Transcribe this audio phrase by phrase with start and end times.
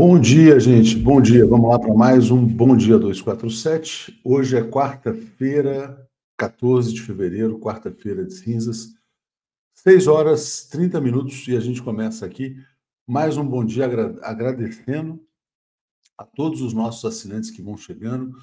[0.00, 0.96] Bom dia, gente.
[0.96, 1.44] Bom dia.
[1.44, 4.20] Vamos lá para mais um Bom Dia 247.
[4.22, 8.94] Hoje é quarta-feira, 14 de fevereiro, quarta-feira de cinzas.
[9.74, 12.54] 6 horas 30 minutos e a gente começa aqui
[13.08, 13.86] mais um bom dia
[14.22, 15.20] agradecendo
[16.16, 18.36] a todos os nossos assinantes que vão chegando.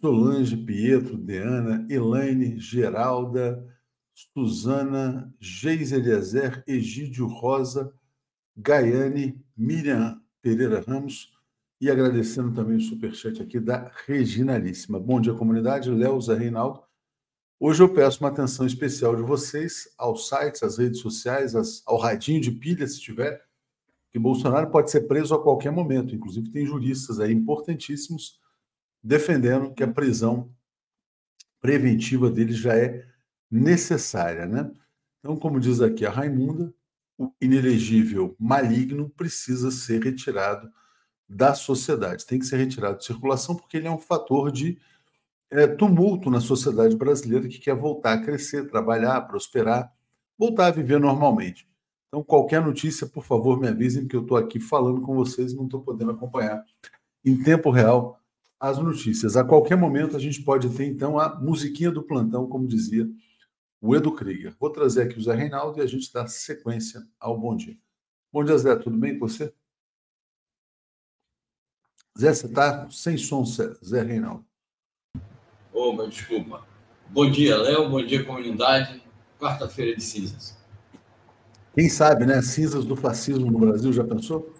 [0.00, 3.62] Solange, Pietro, Deana, Elaine, Geralda,
[4.14, 7.92] Suzana, Geis Eliezer, Egídio Rosa,
[8.56, 11.32] Gaiane, Miriam Pereira Ramos
[11.80, 15.00] e agradecendo também o superchat aqui da Reginalíssima.
[15.00, 15.90] Bom dia, comunidade.
[15.90, 16.82] Léo Zé Reinaldo.
[17.58, 21.54] Hoje eu peço uma atenção especial de vocês aos sites, às redes sociais,
[21.86, 23.42] ao radinho de pilha, se tiver,
[24.10, 26.14] que Bolsonaro pode ser preso a qualquer momento.
[26.14, 28.38] Inclusive, tem juristas aí importantíssimos
[29.02, 30.54] defendendo que a prisão
[31.58, 33.08] preventiva dele já é
[33.50, 34.70] necessária, né?
[35.20, 36.70] Então, como diz aqui a Raimunda,
[37.18, 40.68] o inelegível maligno precisa ser retirado
[41.28, 42.26] da sociedade.
[42.26, 44.78] Tem que ser retirado de circulação porque ele é um fator de
[45.50, 49.92] é, tumulto na sociedade brasileira que quer voltar a crescer, trabalhar, prosperar,
[50.38, 51.68] voltar a viver normalmente.
[52.08, 55.56] Então, qualquer notícia, por favor, me avisem que eu estou aqui falando com vocês e
[55.56, 56.64] não estou podendo acompanhar
[57.24, 58.20] em tempo real
[58.58, 59.36] as notícias.
[59.36, 63.08] A qualquer momento a gente pode ter, então, a musiquinha do plantão, como dizia
[63.84, 64.56] o Edu Krieger.
[64.58, 67.76] Vou trazer aqui o Zé Reinaldo e a gente dá sequência ao Bom Dia.
[68.32, 68.74] Bom dia, Zé.
[68.76, 69.52] Tudo bem com você?
[72.18, 74.42] Zé, você está sem som, Zé Reinaldo.
[75.70, 76.66] Opa, desculpa.
[77.10, 77.90] Bom dia, Léo.
[77.90, 79.02] Bom dia, comunidade.
[79.38, 80.56] Quarta-feira de cinzas.
[81.74, 82.40] Quem sabe, né?
[82.40, 84.54] Cinzas do fascismo no Brasil, já pensou?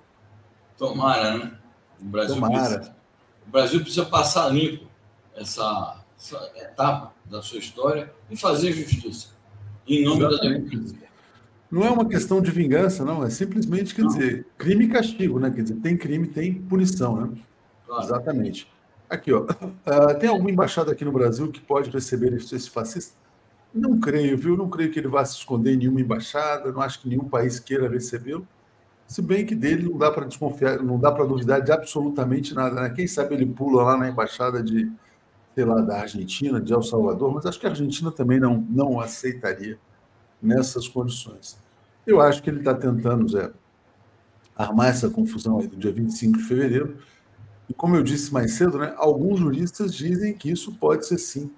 [0.77, 1.59] Tomara, né?
[1.99, 2.77] O Brasil Tomara.
[2.77, 2.97] Precisa,
[3.47, 4.87] o Brasil precisa passar limpo
[5.35, 6.04] essa
[6.57, 9.29] etapa da sua história e fazer justiça
[9.87, 10.65] em nome Exatamente.
[10.65, 11.09] da democracia.
[11.71, 13.25] Não é uma questão de vingança, não.
[13.25, 14.09] É simplesmente, quer não.
[14.09, 15.51] dizer, crime e castigo, né?
[15.51, 17.37] Quer dizer, tem crime, tem punição, né?
[17.87, 18.05] Claro.
[18.05, 18.69] Exatamente.
[19.11, 19.41] Aqui, ó.
[19.43, 23.15] Uh, tem alguma embaixada aqui no Brasil que pode receber esse fascista?
[23.75, 24.57] Não creio, viu?
[24.57, 26.71] Não creio que ele vá se esconder em nenhuma embaixada.
[26.71, 28.47] Não acho que nenhum país queira recebê-lo.
[29.07, 32.83] Se bem que dele não dá para desconfiar, não dá para duvidar de absolutamente nada.
[32.83, 32.91] Né?
[32.91, 34.91] Quem sabe ele pula lá na embaixada de,
[35.55, 39.01] sei lá, da Argentina, de El Salvador, mas acho que a Argentina também não, não
[39.01, 39.79] aceitaria
[40.43, 41.57] nessas condições.
[42.07, 43.53] Eu acho que ele está tentando, Zé,
[44.57, 46.99] armar essa confusão aí do dia 25 de fevereiro.
[47.69, 51.51] E como eu disse mais cedo, né, alguns juristas dizem que isso pode ser sim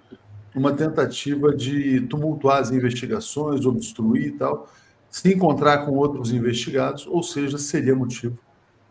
[0.54, 4.68] uma tentativa de tumultuar as investigações, obstruir e tal,
[5.10, 8.38] se encontrar com outros investigados, ou seja, seria motivo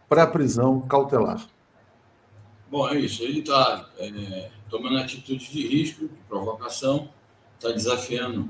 [0.08, 1.48] para prisão cautelar.
[2.70, 3.24] Bom, é isso.
[3.24, 7.08] Ele está é, tomando atitudes de risco, de provocação,
[7.56, 8.50] está desafiando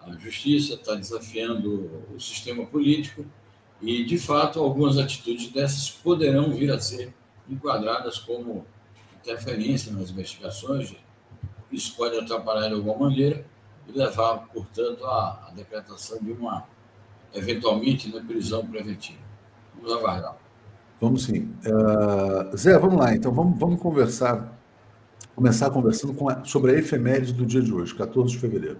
[0.00, 3.26] a justiça, está desafiando o sistema político
[3.82, 7.12] e, de fato, algumas atitudes dessas poderão vir a ser
[7.48, 8.64] enquadradas como
[9.20, 10.96] interferência nas investigações.
[11.70, 13.44] Isso pode atrapalhar de alguma maneira
[13.86, 16.64] e levar, portanto, à, à decretação de uma,
[17.34, 19.18] eventualmente, né, prisão preventiva.
[19.74, 20.38] Vamos aguardar.
[20.98, 21.54] Vamos sim.
[21.66, 23.14] Uh, Zé, vamos lá.
[23.14, 24.55] Então, vamos, vamos conversar,
[25.36, 28.78] começar conversando com a, sobre a efeméride do dia de hoje, 14 de fevereiro.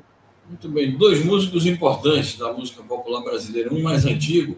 [0.49, 0.97] Muito bem.
[0.97, 3.73] Dois músicos importantes da música popular brasileira.
[3.73, 4.57] Um mais antigo,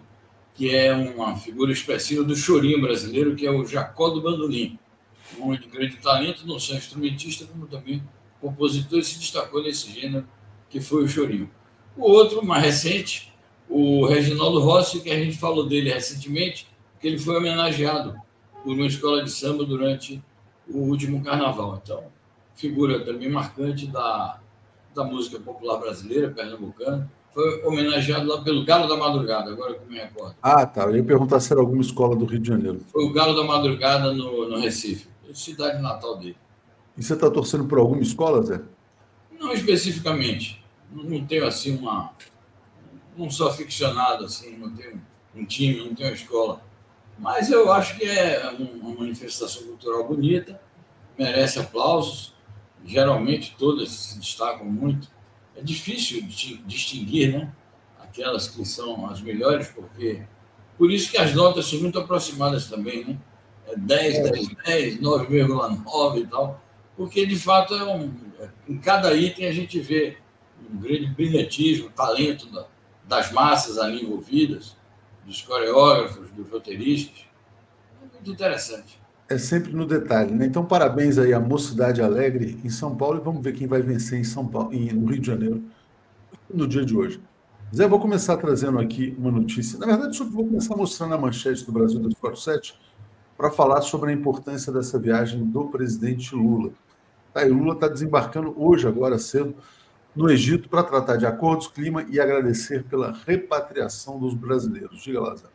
[0.54, 4.78] que é uma figura expressiva do chorinho brasileiro, que é o Jacó do Bandolim.
[5.36, 8.02] Um homem de grande talento, não só instrumentista, como também
[8.40, 10.24] compositor, e se destacou nesse gênero,
[10.70, 11.50] que foi o chorinho.
[11.96, 13.32] O outro, mais recente,
[13.68, 16.68] o Reginaldo Rossi, que a gente falou dele recentemente,
[17.00, 18.14] que ele foi homenageado
[18.62, 20.22] por uma escola de samba durante
[20.68, 21.80] o último carnaval.
[21.82, 22.04] Então,
[22.54, 24.38] figura também marcante da,
[24.94, 27.10] da música popular brasileira, pernambucana.
[27.32, 30.34] Foi homenageado lá pelo Galo da Madrugada, agora que me recordo.
[30.42, 30.84] Ah, tá.
[30.84, 32.80] Eu ia perguntar se era alguma escola do Rio de Janeiro.
[32.90, 36.36] Foi o Galo da Madrugada no, no Recife, cidade natal dele.
[36.96, 38.60] E você está torcendo por alguma escola, Zé?
[39.38, 40.64] Não especificamente.
[40.90, 42.12] Não tenho assim uma.
[43.16, 45.00] Não sou aficionado assim, não tenho
[45.34, 46.60] um time, não tenho uma escola.
[47.18, 50.60] Mas eu acho que é uma manifestação cultural bonita,
[51.18, 52.32] merece aplausos.
[52.84, 55.10] Geralmente todas se destacam muito.
[55.56, 56.22] É difícil
[56.64, 57.52] distinguir, né?
[57.98, 60.22] Aquelas que são as melhores, porque.
[60.78, 63.18] Por isso que as notas são muito aproximadas também, né?
[63.66, 66.62] É 10, 10, 10, 9,9 e tal.
[66.96, 68.14] Porque, de fato, é um,
[68.68, 70.18] em cada item a gente vê
[70.70, 72.48] um grande brilhantismo, talento
[73.04, 74.77] das massas ali envolvidas
[75.28, 77.26] dos coreógrafos, dos roteiristas.
[78.02, 78.98] É muito interessante.
[79.28, 80.46] É sempre no detalhe, né?
[80.46, 84.18] Então, parabéns aí à Mocidade Alegre em São Paulo e vamos ver quem vai vencer
[84.18, 85.62] em São Paulo, no Rio de Janeiro,
[86.52, 87.20] no dia de hoje.
[87.74, 89.78] Zé, vou começar trazendo aqui uma notícia.
[89.78, 92.80] Na verdade, vou começar mostrando a manchete do Brasil 247,
[93.36, 96.72] para falar sobre a importância dessa viagem do presidente Lula.
[97.34, 99.54] Tá, e Lula está desembarcando hoje, agora cedo,
[100.14, 105.02] no Egito para tratar de acordos, clima e agradecer pela repatriação dos brasileiros.
[105.02, 105.52] Diga, Lázaro.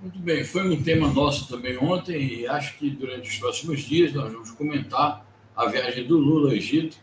[0.00, 4.12] Muito bem, foi um tema nosso também ontem e acho que durante os próximos dias
[4.12, 6.98] nós vamos comentar a viagem do Lula ao Egito.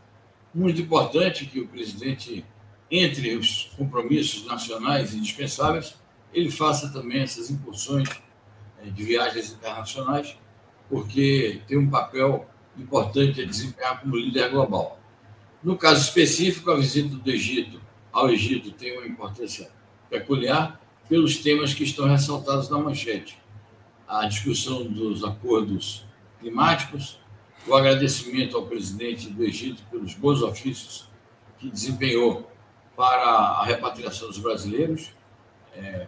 [0.53, 2.45] Muito importante que o presidente,
[2.91, 5.95] entre os compromissos nacionais indispensáveis,
[6.31, 8.09] ele faça também essas incursões
[8.83, 10.37] eh, de viagens internacionais,
[10.87, 14.99] porque tem um papel importante a desempenhar como líder global.
[15.63, 17.79] No caso específico, a visita do Egito
[18.11, 19.71] ao Egito tem uma importância
[20.09, 20.79] peculiar
[21.09, 23.39] pelos temas que estão ressaltados na manchete.
[24.07, 26.05] A discussão dos acordos
[26.39, 27.19] climáticos,
[27.65, 31.09] o agradecimento ao presidente do Egito pelos bons ofícios
[31.57, 32.51] que desempenhou
[32.95, 35.11] para a repatriação dos brasileiros,
[35.73, 36.07] é,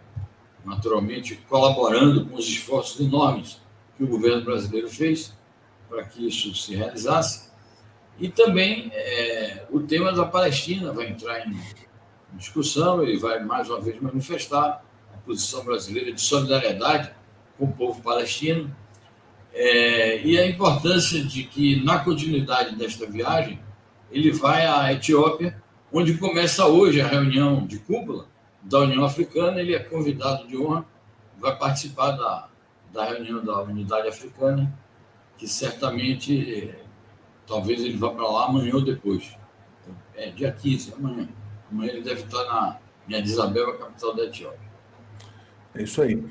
[0.63, 3.62] naturalmente colaborando com os esforços enormes
[3.97, 5.33] que o governo brasileiro fez
[5.89, 7.50] para que isso se realizasse.
[8.19, 11.57] E também é, o tema da Palestina vai entrar em
[12.34, 17.12] discussão, ele vai mais uma vez manifestar a posição brasileira de solidariedade
[17.57, 18.74] com o povo palestino
[19.53, 23.60] é, e a importância de que, na continuidade desta viagem,
[24.12, 28.27] ele vai à Etiópia, onde começa hoje a reunião de cúpula
[28.62, 29.62] da União Africana.
[29.62, 30.86] Ele é convidado de honra,
[31.39, 32.50] vai participar da,
[32.93, 34.74] da reunião da Unidade Africana
[35.38, 36.74] que certamente
[37.48, 39.36] talvez ele vá para lá amanhã ou depois.
[40.16, 41.28] É dia 15, amanhã.
[41.72, 44.70] Amanhã ele deve estar na, em Addis Abeba, capital da Etiópia.
[45.74, 46.24] É isso aí.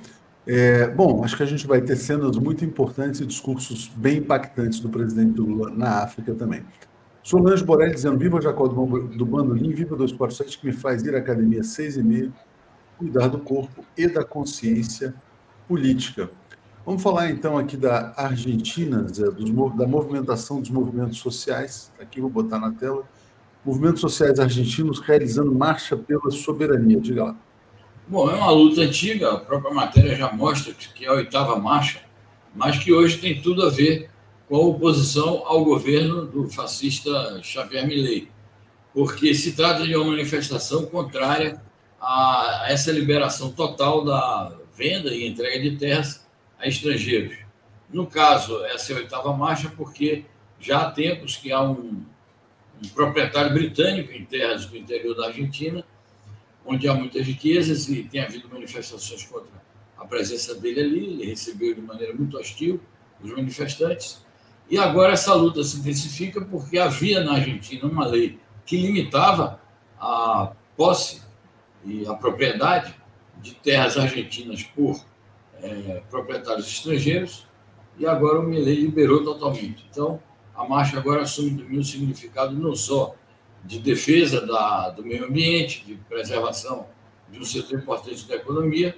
[0.46, 4.78] É, bom, acho que a gente vai ter cenas muito importantes e discursos bem impactantes
[4.78, 6.64] do presidente Lula na África também.
[7.22, 11.18] Solange Borelli dizendo: Viva Jacó do, do Bandolim, viva 247, que me faz ir à
[11.18, 12.30] academia seis e meia,
[12.98, 15.14] cuidar do corpo e da consciência
[15.66, 16.30] política.
[16.86, 21.90] Vamos falar então aqui da Argentina, Zé, dos, da movimentação dos movimentos sociais.
[21.98, 23.08] Aqui vou botar na tela.
[23.64, 27.00] Movimentos sociais argentinos realizando marcha pela soberania.
[27.00, 27.36] Diga lá.
[28.06, 32.02] Bom, é uma luta antiga, a própria matéria já mostra que é a oitava marcha,
[32.54, 34.10] mas que hoje tem tudo a ver
[34.46, 38.28] com a oposição ao governo do fascista Xavier Milei,
[38.92, 41.58] porque se trata de uma manifestação contrária
[41.98, 46.23] a essa liberação total da venda e entrega de terras
[46.64, 47.36] a estrangeiros.
[47.92, 50.24] No caso, essa é a oitava marcha, porque
[50.58, 52.02] já há tempos que há um,
[52.82, 55.84] um proprietário britânico em terras do interior da Argentina,
[56.64, 59.52] onde há muitas riquezas e tem havido manifestações contra
[59.98, 61.04] a presença dele ali.
[61.04, 62.80] Ele recebeu de maneira muito hostil
[63.22, 64.24] os manifestantes.
[64.70, 69.60] E agora essa luta se intensifica porque havia na Argentina uma lei que limitava
[70.00, 71.20] a posse
[71.84, 72.94] e a propriedade
[73.42, 75.04] de terras argentinas por
[75.64, 77.46] é, proprietários estrangeiros,
[77.98, 79.86] e agora o Milley liberou totalmente.
[79.90, 80.20] Então,
[80.54, 83.14] a marcha agora assume um significado não só
[83.64, 86.86] de defesa da, do meio ambiente, de preservação
[87.30, 88.96] de um setor importante da economia,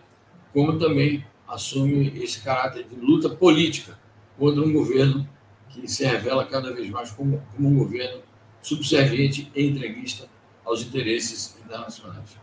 [0.53, 3.99] como também assume esse caráter de luta política
[4.37, 5.29] contra um governo
[5.69, 8.23] que se revela cada vez mais como, como um governo
[8.61, 10.29] subserviente e entreguista
[10.65, 12.37] aos interesses internacionais.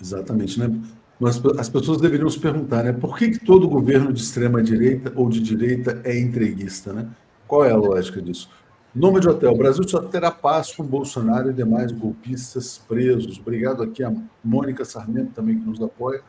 [0.00, 0.68] Exatamente, né?
[1.18, 2.92] Mas as pessoas deveriam se perguntar, né?
[2.92, 7.08] Por que, que todo governo de extrema direita ou de direita é entreguista, né?
[7.48, 8.50] Qual é a lógica disso?
[8.94, 13.38] Nome de hotel: Brasil só terá paz com Bolsonaro e demais golpistas presos.
[13.38, 14.12] Obrigado aqui a
[14.44, 16.22] Mônica Sarmento também que nos apoia.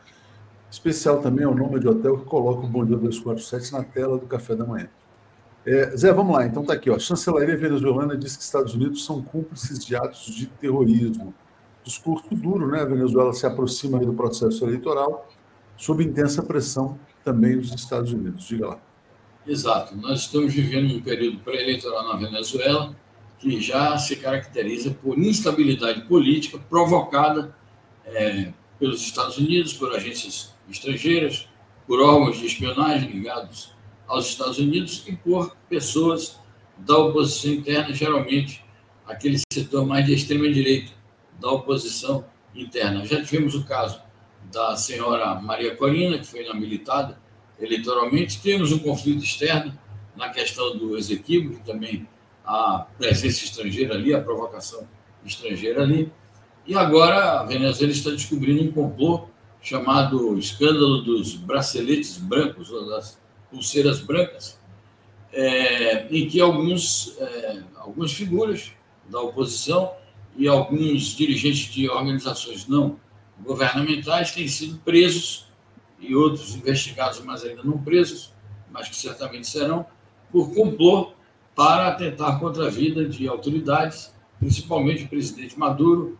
[0.70, 4.26] Especial também ao nome de hotel que coloca o Bom Dia 247 na tela do
[4.26, 4.88] café da manhã.
[5.66, 6.46] É, Zé, vamos lá.
[6.46, 6.98] Então tá aqui, ó.
[6.98, 11.34] Chancelaria venezuelana diz que Estados Unidos são cúmplices de atos de terrorismo
[11.84, 12.82] discurso duro, né?
[12.82, 15.28] A Venezuela se aproxima do processo eleitoral
[15.76, 18.46] sob intensa pressão também dos Estados Unidos.
[18.46, 18.80] Diga lá.
[19.46, 19.96] Exato.
[19.96, 22.94] Nós estamos vivendo um período pré-eleitoral na Venezuela
[23.38, 27.56] que já se caracteriza por instabilidade política provocada
[28.04, 31.48] é, pelos Estados Unidos, por agências estrangeiras,
[31.86, 33.72] por órgãos de espionagem ligados
[34.06, 36.38] aos Estados Unidos e por pessoas
[36.76, 38.64] da oposição interna, geralmente
[39.06, 40.92] aquele setor mais de extrema direita,
[41.38, 43.04] da oposição interna.
[43.06, 44.00] Já tivemos o caso
[44.52, 47.18] da senhora Maria Corina, que foi inabilitada
[47.60, 48.40] eleitoralmente.
[48.40, 49.76] Temos um conflito externo
[50.16, 52.08] na questão do Ezequibo, que também
[52.44, 54.86] a presença estrangeira ali, a provocação
[55.24, 56.10] estrangeira ali.
[56.66, 59.28] E agora a Venezuela está descobrindo um complô
[59.60, 63.18] chamado escândalo dos braceletes brancos, ou das
[63.50, 64.58] pulseiras brancas,
[65.32, 68.72] é, em que alguns, é, algumas figuras
[69.08, 69.92] da oposição
[70.38, 72.98] e alguns dirigentes de organizações não
[73.40, 75.48] governamentais têm sido presos
[75.98, 78.32] e outros investigados, mas ainda não presos,
[78.70, 79.84] mas que certamente serão,
[80.30, 81.12] por complô
[81.56, 86.16] para atentar contra a vida de autoridades, principalmente o presidente Maduro,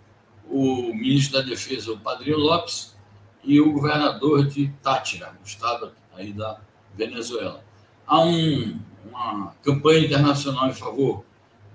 [0.51, 2.97] o ministro da Defesa, o Padrinho Lopes,
[3.45, 6.61] e o governador de Tátira, o estado aí da
[6.97, 7.63] Venezuela.
[8.05, 11.25] Há um, uma campanha internacional em favor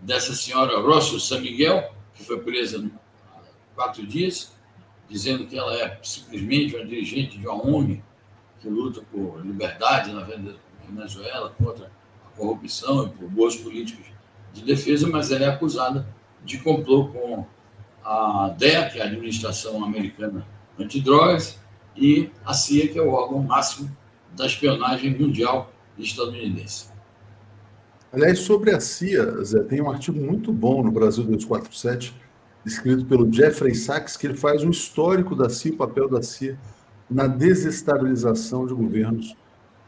[0.01, 2.83] dessa senhora Rosso San Miguel, que foi presa
[3.33, 3.41] há
[3.75, 4.53] quatro dias,
[5.09, 8.01] dizendo que ela é simplesmente uma dirigente de uma ONG
[8.59, 10.25] que luta por liberdade na
[10.87, 11.91] Venezuela, contra
[12.25, 14.05] a corrupção e por boas políticas
[14.53, 16.07] de defesa, mas ela é acusada
[16.45, 17.45] de complô com
[18.03, 20.45] a DEA, que é a Administração Americana
[20.79, 21.59] Antidrogas,
[21.95, 23.95] e a CIA, que é o órgão máximo
[24.31, 26.92] da espionagem mundial estadunidense.
[28.13, 32.15] Aliás, sobre a CIA, Zé, tem um artigo muito bom no Brasil 247,
[32.63, 36.55] escrito pelo Jeffrey Sachs, que ele faz um histórico da CIA, o papel da CIA
[37.09, 39.35] na desestabilização de governos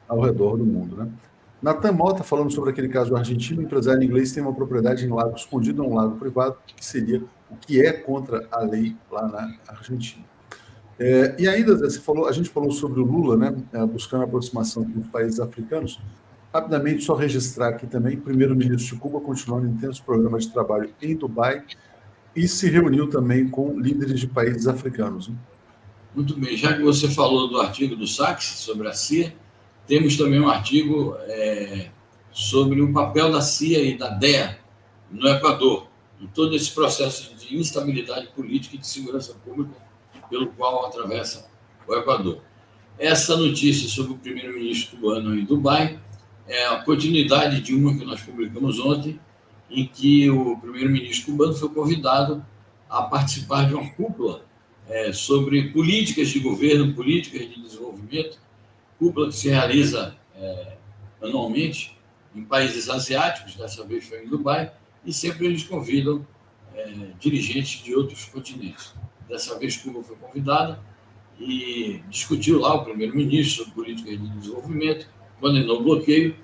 [0.08, 0.96] ao redor do mundo.
[0.96, 1.08] Né?
[1.62, 5.84] Natan Mota, falando sobre aquele caso argentino, empresário inglês tem uma propriedade em lago escondido,
[5.84, 10.26] um lago privado, que seria o que é contra a lei lá na Argentina.
[10.98, 14.84] É, e ainda, você falou, a gente falou sobre o Lula, né, é, buscando aproximação
[14.84, 16.02] com os países africanos.
[16.56, 20.90] Rapidamente, só registrar aqui também, o primeiro-ministro de Cuba continuou um intenso programa de trabalho
[21.02, 21.66] em Dubai
[22.34, 25.30] e se reuniu também com líderes de países africanos.
[26.16, 29.36] Muito bem, já que você falou do artigo do Sachs sobre a CIA,
[29.86, 31.90] temos também um artigo é,
[32.32, 34.58] sobre o papel da CIA e da DEA
[35.12, 35.90] no Equador,
[36.22, 39.76] em todo esse processo de instabilidade política e de segurança pública
[40.30, 41.50] pelo qual atravessa
[41.86, 42.40] o Equador.
[42.98, 46.00] Essa notícia sobre o primeiro-ministro cubano em Dubai
[46.48, 49.20] é a continuidade de uma que nós publicamos ontem,
[49.70, 52.46] em que o primeiro-ministro cubano foi convidado
[52.90, 54.46] a participar de uma cúpula
[54.88, 58.40] é, sobre políticas de governo, políticas de desenvolvimento,
[59.00, 60.78] cúpula que se realiza é,
[61.22, 61.98] anualmente
[62.36, 64.72] em países asiáticos, dessa vez foi em Dubai,
[65.06, 66.26] e sempre eles convidam
[66.76, 68.94] é, dirigentes de outros continentes.
[69.28, 70.80] Dessa vez, Cuba foi convidada
[71.40, 75.08] e discutiu lá o primeiro-ministro sobre política de desenvolvimento,
[75.46, 76.36] condenou o bloqueio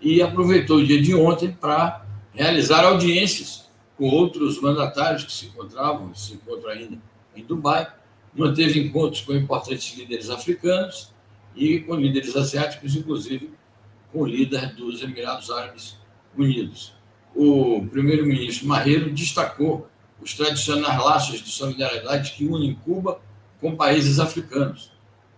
[0.00, 6.14] e aproveitou o dia de ontem para realizar audiências com outros mandatários que se encontravam,
[6.14, 6.98] se encontram ainda
[7.36, 7.92] em Dubai,
[8.34, 11.12] manteve encontros com importantes líderes africanos
[11.54, 13.50] e com líderes asiáticos, inclusive
[14.10, 15.98] com o líder dos Emirados Árabes
[16.34, 16.94] Unidos.
[17.34, 19.90] O primeiro-ministro Marreiro destacou
[20.22, 23.20] os tradicionais laços de solidariedade que unem Cuba
[23.60, 24.90] com países africanos.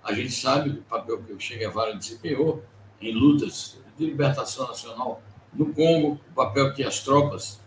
[0.04, 2.62] A gente sabe o papel que o Che Guevara desempenhou
[3.00, 7.60] em lutas de libertação nacional no Congo, o papel que as tropas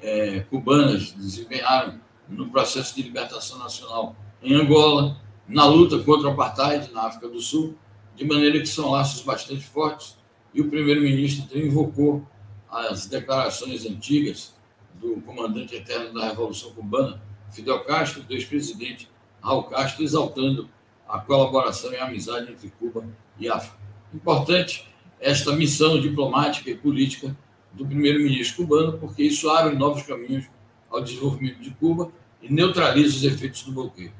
[0.00, 5.16] é, cubanas desempenharam no processo de libertação nacional em Angola,
[5.48, 7.76] na luta contra o apartheid na África do Sul,
[8.16, 10.16] de maneira que são laços bastante fortes.
[10.52, 12.26] E o primeiro-ministro invocou
[12.70, 14.54] as declarações antigas
[14.94, 19.08] do comandante eterno da Revolução Cubana, Fidel Castro, do ex-presidente
[19.42, 20.68] Raul Castro, exaltando
[21.08, 23.04] a colaboração e a amizade entre Cuba
[23.38, 23.81] e África.
[24.14, 24.88] Importante
[25.20, 27.36] esta missão diplomática e política
[27.72, 30.46] do primeiro-ministro cubano, porque isso abre novos caminhos
[30.90, 32.10] ao desenvolvimento de Cuba
[32.42, 34.12] e neutraliza os efeitos do bloqueio.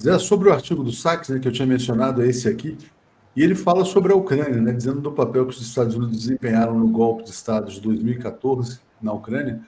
[0.00, 2.76] Zé, sobre o artigo do Sachs, né, que eu tinha mencionado, é esse aqui,
[3.34, 6.78] e ele fala sobre a Ucrânia, né, dizendo do papel que os Estados Unidos desempenharam
[6.78, 9.60] no golpe de Estado de 2014 na Ucrânia.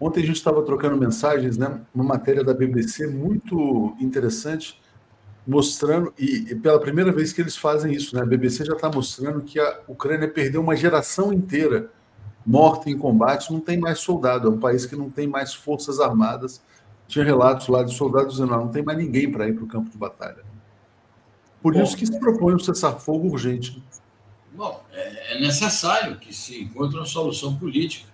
[0.00, 1.80] Ontem a gente estava trocando mensagens, né?
[1.92, 4.80] Uma matéria da BBC muito interessante,
[5.48, 8.20] mostrando, e, e pela primeira vez que eles fazem isso, né?
[8.20, 11.90] A BBC já está mostrando que a Ucrânia perdeu uma geração inteira
[12.44, 16.00] morta em combate, não tem mais soldado, é um país que não tem mais forças
[16.00, 16.62] armadas.
[17.06, 19.66] Tinha relatos lá de soldados dizendo, não, não tem mais ninguém para ir para o
[19.66, 20.44] campo de batalha.
[21.62, 23.82] Por Bom, isso que se propõe um cessar-fogo urgente.
[24.52, 28.12] Bom, é, é necessário que se encontre uma solução política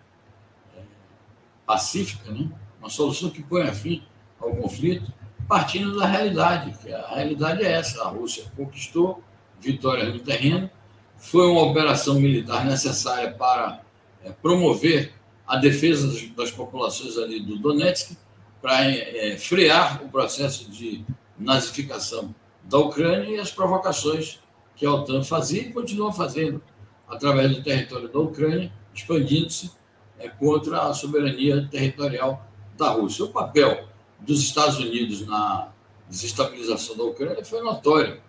[1.67, 2.49] pacífica, né?
[2.79, 4.05] uma solução que ponha fim
[4.41, 5.13] ao conflito,
[5.49, 9.23] partindo da realidade, que a realidade é essa: a Rússia conquistou
[9.61, 10.71] vitórias no terreno,
[11.17, 13.81] foi uma operação militar necessária para
[14.23, 15.13] é, promover
[15.47, 18.17] a defesa das, das, populações ali do Donetsk,
[18.61, 21.05] para é, frear o processo de
[21.39, 24.41] nazificação da Ucrânia e as provocações
[24.75, 26.63] que a OTAN fazia e continua fazendo
[27.09, 29.71] através do território da Ucrânia, expandindo-se
[30.19, 33.25] é, contra a soberania territorial da Rússia.
[33.25, 33.87] O papel
[34.25, 35.69] dos Estados Unidos na
[36.09, 38.21] desestabilização da Ucrânia foi notório.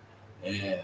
[0.44, 0.84] É,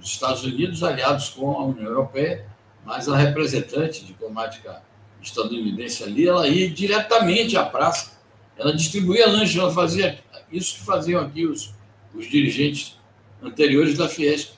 [0.00, 2.46] os Estados Unidos aliados com a União Europeia,
[2.84, 4.82] mas a representante diplomática
[5.20, 8.12] estadunidense ali, ela ia diretamente à praça,
[8.56, 10.18] ela distribuía lanche, ela fazia
[10.52, 11.74] isso que faziam aqui os,
[12.14, 12.96] os dirigentes
[13.42, 14.52] anteriores da Fiesp.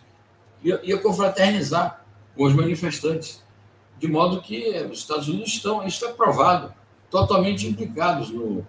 [0.63, 2.05] Ia, ia confraternizar
[2.37, 3.43] com os manifestantes.
[3.99, 6.73] De modo que os Estados Unidos estão, isso é provado,
[7.11, 8.67] totalmente implicados no,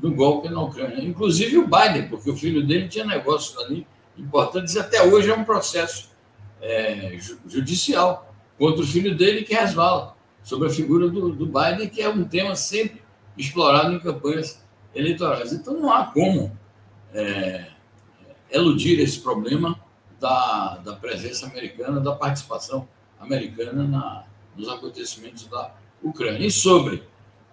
[0.00, 1.02] no golpe na Ucrânia.
[1.02, 5.34] Inclusive o Biden, porque o filho dele tinha negócios ali importantes, e até hoje é
[5.34, 6.10] um processo
[6.60, 12.00] é, judicial contra o filho dele que resvala sobre a figura do, do Biden, que
[12.00, 13.02] é um tema sempre
[13.36, 14.62] explorado em campanhas
[14.94, 15.52] eleitorais.
[15.52, 16.56] Então não há como
[17.12, 17.66] é,
[18.50, 19.78] eludir esse problema
[20.20, 24.24] da, da presença americana, da participação americana na,
[24.56, 26.46] nos acontecimentos da Ucrânia.
[26.46, 27.02] E sobre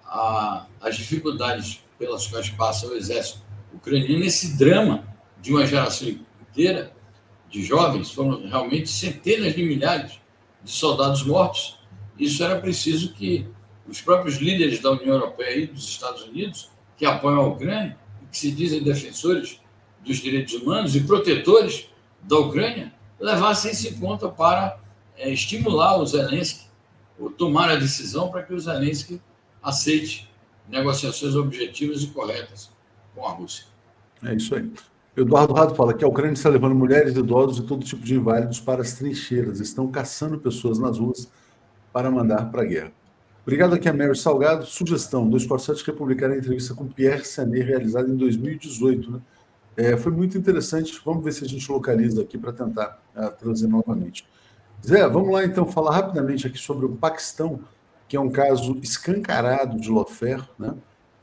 [0.06, 5.06] a, as dificuldades pelas quais passa o exército ucraniano, esse drama
[5.40, 6.92] de uma geração inteira
[7.48, 10.20] de jovens, foram realmente centenas de milhares
[10.64, 11.78] de soldados mortos.
[12.18, 13.48] Isso era preciso que
[13.88, 17.96] os próprios líderes da União Europeia e dos Estados Unidos, que apoiam a Ucrânia,
[18.32, 19.60] que se dizem defensores
[20.04, 21.88] dos direitos humanos e protetores
[22.24, 24.80] da Ucrânia, levassem isso em conta para
[25.16, 26.66] é, estimular o Zelensky,
[27.20, 29.22] ou tomar a decisão para que o Zelensky
[29.62, 30.31] aceite
[30.70, 32.72] negociações objetivas e corretas
[33.14, 33.66] com a Rússia.
[34.24, 34.72] É isso aí.
[35.16, 38.60] Eduardo Rado fala que a Ucrânia está levando mulheres, idosos e todo tipo de inválidos
[38.60, 39.60] para as trincheiras.
[39.60, 41.30] Estão caçando pessoas nas ruas
[41.92, 42.92] para mandar para a guerra.
[43.44, 44.66] Obrigado aqui a Mary Salgado.
[44.66, 49.12] Sugestão: 247 republicar a entrevista com Pierre Sanet, realizada em 2018.
[49.12, 49.20] Né?
[49.76, 51.02] É, foi muito interessante.
[51.04, 54.26] Vamos ver se a gente localiza aqui para tentar uh, trazer novamente.
[54.86, 57.60] Zé, vamos lá então falar rapidamente aqui sobre o Paquistão,
[58.12, 60.44] que é um caso escancarado de lawfare.
[60.60, 60.76] Né?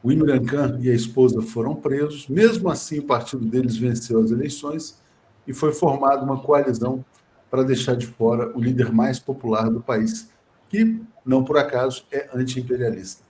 [0.03, 2.27] O Imran Khan e a esposa foram presos.
[2.29, 4.99] Mesmo assim, o partido deles venceu as eleições
[5.47, 7.05] e foi formada uma coalizão
[7.51, 10.31] para deixar de fora o líder mais popular do país,
[10.71, 13.23] que, não por acaso, é anti-imperialista.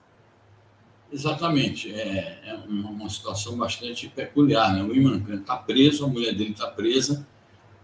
[1.11, 1.93] Exatamente.
[1.93, 4.73] É, é uma, uma, situação bastante peculiar.
[4.73, 4.83] Né?
[4.83, 7.27] O Imran Khan está preso, a mulher dele está presa.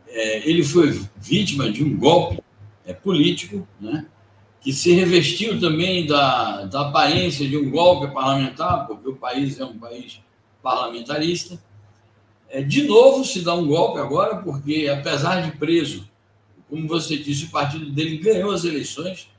[0.08, 2.42] É, ele foi vítima de um golpe
[2.86, 4.06] é, político, né?
[4.66, 9.64] Que se revestiu também da, da aparência de um golpe parlamentar, porque o país é
[9.64, 10.20] um país
[10.64, 11.62] parlamentarista.
[12.50, 16.10] É, de novo se dá um golpe agora, porque apesar de preso,
[16.68, 19.30] como você disse, o partido dele ganhou as eleições,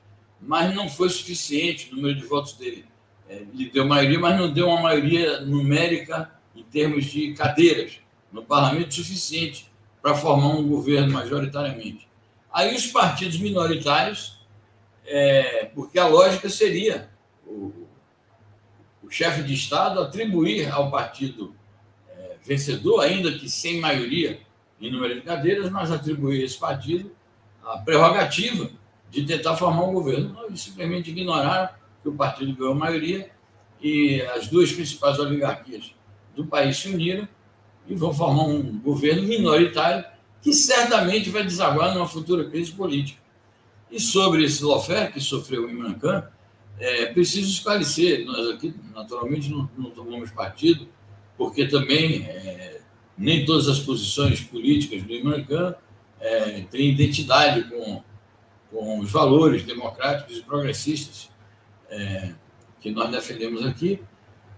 [0.41, 2.85] mas não foi suficiente o número de votos dele
[3.29, 7.99] é, lhe deu maioria, mas não deu uma maioria numérica em termos de cadeiras
[8.33, 9.69] no parlamento suficiente
[10.01, 12.07] para formar um governo majoritariamente.
[12.53, 14.36] Aí os partidos minoritários,
[15.07, 17.11] é, porque a lógica seria
[17.47, 17.73] o,
[19.03, 21.55] o chefe de Estado atribuir ao partido
[22.09, 24.41] é, vencedor, ainda que sem maioria
[24.81, 27.11] em número de cadeiras, mas atribuir a esse partido
[27.65, 28.71] a prerrogativa
[29.11, 30.33] de tentar formar um governo.
[30.33, 31.71] Não, eles simplesmente ignoraram
[32.03, 33.31] que o partido ganhou maioria
[33.81, 35.95] e as duas principais oligarquias
[36.35, 37.29] do país se uniram
[37.89, 40.05] e vão formar um governo minoritário
[40.43, 43.21] que certamente vai desaguar numa futura crise política.
[43.97, 46.29] E sobre esse lawfare que sofreu em Imran Khan,
[46.79, 50.87] é preciso esclarecer, nós aqui naturalmente não, não tomamos partido,
[51.39, 52.83] porque também é,
[53.17, 55.75] nem todas as posições políticas do Imran Khan
[56.21, 58.03] é, têm identidade com,
[58.71, 61.31] com os valores democráticos e progressistas
[61.89, 62.35] é,
[62.79, 64.03] que nós defendemos aqui,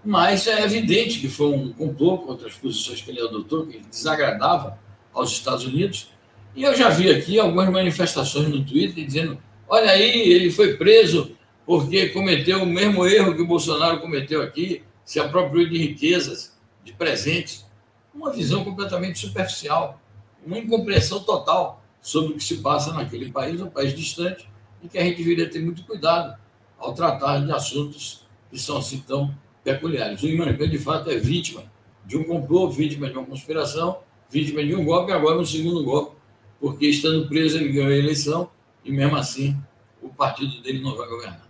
[0.04, 4.80] mas é evidente que foi um complô contra as posições que ele adotou, que desagradava
[5.12, 6.10] aos Estados Unidos.
[6.58, 11.30] E eu já vi aqui algumas manifestações no Twitter dizendo: olha aí, ele foi preso
[11.64, 16.92] porque cometeu o mesmo erro que o Bolsonaro cometeu aqui, se apropriou de riquezas, de
[16.92, 17.64] presentes.
[18.12, 20.02] Uma visão completamente superficial,
[20.44, 24.50] uma incompreensão total sobre o que se passa naquele país, um país distante,
[24.82, 26.36] e que a gente deveria ter muito cuidado
[26.76, 30.20] ao tratar de assuntos que são assim tão peculiares.
[30.24, 31.62] O Imanicã, de fato, é vítima
[32.04, 36.17] de um complô, vítima de uma conspiração, vítima de um golpe, agora um segundo golpe,
[36.60, 38.50] porque estando preso ele ganhou a eleição
[38.84, 39.56] e mesmo assim
[40.02, 41.48] o partido dele não vai governar.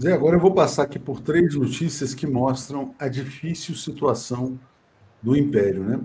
[0.00, 4.58] Zé, agora eu vou passar aqui por três notícias que mostram a difícil situação
[5.22, 5.84] do Império.
[5.84, 6.00] Né?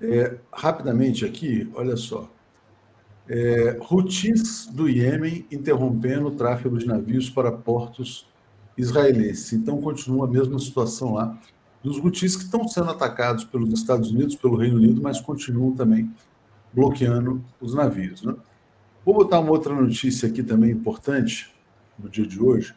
[0.00, 2.30] É, rapidamente aqui, olha só.
[3.28, 8.28] É, Houthis do Iêmen interrompendo o tráfego de navios para portos
[8.76, 9.52] israelenses.
[9.52, 11.36] Então, continua a mesma situação lá
[11.82, 16.10] dos Houthis que estão sendo atacados pelos Estados Unidos, pelo Reino Unido, mas continuam também
[16.74, 18.22] bloqueando os navios.
[18.22, 18.34] Né?
[19.04, 21.54] Vou botar uma outra notícia aqui também importante
[21.98, 22.74] no dia de hoje,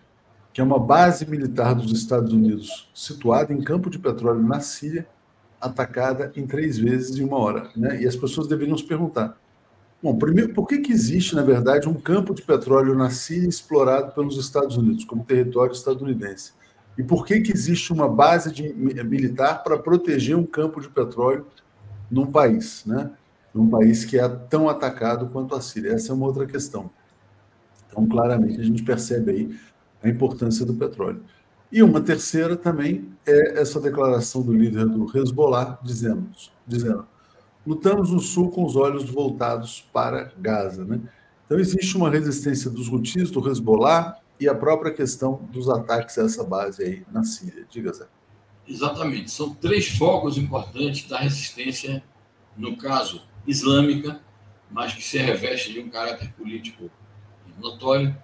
[0.54, 5.08] que é uma base militar dos Estados Unidos situada em campo de petróleo na Síria,
[5.60, 7.70] atacada em três vezes em uma hora.
[7.76, 8.02] Né?
[8.02, 9.38] E as pessoas deveriam se perguntar
[10.02, 14.12] Bom, primeiro, por que, que existe, na verdade, um campo de petróleo na Síria explorado
[14.12, 16.54] pelos Estados Unidos, como território estadunidense?
[16.96, 21.48] E por que, que existe uma base de, militar para proteger um campo de petróleo
[22.12, 23.10] num país, né?
[23.54, 25.94] Num país que é tão atacado quanto a Síria?
[25.94, 26.90] Essa é uma outra questão.
[27.90, 29.60] Então, claramente, a gente percebe aí
[30.04, 31.24] a importância do petróleo.
[31.72, 36.30] E uma terceira também é essa declaração do líder do Hezbollah, dizendo,
[36.66, 37.06] dizendo
[37.68, 40.86] lutamos no sul com os olhos voltados para Gaza.
[40.86, 41.02] Né?
[41.46, 46.24] Então, existe uma resistência dos Houthis, do Hezbollah e a própria questão dos ataques a
[46.24, 47.66] essa base aí na Síria.
[47.70, 48.06] Diga, Zé.
[48.66, 49.32] Exatamente.
[49.32, 52.02] São três focos importantes da resistência,
[52.56, 54.22] no caso islâmica,
[54.70, 56.92] mas que se reveste de um caráter político
[57.58, 58.16] notório,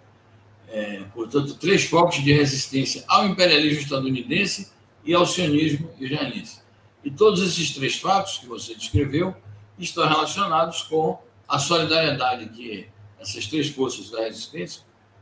[0.68, 4.72] é, portanto, três focos de resistência ao imperialismo estadunidense
[5.06, 6.62] e ao sionismo israelense.
[7.04, 9.36] E todos esses três fatos que você descreveu
[9.78, 12.88] estão relacionados com a solidariedade que
[13.20, 14.82] essas três forças da resistência,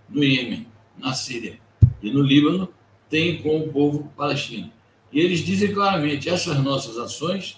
[0.10, 1.60] no Iêmen, na Síria
[2.02, 2.72] e no Líbano,
[3.10, 4.72] têm com o povo palestino.
[5.12, 7.58] E eles dizem claramente: essas nossas ações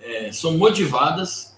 [0.00, 1.57] é, são motivadas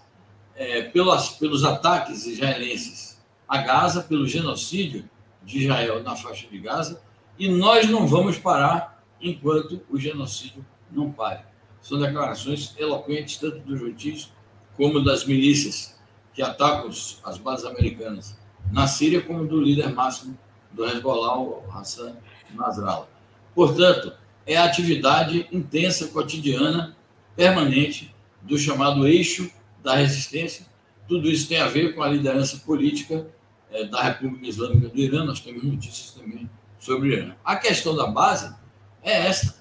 [0.61, 3.18] é, pelos, pelos ataques israelenses
[3.49, 5.09] a Gaza, pelo genocídio
[5.42, 7.01] de Israel na faixa de Gaza,
[7.38, 11.40] e nós não vamos parar enquanto o genocídio não pare.
[11.81, 14.31] São declarações eloquentes, tanto dos jutis
[14.77, 15.99] como das milícias
[16.35, 18.38] que atacam as bases americanas
[18.70, 20.38] na Síria, como do líder máximo
[20.70, 22.16] do Hezbollah, Hassan
[22.55, 23.09] Nasrallah.
[23.55, 24.12] Portanto,
[24.46, 26.94] é a atividade intensa, cotidiana,
[27.35, 29.51] permanente do chamado eixo
[29.82, 30.66] da resistência.
[31.08, 33.26] Tudo isso tem a ver com a liderança política
[33.70, 37.34] é, da República Islâmica do Irã, nós temos notícias também sobre o Irã.
[37.44, 38.54] A questão da base
[39.02, 39.54] é esta.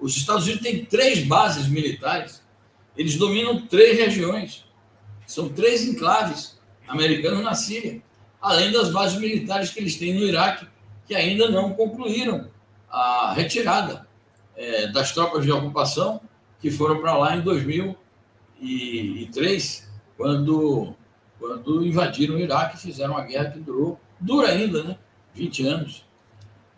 [0.00, 2.42] Os Estados Unidos têm três bases militares,
[2.96, 4.64] eles dominam três regiões,
[5.26, 8.02] são três enclaves americanos na Síria,
[8.40, 10.66] além das bases militares que eles têm no Iraque,
[11.06, 12.50] que ainda não concluíram
[12.90, 14.06] a retirada
[14.56, 16.20] é, das tropas de ocupação
[16.60, 17.40] que foram para lá em
[18.60, 20.94] 2003, quando
[21.40, 24.98] quando invadiram o Iraque e fizeram uma guerra que durou, dura ainda, né?
[25.34, 26.04] 20 anos.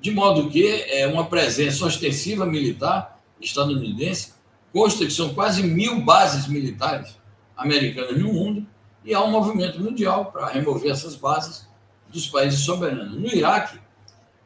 [0.01, 4.35] De modo que é uma presença ostensiva militar estadunidense,
[4.73, 7.19] consta que são quase mil bases militares
[7.57, 8.67] americanas no mundo,
[9.05, 11.69] e há um movimento mundial para remover essas bases
[12.09, 13.19] dos países soberanos.
[13.19, 13.81] No Iraque,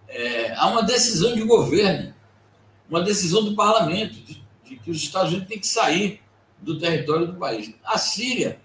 [0.09, 2.14] é, há uma decisão de governo,
[2.88, 6.22] uma decisão do parlamento, de, de que os Estados Unidos têm que sair
[6.67, 7.75] do território do país.
[7.83, 8.61] A Síria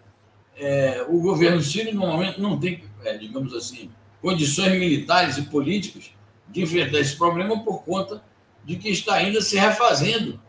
[0.62, 3.90] é, o governo sírio, no momento, não tem, é, digamos assim,
[4.22, 6.12] condições militares e políticas
[6.50, 8.24] de enfrentar esse problema por conta
[8.64, 10.40] de que está ainda se refazendo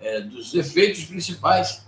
[0.00, 1.86] é, dos efeitos principais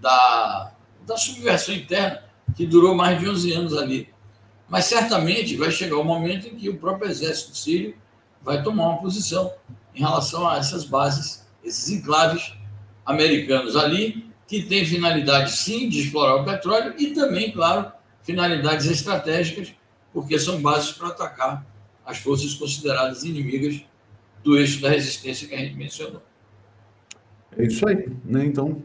[0.00, 0.74] da,
[1.06, 2.22] da subversão interna,
[2.54, 4.12] que durou mais de 11 anos ali.
[4.68, 7.96] Mas certamente vai chegar o momento em que o próprio exército sírio
[8.42, 9.50] vai tomar uma posição
[9.94, 12.52] em relação a essas bases, esses enclaves
[13.06, 17.90] americanos ali, que tem finalidade, sim, de explorar o petróleo e também, claro,
[18.22, 19.74] finalidades estratégicas,
[20.12, 21.64] porque são bases para atacar
[22.04, 23.82] as forças consideradas inimigas
[24.42, 26.22] do eixo da resistência que a gente mencionou.
[27.56, 28.08] É isso aí.
[28.24, 28.44] Né?
[28.44, 28.82] Então,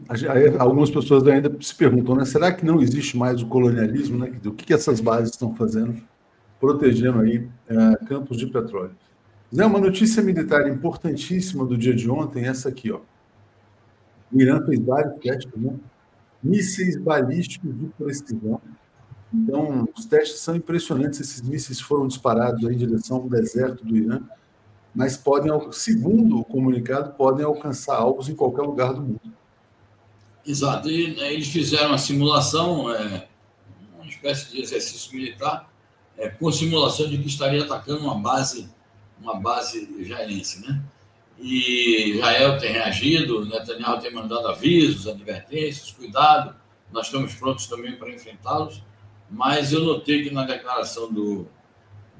[0.58, 2.24] algumas pessoas ainda se perguntam, né?
[2.24, 4.18] será que não existe mais o colonialismo?
[4.18, 4.32] Né?
[4.44, 6.00] O que, essas bases estão fazendo,
[6.58, 8.94] protegendo aí é, campos de petróleo?
[9.54, 13.00] Zé, uma notícia militar importantíssima do dia de ontem, essa aqui, ó.
[14.32, 15.74] O Irã fez vários testes, né?
[16.42, 18.60] mísseis balísticos de precisão.
[19.32, 21.20] Então, os testes são impressionantes.
[21.20, 24.20] Esses mísseis foram disparados em direção ao deserto do Irã,
[24.94, 29.20] mas podem, segundo o comunicado, podem alcançar alvos em qualquer lugar do mundo.
[30.44, 30.90] Exato.
[30.90, 33.28] E né, eles fizeram a simulação, é,
[33.94, 35.70] uma espécie de exercício militar,
[36.16, 38.68] é, com simulação de que estaria atacando uma base,
[39.20, 40.82] uma base israelense, né?
[41.40, 46.54] E Israel tem reagido, Netanyahu tem mandado avisos, advertências, cuidado,
[46.92, 48.82] nós estamos prontos também para enfrentá-los.
[49.30, 51.48] Mas eu notei que na declaração do,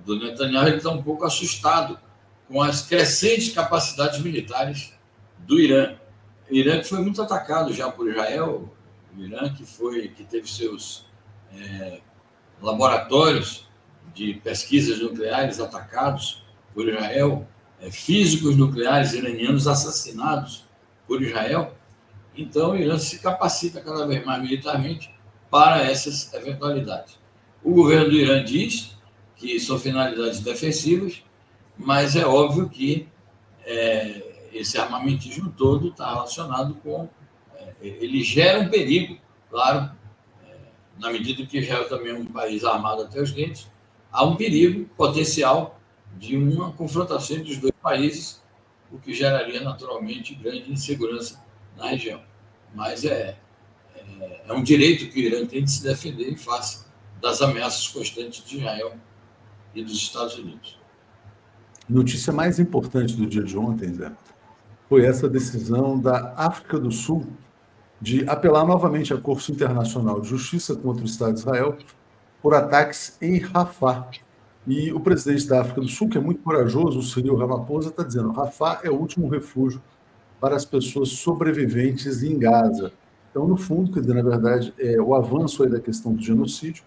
[0.06, 1.98] do Netanyahu ele está um pouco assustado
[2.48, 4.94] com as crescentes capacidades militares
[5.38, 5.96] do Irã.
[6.50, 8.72] O Irã que foi muito atacado já por Israel,
[9.16, 11.04] o Irã que foi que teve seus
[11.52, 12.00] é,
[12.62, 13.68] laboratórios
[14.14, 16.42] de pesquisas nucleares atacados
[16.74, 17.46] por Israel,
[17.90, 20.66] físicos nucleares iranianos assassinados
[21.06, 21.74] por Israel.
[22.36, 25.14] Então, o Irã se capacita cada vez mais militarmente
[25.50, 27.18] para essas eventualidades.
[27.62, 28.96] O governo do Irã diz
[29.36, 31.22] que são finalidades defensivas,
[31.76, 33.08] mas é óbvio que
[33.64, 37.08] é, esse armamentismo todo está relacionado com.
[37.56, 39.18] É, ele gera um perigo,
[39.50, 39.90] claro,
[40.46, 40.56] é,
[40.98, 43.68] na medida que Israel também é um país armado até os dentes,
[44.12, 45.79] há um perigo potencial
[46.18, 48.42] de uma confrontação entre os dois países,
[48.90, 51.42] o que geraria naturalmente grande insegurança
[51.76, 52.20] na região.
[52.74, 53.38] Mas é,
[53.94, 56.84] é, é um direito que o Irã tem de se defender em face
[57.20, 58.94] das ameaças constantes de Israel
[59.74, 60.78] e dos Estados Unidos.
[61.88, 64.12] Notícia mais importante do dia de ontem, Zé,
[64.88, 67.26] foi essa decisão da África do Sul
[68.00, 71.76] de apelar novamente à Corte Internacional de Justiça contra o Estado de Israel
[72.40, 74.08] por ataques em Rafah.
[74.70, 78.04] E o presidente da África do Sul, que é muito corajoso, o Cyril Ramaphosa, está
[78.04, 79.82] dizendo Rafah é o último refúgio
[80.40, 82.92] para as pessoas sobreviventes em Gaza.
[83.28, 86.84] Então, no fundo, quer dizer, na verdade, é o avanço da questão do genocídio.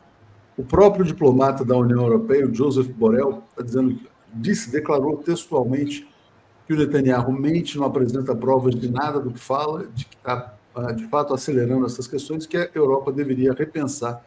[0.58, 4.00] O próprio diplomata da União Europeia, o Joseph Borrell, está dizendo,
[4.34, 6.08] disse, declarou textualmente
[6.66, 10.56] que o Netanyahu mente, não apresenta provas de nada do que fala, de que está,
[10.74, 14.24] ah, de fato, acelerando essas questões, que a Europa deveria repensar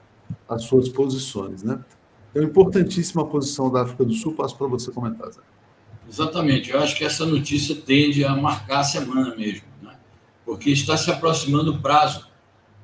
[0.46, 1.62] as suas posições.
[1.62, 1.80] Né?
[2.36, 4.34] Então, importantíssima a posição da África do Sul.
[4.34, 5.40] Passo para você comentar, Zé.
[6.06, 6.70] Exatamente.
[6.70, 9.96] Eu acho que essa notícia tende a marcar a semana mesmo, né?
[10.44, 12.26] porque está se aproximando o prazo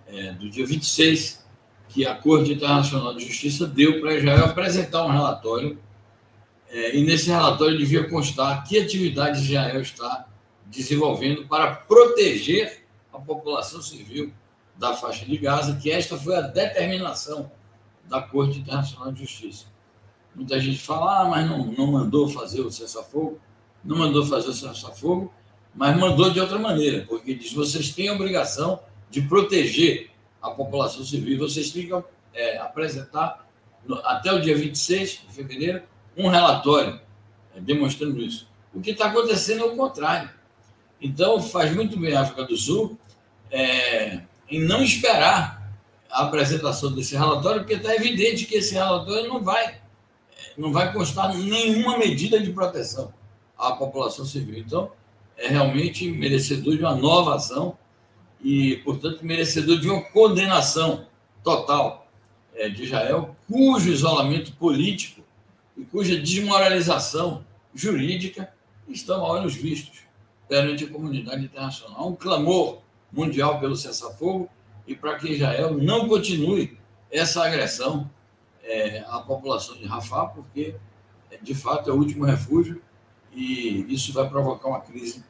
[0.07, 1.45] é, do dia 26,
[1.91, 5.79] que a Corte Internacional de Justiça deu para Israel apresentar um relatório,
[6.71, 10.27] é, e nesse relatório devia constar que atividades Israel está
[10.65, 14.33] desenvolvendo para proteger a população civil
[14.79, 17.51] da faixa de Gaza, que esta foi a determinação
[18.09, 19.67] da Corte Internacional de Justiça.
[20.35, 23.39] Muita gente fala, ah, mas não, não mandou fazer o cessar-fogo,
[23.85, 25.33] não mandou fazer o cessar-fogo,
[25.75, 30.11] mas mandou de outra maneira, porque diz: vocês têm a obrigação de proteger
[30.41, 33.47] a população civil, vocês têm que é, apresentar,
[33.87, 35.83] no, até o dia 26 de fevereiro,
[36.17, 37.01] um relatório
[37.55, 38.49] é, demonstrando isso.
[38.75, 40.31] O que está acontecendo é o contrário.
[41.01, 42.99] Então, faz muito bem a África do Sul
[43.51, 45.62] é, em não esperar
[46.13, 49.81] a apresentação desse relatório, porque está evidente que esse relatório não vai
[50.57, 53.13] não vai constar nenhuma medida de proteção
[53.57, 54.59] à população civil.
[54.59, 54.93] Então,
[55.37, 57.79] é realmente merecedor de uma nova ação
[58.43, 61.07] e, portanto, merecedor de uma condenação
[61.43, 62.07] total
[62.55, 65.23] é, de Israel, cujo isolamento político
[65.77, 67.45] e cuja desmoralização
[67.75, 68.53] jurídica
[68.89, 70.01] estão a olhos vistos
[70.49, 72.11] perante a comunidade internacional.
[72.11, 74.51] Um clamor mundial pelo cessar-fogo
[74.87, 76.79] e para que Israel não continue
[77.11, 78.11] essa agressão
[78.65, 80.75] é, a população de Rafah, porque,
[81.31, 82.81] é, de fato, é o último refúgio
[83.35, 85.25] e isso vai provocar uma crise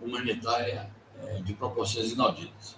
[0.00, 0.90] humanitária
[1.24, 2.76] é, de proporções inauditas.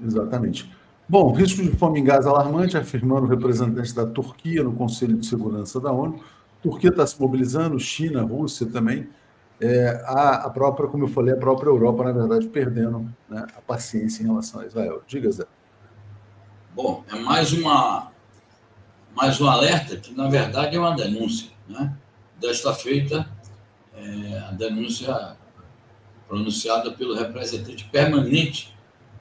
[0.00, 0.70] Exatamente.
[1.08, 5.26] Bom, risco de fome em Gaza alarmante, afirmando o representante da Turquia no Conselho de
[5.26, 6.22] Segurança da ONU.
[6.62, 9.08] Turquia está se mobilizando, China, Rússia também.
[9.62, 13.60] É, a, a, própria, como eu falei, a própria Europa, na verdade, perdendo né, a
[13.60, 15.02] paciência em relação a Israel.
[15.06, 15.46] Diga, Zé.
[16.74, 18.12] Bom, é mais uma
[19.14, 21.50] mas um alerta que, na verdade, é uma denúncia.
[21.68, 21.94] Né?
[22.40, 23.28] Desta feita,
[23.94, 25.36] é, a denúncia
[26.26, 28.74] pronunciada pelo representante permanente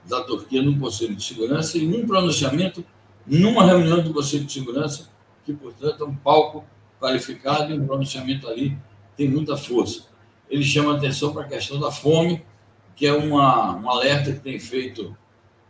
[0.08, 2.84] da Turquia no Conselho de Segurança e um pronunciamento
[3.28, 5.10] numa reunião do Conselho de Segurança,
[5.46, 6.66] que, portanto, é um palco
[7.00, 8.78] qualificado e um pronunciamento ali
[9.16, 10.06] tem muita força.
[10.52, 12.46] Ele chama atenção para a questão da fome,
[12.94, 15.18] que é uma, um alerta que tem feito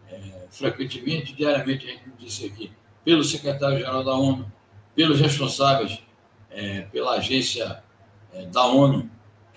[0.09, 2.71] é, frequentemente, diariamente, a gente disse aqui,
[3.05, 4.51] pelo secretário-geral da ONU,
[4.95, 6.01] pelos responsáveis
[6.49, 7.83] é, pela agência
[8.33, 9.07] é, da ONU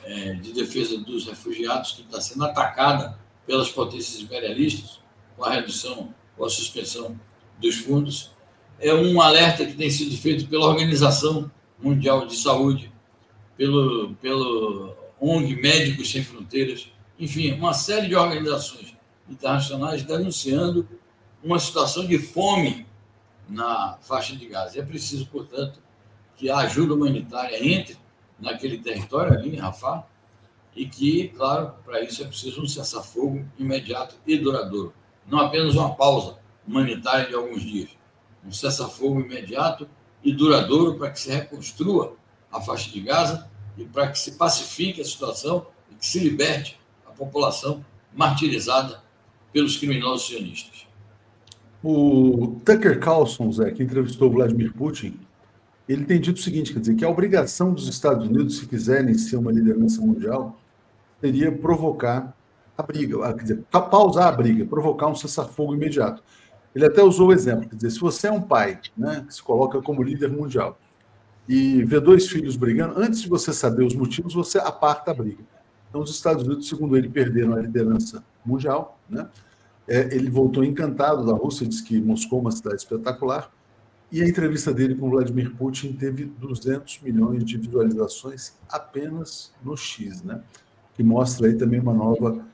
[0.05, 5.01] é, de defesa dos refugiados, que está sendo atacada pelas potências imperialistas,
[5.37, 7.19] com a redução ou a suspensão
[7.59, 8.31] dos fundos.
[8.79, 12.93] É um alerta que tem sido feito pela Organização Mundial de Saúde,
[13.57, 18.95] pelo, pelo ONG Médicos Sem Fronteiras, enfim, uma série de organizações
[19.29, 20.87] internacionais denunciando
[21.43, 22.87] uma situação de fome
[23.49, 24.79] na faixa de Gaza.
[24.79, 25.81] É preciso, portanto,
[26.37, 27.97] que a ajuda humanitária entre
[28.39, 30.05] naquele território ali em Rafah
[30.77, 34.93] e que, claro, para isso é preciso um cessar-fogo imediato e duradouro.
[35.27, 37.91] Não apenas uma pausa humanitária de alguns dias.
[38.45, 39.89] Um cessar-fogo imediato
[40.23, 42.17] e duradouro para que se reconstrua
[42.53, 46.79] a faixa de Gaza e para que se pacifique a situação e que se liberte
[47.07, 47.85] a população
[48.15, 49.03] martirizada
[49.53, 50.87] pelos criminosos sionistas.
[51.83, 55.21] O Tucker Carlson, Zé, que entrevistou Vladimir Putin,
[55.89, 59.13] ele tem dito o seguinte, quer dizer, que a obrigação dos Estados Unidos, se quiserem
[59.15, 60.59] ser uma liderança mundial,
[61.21, 62.35] seria provocar
[62.77, 66.23] a briga, quer dizer, pausar a briga, provocar um cessar-fogo imediato.
[66.75, 69.43] Ele até usou o exemplo, quer dizer, se você é um pai, né, que se
[69.43, 70.79] coloca como líder mundial,
[71.49, 75.45] e vê dois filhos brigando, antes de você saber os motivos, você aparta a briga.
[75.89, 79.29] Então, os Estados Unidos, segundo ele, perderam a liderança mundial, né?
[79.87, 83.53] É, ele voltou encantado da Rússia, disse que Moscou é uma cidade espetacular.
[84.11, 90.23] E a entrevista dele com Vladimir Putin teve 200 milhões de visualizações apenas no X,
[90.23, 90.41] né?
[90.95, 92.45] Que mostra aí também uma nova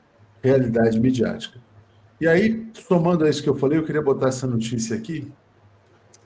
[0.41, 1.59] realidade midiática.
[2.19, 5.31] E aí, somando a isso que eu falei, eu queria botar essa notícia aqui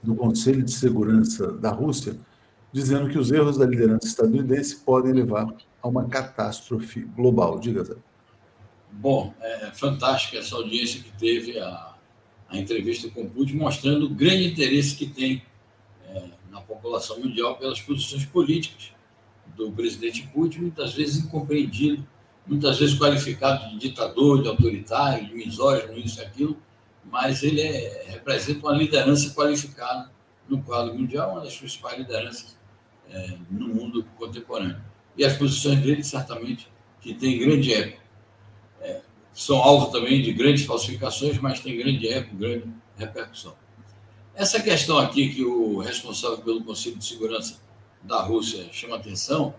[0.01, 2.17] do Conselho de Segurança da Rússia,
[2.75, 5.47] dizendo que os erros da liderança estadunidense podem levar
[5.81, 7.57] a uma catástrofe global.
[7.57, 7.95] Diga, Zé.
[8.91, 11.95] Bom, é fantástica essa audiência que teve a,
[12.49, 15.41] a entrevista com Putin, mostrando o grande interesse que tem
[16.09, 18.91] é, na população mundial pelas posições políticas
[19.55, 22.05] do presidente Putin, muitas vezes incompreendido,
[22.45, 26.57] muitas vezes qualificado de ditador, de autoritário, de misógino, isso e aquilo,
[27.09, 30.11] mas ele é, representa uma liderança qualificada
[30.49, 32.54] no quadro mundial, uma das principais lideranças
[33.09, 34.81] é, no mundo contemporâneo.
[35.17, 36.67] E as posições dele, certamente,
[37.01, 38.01] que tem grande eco.
[38.81, 39.01] É,
[39.33, 42.65] são alvo também de grandes falsificações, mas tem grande eco, grande
[42.97, 43.55] repercussão.
[44.33, 47.59] Essa questão aqui que o responsável pelo Conselho de Segurança
[48.03, 49.55] da Rússia chama atenção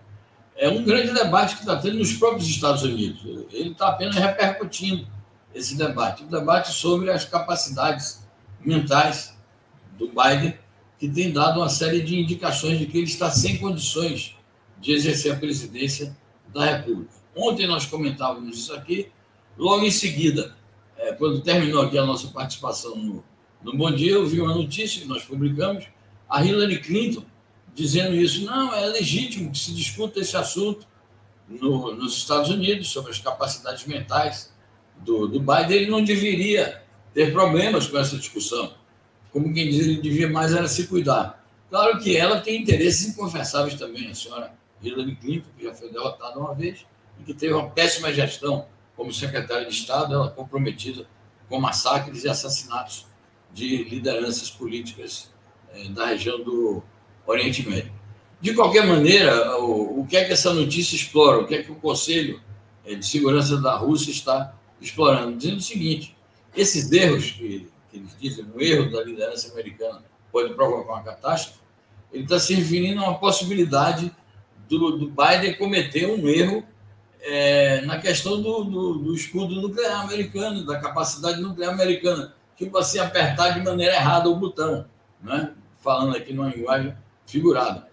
[0.55, 3.21] é um grande debate que está tendo nos próprios Estados Unidos.
[3.51, 5.07] Ele está apenas repercutindo
[5.53, 8.25] esse debate, um debate sobre as capacidades
[8.59, 9.35] mentais
[9.97, 10.57] do Biden
[10.99, 14.35] que tem dado uma série de indicações de que ele está sem condições
[14.79, 16.15] de exercer a presidência
[16.53, 17.11] da República.
[17.35, 19.11] Ontem nós comentávamos isso aqui,
[19.57, 20.55] logo em seguida,
[20.97, 23.23] é, quando terminou aqui a nossa participação no,
[23.61, 25.85] no Bom Dia, eu vi uma notícia que nós publicamos,
[26.29, 27.23] a Hillary Clinton
[27.77, 28.43] dizendo isso.
[28.43, 30.87] Não, é legítimo que se discuta esse assunto
[31.47, 34.51] no, nos Estados Unidos sobre as capacidades mentais
[34.97, 35.77] do, do Biden.
[35.77, 36.81] Ele não deveria
[37.13, 38.73] ter problemas com essa discussão
[39.31, 41.45] como quem diz, ele devia mais era se cuidar.
[41.69, 46.39] Claro que ela tem interesses inconfessáveis também, a senhora Hillary Clinton, que já foi derrotada
[46.39, 46.85] uma vez,
[47.19, 48.65] e que teve uma péssima gestão
[48.95, 51.05] como secretária de Estado, ela comprometida
[51.49, 53.05] com massacres e assassinatos
[53.53, 55.31] de lideranças políticas
[55.73, 56.83] eh, da região do
[57.25, 57.91] Oriente Médio.
[58.39, 61.39] De qualquer maneira, o, o que é que essa notícia explora?
[61.39, 62.41] O que é que o Conselho
[62.85, 65.37] eh, de Segurança da Rússia está explorando?
[65.37, 66.15] Dizendo o seguinte:
[66.55, 71.59] esses erros que que eles dizem, um erro da liderança americana pode provocar uma catástrofe,
[72.11, 74.11] ele está se referindo a uma possibilidade
[74.69, 76.63] do, do Biden cometer um erro
[77.21, 82.99] é, na questão do, do, do, escudo nuclear americano, da capacidade nuclear americana, tipo assim,
[82.99, 84.85] apertar de maneira errada o botão,
[85.21, 85.53] né?
[85.79, 87.87] falando aqui numa linguagem figurada.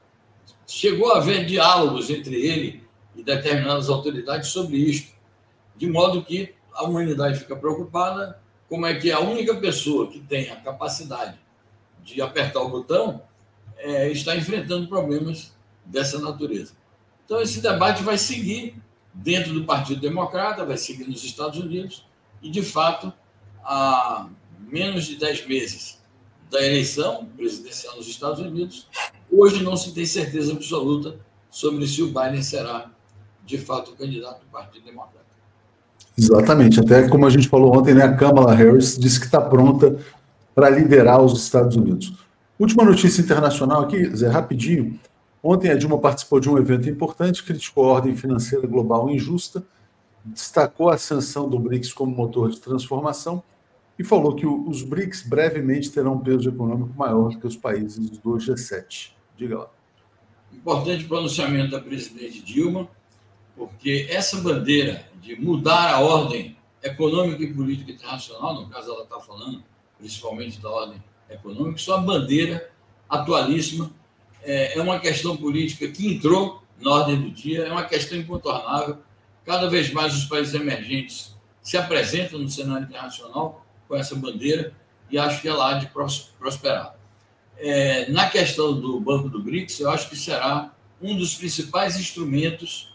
[0.67, 2.85] Chegou a haver diálogos entre ele
[3.15, 5.13] e determinadas autoridades sobre isto,
[5.77, 8.41] de modo que a humanidade fica preocupada
[8.75, 11.39] como é que a única pessoa que tem a capacidade
[12.03, 13.23] de apertar o botão
[13.79, 15.55] é, está enfrentando problemas
[15.85, 16.73] dessa natureza.
[17.25, 18.75] Então, esse debate vai seguir
[19.15, 22.05] dentro do Partido Democrata, vai seguir nos Estados Unidos,
[22.43, 23.13] e, de fato,
[23.63, 26.03] há menos de 10 meses
[26.51, 28.89] da eleição presidencial nos Estados Unidos,
[29.31, 31.17] hoje não se tem certeza absoluta
[31.49, 32.91] sobre se o Biden será,
[33.45, 35.24] de fato, o candidato do Partido Democrata.
[36.17, 36.81] Exatamente.
[36.81, 39.97] Até como a gente falou ontem, né, a Kamala Harris disse que está pronta
[40.55, 42.13] para liderar os Estados Unidos.
[42.59, 44.99] Última notícia internacional aqui, Zé, rapidinho.
[45.43, 49.63] Ontem a Dilma participou de um evento importante, criticou a ordem financeira global injusta,
[50.25, 53.43] destacou a ascensão do BRICS como motor de transformação
[53.99, 58.37] e falou que os BRICS brevemente terão um peso econômico maior que os países do
[58.37, 59.11] G7.
[59.37, 59.71] Diga lá.
[60.53, 62.89] Importante pronunciamento da presidente Dilma
[63.57, 69.19] porque essa bandeira de mudar a ordem econômica e política internacional, no caso ela está
[69.21, 69.63] falando
[69.99, 72.71] principalmente da ordem econômica, isso é bandeira
[73.09, 73.91] atualíssima,
[74.43, 78.99] é, é uma questão política que entrou na ordem do dia, é uma questão incontornável.
[79.45, 84.75] Cada vez mais os países emergentes se apresentam no cenário internacional com essa bandeira
[85.11, 85.87] e acho que ela há de
[86.39, 86.97] prosperar.
[87.57, 92.94] É, na questão do Banco do BRICS, eu acho que será um dos principais instrumentos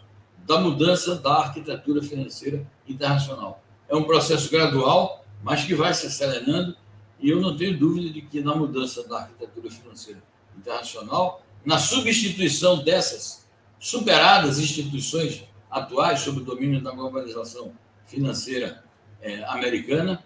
[0.50, 3.64] da mudança da arquitetura financeira internacional.
[3.88, 6.76] É um processo gradual, mas que vai se acelerando,
[7.20, 10.24] e eu não tenho dúvida de que na mudança da arquitetura financeira
[10.58, 13.47] internacional, na substituição dessas
[13.80, 17.72] superadas instituições atuais sob o domínio da globalização
[18.08, 18.84] financeira
[19.22, 20.24] é, americana,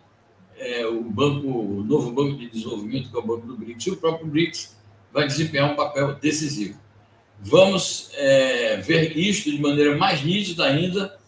[0.55, 3.91] é, o banco, o novo banco de desenvolvimento, que é o banco do BRICS, e
[3.91, 4.77] o próprio BRICS
[5.11, 6.79] vai desempenhar um papel decisivo.
[7.45, 11.19] Vamos é, ver isto de maneira mais nítida ainda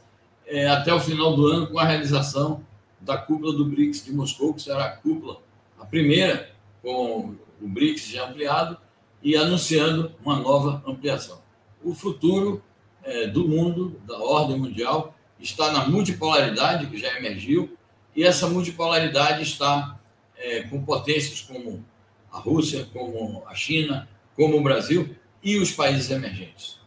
[0.48, 2.66] é, até o final do ano com a realização
[3.02, 5.42] da cúpula do BRICS de Moscou, que será a cúpula,
[5.78, 6.50] a primeira
[6.82, 8.78] com o BRICS já ampliado
[9.22, 11.42] e anunciando uma nova ampliação.
[11.84, 12.64] O futuro
[13.04, 17.78] é, do mundo, da ordem mundial, está na multipolaridade que já emergiu
[18.16, 20.00] e essa multipolaridade está
[20.38, 21.84] é, com potências como
[22.32, 25.14] a Rússia, como a China, como o Brasil,
[25.46, 26.80] e os países emergentes.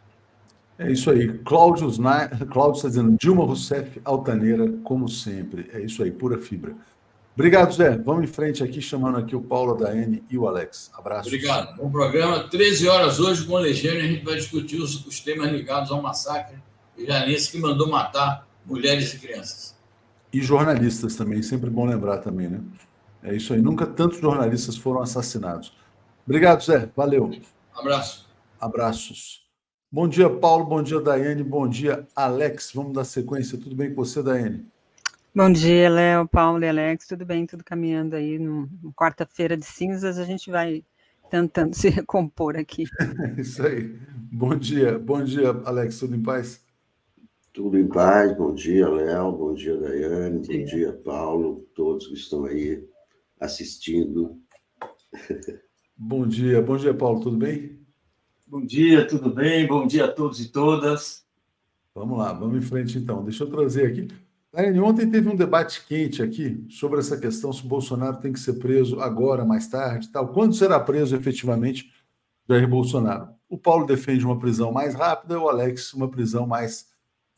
[0.78, 1.38] É isso aí.
[1.38, 1.90] Cláudio,
[2.50, 5.70] Cláudio está dizendo Dilma Rousseff altaneira, como sempre.
[5.72, 6.74] É isso aí, pura fibra.
[7.34, 7.96] Obrigado, Zé.
[7.96, 10.90] Vamos em frente aqui, chamando aqui o Paulo, a Daiane e o Alex.
[10.92, 11.28] Abraço.
[11.28, 11.76] Obrigado.
[11.76, 12.48] Bom programa.
[12.48, 16.02] 13 horas hoje com o Legênio, a gente vai discutir os, os temas ligados ao
[16.02, 16.56] massacre
[16.96, 19.76] iranense que mandou matar mulheres e crianças.
[20.32, 22.60] E jornalistas também, sempre bom lembrar também, né?
[23.22, 23.62] É isso aí.
[23.62, 25.72] Nunca tantos jornalistas foram assassinados.
[26.26, 26.88] Obrigado, Zé.
[26.94, 27.30] Valeu.
[27.72, 28.27] Abraço.
[28.60, 29.46] Abraços.
[29.90, 30.64] Bom dia, Paulo.
[30.64, 31.42] Bom dia, Daiane.
[31.42, 32.72] Bom dia, Alex.
[32.74, 33.58] Vamos dar sequência.
[33.58, 34.66] Tudo bem com você, Daiane?
[35.34, 37.46] Bom dia, Léo, Paulo e Alex, tudo bem?
[37.46, 40.82] Tudo caminhando aí no, quarta-feira de cinzas, a gente vai
[41.30, 42.86] tentando se recompor aqui.
[43.38, 43.96] Isso aí.
[44.32, 46.64] Bom dia, bom dia, Alex, tudo em paz?
[47.52, 50.58] Tudo em paz, bom dia, Léo, bom dia, Daiane, bom dia.
[50.58, 52.84] bom dia, Paulo, todos que estão aí
[53.38, 54.40] assistindo.
[55.96, 57.77] Bom dia, bom dia, Paulo, tudo bem?
[58.50, 59.66] Bom dia, tudo bem?
[59.66, 61.22] Bom dia a todos e todas.
[61.94, 63.22] Vamos lá, vamos em frente então.
[63.22, 64.08] Deixa eu trazer aqui
[64.50, 68.40] Daiane, ontem teve um debate quente aqui sobre essa questão se o Bolsonaro tem que
[68.40, 70.28] ser preso agora, mais tarde, tal.
[70.28, 71.92] Quando será preso efetivamente
[72.48, 73.28] Jair Bolsonaro?
[73.50, 76.88] O Paulo defende uma prisão mais rápida, o Alex uma prisão mais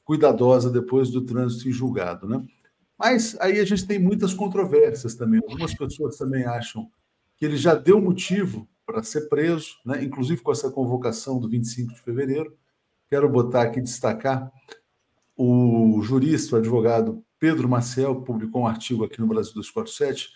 [0.04, 2.40] cuidadosa depois do trânsito em julgado, né?
[2.96, 5.40] Mas aí a gente tem muitas controvérsias também.
[5.42, 6.88] Algumas pessoas também acham
[7.36, 10.02] que ele já deu motivo para ser preso, né?
[10.02, 12.56] inclusive com essa convocação do 25 de fevereiro.
[13.08, 14.52] Quero botar aqui, destacar
[15.36, 20.30] o jurista, o advogado Pedro Maciel, publicou um artigo aqui no Brasil 247,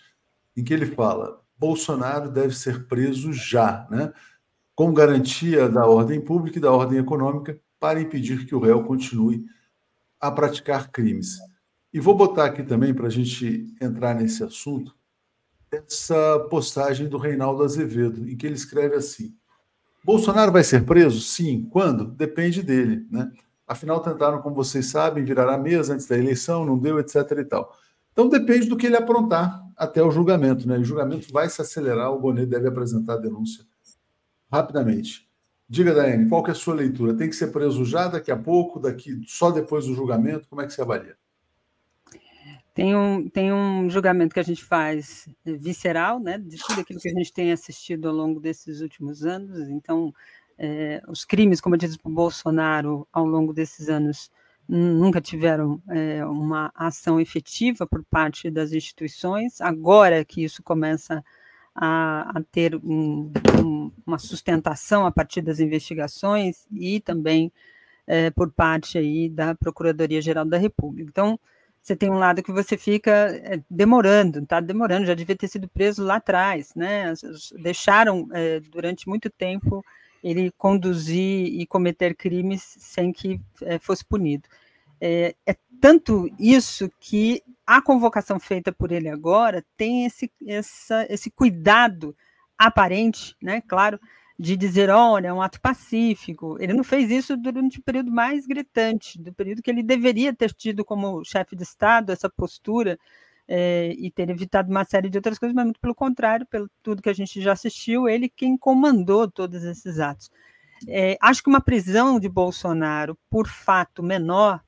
[0.55, 4.13] em que ele fala: Bolsonaro deve ser preso já, né?
[4.73, 9.45] com garantia da ordem pública e da ordem econômica, para impedir que o réu continue
[10.19, 11.37] a praticar crimes.
[11.93, 14.95] E vou botar aqui também, para a gente entrar nesse assunto,
[15.75, 19.33] essa postagem do Reinaldo Azevedo, em que ele escreve assim:
[20.03, 21.21] Bolsonaro vai ser preso?
[21.21, 21.67] Sim.
[21.71, 22.05] Quando?
[22.05, 23.05] Depende dele.
[23.09, 23.31] Né?
[23.67, 27.15] Afinal, tentaram, como vocês sabem, virar a mesa antes da eleição, não deu, etc.
[27.37, 27.75] e tal.
[28.11, 30.77] Então depende do que ele aprontar até o julgamento, né?
[30.77, 33.65] O julgamento vai se acelerar, o Bonet deve apresentar a denúncia
[34.51, 35.27] rapidamente.
[35.67, 37.13] Diga, Daiane, qual que é a sua leitura?
[37.13, 40.47] Tem que ser preso já daqui a pouco, daqui só depois do julgamento?
[40.47, 41.17] Como é que você avalia?
[42.75, 47.07] Tem um, tem um julgamento que a gente faz visceral, né, de tudo aquilo que
[47.07, 49.69] a gente tem assistido ao longo desses últimos anos.
[49.69, 50.13] Então,
[50.57, 54.29] é, os crimes, diz o Bolsonaro, ao longo desses anos,
[54.67, 59.61] nunca tiveram é, uma ação efetiva por parte das instituições.
[59.61, 61.23] Agora que isso começa
[61.73, 63.31] a, a ter um,
[63.63, 67.53] um, uma sustentação a partir das investigações e também
[68.05, 71.09] é, por parte aí da Procuradoria-Geral da República.
[71.09, 71.39] Então,
[71.85, 73.11] você tem um lado que você fica
[73.43, 77.13] é, demorando, está demorando, já devia ter sido preso lá atrás, né?
[77.61, 79.85] Deixaram é, durante muito tempo
[80.23, 84.49] ele conduzir e cometer crimes sem que é, fosse punido.
[84.99, 91.29] É, é, tanto isso que a convocação feita por ele agora tem esse, essa, esse
[91.29, 92.17] cuidado
[92.57, 93.99] aparente, né, claro,
[94.37, 96.57] de dizer, olha, é um ato pacífico.
[96.59, 100.53] Ele não fez isso durante o período mais gritante, do período que ele deveria ter
[100.53, 102.99] tido como chefe de Estado essa postura
[103.47, 107.01] é, e ter evitado uma série de outras coisas, mas muito pelo contrário, pelo tudo
[107.01, 110.29] que a gente já assistiu, ele quem comandou todos esses atos.
[110.87, 114.61] É, acho que uma prisão de Bolsonaro por fato menor,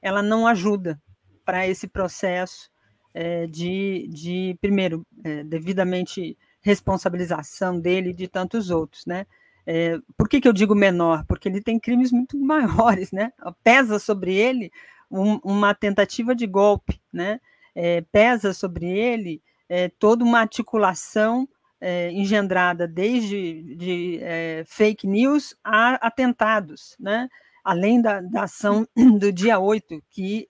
[0.00, 1.00] ela não ajuda
[1.44, 2.70] para esse processo
[3.12, 5.04] é, de, de, primeiro,
[5.46, 9.26] devidamente responsabilização dele e de tantos outros, né?
[9.66, 11.24] É, por que, que eu digo menor?
[11.26, 13.32] Porque ele tem crimes muito maiores, né?
[13.62, 14.72] Pesa sobre ele
[15.10, 17.40] um, uma tentativa de golpe, né?
[17.74, 21.48] é, pesa sobre ele é, toda uma articulação
[21.80, 24.20] é, engendrada desde de,
[24.66, 27.28] fake news a atentados, né?
[27.64, 28.86] além da, da ação
[29.18, 30.48] do dia 8, que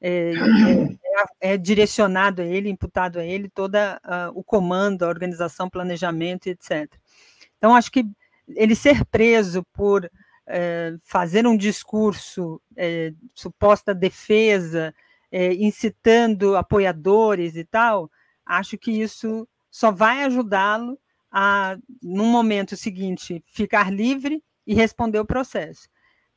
[0.00, 0.32] é,
[1.40, 3.76] é, é, direcionado a ele, imputado a ele, todo
[4.34, 6.92] o comando, a organização, planejamento, etc.
[7.58, 8.06] Então, acho que
[8.48, 10.10] ele ser preso por
[10.46, 14.94] é, fazer um discurso, é, suposta defesa
[15.30, 18.10] é, incitando apoiadores e tal,
[18.44, 20.98] acho que isso só vai ajudá-lo
[21.30, 25.88] a, no momento seguinte, ficar livre e responder o processo.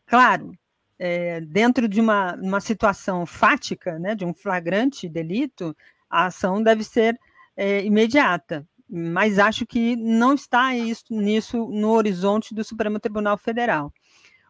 [0.05, 0.53] Claro,
[0.97, 5.75] é, dentro de uma, uma situação fática, né, de um flagrante delito,
[6.09, 7.19] a ação deve ser
[7.55, 13.91] é, imediata, mas acho que não está isso, nisso no horizonte do Supremo Tribunal Federal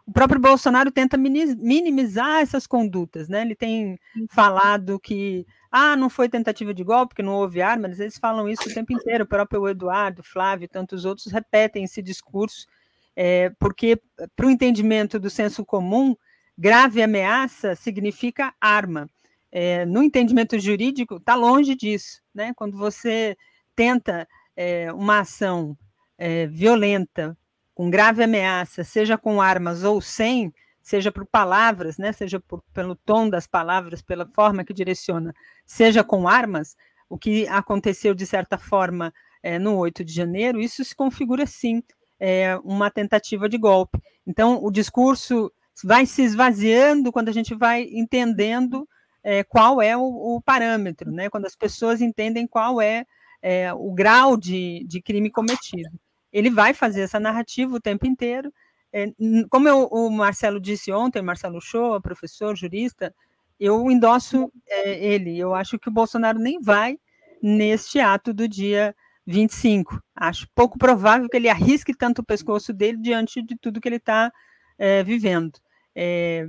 [0.05, 3.41] o próprio Bolsonaro tenta minimizar essas condutas, né?
[3.41, 4.27] Ele tem uhum.
[4.29, 8.69] falado que ah, não foi tentativa de golpe, porque não houve armas, eles falam isso
[8.69, 12.67] o tempo inteiro, o próprio Eduardo, Flávio e tantos outros repetem esse discurso,
[13.15, 13.99] é, porque
[14.35, 16.15] para o entendimento do senso comum,
[16.57, 19.09] grave ameaça significa arma.
[19.55, 22.21] é, no entendimento jurídico, está longe disso.
[22.33, 22.53] Né?
[22.55, 23.37] Quando você
[23.75, 25.77] tenta é, uma ação
[26.17, 27.37] é, violenta,
[27.75, 32.95] com grave ameaça, seja com armas ou sem, seja por palavras, né, seja por, pelo
[32.95, 35.33] tom das palavras, pela forma que direciona,
[35.65, 36.75] seja com armas,
[37.09, 41.83] o que aconteceu de certa forma é, no 8 de janeiro, isso se configura sim
[42.19, 43.99] é, uma tentativa de golpe.
[44.25, 45.51] Então, o discurso
[45.83, 48.87] vai se esvaziando quando a gente vai entendendo
[49.23, 51.29] é, qual é o, o, parâmetro, né?
[51.29, 53.05] quando as pessoas entendem qual é,
[53.41, 55.97] é o grau de, de, crime cometido.
[56.31, 58.53] Ele vai fazer essa narrativa o tempo inteiro.
[58.91, 59.07] É,
[59.49, 63.13] como eu, o Marcelo disse ontem, Marcelo Show, professor, jurista,
[63.59, 65.37] eu endosso é, ele.
[65.37, 66.97] Eu acho que o Bolsonaro nem vai
[67.41, 68.95] neste ato do dia
[69.25, 70.01] 25.
[70.15, 73.97] Acho pouco provável que ele arrisque tanto o pescoço dele diante de tudo que ele
[73.97, 74.31] está
[74.77, 75.59] é, vivendo.
[75.95, 76.47] É,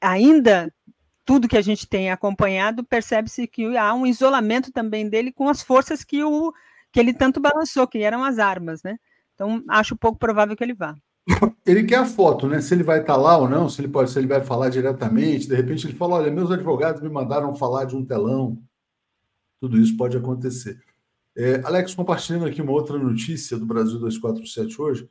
[0.00, 0.72] ainda
[1.24, 5.60] tudo que a gente tem acompanhado, percebe-se que há um isolamento também dele com as
[5.60, 6.52] forças que, o,
[6.92, 8.96] que ele tanto balançou, que eram as armas, né?
[9.34, 10.94] Então, acho pouco provável que ele vá.
[11.66, 12.60] Ele quer a foto, né?
[12.60, 15.48] Se ele vai estar lá ou não, se ele pode, se ele vai falar diretamente,
[15.48, 18.62] de repente ele fala: olha, meus advogados me mandaram falar de um telão.
[19.60, 20.78] Tudo isso pode acontecer.
[21.36, 25.10] É, Alex, compartilhando aqui uma outra notícia do Brasil 247 hoje.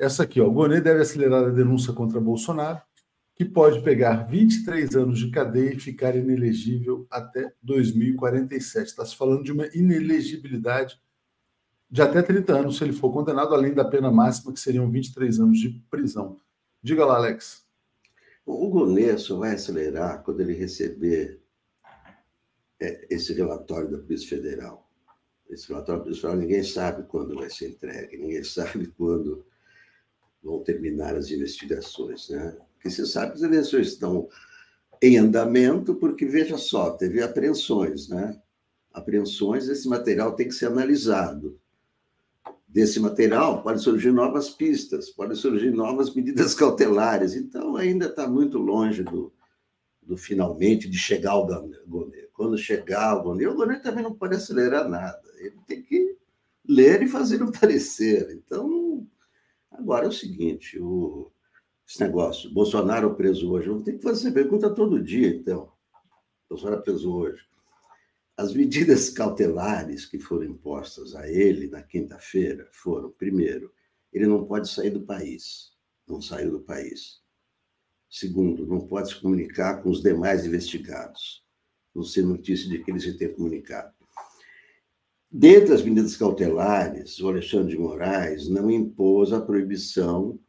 [0.00, 0.48] Essa aqui, ó.
[0.48, 2.80] Gonê deve acelerar a denúncia contra Bolsonaro
[3.34, 8.86] que pode pegar 23 anos de cadeia e ficar inelegível até 2047.
[8.86, 10.98] Está se falando de uma inelegibilidade
[11.90, 15.38] de até 30 anos se ele for condenado, além da pena máxima, que seriam 23
[15.38, 16.38] anos de prisão.
[16.82, 17.66] Diga lá, Alex.
[18.46, 21.42] O Gonê só vai acelerar quando ele receber
[22.80, 24.90] é, esse relatório da Polícia Federal.
[25.50, 29.44] Esse relatório da Polícia Federal, ninguém sabe quando vai ser entregue, ninguém sabe quando
[30.42, 32.56] vão terminar as investigações, né?
[32.74, 34.28] Porque você sabe que as eleições estão
[35.02, 38.40] em andamento, porque, veja só, teve apreensões, né?
[38.92, 41.58] Apreensões, esse material tem que ser analisado.
[42.66, 47.34] Desse material pode surgir novas pistas, pode surgir novas medidas cautelares.
[47.34, 49.32] Então, ainda está muito longe do,
[50.02, 52.28] do finalmente de chegar ao Gonê.
[52.32, 55.20] Quando chegar ao Gonê, o Gonê também não pode acelerar nada.
[55.38, 56.16] Ele tem que
[56.66, 58.30] ler e fazer um parecer.
[58.32, 59.06] Então,
[59.70, 61.30] agora é o seguinte: o,
[61.88, 62.52] esse negócio.
[62.52, 63.68] Bolsonaro preso hoje.
[63.68, 65.72] Vamos ter que fazer pergunta todo dia, então.
[66.48, 67.42] Bolsonaro preso hoje.
[68.36, 73.72] As medidas cautelares que foram impostas a ele na quinta-feira foram: primeiro,
[74.12, 75.72] ele não pode sair do país.
[76.06, 77.20] Não saiu do país.
[78.08, 81.44] Segundo, não pode se comunicar com os demais investigados.
[81.94, 83.94] Não ser notícia de que ele se tenha comunicado.
[85.32, 90.40] Dentre as medidas cautelares, o Alexandre de Moraes não impôs a proibição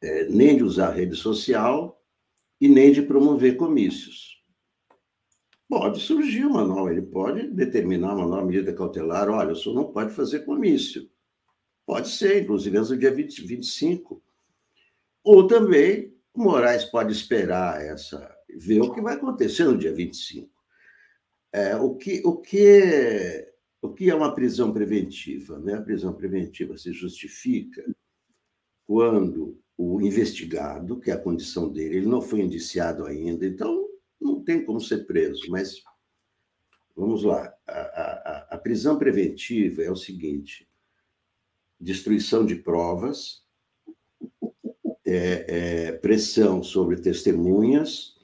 [0.00, 2.02] é, nem de usar rede social
[2.60, 4.42] e nem de promover comícios.
[5.68, 9.92] Pode surgir uma nova, ele pode determinar uma nova medida cautelar, olha, o senhor não
[9.92, 11.08] pode fazer comício.
[11.86, 14.22] Pode ser, inclusive, antes do dia 20, 25.
[15.24, 20.50] Ou também, o Moraes pode esperar essa, ver o que vai acontecer no dia 25.
[21.52, 23.51] É, o, que, o, que,
[23.82, 25.58] o que é uma prisão preventiva?
[25.58, 25.74] Né?
[25.74, 27.84] A prisão preventiva se justifica
[28.86, 33.88] quando o investigado, que é a condição dele, ele não foi indiciado ainda, então
[34.20, 35.82] não tem como ser preso, mas
[36.94, 37.52] vamos lá.
[37.66, 40.68] A, a, a prisão preventiva é o seguinte:
[41.80, 43.42] destruição de provas,
[45.04, 48.14] é, é, pressão sobre testemunhas,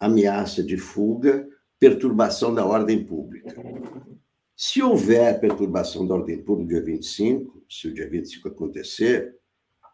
[0.00, 3.54] ameaça de fuga, perturbação da ordem pública.
[4.64, 9.36] Se houver perturbação da ordem pública dia 25, se o dia 25 acontecer,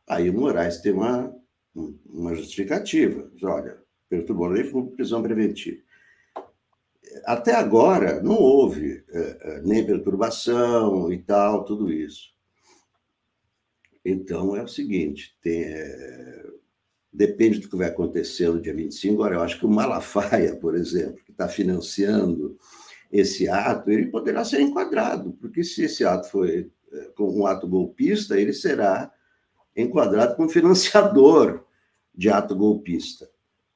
[0.08, 1.34] Aí o Moraes tem uma,
[2.06, 3.30] uma justificativa.
[3.34, 5.82] Diz, olha, perturbou a lei por prisão preventiva.
[7.24, 12.30] Até agora não houve é, nem perturbação e tal, tudo isso.
[14.04, 16.46] Então é o seguinte: tem, é,
[17.12, 19.14] depende do que vai acontecer no dia 25.
[19.14, 22.58] Agora, eu acho que o Malafaia, por exemplo, que está financiando
[23.10, 28.38] esse ato, ele poderá ser enquadrado, porque se esse ato foi é, um ato golpista,
[28.38, 29.10] ele será
[29.76, 31.64] enquadrado como financiador
[32.14, 33.28] de ato golpista.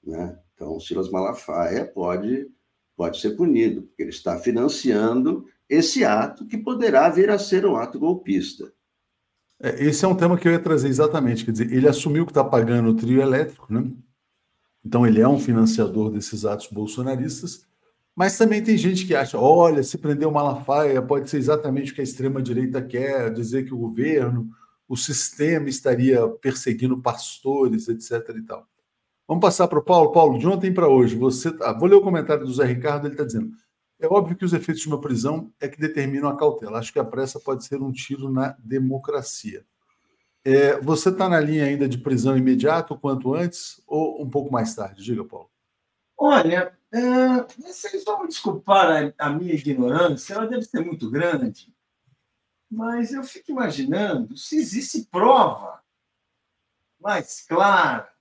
[0.05, 0.39] Né?
[0.55, 2.49] Então, Silas Malafaia pode,
[2.97, 7.77] pode ser punido, porque ele está financiando esse ato que poderá vir a ser um
[7.77, 8.73] ato golpista.
[9.61, 11.45] É, esse é um tema que eu ia trazer exatamente.
[11.45, 13.91] Quer dizer, ele assumiu que está pagando o trio elétrico, né?
[14.85, 17.65] Então, ele é um financiador desses atos bolsonaristas.
[18.15, 21.95] Mas também tem gente que acha: olha, se prender o Malafaia, pode ser exatamente o
[21.95, 24.51] que a extrema-direita quer, dizer que o governo
[24.93, 28.29] o sistema estaria perseguindo pastores, etc.
[28.37, 28.69] e tal.
[29.27, 30.13] Vamos passar para o Paulo.
[30.13, 31.49] Paulo, de ontem para hoje, você.
[31.63, 33.53] Ah, vou ler o comentário do Zé Ricardo, ele está dizendo.
[33.99, 36.79] É óbvio que os efeitos de uma prisão é que determinam a cautela.
[36.79, 39.65] Acho que a pressa pode ser um tiro na democracia.
[40.45, 44.53] É, você está na linha ainda de prisão imediata, o quanto antes, ou um pouco
[44.53, 45.03] mais tarde?
[45.03, 45.49] Diga, Paulo.
[46.19, 51.75] Olha, é, vocês vão desculpar a, a minha ignorância, ela deve ser muito grande,
[52.71, 55.83] mas eu fico imaginando se existe prova
[57.01, 58.13] mais clara,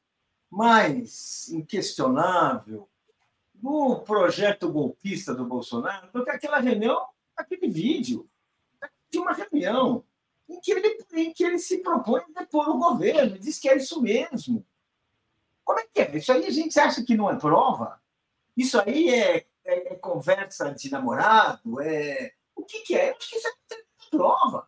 [0.50, 2.90] mais inquestionável
[3.54, 8.28] do projeto golpista do Bolsonaro do que aquela reunião, aquele vídeo
[9.10, 10.04] de uma reunião
[10.50, 13.78] em que ele, em que ele se propõe a depor o governo, diz que é
[13.78, 14.66] isso mesmo.
[15.64, 16.18] Como é que é?
[16.18, 18.01] Isso aí a gente acha que não é prova?
[18.62, 21.82] Isso aí é, é, é conversa de namorado?
[21.82, 22.32] É...
[22.56, 23.10] O que, que é?
[23.10, 23.52] Eu acho que isso é
[24.12, 24.68] prova.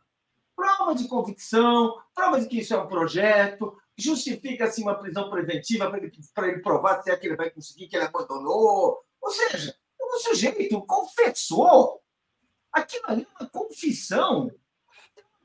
[0.55, 5.99] Prova de convicção, prova de que isso é um projeto, justifica-se uma prisão preventiva para
[5.99, 9.03] ele, ele provar se é que ele vai conseguir que ele abandonou.
[9.21, 12.01] Ou seja, o sujeito confessou.
[12.71, 14.49] Aquilo ali é uma confissão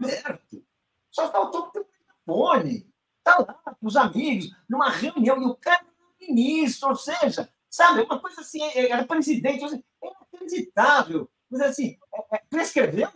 [0.00, 0.64] aberto.
[1.10, 2.90] Só faltou ter um telefone.
[3.18, 8.02] Está lá com os amigos, numa reunião, e o cara é ministro, ou seja, sabe,
[8.02, 11.30] uma coisa assim, é, era presidente, é inacreditável.
[11.50, 13.10] Mas assim, é, é, prescreveu?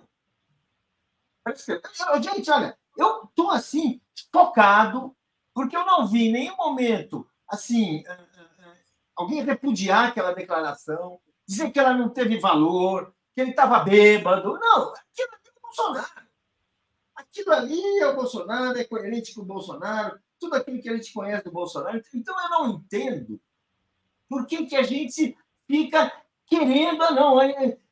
[1.45, 1.83] Prescreveu.
[2.23, 4.01] Gente, olha, eu estou assim,
[4.33, 5.17] focado
[5.55, 8.77] porque eu não vi em nenhum momento assim eh, eh, eh,
[9.15, 14.59] alguém repudiar aquela declaração, dizer que ela não teve valor, que ele estava bêbado.
[14.59, 16.23] Não, aquilo ali é o Bolsonaro.
[17.15, 21.13] Aquilo ali é o Bolsonaro, é coerente com o Bolsonaro, tudo aquilo que a gente
[21.13, 22.03] conhece do Bolsonaro.
[22.15, 23.41] Então eu não entendo
[24.33, 26.11] por que, que a gente fica
[26.47, 27.37] querendo, não,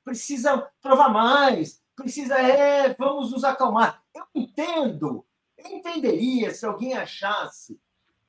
[0.03, 4.03] precisa provar mais, precisa, é, vamos nos acalmar.
[4.15, 5.27] Eu entendo
[5.65, 7.79] eu entenderia se alguém achasse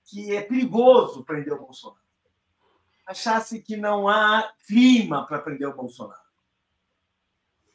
[0.05, 2.01] que é perigoso prender o Bolsonaro,
[3.05, 6.20] achasse que não há clima para prender o Bolsonaro.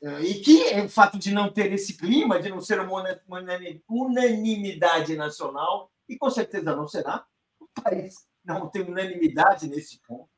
[0.03, 3.03] É, e que o fato de não ter esse clima, de não ser uma
[3.89, 7.27] unanimidade nacional, e com certeza não será,
[7.59, 10.31] o país não tem unanimidade nesse ponto,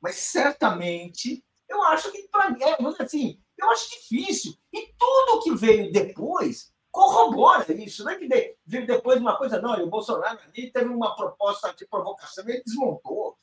[0.00, 2.28] mas certamente eu acho que,
[2.60, 4.52] é, assim, eu acho difícil.
[4.72, 8.04] E tudo que veio depois corrobora isso.
[8.04, 8.28] Não é que
[8.66, 13.38] veio depois uma coisa, não, o Bolsonaro ali teve uma proposta de provocação, ele desmontou.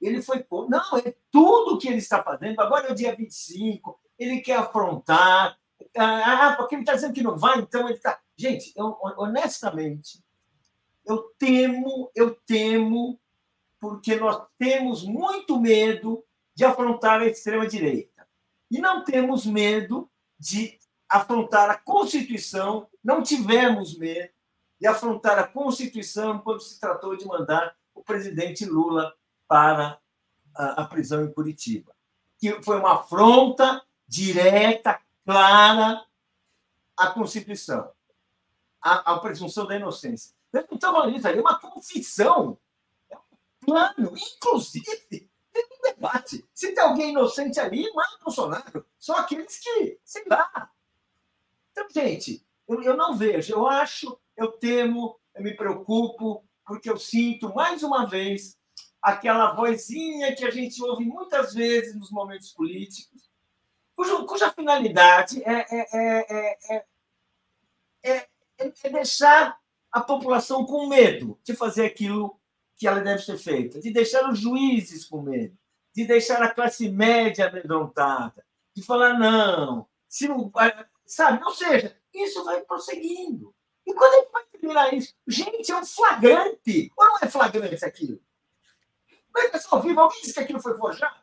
[0.00, 0.44] Ele foi.
[0.68, 2.60] Não, é tudo que ele está fazendo.
[2.60, 5.58] Agora é o dia 25, ele quer afrontar.
[5.96, 8.20] Ah, ah, porque ele está dizendo que não vai, então ele está.
[8.36, 10.22] Gente, eu, honestamente,
[11.04, 13.20] eu temo, eu temo,
[13.84, 16.24] porque nós temos muito medo
[16.54, 18.26] de afrontar a extrema-direita.
[18.70, 24.32] E não temos medo de afrontar a Constituição, não tivemos medo
[24.80, 29.14] de afrontar a Constituição quando se tratou de mandar o presidente Lula
[29.46, 30.00] para
[30.54, 31.94] a, prisão em Curitiba.
[32.38, 36.02] Que foi uma afronta direta, clara
[36.96, 37.92] à Constituição,
[38.80, 40.34] à, à presunção da inocência.
[40.72, 42.58] Então, isso aí é uma confissão,
[43.64, 46.44] plano, inclusive, tem um debate.
[46.52, 48.86] Se tem alguém inocente ali, é o Bolsonaro.
[48.98, 50.70] São aqueles que, sei lá,
[51.74, 53.52] então, gente, eu, eu não vejo.
[53.52, 58.56] Eu acho, eu temo, eu me preocupo, porque eu sinto, mais uma vez,
[59.02, 63.28] aquela vozinha que a gente ouve muitas vezes nos momentos políticos,
[63.96, 66.86] cuja, cuja finalidade é, é, é,
[68.04, 69.58] é, é deixar
[69.90, 72.40] a população com medo de fazer aquilo
[72.76, 75.56] que ela deve ser feita, de deixar os juízes com medo,
[75.94, 78.44] de deixar a classe média amedrontada,
[78.74, 80.50] de falar, não, se não,
[81.06, 81.42] sabe?
[81.44, 83.54] Ou seja, isso vai prosseguindo.
[83.86, 85.14] E quando é que vai terminar isso?
[85.26, 86.90] Gente, é um flagrante.
[86.96, 88.20] Ou não é flagrante aquilo?
[89.32, 91.22] Mas, pessoal, vivo, alguém disse que aquilo foi forjado?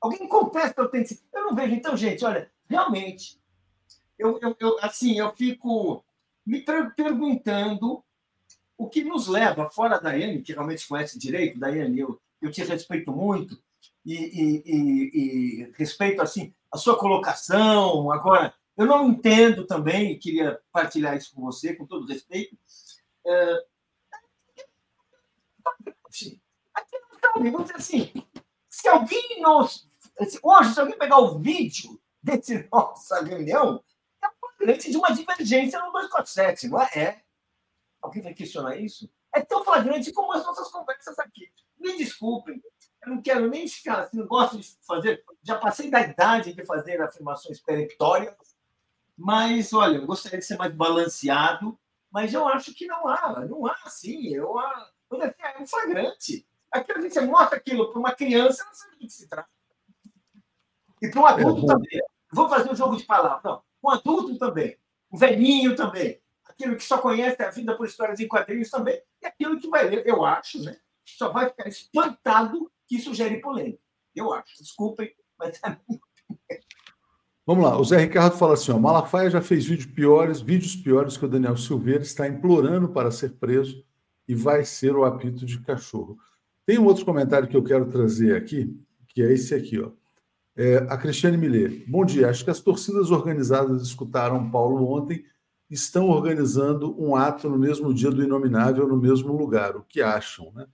[0.00, 1.28] Alguém contesta a autenticidade?
[1.32, 1.74] Eu não vejo.
[1.74, 3.40] Então, gente, olha, realmente,
[4.18, 6.04] eu, eu, eu assim, eu fico
[6.46, 6.64] me
[6.96, 8.04] perguntando
[8.76, 12.62] o que nos leva, fora da Daiane, que realmente conhece direito, Daiane, eu, eu te
[12.64, 13.62] respeito muito,
[14.04, 20.60] e, e, e, e respeito, assim, a sua colocação, agora, eu não entendo também, queria
[20.72, 22.56] partilhar isso com você, com todo respeito.
[23.26, 23.64] É...
[27.62, 28.12] Dizer assim,
[28.68, 29.88] se alguém nos.
[30.42, 33.82] Hoje, se alguém pegar o vídeo desse nossa reunião,
[34.22, 37.22] é flagrante de uma divergência no 247, não é?
[38.02, 39.08] Alguém vai questionar isso?
[39.34, 41.50] É tão flagrante como as nossas conversas aqui.
[41.78, 42.60] Me desculpem,
[43.02, 45.24] eu não quero nem ficar assim, não gosto de fazer.
[45.42, 48.52] Já passei da idade de fazer afirmações peremptórias
[49.16, 51.78] mas, olha, eu gostaria de ser mais balanceado,
[52.10, 54.34] mas eu acho que não há, não há assim.
[54.34, 56.48] Eu, Assim, é um flagrante.
[56.70, 59.48] Aquilo, a gente mostra aquilo para uma criança, não sabe do que se trata.
[61.02, 62.00] E para um adulto também.
[62.32, 63.42] Vou fazer um jogo de palavras.
[63.44, 64.78] Não, um adulto também.
[65.12, 66.21] Um velhinho também.
[66.44, 69.00] Aquilo que só conhece a vida por histórias em quadrinhos também.
[69.22, 70.76] E aquilo que vai ler, eu acho, né?
[71.04, 73.82] Só vai ficar espantado que isso gere polêmica.
[74.14, 74.58] Eu acho.
[74.58, 75.76] Desculpem, mas é
[77.44, 81.16] Vamos lá, o Zé Ricardo fala assim: ó, Malafaia já fez vídeos piores, vídeos piores
[81.16, 83.84] que o Daniel Silveira está implorando para ser preso
[84.28, 86.16] e vai ser o apito de cachorro.
[86.64, 89.90] Tem um outro comentário que eu quero trazer aqui, que é esse aqui, ó.
[90.54, 91.84] É, a Cristiane Millet.
[91.88, 92.28] Bom dia.
[92.28, 95.24] Acho que as torcidas organizadas escutaram Paulo ontem
[95.72, 99.74] estão organizando um ato no mesmo dia do Inominável, no mesmo lugar.
[99.76, 100.66] O que acham, né?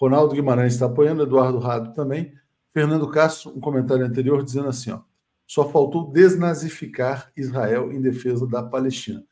[0.00, 2.32] Ronaldo Guimarães está apoiando, Eduardo Rado também.
[2.72, 5.00] Fernando Castro, um comentário anterior, dizendo assim: ó,
[5.46, 9.24] só faltou desnazificar Israel em defesa da Palestina.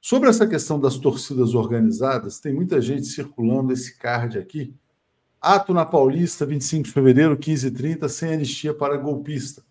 [0.00, 4.74] Sobre essa questão das torcidas organizadas, tem muita gente circulando esse card aqui.
[5.40, 9.62] Ato na Paulista, 25 de fevereiro, 15h30, sem anistia para golpista.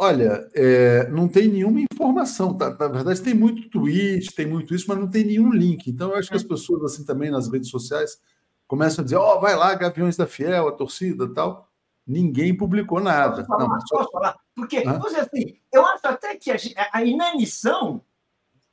[0.00, 2.56] Olha, é, não tem nenhuma informação.
[2.56, 2.70] Tá?
[2.70, 5.90] Na verdade, tem muito tweet, tem muito isso, mas não tem nenhum link.
[5.90, 8.20] Então, eu acho que as pessoas, assim, também nas redes sociais,
[8.68, 11.68] começam a dizer: ó, oh, vai lá, Gaviões da Fiel, a torcida tal.
[12.06, 13.44] Ninguém publicou nada.
[13.44, 13.68] Posso falar?
[13.68, 13.96] Não, só...
[13.98, 14.36] Posso falar?
[14.54, 15.00] Porque, ah?
[15.20, 16.56] assim, eu acho até que a,
[16.92, 18.00] a inanição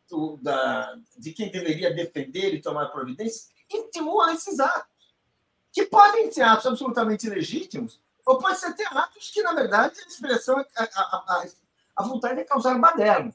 [0.08, 5.16] do, da, de quem deveria defender e tomar providência estimula esses atos,
[5.74, 10.08] que podem ser atos absolutamente legítimos, ou pode ser ter atos que, na verdade, a
[10.08, 11.46] expressão, a, a,
[11.98, 13.34] a vontade é causar baderno.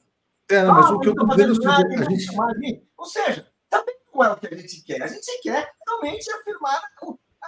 [0.49, 2.87] É, não, mas ah, o que eu estou dizendo é a gente...
[2.97, 5.01] Ou seja, também não é o que a gente quer.
[5.01, 6.81] A gente quer realmente afirmar,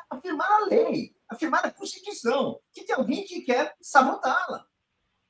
[0.10, 4.66] afirmar a lei, afirmar a Constituição, que tem alguém que quer sabotá-la.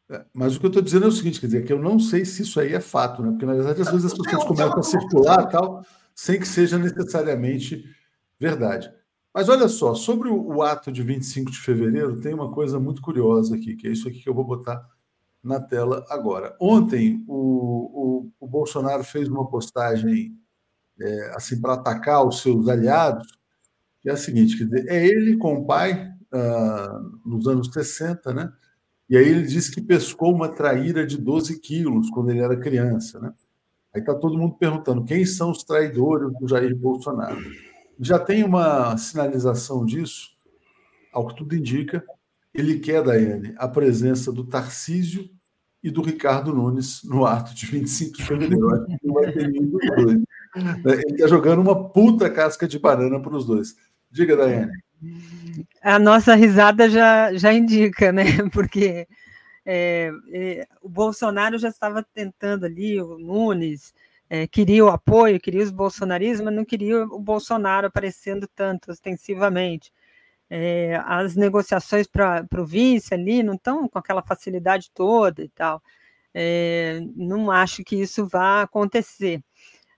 [0.09, 1.97] É, mas o que eu estou dizendo é o seguinte, quer dizer, que eu não
[1.97, 3.31] sei se isso aí é fato, né?
[3.31, 5.83] Porque, na verdade, às vezes as pessoas começam a circular tal,
[6.13, 7.83] sem que seja necessariamente
[8.39, 8.93] verdade.
[9.33, 13.55] Mas olha só, sobre o, ato de 25 de fevereiro, tem uma coisa muito curiosa
[13.55, 14.87] aqui, que é isso aqui que eu vou botar
[15.43, 16.55] na tela agora.
[16.59, 20.37] Ontem, o, o, o Bolsonaro fez uma postagem
[21.01, 23.27] é, assim para atacar os seus aliados,
[24.01, 28.53] que é a seguinte: dizer, é ele com o pai, uh, nos anos 60, né?
[29.09, 33.19] E aí ele disse que pescou uma traíra de 12 quilos quando ele era criança,
[33.19, 33.33] né?
[33.93, 37.39] Aí está todo mundo perguntando quem são os traidores do Jair Bolsonaro.
[38.03, 40.31] Já tem uma sinalização disso,
[41.11, 42.03] ao que tudo indica.
[42.53, 45.29] Ele quer, Daiane, a presença do Tarcísio
[45.81, 48.67] e do Ricardo Nunes no ato de 25 de fevereiro.
[49.01, 50.21] Dois.
[50.85, 53.75] Ele está jogando uma puta casca de banana para os dois.
[54.11, 54.71] Diga, Daiane.
[55.81, 58.23] A nossa risada já, já indica, né?
[58.51, 59.07] Porque
[59.65, 63.93] é, é, o Bolsonaro já estava tentando ali, o Nunes
[64.33, 69.93] é, queria o apoio, queria os bolsonaristas, mas não queria o Bolsonaro aparecendo tanto ostensivamente.
[70.49, 75.83] É, as negociações para o vice ali não estão com aquela facilidade toda e tal.
[76.33, 79.43] É, não acho que isso vá acontecer.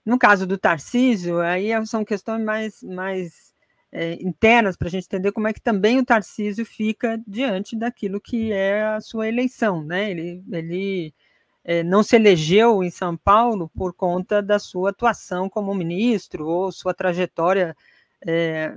[0.04, 3.54] No caso do Tarcísio, aí são questões mais, mais
[3.90, 8.20] é, internas para a gente entender como é que também o Tarcísio fica diante daquilo
[8.20, 10.10] que é a sua eleição, né?
[10.10, 11.24] Ele, ele é,
[11.84, 16.94] não se elegeu em São Paulo por conta da sua atuação como ministro ou sua
[16.94, 17.76] trajetória
[18.26, 18.72] é,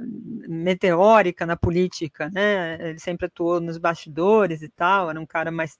[0.48, 2.78] meteórica na política, né?
[2.90, 5.78] Ele sempre atuou nos bastidores e tal, era um cara mais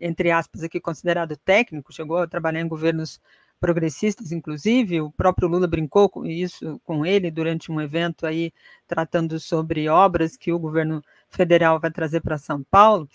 [0.00, 3.20] entre aspas aqui considerado técnico, chegou a trabalhar em governos
[3.60, 8.52] progressistas, inclusive, o próprio Lula brincou com isso com ele durante um evento aí
[8.88, 11.00] tratando sobre obras que o governo
[11.30, 13.08] federal vai trazer para São Paulo.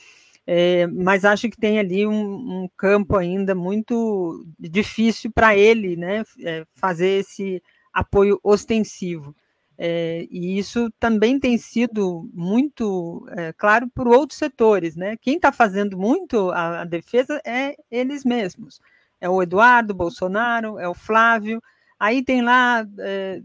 [0.50, 6.24] É, mas acho que tem ali um, um campo ainda muito difícil para ele né,
[6.42, 7.62] é, fazer esse
[7.94, 9.36] apoio ostensivo.
[9.78, 14.96] É, e isso também tem sido muito é, claro por outros setores.
[14.96, 15.18] Né?
[15.18, 18.80] Quem está fazendo muito a, a defesa é eles mesmos
[19.20, 21.62] é o Eduardo Bolsonaro, é o Flávio,
[22.00, 23.42] aí tem lá é,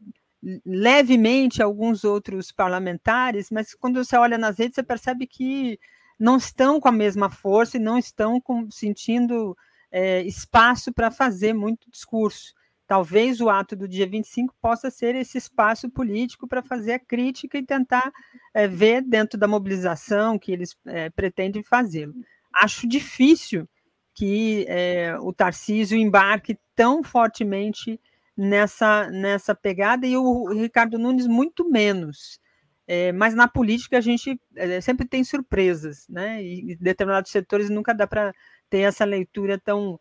[0.64, 5.78] levemente alguns outros parlamentares, mas quando você olha nas redes, você percebe que
[6.18, 9.56] não estão com a mesma força e não estão com, sentindo
[9.90, 12.54] é, espaço para fazer muito discurso.
[12.86, 17.56] Talvez o ato do dia 25 possa ser esse espaço político para fazer a crítica
[17.56, 18.12] e tentar
[18.52, 22.14] é, ver dentro da mobilização que eles é, pretendem fazê-lo.
[22.52, 23.68] Acho difícil
[24.14, 27.98] que é, o Tarcísio embarque tão fortemente
[28.36, 32.38] nessa, nessa pegada e o Ricardo Nunes muito menos.
[32.87, 36.43] É, mas na política a gente é, sempre tem surpresas, né?
[36.43, 38.35] E determinados setores nunca dá para
[38.68, 40.01] ter essa leitura tão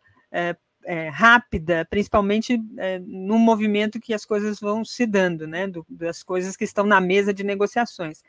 [0.84, 6.22] é, rápida, principalmente é, no movimento que as coisas vão se dando, né, do, das
[6.22, 8.22] coisas que estão na mesa de negociações.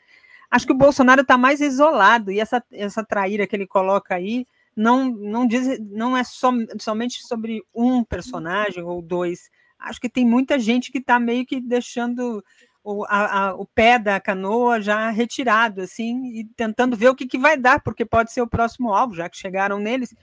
[0.50, 4.46] Acho que o Bolsonaro está mais isolado e essa, essa traíra que ele coloca aí
[4.76, 9.50] não, não diz, não é som, somente sobre um personagem ou dois.
[9.78, 12.44] Acho que tem muita gente que está meio que deixando
[12.84, 17.26] o, a, a, o pé da canoa já retirado, assim, e tentando ver o que,
[17.26, 20.14] que vai dar, porque pode ser o próximo alvo, já que chegaram neles.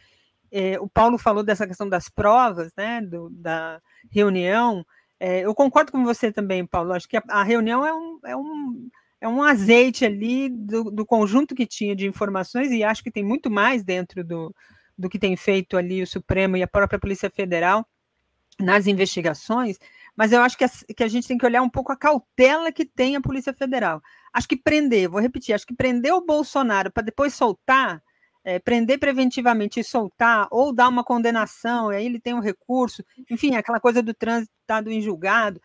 [0.51, 3.81] É, o Paulo falou dessa questão das provas, né, do, da
[4.11, 4.85] reunião.
[5.19, 6.93] É, eu concordo com você também, Paulo.
[6.93, 8.89] Acho que a, a reunião é um, é um
[9.21, 13.23] é um azeite ali do, do, conjunto que tinha de informações, e acho que tem
[13.23, 14.53] muito mais dentro do,
[14.97, 17.85] do que tem feito ali o Supremo e a própria Polícia Federal
[18.59, 19.77] nas investigações,
[20.15, 22.71] mas eu acho que a, que a gente tem que olhar um pouco a cautela
[22.71, 24.01] que tem a Polícia Federal.
[24.33, 28.01] Acho que prender, vou repetir, acho que prender o Bolsonaro para depois soltar,
[28.43, 33.03] é, prender preventivamente e soltar, ou dar uma condenação, e aí ele tem um recurso,
[33.29, 35.61] enfim, aquela coisa do trânsito estado em julgado,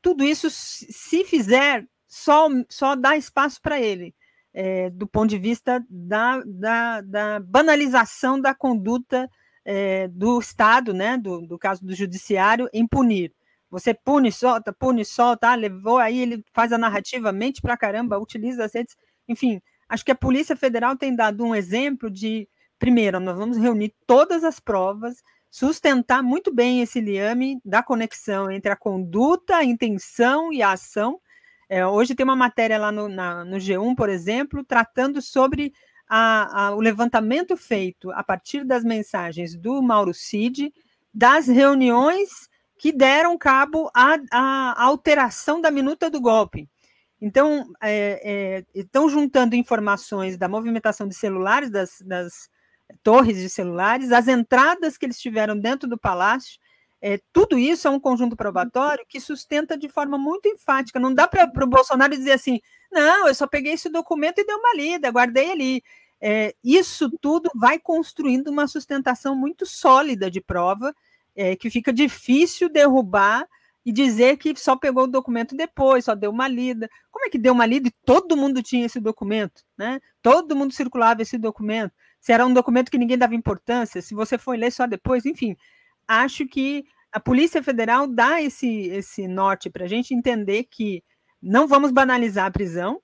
[0.00, 4.14] tudo isso, se fizer, só, só dá espaço para ele,
[4.54, 9.28] é, do ponto de vista da, da, da banalização da conduta
[9.64, 13.32] é, do Estado, né, do, do caso do Judiciário, em punir.
[13.70, 18.18] Você pune, solta, pune, solta, ah, levou, aí ele faz a narrativa, mente pra caramba,
[18.18, 18.96] utiliza as redes.
[19.28, 22.48] Enfim, acho que a Polícia Federal tem dado um exemplo de,
[22.78, 28.72] primeiro, nós vamos reunir todas as provas, sustentar muito bem esse liame da conexão entre
[28.72, 31.20] a conduta, a intenção e a ação,
[31.68, 35.74] é, hoje tem uma matéria lá no, na, no G1, por exemplo, tratando sobre
[36.08, 40.72] a, a, o levantamento feito a partir das mensagens do Mauro Cid,
[41.12, 42.47] das reuniões
[42.78, 46.68] que deram cabo à, à alteração da minuta do golpe.
[47.20, 52.48] Então, é, é, estão juntando informações da movimentação de celulares, das, das
[53.02, 56.58] torres de celulares, as entradas que eles tiveram dentro do palácio,
[57.00, 60.98] é, tudo isso é um conjunto probatório que sustenta de forma muito enfática.
[60.98, 62.60] Não dá para o Bolsonaro dizer assim:
[62.90, 65.82] não, eu só peguei esse documento e dei uma lida, guardei ali.
[66.20, 70.92] É, isso tudo vai construindo uma sustentação muito sólida de prova,
[71.38, 73.46] é, que fica difícil derrubar
[73.86, 76.90] e dizer que só pegou o documento depois, só deu uma lida.
[77.10, 79.62] Como é que deu uma lida e todo mundo tinha esse documento?
[79.78, 80.00] Né?
[80.20, 81.94] Todo mundo circulava esse documento.
[82.20, 85.56] Se era um documento que ninguém dava importância, se você foi ler só depois, enfim
[86.08, 91.04] acho que a Polícia Federal dá esse, esse norte para a gente entender que
[91.40, 93.00] não vamos banalizar a prisão,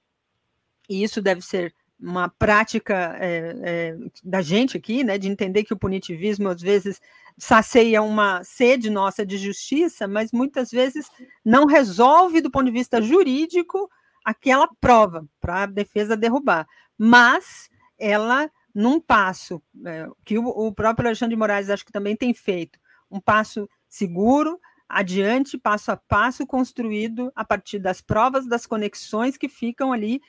[0.88, 1.74] e isso deve ser
[2.04, 7.00] uma prática é, é, da gente aqui, né, de entender que o punitivismo às vezes
[7.38, 11.10] sacia uma sede nossa de justiça, mas muitas vezes
[11.44, 13.90] não resolve do ponto de vista jurídico
[14.24, 21.08] aquela prova para a defesa derrubar, mas ela num passo é, que o, o próprio
[21.08, 22.78] Alexandre de Moraes acho que também tem feito,
[23.10, 29.48] um passo seguro, adiante, passo a passo, construído a partir das provas, das conexões que
[29.48, 30.20] ficam ali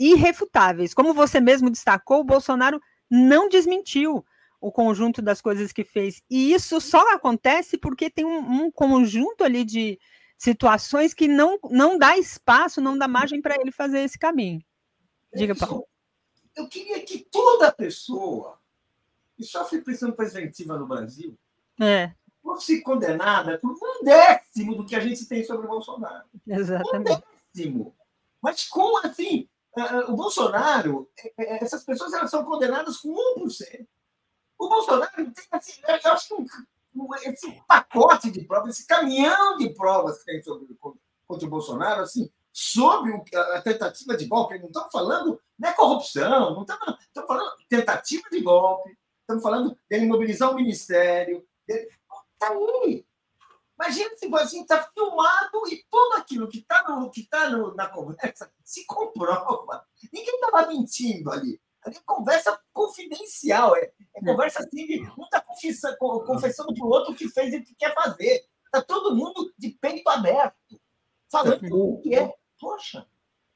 [0.00, 0.94] irrefutáveis.
[0.94, 2.80] Como você mesmo destacou, o Bolsonaro
[3.10, 4.24] não desmentiu
[4.58, 6.22] o conjunto das coisas que fez.
[6.30, 9.98] E isso só acontece porque tem um, um conjunto ali de
[10.38, 14.64] situações que não, não dá espaço, não dá margem para ele fazer esse caminho.
[15.34, 15.86] Diga, Paulo.
[16.56, 18.58] Eu queria que toda pessoa
[19.36, 21.38] que sofre pressão preventiva no Brasil
[21.80, 26.24] é fosse condenada por um décimo do que a gente tem sobre o Bolsonaro.
[26.46, 27.12] Exatamente.
[27.12, 27.20] Um
[27.54, 27.96] décimo.
[28.40, 29.46] Mas como assim?
[30.08, 33.86] O Bolsonaro, é, é, essas pessoas elas são condenadas com 1%.
[34.58, 40.18] O Bolsonaro tem assim, eu acho que esse pacote de provas, esse caminhão de provas
[40.18, 40.66] que tem sobre,
[41.26, 43.12] contra o Bolsonaro, assim, sobre
[43.54, 48.28] a tentativa de golpe, não estamos falando não é corrupção, não estamos, estamos falando tentativa
[48.30, 52.54] de golpe, estamos falando dele mobilizar o ministério, Está
[52.84, 53.06] aí.
[53.80, 56.84] Imagina se assim está filmado e tudo aquilo que está
[57.30, 59.86] tá, na conversa se comprova.
[60.12, 61.58] Ninguém estava mentindo ali.
[61.82, 67.14] Ali é conversa confidencial, é, é conversa assim de um está confessando para o outro
[67.14, 68.44] o que fez e o que quer fazer.
[68.66, 70.78] Está todo mundo de peito aberto,
[71.32, 72.30] falando o que é.
[72.60, 73.06] Poxa.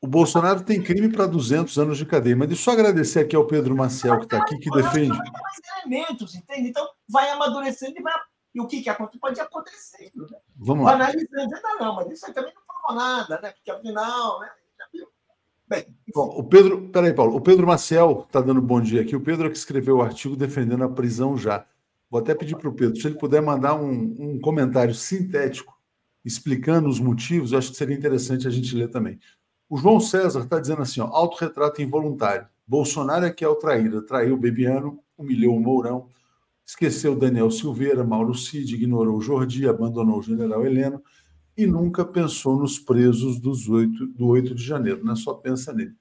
[0.01, 3.37] O Bolsonaro tem crime para 200 anos de cadeia, mas deixa eu só agradecer aqui
[3.37, 5.09] ao Pedro Maciel, que está aqui, que defende.
[5.09, 6.71] mais elementos, entende?
[6.71, 8.13] Então, vai amadurecendo e vai
[8.55, 10.13] e o que, que pode acontecer.
[10.15, 10.27] Né?
[10.57, 10.95] Vamos lá.
[10.95, 13.51] Analisando, ainda não, mas isso aí também não provou nada, né?
[13.51, 14.51] Porque afinal, né?
[15.67, 17.35] Bem, bom, o Pedro, peraí, Paulo.
[17.35, 19.17] O Pedro Maciel está dando bom dia aqui.
[19.17, 21.67] O Pedro é que escreveu o artigo defendendo a prisão já.
[22.11, 25.75] Vou até pedir para o Pedro, se ele puder mandar um, um comentário sintético
[26.25, 29.19] explicando os motivos, eu acho que seria interessante a gente ler também.
[29.69, 32.47] O João César está dizendo assim: ó, autorretrato involuntário.
[32.67, 34.01] Bolsonaro é que é o traíra.
[34.03, 36.09] Traiu o Bebiano, humilhou o Mourão,
[36.65, 41.03] esqueceu Daniel Silveira, Mauro Cid, ignorou Jordi, abandonou o general Heleno
[41.57, 45.15] e nunca pensou nos presos dos 8, do 8 de janeiro, né?
[45.15, 45.95] só pensa nele.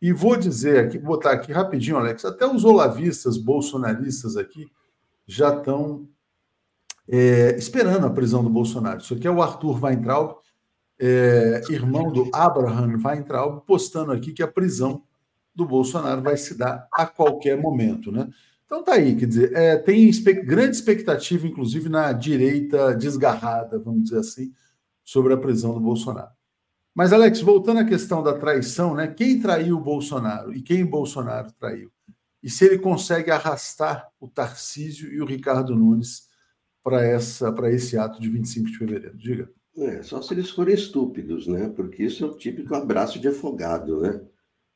[0.00, 4.66] E vou dizer aqui, botar aqui rapidinho, Alex, até os olavistas bolsonaristas aqui
[5.26, 6.06] já estão
[7.08, 9.00] é, esperando a prisão do Bolsonaro.
[9.00, 10.36] Isso aqui é o Arthur Weintraub,
[10.98, 15.02] é, irmão do Abraham Weintraub, postando aqui que a prisão
[15.54, 18.28] do Bolsonaro vai se dar a qualquer momento, né?
[18.66, 20.10] Então tá aí, quer dizer, é, tem
[20.44, 24.52] grande expectativa, inclusive na direita desgarrada, vamos dizer assim,
[25.04, 26.32] sobre a prisão do Bolsonaro.
[26.94, 29.08] Mas, Alex, voltando à questão da traição, né?
[29.08, 31.90] Quem traiu o Bolsonaro e quem Bolsonaro traiu?
[32.40, 36.28] E se ele consegue arrastar o Tarcísio e o Ricardo Nunes
[36.84, 39.16] para essa para esse ato de 25 de fevereiro?
[39.16, 39.50] Diga.
[39.76, 41.68] É, só se eles forem estúpidos, né?
[41.68, 44.20] Porque isso é o típico abraço de afogado, né?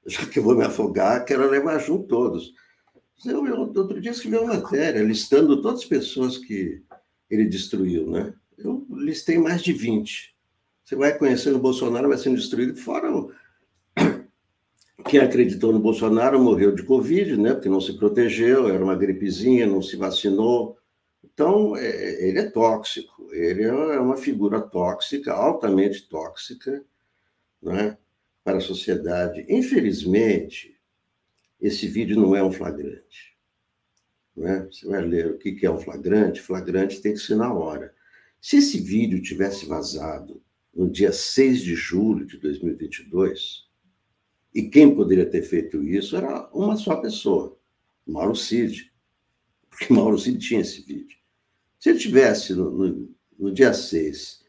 [0.05, 2.53] Já que eu vou me afogar, quero levar junto todos.
[3.25, 6.83] Eu, eu outro dia escrevi uma matéria listando todas as pessoas que
[7.29, 8.33] ele destruiu, né?
[8.57, 10.35] Eu listei mais de 20.
[10.85, 12.77] Você vai conhecendo o Bolsonaro, vai sendo destruído.
[12.77, 13.33] Fora o...
[15.09, 17.55] quem acreditou no Bolsonaro morreu de Covid, né?
[17.55, 20.79] Porque não se protegeu, era uma gripezinha, não se vacinou.
[21.23, 26.85] Então, é, ele é tóxico, ele é uma figura tóxica, altamente tóxica,
[27.63, 27.97] né,
[28.43, 29.45] para a sociedade.
[29.49, 30.78] Infelizmente,
[31.61, 33.37] esse vídeo não é um flagrante.
[34.37, 34.69] Né?
[34.71, 36.41] Você vai ler o que é um flagrante?
[36.41, 37.93] Flagrante tem que ser na hora.
[38.41, 40.41] Se esse vídeo tivesse vazado
[40.73, 43.67] no dia 6 de julho de 2022,
[44.55, 47.59] e quem poderia ter feito isso era uma só pessoa,
[48.07, 48.93] Mauro Cid,
[49.69, 51.19] porque Mauro Cid tinha esse vídeo.
[51.81, 54.45] Se ele tivesse no, no, no dia 6,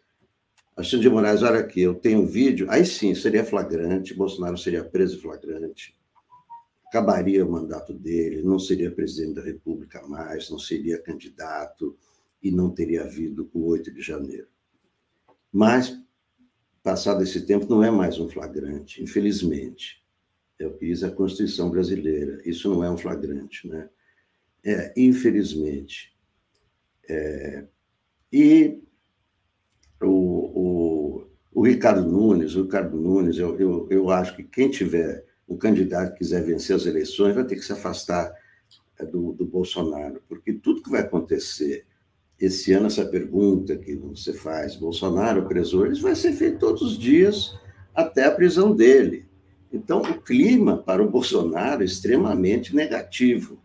[0.78, 4.84] achando de Moraes, olha aqui, eu tenho um vídeo, aí sim, seria flagrante, Bolsonaro seria
[4.84, 5.99] preso flagrante,
[6.89, 11.95] acabaria o mandato dele, não seria presidente da República mais, não seria candidato
[12.41, 14.47] e não teria havido o 8 de janeiro.
[15.51, 15.95] Mas,
[16.81, 20.03] passado esse tempo, não é mais um flagrante, infelizmente.
[20.57, 22.41] É o que diz a Constituição brasileira.
[22.43, 23.87] Isso não é um flagrante, né?
[24.65, 26.13] É, infelizmente.
[27.07, 27.65] É,
[28.33, 28.81] e
[30.01, 35.28] o, o, o, Ricardo Nunes, o Ricardo Nunes, eu, eu, eu acho que quem tiver
[35.50, 38.32] um candidato que quiser vencer as eleições vai ter que se afastar
[39.00, 41.86] é, do, do Bolsonaro, porque tudo que vai acontecer
[42.39, 46.97] esse ano, essa pergunta que você faz, Bolsonaro preso, isso vai ser feito todos os
[46.97, 47.60] dias
[47.93, 49.28] até a prisão dele.
[49.74, 53.60] Então, o clima para o Bolsonaro é extremamente negativo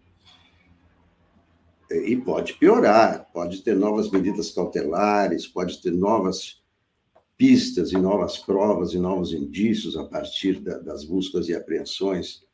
[1.91, 6.63] e pode piorar, pode ter novas medidas cautelares, pode ter novas
[7.37, 12.45] pistas e novas provas e novos indícios a partir da, das buscas e apreensões.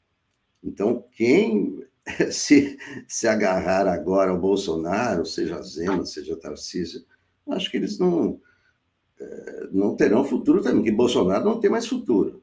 [0.62, 1.84] Então, quem
[2.30, 7.04] se, se agarrar agora ao Bolsonaro, seja Zema, seja Tarcísio,
[7.48, 8.40] acho que eles não,
[9.18, 12.42] é, não terão futuro também, que Bolsonaro não tem mais futuro.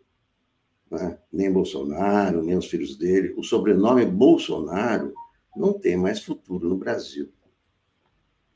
[0.90, 1.18] Né?
[1.32, 3.34] Nem Bolsonaro, nem os filhos dele.
[3.38, 5.14] O sobrenome Bolsonaro
[5.56, 7.32] não tem mais futuro no Brasil.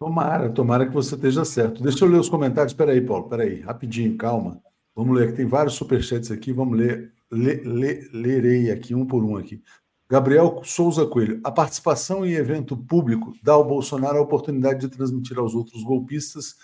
[0.02, 1.84] Tomara, tomara que você esteja certo.
[1.84, 2.72] Deixa eu ler os comentários.
[2.72, 4.60] Espera aí, Paulo, espera aí, rapidinho, calma.
[4.96, 7.14] Vamos ler, que tem vários superchats aqui, vamos ler.
[7.32, 9.62] Le, le, lerei aqui, um por um aqui.
[10.10, 11.40] Gabriel Souza Coelho.
[11.44, 16.56] A participação em evento público dá ao Bolsonaro a oportunidade de transmitir aos outros golpistas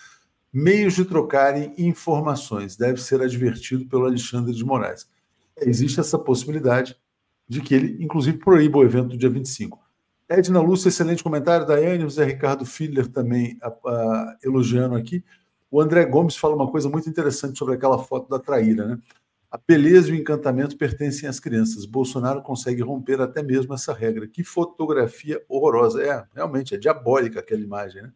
[0.51, 2.75] meios de trocarem informações.
[2.75, 5.07] Deve ser advertido pelo Alexandre de Moraes.
[5.61, 6.97] Existe essa possibilidade
[7.47, 9.86] de que ele, inclusive, proíba o evento do dia 25.
[10.29, 11.65] Edna Lúcia, excelente comentário.
[11.65, 15.23] Daiane, o Zé Ricardo Filler também a, a, elogiando aqui.
[15.71, 18.99] O André Gomes fala uma coisa muito interessante sobre aquela foto da traíra, né?
[19.49, 21.85] A beleza e o encantamento pertencem às crianças.
[21.85, 24.27] Bolsonaro consegue romper até mesmo essa regra.
[24.27, 26.03] Que fotografia horrorosa.
[26.03, 28.11] É, realmente, é diabólica aquela imagem, né?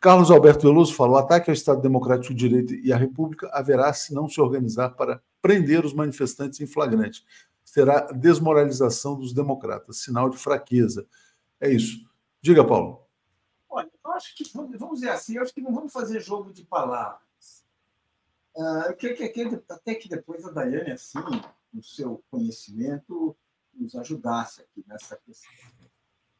[0.00, 3.92] Carlos Alberto Veloso falou: o ataque ao Estado Democrático de Direito e à República haverá
[3.92, 7.24] se não se organizar para prender os manifestantes em flagrante.
[7.64, 11.06] Será desmoralização dos democratas, sinal de fraqueza.
[11.60, 12.08] É isso.
[12.40, 13.06] Diga, Paulo.
[13.68, 16.64] Olha, eu acho que, vamos dizer assim, eu acho que não vamos fazer jogo de
[16.64, 17.64] palavras.
[18.56, 21.18] Uh, eu queria que, até que depois a Daiane, assim,
[21.72, 23.36] no seu conhecimento,
[23.74, 25.50] nos ajudasse aqui nessa questão.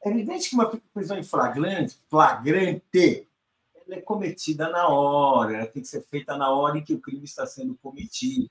[0.02, 3.28] É evidente que uma prisão em flagrante, flagrante,
[3.74, 7.01] ela é cometida na hora, ela tem que ser feita na hora em que o
[7.01, 8.48] crime está sendo cometido.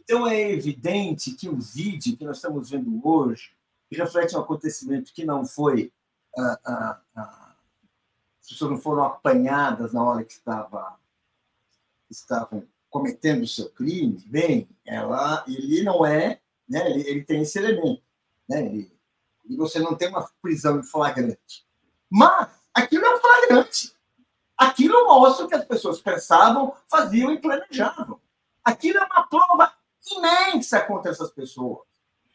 [0.00, 3.52] Então é evidente que o vídeo que nós estamos vendo hoje
[3.96, 5.92] reflete um acontecimento que não foi.
[6.36, 7.54] Ah, ah, ah,
[8.40, 10.98] as pessoas não foram apanhadas na hora que estava,
[12.08, 14.22] estavam cometendo o seu crime.
[14.26, 16.40] Bem, ela, ele não é.
[16.68, 18.02] Né, ele, ele tem esse elemento.
[18.48, 19.00] Né, ele,
[19.48, 21.66] e você não tem uma prisão em flagrante.
[22.08, 23.92] Mas aquilo é um flagrante.
[24.56, 28.20] Aquilo mostra o que as pessoas pensavam, faziam e planejavam.
[28.62, 29.72] Aquilo é uma prova
[30.12, 31.80] imensa contra essas pessoas.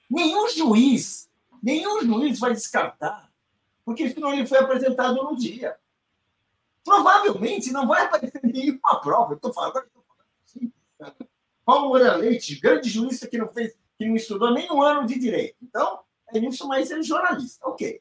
[0.10, 1.30] Nenhum juiz,
[1.66, 3.32] nenhum juiz vai descartar,
[3.84, 5.76] porque isso não lhe foi apresentado no dia.
[6.84, 9.34] Provavelmente não vai aparecer nenhuma prova.
[9.34, 10.72] Eu estou falando, estou falando assim.
[11.66, 15.18] Paulo Moura Leite, grande jurista que não fez, que não estudou nem um ano de
[15.18, 15.58] direito.
[15.64, 17.68] Então, é isso, mas ele é jornalista.
[17.68, 18.00] Ok.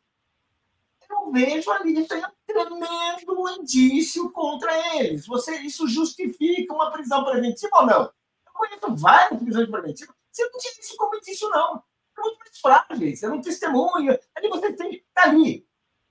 [1.09, 5.27] Eu vejo ali, é um tremendo indício contra eles.
[5.27, 8.03] Você, isso justifica uma prisão preventiva ou não?
[8.03, 10.15] Eu conheço várias prisões preventivas.
[10.31, 11.83] Você não tinha isso como indício, não.
[12.25, 14.19] Muito mais frágeis, um testemunho.
[14.35, 14.95] Ali você tem.
[14.95, 15.67] Está ali.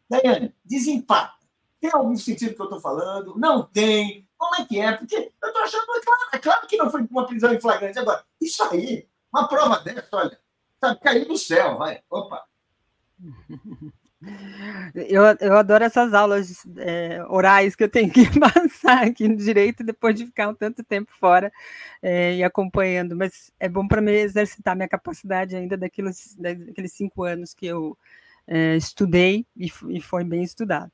[0.10, 1.34] Daiane, desempata.
[1.80, 3.36] Tem algum sentido que eu estou falando?
[3.38, 4.28] Não tem.
[4.38, 4.96] Como é que é?
[4.96, 8.00] Porque eu estou achando, é claro, é claro que não foi uma prisão em flagrante.
[8.00, 10.40] Agora, isso aí, uma prova dessa, olha,
[10.80, 12.04] sabe, caiu do céu, vai.
[12.10, 12.46] Opa.
[14.96, 19.84] Eu, eu adoro essas aulas é, orais que eu tenho que passar aqui no direito
[19.84, 21.52] depois de ficar um tanto tempo fora
[22.02, 27.24] é, e acompanhando, mas é bom para me exercitar minha capacidade ainda daqueles, daqueles cinco
[27.24, 27.98] anos que eu
[28.48, 30.92] é, estudei e, e foi bem estudado.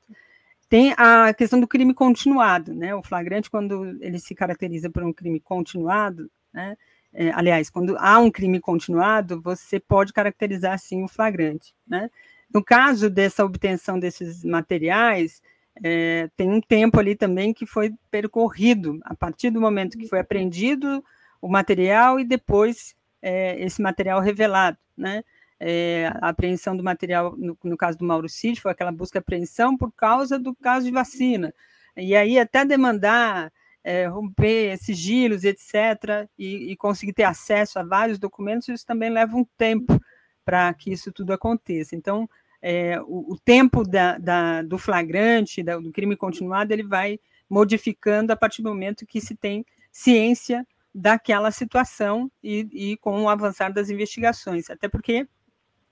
[0.68, 2.94] Tem a questão do crime continuado, né?
[2.94, 6.76] O flagrante, quando ele se caracteriza por um crime continuado, né?
[7.12, 12.08] É, aliás, quando há um crime continuado, você pode caracterizar sim o flagrante, né?
[12.52, 15.40] No caso dessa obtenção desses materiais,
[15.82, 20.20] é, tem um tempo ali também que foi percorrido a partir do momento que foi
[20.20, 21.04] apreendido
[21.40, 25.22] o material e depois é, esse material revelado, né?
[25.60, 29.20] é, a apreensão do material, no, no, caso do Mauro Cid, foi aquela busca e
[29.20, 31.54] apreensão por causa do caso de vacina.
[31.94, 33.52] E aí, até demandar,
[33.84, 39.36] é, romper sigilos, etc., e, e, conseguir ter acesso a vários documentos, isso também leva
[39.36, 40.00] um tempo
[40.44, 41.94] para que isso tudo aconteça.
[41.94, 42.28] Então,
[42.62, 47.18] é, o, o, tempo da, da, do flagrante, da, do crime continuado, ele vai
[47.48, 53.28] modificando a partir do momento que se tem ciência daquela situação e, e com o
[53.28, 54.68] avançar das investigações.
[54.70, 55.26] Até porque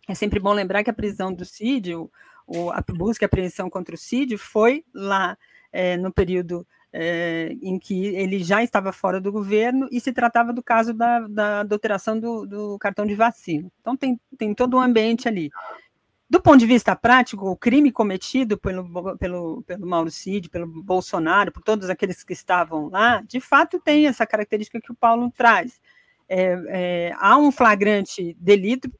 [0.09, 2.11] é sempre bom lembrar que a prisão do Cid, o,
[2.47, 5.37] o, a busca e apreensão contra o Cid foi lá
[5.73, 10.53] é, no período é, em que ele já estava fora do governo e se tratava
[10.53, 13.71] do caso da, da adulteração do, do, cartão de vacina.
[13.81, 15.51] Então tem, tem todo um ambiente ali.
[16.31, 21.51] Do ponto de vista prático, o crime cometido pelo, pelo, pelo Mauro Cid, pelo Bolsonaro,
[21.51, 25.81] por todos aqueles que estavam lá, de fato tem essa característica que o Paulo traz
[26.29, 28.91] é, é, há um flagrante delito,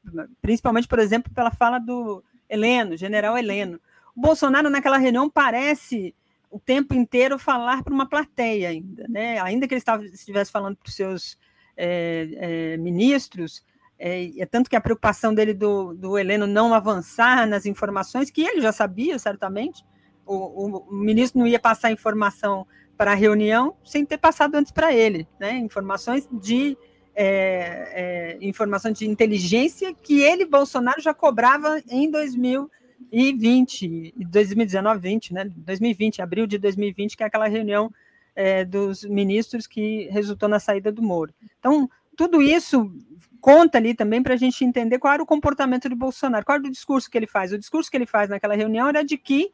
[0.41, 3.79] principalmente, por exemplo, pela fala do Heleno, general Heleno.
[4.15, 6.15] O Bolsonaro, naquela reunião, parece
[6.49, 9.39] o tempo inteiro falar para uma plateia ainda, né?
[9.39, 11.37] ainda que ele estava, estivesse falando para os seus
[11.77, 13.63] é, é, ministros,
[13.99, 18.41] é, é, tanto que a preocupação dele do, do Heleno não avançar nas informações, que
[18.41, 19.83] ele já sabia, certamente,
[20.25, 22.65] o, o, o ministro não ia passar informação
[22.97, 25.57] para a reunião sem ter passado antes para ele, né?
[25.57, 26.77] informações de
[27.15, 35.51] é, é, informação de inteligência que ele, Bolsonaro, já cobrava em 2020, 2019, 20, né?
[35.57, 37.91] 2020, abril de 2020, que é aquela reunião
[38.33, 41.33] é, dos ministros que resultou na saída do Moro.
[41.59, 41.89] Então,
[42.19, 42.91] tudo isso
[43.39, 46.67] conta ali também para a gente entender qual era o comportamento de Bolsonaro, qual era
[46.67, 47.53] o discurso que ele faz.
[47.53, 49.53] O discurso que ele faz naquela reunião era de que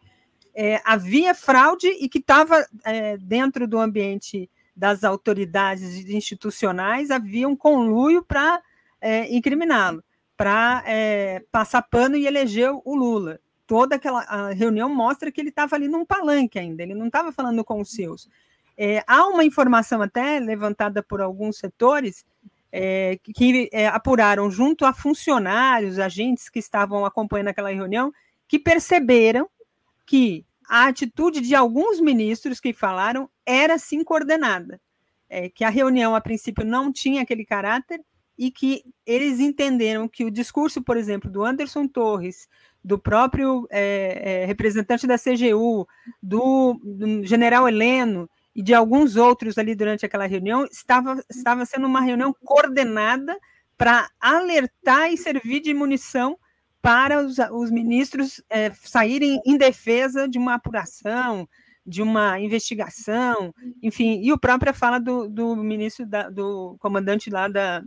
[0.56, 7.56] é, havia fraude e que estava é, dentro do ambiente das autoridades institucionais havia um
[7.56, 8.60] conluio para
[9.00, 10.04] é, incriminá-lo,
[10.36, 13.40] para é, passar pano e eleger o Lula.
[13.68, 17.64] Toda aquela reunião mostra que ele estava ali num palanque ainda, ele não estava falando
[17.64, 18.28] com os seus.
[18.76, 22.26] É, há uma informação até levantada por alguns setores
[22.78, 28.12] é, que é, apuraram junto a funcionários, agentes que estavam acompanhando aquela reunião,
[28.50, 29.50] que perceberam
[30.06, 34.82] que a atitude de alguns ministros que falaram era sim coordenada,
[35.30, 38.02] é, que a reunião a princípio não tinha aquele caráter
[38.38, 42.50] e que eles entenderam que o discurso, por exemplo, do Anderson Torres,
[42.84, 45.88] do próprio é, é, representante da CGU,
[46.22, 51.86] do, do, general Heleno e de alguns outros ali durante aquela reunião, estava, estava sendo
[51.86, 53.38] uma reunião coordenada
[53.78, 56.38] para alertar e servir de munição
[56.82, 61.48] para os, os ministros é, saírem em defesa de uma apuração,
[61.86, 63.54] de uma investigação,
[63.84, 67.84] enfim, e o própria fala do, do ministro, da, do comandante lá da,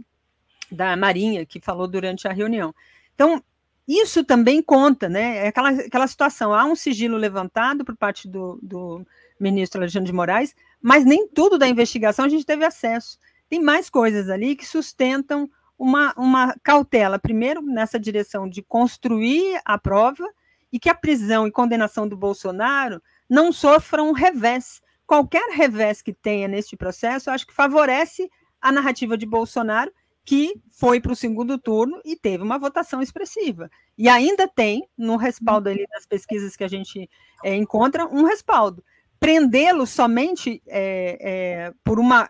[0.71, 2.75] da Marinha, que falou durante a reunião.
[3.15, 3.43] Então,
[3.89, 5.39] isso também conta, né?
[5.39, 9.07] É aquela, aquela situação, há um sigilo levantado por parte do, do
[9.41, 13.19] ministro Alexandre de Moraes, mas nem tudo da investigação a gente teve acesso.
[13.49, 19.79] Tem mais coisas ali que sustentam uma, uma cautela, primeiro nessa direção de construir a
[19.79, 20.25] prova
[20.73, 24.83] e que a prisão e condenação do Bolsonaro não sofram um revés.
[25.07, 28.29] Qualquer revés que tenha neste processo, eu acho que favorece
[28.61, 29.91] a narrativa de Bolsonaro,
[30.25, 33.71] que foi para o segundo turno e teve uma votação expressiva.
[33.97, 37.09] E ainda tem, no respaldo ali das pesquisas que a gente
[37.43, 38.85] é, encontra, um respaldo.
[39.21, 42.29] Prendê-lo somente é, é, por uma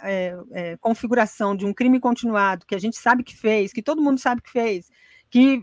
[0.80, 4.42] configuração de um crime continuado, que a gente sabe que fez, que todo mundo sabe
[4.42, 4.88] que fez,
[5.30, 5.62] que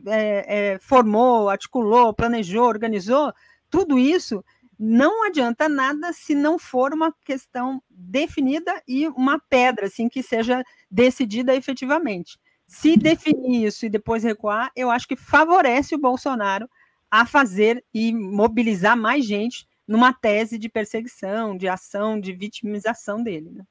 [0.82, 3.34] formou, articulou, planejou, organizou,
[3.70, 4.44] tudo isso
[4.78, 10.64] não adianta nada se não for uma questão definida e uma pedra, assim, que seja
[10.92, 12.38] decidida efetivamente.
[12.68, 16.70] Se definir isso e depois recuar, eu acho que favorece o Bolsonaro
[17.10, 23.52] a fazer e mobilizar mais gente numa tese de perseguição, de ação, de vitimização dele.
[23.52, 23.64] Né?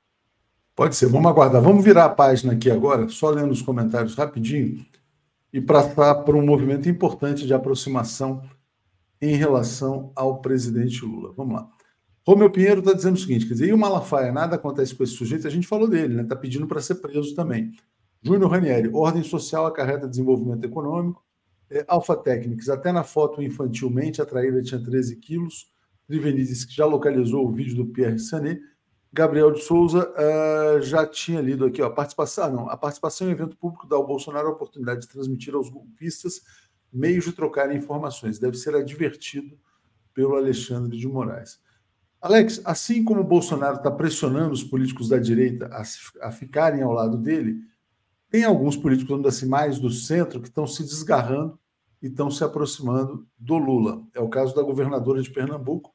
[0.75, 1.63] Pode ser, vamos aguardar.
[1.63, 4.85] Vamos virar a página aqui agora, só lendo os comentários rapidinho,
[5.53, 8.43] e passar para um movimento importante de aproximação
[9.21, 11.33] em relação ao presidente Lula.
[11.37, 11.71] Vamos lá.
[12.27, 15.13] Romeu Pinheiro está dizendo o seguinte: quer dizer, e o Malafaia, nada acontece com esse
[15.13, 16.23] sujeito, a gente falou dele, né?
[16.23, 17.73] Está pedindo para ser preso também.
[18.23, 21.23] Júnior Ranieri, ordem social acarreta desenvolvimento econômico.
[21.71, 25.74] É, Alfa Técnicos, até na foto infantilmente, a traíra tinha 13 quilos.
[26.07, 28.61] Trivenizes, que já localizou o vídeo do Pierre Sanet.
[29.13, 33.31] Gabriel de Souza uh, já tinha lido aqui, ó, a participação, não, a participação em
[33.31, 36.43] evento público dá ao Bolsonaro a oportunidade de transmitir aos golpistas
[36.95, 38.39] meios de trocar informações.
[38.39, 39.59] Deve ser advertido
[40.15, 41.59] pelo Alexandre de Moraes.
[42.21, 45.83] Alex, assim como o Bolsonaro está pressionando os políticos da direita a,
[46.27, 47.61] a, ficarem ao lado dele,
[48.31, 51.59] tem alguns políticos, vamos assim, mais do centro, que estão se desgarrando
[52.01, 54.03] e estão se aproximando do Lula.
[54.15, 55.94] É o caso da governadora de Pernambuco,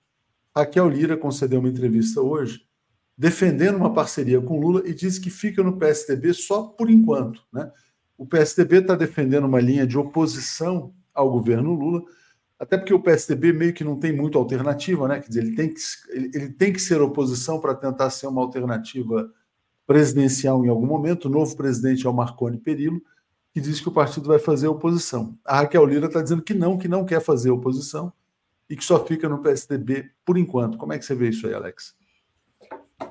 [0.55, 2.61] Raquel Lira, concedeu uma entrevista hoje,
[3.17, 7.71] defendendo uma parceria com Lula e disse que fica no PSDB só por enquanto, né?
[8.17, 12.03] O PSDB está defendendo uma linha de oposição ao governo Lula,
[12.59, 15.19] até porque o PSDB meio que não tem muita alternativa, né?
[15.19, 18.41] Quer dizer, ele tem que, ele, ele tem que ser oposição para tentar ser uma
[18.41, 19.31] alternativa
[19.87, 21.25] presidencial em algum momento.
[21.25, 23.01] O novo presidente é o Marconi Perillo,
[23.53, 25.37] que diz que o partido vai fazer oposição.
[25.45, 28.11] A Raquel Lira está dizendo que não, que não quer fazer oposição
[28.69, 30.77] e que só fica no PSDB por enquanto.
[30.77, 31.95] Como é que você vê isso aí, Alex?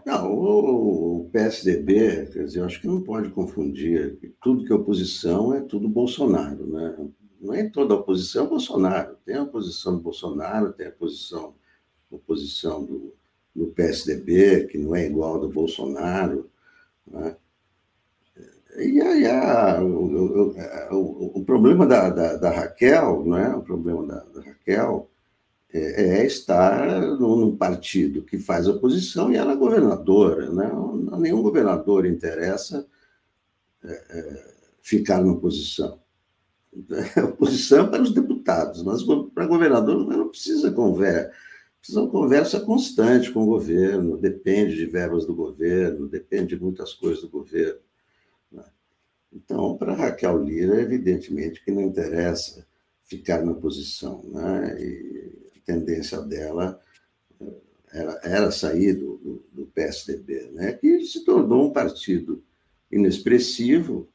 [0.06, 4.18] Não, o PSDB, quer dizer, eu acho que não pode confundir.
[4.40, 7.08] Tudo que é oposição é tudo Bolsonaro, né?
[7.40, 9.16] Não é toda oposição é Bolsonaro.
[9.24, 11.54] Tem a oposição do Bolsonaro, tem a posição,
[12.10, 13.14] oposição do,
[13.54, 16.50] do PSDB, que não é igual ao do Bolsonaro.
[17.06, 17.36] Né?
[18.76, 23.48] E aí, a, o, o, o, problema da, da, da, Raquel, né?
[23.54, 25.08] o problema da, da Raquel
[25.72, 30.50] é, é estar num partido que faz oposição e ela é governadora.
[30.50, 30.70] Né?
[31.18, 32.86] Nenhum governador interessa
[33.84, 36.00] é, é, ficar na oposição.
[37.16, 39.02] É oposição para os deputados, mas
[39.34, 41.32] para governador não precisa conversa.
[41.80, 46.92] Precisa uma conversa constante com o governo, depende de verbas do governo, depende de muitas
[46.92, 47.80] coisas do governo.
[48.52, 48.64] Né?
[49.32, 52.66] Então, para Raquel Lira, evidentemente que não interessa
[53.02, 54.22] ficar na oposição.
[54.24, 54.76] Né?
[54.80, 56.80] E tendência dela
[57.92, 60.72] era, era sair do, do, do, PSDB, né?
[60.72, 62.42] que se tornou um partido
[62.90, 64.08] inexpressivo,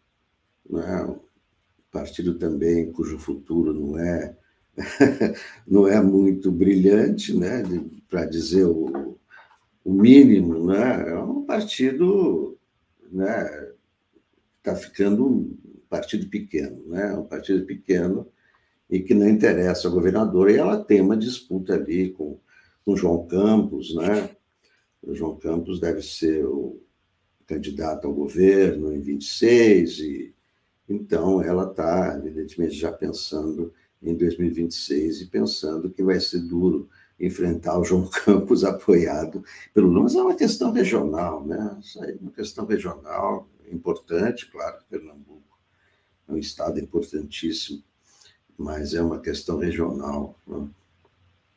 [0.67, 1.03] né?
[1.05, 1.19] um
[1.91, 4.35] partido também cujo futuro não é
[5.67, 7.61] não é muito brilhante, né?
[8.09, 9.19] para dizer o,
[9.85, 11.09] o mínimo, né?
[11.09, 12.57] é um partido
[13.11, 13.73] né?
[14.57, 15.55] está ficando um
[15.87, 17.13] partido pequeno, né?
[17.13, 18.27] um partido pequeno
[18.93, 22.39] e que não interessa ao governador, e ela tem uma disputa ali com,
[22.85, 24.29] com João Campos, né?
[25.01, 26.79] O João Campos deve ser o
[27.47, 30.35] candidato ao governo em 26, e
[30.87, 36.87] então ela está, evidentemente, já pensando em 2026 e pensando que vai ser duro
[37.19, 39.43] enfrentar o João Campos apoiado
[39.73, 41.79] pelo Lula, mas é uma questão regional, né?
[41.81, 45.41] Isso aí é uma questão regional importante, claro, Pernambuco
[46.27, 47.83] é um estado importantíssimo
[48.57, 50.35] mas é uma questão regional.
[50.47, 50.67] Né?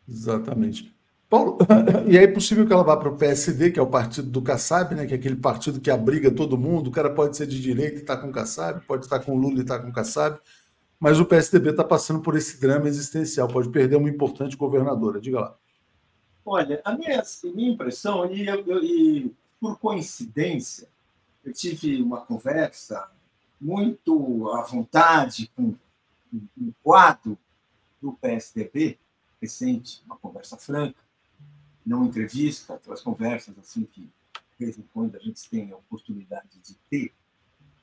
[0.08, 0.94] Exatamente.
[1.28, 1.58] Paulo,
[2.08, 4.94] e é possível que ela vá para o PSD, que é o partido do Kassab,
[4.94, 6.88] né, que é aquele partido que abriga todo mundo.
[6.88, 9.32] O cara pode ser de direita e estar tá com o Kassab, pode estar com
[9.32, 10.38] o Lula e estar tá com o Kassab,
[10.98, 15.20] mas o PSDB está passando por esse drama existencial, pode perder uma importante governadora.
[15.20, 15.56] Diga lá.
[16.44, 20.86] Olha, a minha, a minha impressão, e, eu, eu, e por coincidência,
[21.44, 23.08] eu tive uma conversa
[23.60, 25.74] muito à vontade com
[26.56, 27.38] um quadro
[28.00, 28.98] do PSDB
[29.40, 30.98] recente, uma conversa franca,
[31.84, 34.10] não entrevista, aquelas conversas assim que
[34.58, 37.12] de vez em quando a gente tem a oportunidade de ter.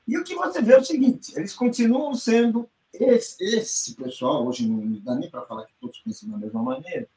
[0.06, 4.68] E o que você vê é o seguinte: eles continuam sendo esse, esse pessoal, hoje
[4.68, 7.08] não dá nem para falar que todos pensam da mesma maneira,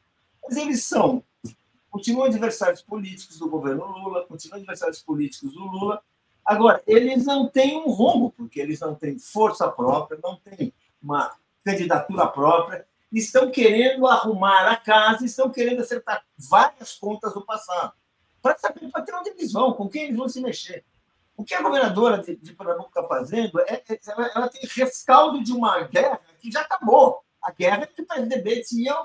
[0.44, 1.24] mas eles são,
[1.90, 6.02] continuam adversários políticos do governo Lula, continuam adversários políticos do Lula.
[6.46, 10.74] Agora, eles não têm um rumo, porque eles não têm força própria, não têm
[11.08, 17.94] uma candidatura própria, estão querendo arrumar a casa, estão querendo acertar várias contas do passado,
[18.42, 20.84] para saber para onde eles vão, com quem eles vão se mexer.
[21.36, 25.44] O que a governadora de, de Pernambuco está fazendo é, é ela, ela, tem rescaldo
[25.44, 27.22] de uma guerra que já acabou.
[27.42, 28.96] A guerra que o PSDB tinha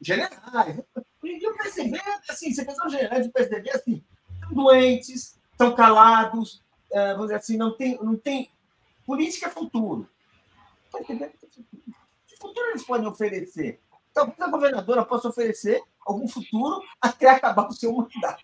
[0.00, 0.80] generais.
[1.22, 4.02] E o PSDB, assim, você pensa os generais do PSDB, assim,
[4.34, 8.50] estão doentes, estão calados, é, vamos dizer assim, não tem, não tem
[9.06, 10.08] política é futuro.
[11.06, 11.41] Que
[12.42, 13.80] futuro eles podem oferecer?
[14.12, 18.42] Talvez a governadora possa oferecer algum futuro até acabar o seu mandato.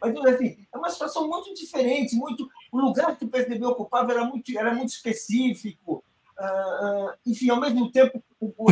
[0.00, 2.48] Mas assim, é uma situação muito diferente, muito.
[2.72, 6.02] O lugar que o PSDB ocupava era muito, era muito específico.
[6.38, 8.22] Uh, enfim, ao mesmo tempo,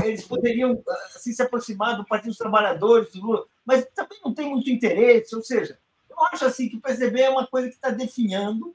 [0.03, 4.35] eles poderiam uh, assim, se aproximar do Partido dos Trabalhadores, do Lula, mas também não
[4.35, 5.35] tem muito interesse.
[5.35, 5.79] Ou seja,
[6.09, 8.75] eu acho assim que o PSDB é uma coisa que está definhando,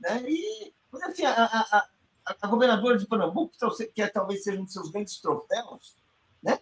[0.00, 0.22] né?
[0.28, 0.72] E
[1.02, 1.88] assim, a, a,
[2.26, 3.54] a, a governadora de Pernambuco,
[3.94, 5.96] que é, talvez seja um dos seus grandes troféus,
[6.42, 6.58] né?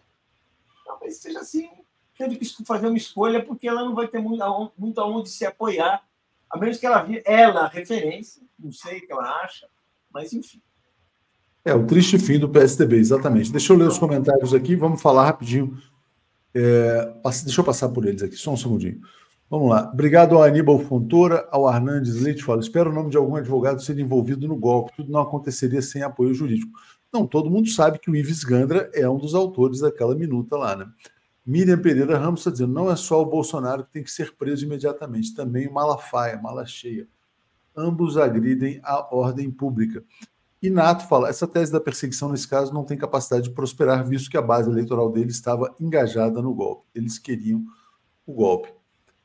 [0.85, 1.69] Talvez seja assim
[2.17, 4.43] teve que fazer uma escolha porque ela não vai ter muito,
[4.77, 6.03] muito aonde se apoiar,
[6.51, 9.67] a menos que ela vire ela referência, não sei o que ela acha,
[10.13, 10.61] mas enfim.
[11.65, 13.53] É, o triste fim do PSDB, exatamente.
[13.53, 15.81] Deixa eu ler os comentários aqui, vamos falar rapidinho.
[16.55, 17.15] É,
[17.45, 19.01] deixa eu passar por eles aqui, só um segundinho.
[19.53, 19.91] Vamos lá.
[19.93, 22.43] Obrigado ao Aníbal Fontoura, ao Hernandes Leite.
[22.43, 24.97] Fala, espero o nome de algum advogado ser envolvido no golpe.
[24.97, 26.73] Tudo não aconteceria sem apoio jurídico.
[27.13, 30.75] Não, todo mundo sabe que o Ives Gandra é um dos autores daquela minuta lá,
[30.75, 30.87] né?
[31.45, 34.65] Miriam Pereira Ramos está dizendo: não é só o Bolsonaro que tem que ser preso
[34.65, 37.07] imediatamente, também o Malafaia, mala cheia.
[37.77, 40.03] Ambos agridem a ordem pública.
[40.63, 44.31] E Nato fala: essa tese da perseguição, nesse caso, não tem capacidade de prosperar, visto
[44.31, 46.87] que a base eleitoral dele estava engajada no golpe.
[46.95, 47.63] Eles queriam
[48.27, 48.81] o golpe.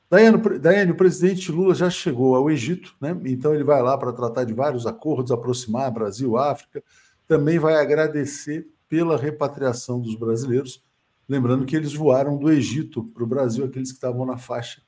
[0.09, 3.17] Daiane, o presidente Lula já chegou ao Egito, né?
[3.25, 6.81] então ele vai lá para tratar de vários acordos, aproximar Brasil, África.
[7.27, 10.81] Também vai agradecer pela repatriação dos brasileiros
[11.27, 14.81] Lembrando que eles voaram do Egito para o Brasil, aqueles que estavam na faixa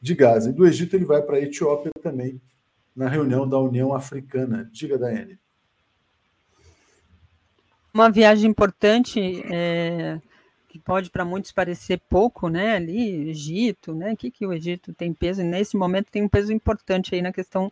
[0.00, 0.48] de Gaza.
[0.48, 2.40] E do Egito ele vai para a Etiópia também,
[2.96, 4.68] na reunião da União Africana.
[4.72, 5.38] Diga, Daiane.
[7.92, 10.18] Uma viagem importante, é,
[10.72, 12.74] que pode para muitos parecer pouco, né?
[12.76, 14.16] Ali, Egito, né?
[14.16, 15.42] Que, que o Egito tem peso?
[15.42, 17.70] E nesse momento tem um peso importante aí na questão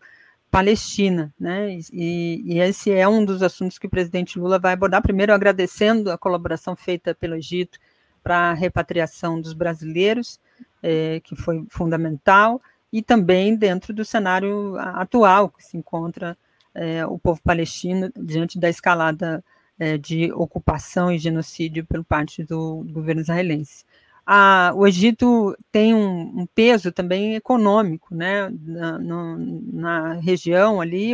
[0.51, 1.79] Palestina, né?
[1.91, 5.01] E, e, esse é um dos assuntos que o presidente Lula vai abordar.
[5.01, 7.79] Primeiro, agradecendo a colaboração feita pelo Egito
[8.23, 10.39] para a repatriação dos brasileiros,
[10.83, 12.61] é, que foi fundamental,
[12.93, 16.37] e também dentro do cenário atual que se encontra
[16.75, 19.43] é, o povo palestino diante da escalada
[19.81, 23.85] é, de ocupação e genocídio por parte do, governo israelense.
[24.27, 29.39] A, o Egito tem um, um, peso também econômico, né, na, no,
[29.73, 31.13] na região ali,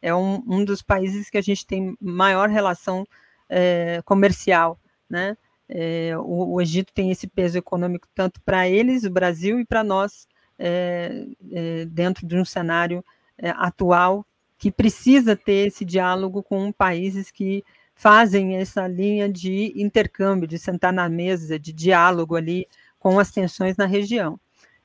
[0.00, 3.06] é um, um, dos países que a gente tem maior relação
[3.50, 5.36] é, comercial, né,
[5.68, 9.84] é, o, o, Egito tem esse peso econômico tanto para eles, o Brasil, e para
[9.84, 10.26] nós,
[10.58, 13.04] é, é, dentro de um cenário
[13.36, 14.24] é, atual
[14.58, 17.62] que precisa ter esse diálogo com países que
[17.96, 22.68] fazem essa linha de intercâmbio, de sentar na mesa, de diálogo ali
[22.98, 24.38] com as tensões na região.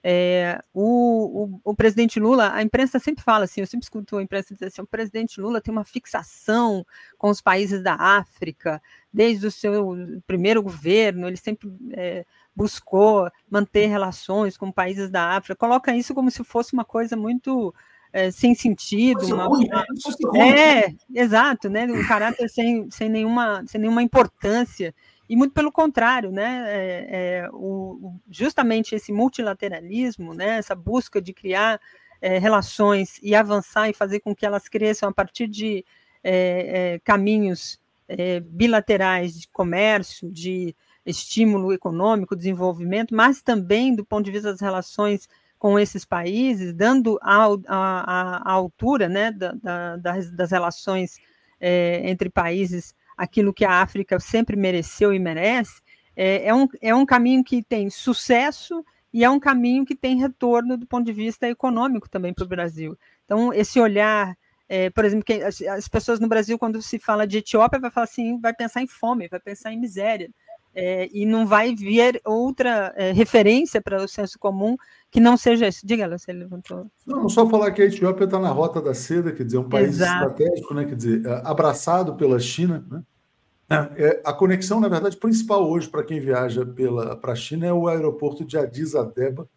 [0.03, 4.23] É, o, o, o, presidente Lula, a imprensa sempre fala assim, eu sempre escuto a
[4.23, 6.83] imprensa dizer assim, o presidente Lula tem uma fixação
[7.19, 8.81] com os países da África,
[9.13, 12.25] desde o seu primeiro governo, ele sempre é,
[12.55, 17.71] buscou manter relações com países da África, coloca isso como se fosse uma coisa muito
[18.13, 19.25] é, sem sentido.
[19.33, 20.85] Uma, ruim, né?
[20.85, 21.85] É, exato, né?
[21.85, 24.93] Um caráter sem, sem, nenhuma, sem nenhuma importância
[25.31, 31.31] e muito pelo contrário, né, é, é, o, justamente esse multilateralismo, né, essa busca de
[31.31, 31.79] criar
[32.21, 35.85] é, relações e avançar e fazer com que elas cresçam a partir de
[36.21, 37.79] é, é, caminhos
[38.09, 40.75] é, bilaterais de comércio, de
[41.05, 45.29] estímulo econômico, desenvolvimento, mas também do ponto de vista das relações
[45.61, 51.19] com esses países, dando a, a, a altura né, da, da, das, das, relações
[52.03, 55.79] entre países aquilo que a África sempre mereceu e merece,
[56.15, 58.83] é, é, um, é um caminho que tem sucesso
[59.13, 62.47] e é um caminho que tem retorno do ponto de vista econômico também para o
[62.47, 62.97] Brasil.
[63.23, 64.35] Então, esse olhar,
[64.67, 68.05] é, por exemplo, as, as, pessoas no Brasil, quando se fala de Etiópia, vai falar
[68.05, 70.31] assim, vai pensar em fome, vai pensar em miséria.
[70.73, 74.77] É, e não vai vir outra é, referência para o senso comum
[75.09, 75.85] que não seja isso.
[75.85, 76.89] Diga, ela, você levantou.
[77.05, 79.89] Não, só falar que a Etiópia está na rota da seda, quer dizer, um país
[79.89, 80.29] Exato.
[80.29, 83.03] estratégico, né, quer dizer, abraçado pela China, né,
[83.95, 86.65] É, a conexão, na verdade, principal hoje para quem viaja
[87.21, 89.47] para a China é o aeroporto de Addis Abeba,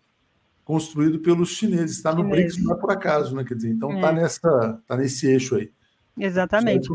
[0.64, 1.96] construído pelos chineses.
[1.96, 3.42] Está no BRICS, não é por acaso, né?
[3.42, 4.12] Quer dizer, então está é.
[4.12, 5.70] nessa, tá nesse eixo aí.
[6.18, 6.88] Exatamente.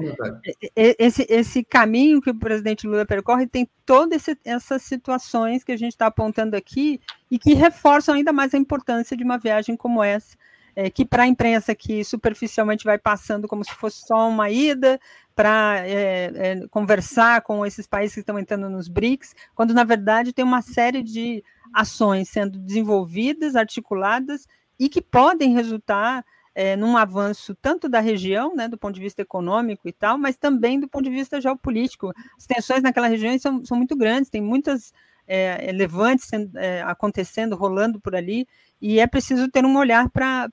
[0.76, 5.91] Esse, esse caminho que o presidente Lula percorre tem todas essas situações que a gente
[5.91, 10.38] está apontando aqui e que reforçam ainda mais a importância de uma viagem como essa,
[10.74, 15.00] é, que para a imprensa que superficialmente vai passando como se fosse só uma ida
[15.36, 20.32] para é, é, conversar com esses países que estão entrando nos BRICS, quando na verdade
[20.32, 21.44] tem uma série de
[21.74, 24.48] ações sendo desenvolvidas, articuladas
[24.80, 26.24] e que podem resultar
[26.60, 30.36] é, num avanço tanto da região, né, do ponto de vista econômico e tal, mas
[30.36, 32.11] também do ponto de vista geopolítico.
[32.38, 34.91] As tensões naquela região são, são muito grandes, tem muitas
[35.26, 36.27] é, levantes
[36.57, 38.45] é, acontecendo, rolando por ali,
[38.81, 40.49] e é preciso ter um olhar para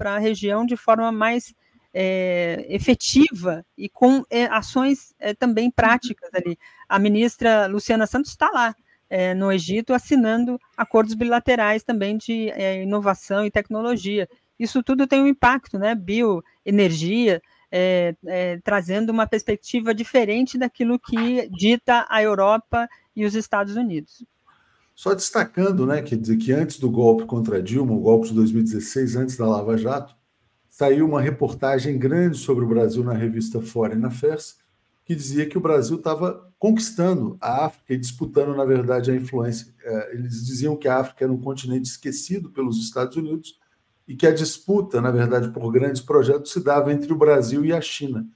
[0.00, 1.54] a região de forma mais
[1.94, 6.58] é, efetiva e com é, ações é, também práticas ali.
[6.88, 8.74] A ministra Luciana Santos está lá,
[9.08, 14.28] é, no Egito, assinando acordos bilaterais também de é, inovação e tecnologia
[14.58, 15.94] isso tudo tem um impacto, né?
[15.94, 23.76] Bioenergia, é, é, trazendo uma perspectiva diferente daquilo que dita a Europa e os Estados
[23.76, 24.24] Unidos.
[24.94, 29.36] Só destacando, né, que, que antes do golpe contra Dilma, o golpe de 2016, antes
[29.36, 30.16] da Lava Jato,
[30.70, 34.56] saiu uma reportagem grande sobre o Brasil na revista Foreign Affairs,
[35.04, 39.72] que dizia que o Brasil estava conquistando a África e disputando, na verdade, a influência.
[39.84, 43.58] É, eles diziam que a África era um continente esquecido pelos Estados Unidos
[44.06, 47.72] e que a disputa, na verdade, por grandes projetos se dava entre o Brasil e
[47.72, 48.26] a China.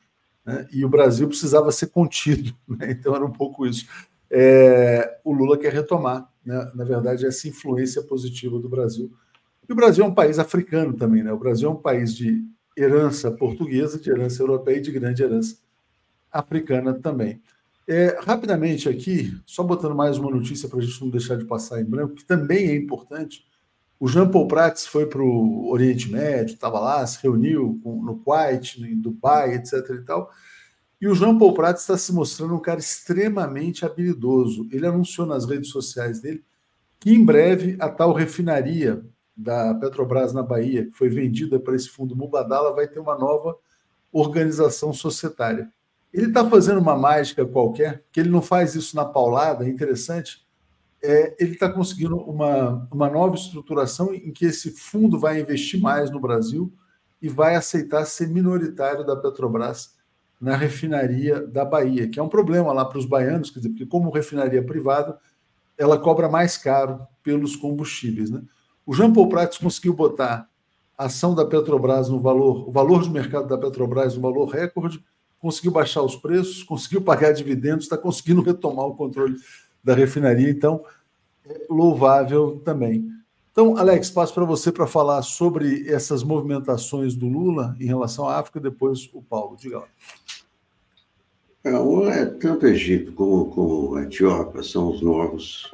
[0.45, 0.67] Né?
[0.73, 2.91] E o Brasil precisava ser contido, né?
[2.91, 3.87] então era um pouco isso.
[4.31, 6.71] É, o Lula quer retomar, né?
[6.75, 9.13] na verdade, essa influência positiva do Brasil.
[9.69, 11.33] E o Brasil é um país africano também, né?
[11.33, 12.45] O Brasil é um país de
[12.77, 15.59] herança portuguesa, de herança europeia e de grande herança
[16.33, 17.41] africana também.
[17.87, 21.81] É, rapidamente aqui, só botando mais uma notícia para a gente não deixar de passar
[21.81, 23.45] em branco, que também é importante,
[24.01, 28.17] o Jean Paul Prats foi para o Oriente Médio, estava lá, se reuniu com, no
[28.17, 29.75] Kuwait, em Dubai, etc.
[29.91, 30.31] e tal.
[30.99, 34.67] E o Jean Paul Prats está se mostrando um cara extremamente habilidoso.
[34.73, 36.43] Ele anunciou nas redes sociais dele
[36.99, 39.05] que em breve a tal refinaria
[39.37, 43.57] da Petrobras na Bahia, que foi vendida para esse fundo Mubadala, vai ter uma nova
[44.11, 45.71] organização societária.
[46.13, 50.47] Ele está fazendo uma mágica qualquer, que ele não faz isso na paulada, é interessante
[51.03, 56.11] é, ele está conseguindo uma, uma nova estruturação em que esse fundo vai investir mais
[56.11, 56.73] no Brasil
[57.21, 59.95] e vai aceitar ser minoritário da Petrobras
[60.41, 63.87] na refinaria da Bahia, que é um problema lá para os baianos, quer dizer, porque
[63.87, 65.19] como refinaria privada,
[65.77, 68.31] ela cobra mais caro pelos combustíveis.
[68.31, 68.43] Né?
[68.87, 70.49] O Jean Paul Prats conseguiu botar
[70.97, 75.03] a ação da Petrobras no valor, o valor de mercado da Petrobras no valor recorde,
[75.39, 79.37] conseguiu baixar os preços, conseguiu pagar dividendos, está conseguindo retomar o controle
[79.83, 80.85] da refinaria, então
[81.47, 83.09] é louvável também.
[83.53, 88.39] Então, Alex, passo para você para falar sobre essas movimentações do Lula em relação à
[88.39, 89.57] África, depois o Paulo.
[89.57, 89.89] Diga lá.
[91.63, 95.71] É, tanto o Egito como, como a Etiópia são os novos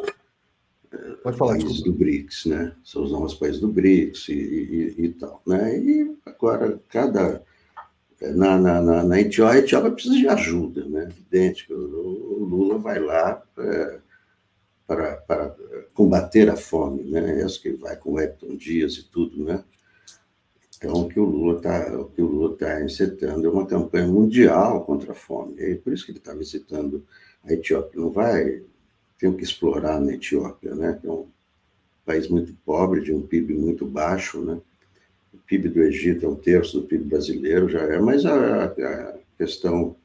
[1.23, 1.99] Pode falar, países desculpa.
[1.99, 2.73] do BRICS, né?
[2.85, 5.79] São os novos países do BRICS e, e, e tal, né?
[5.79, 7.43] E agora cada
[8.21, 11.05] na, na, na, na Etiópia, a Etiópia precisa de ajuda, né?
[11.05, 13.99] Evidente o, o Lula vai lá é,
[14.87, 15.55] para,
[15.93, 17.41] combater a fome, né?
[17.41, 19.63] É isso que vai com o Hector Dias e tudo, né?
[20.77, 21.87] Então, o que o Lula está
[22.53, 25.55] está incitando é uma campanha mundial contra a fome.
[25.59, 27.05] É por isso que ele está visitando
[27.45, 28.01] a Etiópia.
[28.01, 28.63] Não vai
[29.19, 30.99] tem que explorar na Etiópia, né?
[31.01, 31.27] Que é um
[32.05, 34.61] país muito pobre, de um PIB muito baixo, né?
[35.37, 39.19] O PIB do Egito é um terço do PIB brasileiro, já é, mas a, a
[39.37, 39.97] questão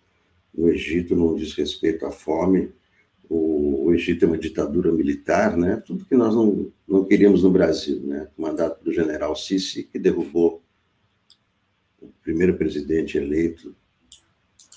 [0.53, 2.71] no Egito não diz respeito à fome,
[3.29, 5.81] o, o, Egito é uma ditadura militar, né?
[5.85, 8.27] Tudo que nós não, não queríamos no Brasil, né?
[8.37, 10.61] O mandato do general Sisi, que derrubou
[12.01, 13.73] o primeiro presidente eleito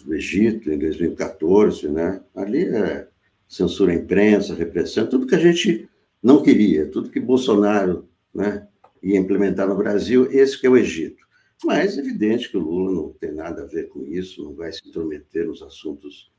[0.05, 2.23] do Egito em 2014, né?
[2.33, 3.09] Ali é
[3.49, 5.89] censura à imprensa, repressão, tudo que a gente
[6.23, 8.67] não queria, tudo que Bolsonaro, né,
[9.05, 11.23] ia implementar no Brasil, esse que é o Egito.
[11.63, 14.73] Mas é evidente que o Lula não tem nada a ver com isso, não vai
[14.73, 16.33] se intrometer nos assuntos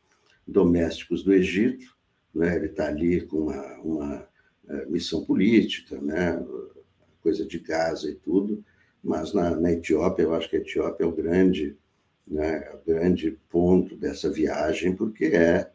[0.48, 1.96] domésticos do Egito,
[2.34, 2.56] né?
[2.56, 4.28] ele está ali com uma, uma
[4.68, 6.44] eh, missão política, né?
[7.22, 8.64] coisa de Gaza e tudo,
[9.04, 11.78] mas na, na, Etiópia, eu acho que a Etiópia é o grande,
[12.28, 15.72] né, o grande ponto dessa viagem, porque é,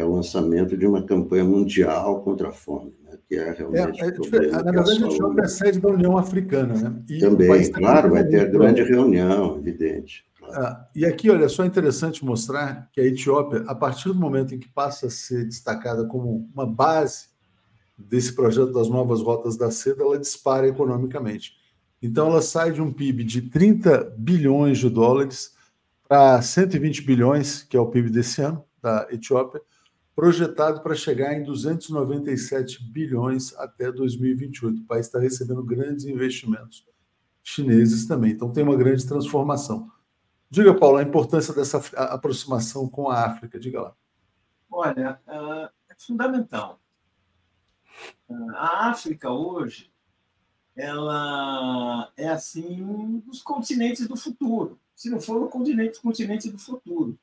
[0.00, 4.00] é o lançamento de uma campanha mundial contra a fome, né, que é realmente.
[4.00, 7.02] É, é, na verdade, a Etiópia é sede da União Africana, né?
[7.08, 10.24] E Também, claro, vai ter a grande reunião, evidente.
[10.52, 14.58] Ah, e aqui, olha, só interessante mostrar que a Etiópia, a partir do momento em
[14.58, 17.28] que passa a ser destacada como uma base
[17.98, 21.54] desse projeto das novas rotas da seda, ela dispara economicamente.
[22.00, 25.54] Então, ela sai de um PIB de 30 bilhões de dólares
[26.06, 29.60] para 120 bilhões, que é o PIB desse ano, da Etiópia,
[30.16, 34.80] projetado para chegar em 297 bilhões até 2028.
[34.80, 36.86] O país está recebendo grandes investimentos
[37.42, 38.32] chineses também.
[38.32, 39.92] Então, tem uma grande transformação.
[40.48, 41.78] Diga, Paulo, a importância dessa
[42.14, 43.60] aproximação com a África.
[43.60, 43.96] Diga lá.
[44.70, 46.80] Olha, ah, é fundamental.
[48.28, 49.92] Ah, a África hoje
[50.74, 56.58] ela é assim um dos continentes do futuro, se não for o continente, continente do
[56.58, 57.18] futuro.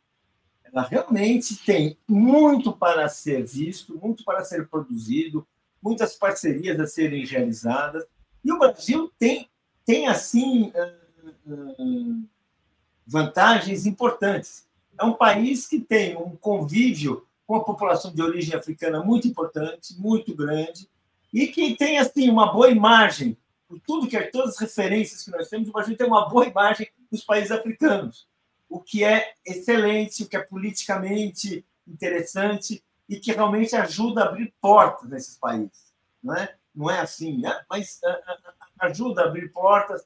[0.74, 5.48] Ela realmente tem muito para ser visto, muito para ser produzido,
[5.80, 8.04] muitas parcerias a serem realizadas.
[8.44, 9.48] E o Brasil tem,
[9.86, 10.74] tem assim,
[13.06, 14.68] vantagens importantes.
[15.00, 19.96] É um país que tem um convívio com a população de origem africana muito importante,
[20.00, 20.90] muito grande,
[21.32, 23.38] e que tem assim uma boa imagem,
[23.68, 26.48] por tudo que é, todas as referências que nós temos, o Brasil tem uma boa
[26.48, 28.28] imagem dos países africanos
[28.74, 34.52] o que é excelente, o que é politicamente interessante e que realmente ajuda a abrir
[34.60, 35.94] portas nesses países.
[36.24, 37.64] Não é, não é assim, né?
[37.70, 40.04] mas uh, ajuda a abrir portas,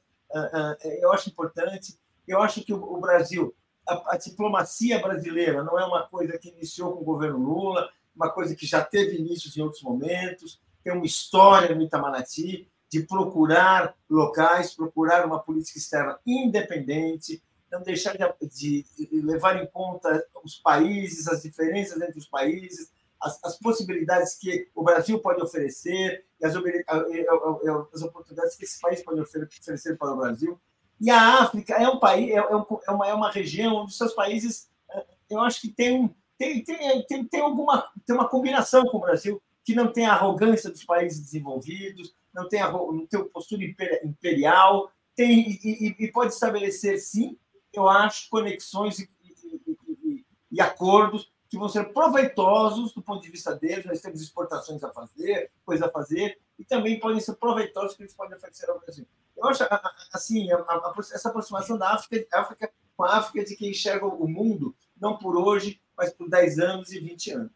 [1.00, 1.98] eu acho importante.
[2.26, 3.54] Eu acho que o, Brasil,
[3.88, 8.30] a, a, diplomacia brasileira não é uma coisa que iniciou com o governo Lula, uma
[8.30, 13.94] coisa que já teve inícios em outros momentos, tem uma história no Itamaraty de procurar
[14.10, 21.28] locais, procurar uma política externa independente, não deixar de, de, levar em conta os países,
[21.28, 22.90] as diferenças entre os países,
[23.20, 29.02] as, as possibilidades que o Brasil pode oferecer e as, as, oportunidades que esse país
[29.02, 30.58] pode oferecer para o Brasil.
[31.00, 34.14] E a África é um país, é, é, é, uma, é uma região onde seus
[34.14, 38.98] países, eh, eu acho que tem, tem, tem, tem, tem, alguma, tem uma combinação com
[38.98, 43.22] o Brasil que não tem a arrogância dos países desenvolvidos, não tem a não tem
[43.28, 43.62] postura
[44.02, 47.36] imperial, tem, e, e, e pode estabelecer, sim,
[47.78, 53.30] eu acho, conexões e, e, e, e, acordos que vão ser proveitosos do ponto de
[53.30, 53.86] vista deles.
[53.86, 58.14] Nós temos exportações a fazer, coisas a fazer, e também podem ser proveitosos que eles
[58.14, 59.06] podem oferecer ao Brasil.
[59.36, 59.64] Eu acho,
[60.12, 64.26] assim, a, a, essa aproximação da África, África com a África de quem enxerga o
[64.26, 67.52] mundo, não por hoje, mas por 10 anos e 20 anos.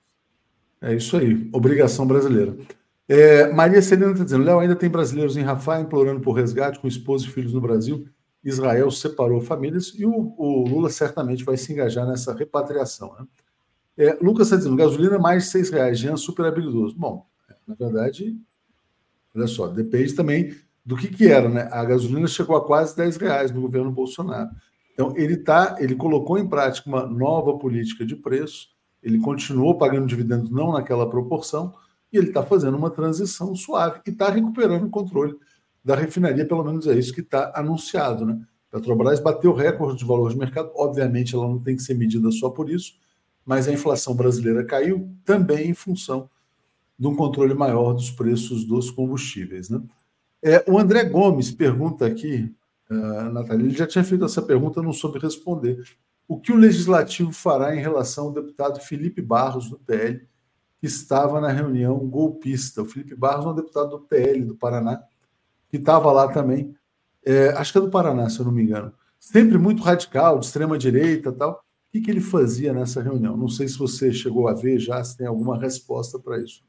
[0.80, 2.56] É isso aí, obrigação brasileira.
[3.08, 6.86] É, Maria Celina está dizendo: Léo, ainda tem brasileiros em Rafah implorando por resgate com
[6.86, 8.08] esposa e filhos no Brasil.
[8.44, 13.14] Israel separou famílias e o, o, Lula certamente vai se engajar nessa repatriação.
[13.18, 13.26] Né?
[13.98, 16.96] É, Lucas está dizendo, gasolina mais seis reais, Jean super habilidoso.
[16.96, 17.26] Bom,
[17.66, 18.36] na verdade,
[19.34, 21.68] olha só, depende também do que, que era, né?
[21.70, 24.50] A gasolina chegou a quase 10 reais no governo Bolsonaro.
[24.92, 28.68] Então, ele tá, ele colocou em prática uma nova política de preço,
[29.02, 31.72] ele continuou pagando dividendos não naquela proporção,
[32.12, 35.36] e ele está fazendo uma transição suave e está recuperando o controle
[35.84, 38.24] da refinaria, pelo menos é isso que está anunciado.
[38.24, 38.40] Né?
[38.70, 42.50] Petrobras bateu recorde de valor de mercado, obviamente ela não tem que ser medida só
[42.50, 42.94] por isso,
[43.44, 46.30] mas a inflação brasileira caiu também em função
[46.98, 49.68] de um controle maior dos preços dos combustíveis.
[49.68, 49.82] Né?
[50.42, 52.54] É, o André Gomes pergunta aqui,
[52.90, 55.82] uh, Natália, ele já tinha feito essa pergunta, não soube responder.
[56.28, 60.26] O que o legislativo fará em relação ao deputado Felipe Barros, do PL,
[60.80, 62.82] que estava na reunião golpista?
[62.82, 65.02] O Felipe Barros é um deputado do PL do Paraná,
[65.72, 66.76] que estava lá também,
[67.24, 70.44] é, acho que é do Paraná, se eu não me engano, sempre muito radical, de
[70.44, 71.52] extrema direita tal.
[71.52, 73.36] O que, que ele fazia nessa reunião?
[73.36, 76.62] Não sei se você chegou a ver já, se tem alguma resposta para isso.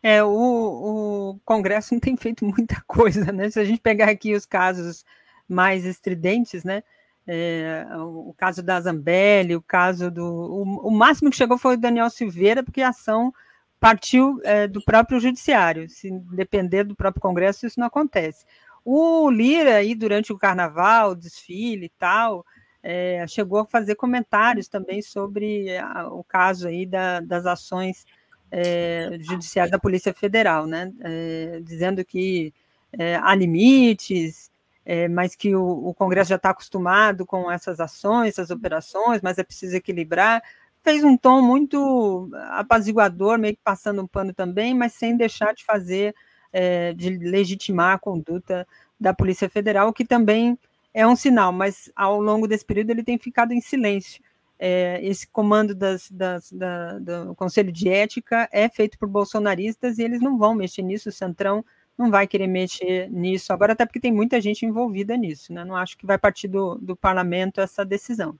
[0.00, 3.50] É, o, o, Congresso não tem feito muita coisa, né?
[3.50, 5.04] Se a gente pegar aqui os casos
[5.48, 6.84] mais estridentes, né?
[7.26, 10.24] É, o caso da Zambelli, o caso do.
[10.24, 13.34] O, o, máximo que chegou foi o Daniel Silveira, porque a ação
[13.80, 15.88] partiu é, do próprio judiciário.
[15.88, 18.44] Se depender do próprio Congresso, isso não acontece.
[18.84, 22.44] O Lira, aí, durante o carnaval, o desfile e tal,
[22.82, 28.06] é, chegou a fazer comentários também sobre a, o caso aí da, das ações
[28.50, 30.92] é, judiciais da Polícia Federal, né?
[31.00, 32.54] É, dizendo que
[32.92, 34.52] é, há limites,
[34.84, 39.36] é, mas que o, o Congresso já está acostumado com essas ações, essas operações, mas
[39.36, 40.40] é preciso equilibrar
[40.86, 45.64] fez um tom muito apaziguador, meio que passando um pano também, mas sem deixar de
[45.64, 46.14] fazer,
[46.52, 48.64] é, de legitimar a conduta
[48.98, 50.56] da Polícia Federal, que também
[50.94, 54.22] é um sinal, mas ao longo desse período ele tem ficado em silêncio.
[54.60, 60.04] É, esse comando das, das, da, do Conselho de Ética é feito por bolsonaristas e
[60.04, 61.64] eles não vão mexer nisso, o Centrão
[61.98, 65.64] não vai querer mexer nisso agora, até porque tem muita gente envolvida nisso, né?
[65.64, 68.38] Não acho que vai partir do, do parlamento essa decisão.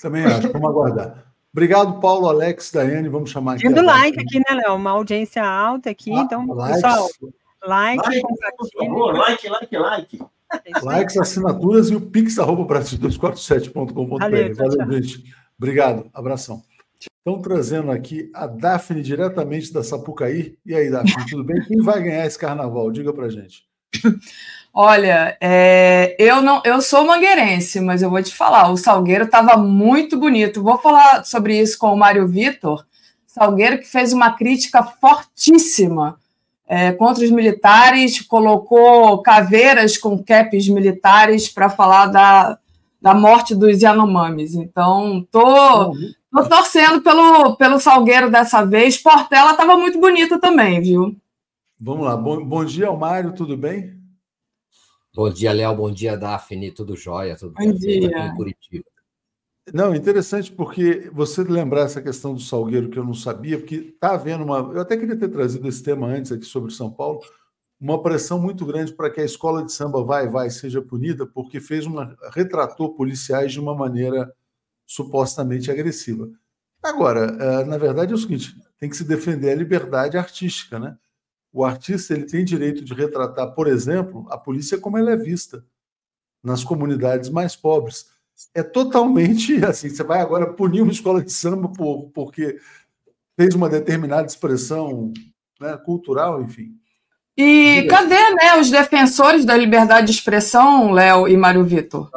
[0.00, 1.24] Também acho, vamos aguardar.
[1.52, 3.68] Obrigado, Paulo, Alex, Daiane, vamos chamar aqui.
[3.68, 4.76] Dando like aqui, né, Léo?
[4.76, 6.80] Uma audiência alta aqui, ah, então, likes.
[6.80, 7.08] pessoal,
[7.66, 10.18] like, like like, like, like.
[10.82, 14.18] Likes, assinaturas e o pix arroba brasil247.com.br.
[14.18, 15.24] Valeu, Valeu gente.
[15.56, 16.62] Obrigado, abração.
[16.98, 20.56] Estão trazendo aqui a Daphne diretamente da Sapucaí.
[20.64, 21.62] E aí, Daphne, tudo bem?
[21.62, 22.90] Quem vai ganhar esse carnaval?
[22.90, 23.64] Diga pra gente.
[24.72, 29.56] Olha, é, eu não, eu sou mangueirense, mas eu vou te falar, o Salgueiro estava
[29.56, 30.62] muito bonito.
[30.62, 32.86] Vou falar sobre isso com o Mário Vitor.
[33.26, 36.18] Salgueiro que fez uma crítica fortíssima
[36.68, 42.56] é, contra os militares, colocou caveiras com caps militares para falar da,
[43.02, 44.54] da morte dos Yanomamis.
[44.54, 45.92] Então, tô,
[46.32, 48.96] tô torcendo pelo, pelo Salgueiro dessa vez.
[48.96, 51.16] Portela estava muito bonita também, viu?
[51.78, 52.16] Vamos lá.
[52.16, 53.99] Bom, bom dia, Mário, tudo bem?
[55.14, 55.74] Bom dia, Léo.
[55.74, 56.70] Bom dia, Daphne.
[56.70, 57.36] Tudo jóia?
[57.36, 58.08] Tudo bom dia.
[58.08, 58.84] Aqui em Curitiba.
[59.72, 64.14] Não, interessante porque você lembrar essa questão do Salgueiro que eu não sabia, porque está
[64.14, 64.58] havendo uma.
[64.58, 67.20] Eu até queria ter trazido esse tema antes aqui sobre São Paulo,
[67.80, 71.60] uma pressão muito grande para que a escola de samba vai vai seja punida, porque
[71.60, 74.32] fez uma retratou policiais de uma maneira
[74.86, 76.28] supostamente agressiva.
[76.82, 80.96] Agora, eh, na verdade é o seguinte, tem que se defender a liberdade artística, né?
[81.52, 85.64] O artista ele tem direito de retratar, por exemplo, a polícia como ela é vista
[86.42, 88.06] nas comunidades mais pobres
[88.54, 89.88] é totalmente assim.
[89.88, 92.58] Você vai agora punir uma escola de samba por, porque
[93.36, 95.12] fez uma determinada expressão
[95.60, 96.74] né, cultural, enfim.
[97.36, 102.10] E cadê né, os defensores da liberdade de expressão, Léo e Mário Vitor?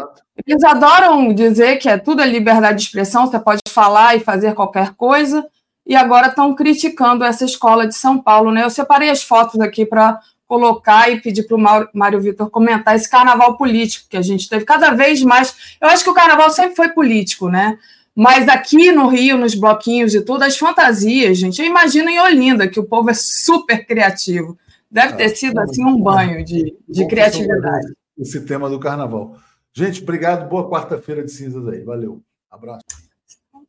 [0.46, 4.54] Eles adoram dizer que é tudo é liberdade de expressão, você pode falar e fazer
[4.54, 5.46] qualquer coisa,
[5.86, 8.52] e agora estão criticando essa escola de São Paulo.
[8.52, 8.64] Né?
[8.64, 13.10] Eu separei as fotos aqui para colocar e pedir para o Mário Vitor comentar esse
[13.10, 15.78] carnaval político que a gente teve cada vez mais.
[15.82, 17.78] Eu acho que o carnaval sempre foi político, né?
[18.16, 22.68] Mas aqui no Rio, nos bloquinhos e tudo, as fantasias, gente, eu imagino em Olinda,
[22.68, 24.56] que o povo é super criativo.
[24.92, 27.88] Deve ter sido assim um banho de, de criatividade.
[28.16, 29.36] Esse tema do carnaval.
[29.74, 30.48] Gente, obrigado.
[30.48, 31.82] Boa quarta-feira de cinzas aí.
[31.82, 32.22] Valeu.
[32.52, 33.03] Abraço.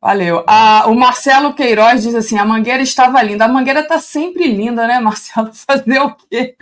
[0.01, 0.43] Valeu.
[0.87, 3.45] o Marcelo Queiroz diz assim: a mangueira estava linda.
[3.45, 5.51] A mangueira está sempre linda, né, Marcelo?
[5.53, 6.55] Fazer o quê?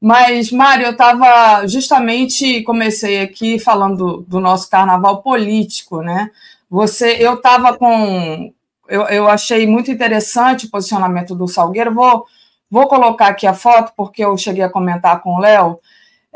[0.00, 6.30] Mas, Mário, eu estava justamente comecei aqui falando do, nosso carnaval político, né?
[6.68, 8.52] Você, eu estava com.
[8.86, 11.94] Eu, eu achei muito interessante o posicionamento do Salgueiro.
[11.94, 12.26] Vou,
[12.70, 15.78] vou colocar aqui a foto, porque eu cheguei a comentar com o Léo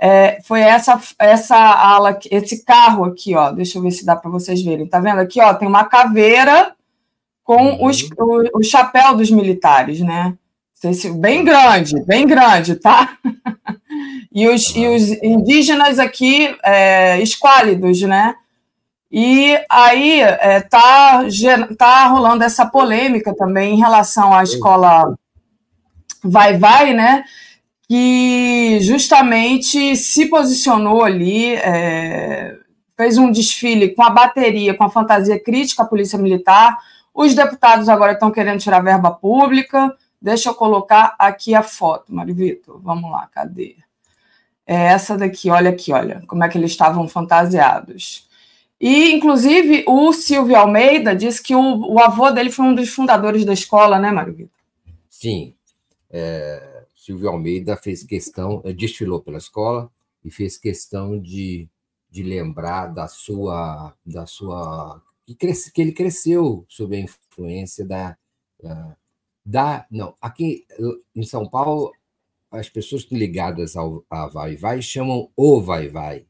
[0.01, 3.51] é, foi essa essa ala, esse carro aqui, ó.
[3.51, 4.87] Deixa eu ver se dá para vocês verem.
[4.87, 5.53] Tá vendo aqui, ó?
[5.55, 6.73] Tem uma caveira
[7.43, 7.87] com uhum.
[7.87, 10.35] os, o, o, chapéu dos militares, né?
[11.19, 13.19] Bem grande, bem grande, tá?
[14.33, 18.37] e, os, e os indígenas aqui é, esquálidos, né?
[19.11, 21.23] E aí é, tá,
[21.77, 25.16] tá rolando essa polêmica também em relação à escola
[26.23, 27.25] Vai Vai, né?
[27.89, 32.59] Que justamente se posicionou ali, é,
[32.94, 36.77] fez um desfile com a bateria, com a fantasia crítica à Polícia Militar.
[37.15, 39.97] Os deputados agora estão querendo tirar verba pública.
[40.20, 42.78] Deixa eu colocar aqui a foto, Mário Vitor.
[42.82, 43.77] Vamos lá, cadê?
[44.66, 48.28] É essa daqui, olha aqui, olha, como é que eles estavam fantasiados.
[48.78, 53.47] E, inclusive, o Silvio Almeida disse que o, o avô dele foi um dos fundadores
[53.47, 54.52] da escola, né, Mário Vitor?
[55.09, 55.55] Sim.
[56.10, 56.68] É,
[57.09, 59.90] Silvio Almeida fez questão, eh, desfilou pela escola
[60.22, 61.66] e fez questão de,
[62.10, 68.14] de lembrar da sua da sua que, cresce, que ele cresceu sob a influência da,
[69.43, 70.66] da não aqui
[71.16, 71.93] em São Paulo
[72.51, 76.26] as pessoas ligadas ao a Vai Vai chamam o Vai Vai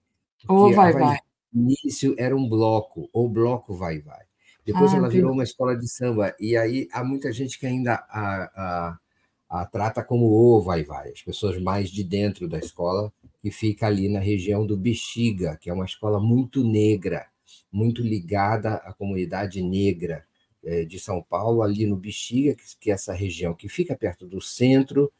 [0.48, 1.18] o Vai Vai
[1.52, 4.28] início era um bloco o bloco Vai Vai.
[4.64, 7.94] Depois ah, ela virou uma escola de samba e aí há muita gente que ainda
[8.08, 8.98] a, a
[9.48, 14.08] a trata como o vai-vai, as pessoas mais de dentro da escola, que fica ali
[14.08, 17.26] na região do Bexiga, que é uma escola muito negra,
[17.72, 20.24] muito ligada à comunidade negra
[20.62, 24.40] é, de São Paulo, ali no Bexiga, que é essa região que fica perto do
[24.40, 25.10] centro,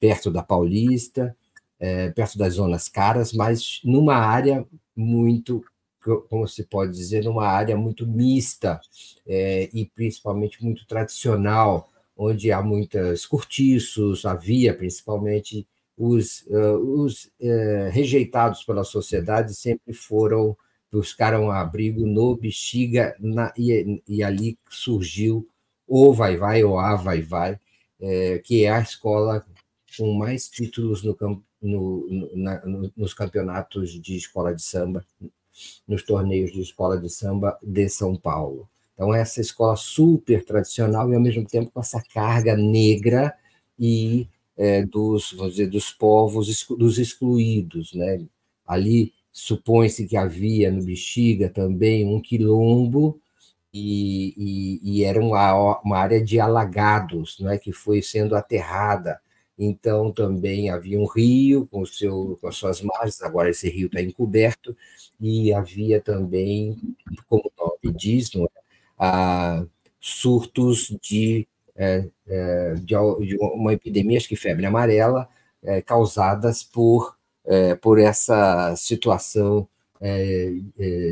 [0.00, 1.36] perto da Paulista,
[1.78, 4.66] é, perto das zonas caras, mas numa área
[4.96, 5.62] muito,
[6.30, 8.80] como se pode dizer, numa área muito mista
[9.26, 15.66] é, e principalmente muito tradicional, onde há muitos cortiços, havia principalmente
[15.96, 20.56] os, uh, os uh, rejeitados pela sociedade sempre foram
[20.94, 25.48] buscaram abrigo no Bexiga na, e, e, ali surgiu
[25.88, 27.58] o Vai Vai ou a Vai Vai,
[28.00, 29.44] é, que é a escola
[29.98, 31.16] com mais títulos no,
[31.60, 35.04] no, no, nos campeonatos de escola de samba,
[35.86, 38.68] nos torneios de escola de samba de São Paulo.
[38.94, 43.34] Então, essa escola super tradicional e, ao mesmo tempo, com essa carga negra
[43.78, 47.92] e é, dos, vamos dizer, dos povos, dos excluídos.
[47.92, 48.24] Né?
[48.66, 53.20] Ali supõe-se que havia no Bexiga também um quilombo
[53.72, 59.20] e, e, e era uma, uma, área de alagados, né, que foi sendo aterrada.
[59.58, 64.00] Então também havia um rio com, seu, com as suas margens, agora esse rio está
[64.00, 64.76] encoberto,
[65.20, 66.76] e havia também,
[67.28, 68.63] como o nome diz, é?
[69.04, 69.64] Ah,
[70.00, 72.94] surtos de, é, é, de,
[73.40, 75.28] uma epidemia, acho que febre amarela,
[75.62, 79.66] é, causadas por, é, por essa situação
[80.00, 80.52] é,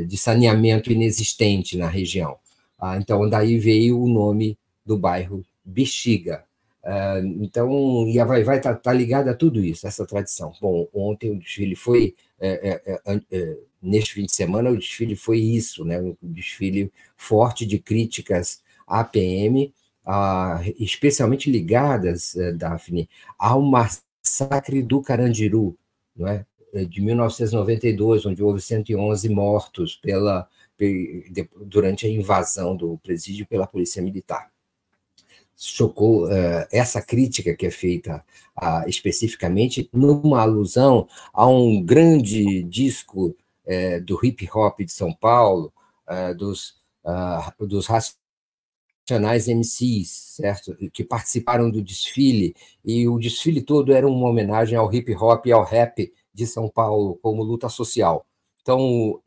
[0.07, 2.37] de saneamento inexistente na região.
[2.79, 6.43] Ah, então, daí veio o nome do bairro Bexiga.
[6.83, 10.53] Ah, então, e a Vai Vai está tá ligada a tudo isso, essa tradição.
[10.61, 12.15] Bom, ontem o desfile foi,
[12.45, 15.99] é, é, é, neste fim de semana, o desfile foi isso, né?
[15.99, 19.73] um desfile forte de críticas à PM,
[20.05, 23.09] ah, especialmente ligadas, eh, Daphne,
[23.39, 25.77] ao massacre do Carandiru,
[26.15, 26.45] não é?
[26.89, 30.49] de 1992, onde houve 111 mortos pela
[31.65, 34.52] durante a invasão do presídio pela polícia militar.
[35.65, 38.23] Chocou uh, essa crítica que é feita
[38.61, 45.71] uh, especificamente numa alusão a um grande disco uh, do hip hop de São Paulo,
[46.37, 46.75] dos,
[47.57, 50.75] dos racionais MCs, certo?
[50.91, 52.53] Que participaram do desfile,
[52.83, 56.67] e o desfile todo era uma homenagem ao hip hop e ao rap de São
[56.67, 58.27] Paulo como luta social.
[58.61, 59.21] Então,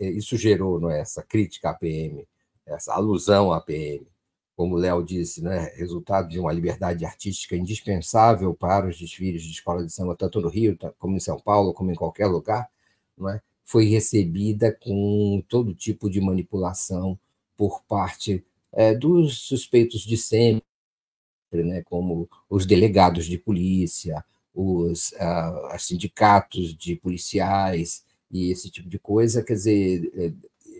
[0.00, 2.26] isso gerou não é, essa crítica à PM,
[2.66, 4.06] essa alusão à PM,
[4.56, 9.50] como o Léo disse, né, resultado de uma liberdade artística indispensável para os desfiles de
[9.50, 12.68] escola de samba, tanto no Rio, como em São Paulo, como em qualquer lugar,
[13.16, 17.18] não é, foi recebida com todo tipo de manipulação
[17.56, 20.62] por parte é, dos suspeitos de sempre,
[21.52, 24.24] né, como os delegados de polícia,
[24.54, 25.14] os
[25.78, 30.32] sindicatos de policiais, e esse tipo de coisa, quer dizer, é,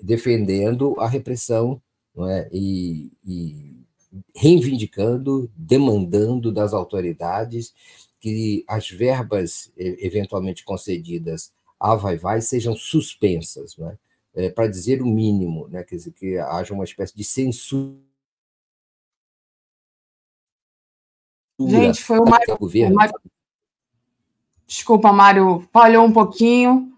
[0.02, 1.80] defendendo a repressão
[2.14, 2.48] não é?
[2.52, 3.82] e, e
[4.34, 7.74] reivindicando, demandando das autoridades
[8.20, 13.98] que as verbas eventualmente concedidas à Vai Vai sejam suspensas, né?
[14.34, 15.84] É, para dizer o mínimo, né?
[15.84, 17.98] quer dizer, que haja uma espécie de censura.
[21.60, 22.56] Gente, foi o Mário.
[22.56, 22.96] Governo.
[24.66, 26.91] Desculpa, Mário, falhou um pouquinho.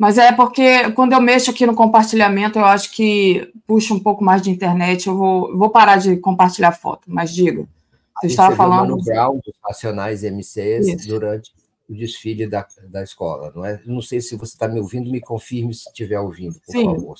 [0.00, 4.24] Mas é porque quando eu mexo aqui no compartilhamento, eu acho que puxa um pouco
[4.24, 5.06] mais de internet.
[5.06, 7.68] Eu vou, vou parar de compartilhar foto, mas diga.
[8.18, 8.92] Você estava falando.
[8.92, 11.06] Mano Brown dos Racionais MCs Isso.
[11.06, 11.52] durante
[11.86, 13.78] o desfile da, da escola, não é?
[13.84, 16.84] Não sei se você está me ouvindo, me confirme se estiver ouvindo, por Sim.
[16.86, 17.14] favor.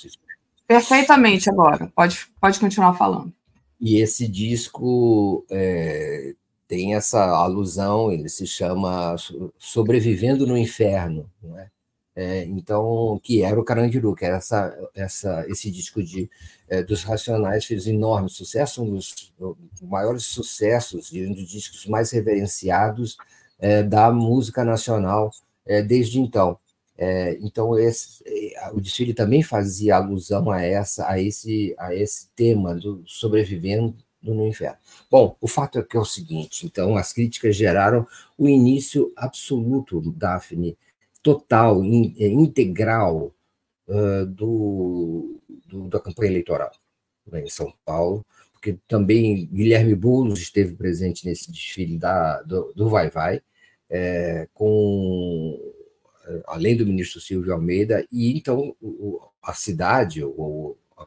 [0.66, 1.92] Perfeitamente agora.
[1.94, 3.30] Pode, pode continuar falando.
[3.78, 6.32] E esse disco é,
[6.66, 9.16] tem essa alusão, ele se chama
[9.58, 11.68] Sobrevivendo no Inferno, não é?
[12.14, 16.28] É, então, que era o Carandiru, que era essa, essa, esse disco de,
[16.68, 19.14] é, dos Racionais, fez enorme sucesso, um dos
[19.82, 23.16] maiores sucessos, um dos discos mais reverenciados
[23.58, 25.30] é, da música nacional
[25.64, 26.58] é, desde então.
[26.98, 28.22] É, então, esse,
[28.74, 34.46] o desfile também fazia alusão a, essa, a, esse, a esse tema do sobrevivendo no
[34.46, 34.76] inferno.
[35.10, 38.06] Bom, o fato é que é o seguinte, então, as críticas geraram
[38.36, 40.76] o início absoluto, Daphne,
[41.22, 43.34] total, in, é, integral
[43.88, 46.70] uh, do, do, da campanha eleitoral
[47.26, 52.88] né, em São Paulo, porque também Guilherme Boulos esteve presente nesse desfile da, do, do
[52.88, 53.40] Vai Vai,
[53.88, 55.58] é, com
[56.46, 58.76] além do ministro Silvio Almeida, e então
[59.42, 61.06] a cidade, ou a,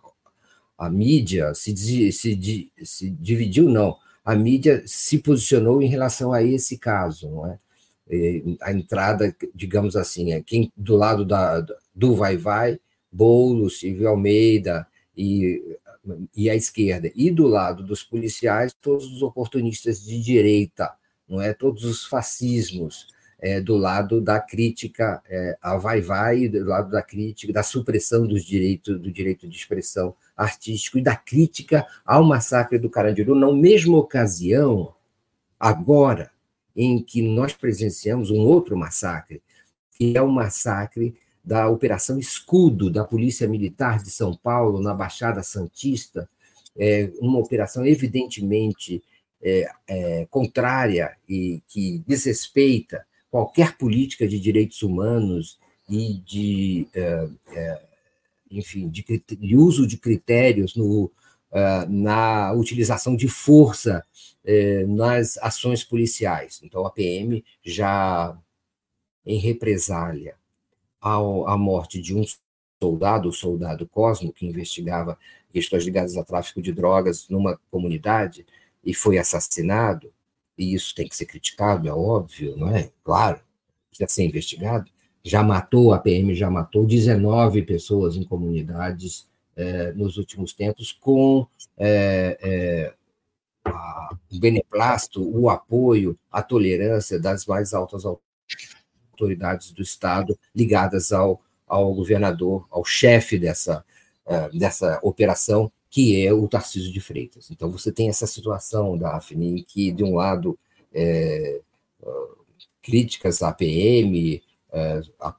[0.86, 1.76] a mídia se,
[2.12, 7.58] se, se dividiu, não, a mídia se posicionou em relação a esse caso, não é?
[8.62, 11.66] A entrada, digamos assim, é quem do lado da,
[11.96, 12.80] do Vai Vai,
[13.12, 15.78] Boulos, Silvio Almeida e,
[16.36, 20.92] e a esquerda, e do lado dos policiais, todos os oportunistas de direita,
[21.28, 21.54] não é?
[21.54, 23.08] Todos os fascismos,
[23.44, 28.26] é, do lado da crítica é, a Vai Vai, do lado da crítica, da supressão
[28.26, 33.52] dos direitos, do direito de expressão artístico e da crítica ao massacre do Carandiru, na
[33.52, 34.96] mesma ocasião,
[35.60, 36.32] agora,
[36.76, 39.42] em que nós presenciamos um outro massacre,
[39.98, 45.44] que é o massacre da Operação Escudo da Polícia Militar de São Paulo, na Baixada
[45.44, 46.30] Santista,
[46.76, 49.04] é uma operação evidentemente
[49.42, 55.60] é, é, contrária e que desrespeita qualquer política de direitos humanos
[55.90, 57.82] e de, é, é
[58.50, 61.12] enfim, de, de, uso de critérios no,
[61.88, 64.04] na utilização de força
[64.44, 66.60] uh, nas ações policiais.
[66.64, 68.38] Então, a PM já,
[69.26, 70.36] em represália
[71.00, 72.24] ao, à morte de um
[72.82, 75.18] soldado, o soldado Cosmo, que investigava
[75.52, 78.46] questões ligadas ao tráfico de drogas numa comunidade,
[78.84, 80.12] e foi assassinado,
[80.58, 82.92] e isso tem que ser criticado, é óbvio, não é?
[83.04, 83.40] Claro,
[83.90, 84.92] precisa ser investigado.
[85.24, 91.48] Já matou, a PM já matou 19 pessoas em comunidades é, nos últimos tempos, com
[91.78, 92.94] é, é,
[93.66, 101.42] a, o beneplácito, o apoio, a tolerância das mais altas autoridades do Estado ligadas ao,
[101.68, 103.86] ao governador, ao chefe dessa,
[104.26, 107.52] é, dessa operação, que é o Tarcísio de Freitas.
[107.52, 110.58] Então, você tem essa situação, Daphne, em que, de um lado,
[110.92, 111.62] é,
[112.82, 115.36] críticas à PM, é, a,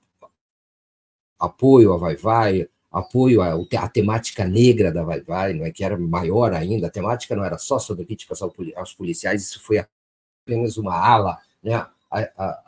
[1.39, 5.99] apoio à Vai Vai, apoio à, temática negra da Vai Vai, não é, que era
[5.99, 9.85] maior ainda, a temática não era só sobre críticas aos policiais, isso foi
[10.45, 11.75] apenas uma ala, né?
[11.75, 12.65] a, a,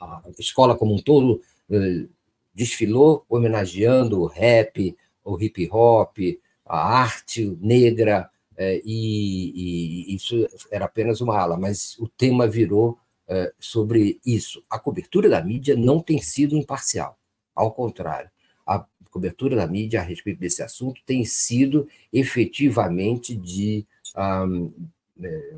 [0.00, 2.06] a escola como um todo eh,
[2.54, 6.18] desfilou homenageando o rap, o hip hop,
[6.64, 12.98] a arte negra, é, e, e, isso era apenas uma ala, mas o tema virou
[13.28, 14.64] é, sobre isso.
[14.70, 17.18] A cobertura da mídia não tem sido imparcial,
[17.54, 18.30] ao contrário.
[19.16, 24.70] Cobertura da mídia a respeito desse assunto tem sido efetivamente de um,
[25.22, 25.54] é,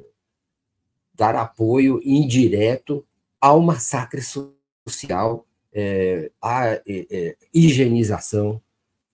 [1.12, 3.05] dar apoio indireto
[3.40, 8.62] ao massacre social, é, à é, é, higienização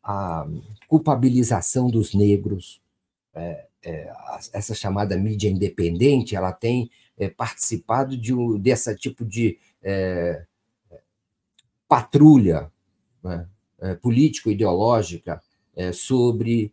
[0.03, 0.47] a
[0.89, 2.83] culpabilização dos negros,
[3.35, 4.13] é, é,
[4.53, 6.91] essa chamada mídia independente, ela tem
[7.39, 9.59] participado de um, dessa tipo de
[11.89, 12.71] patrulha
[13.23, 13.49] né,
[13.85, 15.41] é, político-ideológica
[15.77, 16.73] é, sobre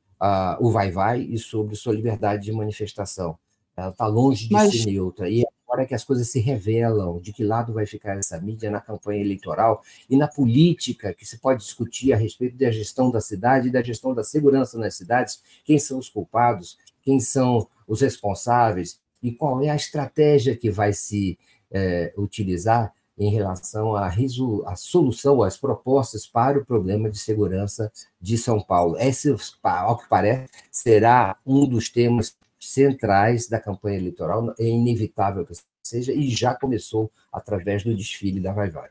[0.59, 3.39] o vai-vai e sobre sua liberdade de manifestação.
[3.75, 4.71] Ela está longe de Mas...
[4.71, 5.27] ser neutra.
[5.27, 8.81] E hora que as coisas se revelam, de que lado vai ficar essa mídia na
[8.81, 13.69] campanha eleitoral e na política que se pode discutir a respeito da gestão da cidade
[13.69, 18.99] e da gestão da segurança nas cidades, quem são os culpados, quem são os responsáveis
[19.23, 21.37] e qual é a estratégia que vai se
[21.71, 28.35] é, utilizar em relação à, à solução, às propostas para o problema de segurança de
[28.35, 28.97] São Paulo.
[28.97, 35.53] Esse, ao que parece, será um dos temas centrais da campanha eleitoral, é inevitável que
[35.83, 38.89] seja, e já começou através do desfile da Vai Vai.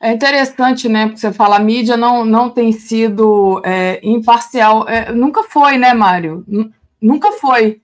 [0.00, 1.06] É interessante, né?
[1.06, 4.88] Porque você fala, a mídia não, não tem sido é, imparcial.
[4.88, 6.44] É, nunca foi, né, Mário?
[7.00, 7.82] Nunca foi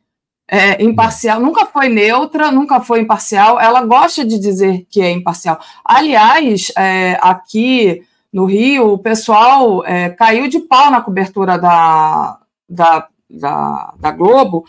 [0.51, 3.61] é, imparcial, nunca foi neutra, nunca foi imparcial.
[3.61, 5.61] Ela gosta de dizer que é imparcial.
[5.85, 8.03] Aliás, é, aqui
[8.33, 14.65] no Rio, o pessoal é, caiu de pau na cobertura da, da da, da Globo,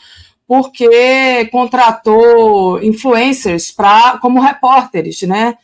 [0.48, 5.56] porque contratou influencers pra, como repórteres, né?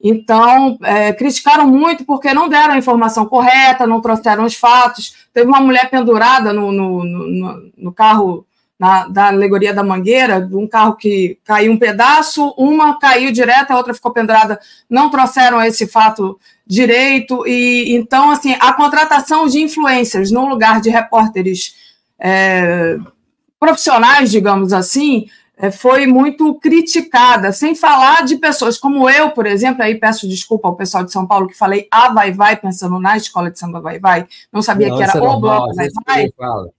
[0.00, 5.26] Então, é, criticaram muito porque não deram a informação correta, não trouxeram os fatos.
[5.32, 8.46] Teve uma mulher pendurada no, no, no, no carro
[8.78, 13.70] na, da alegoria da Mangueira, de um carro que caiu um pedaço, uma caiu direto,
[13.70, 14.58] a outra ficou pendurada.
[14.88, 17.46] Não trouxeram esse fato direito.
[17.46, 21.74] E então, assim, a contratação de influencers no lugar de repórteres
[22.18, 22.96] é,
[23.58, 25.26] profissionais, digamos assim,
[25.70, 30.74] foi muito criticada, sem falar de pessoas como eu, por exemplo, aí peço desculpa ao
[30.74, 34.00] pessoal de São Paulo que falei a Vai Vai, pensando na escola de samba Vai
[34.00, 36.28] Vai, não sabia não, que era o bloco Vai Vai.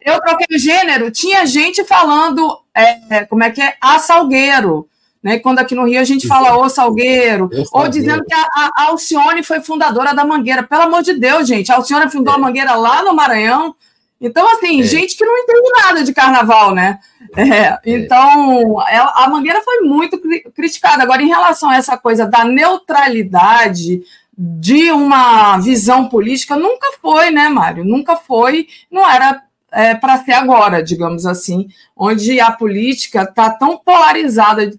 [0.02, 4.90] Eu troquei o gênero, tinha gente falando, é, como é que é, a Salgueiro,
[5.26, 5.40] né?
[5.40, 9.42] Quando aqui no Rio a gente fala o Salgueiro, ou dizendo que a, a, Alcione
[9.42, 10.62] foi fundadora da Mangueira.
[10.62, 12.38] Pelo amor de Deus, gente, a Alcione fundou é.
[12.38, 13.76] a Mangueira lá no Maranhão,
[14.20, 14.84] então, assim, é.
[14.84, 17.00] gente que não entende nada de carnaval, né?
[17.36, 17.80] É, é.
[17.86, 20.20] então, a Mangueira foi muito
[20.54, 21.04] criticada.
[21.04, 24.02] Agora, em relação a essa coisa da neutralidade
[24.38, 27.84] de uma visão política, nunca foi, né, Mário?
[27.84, 33.78] Nunca foi, não era é, para ser agora, digamos assim, onde a política está tão
[33.78, 34.72] polarizada,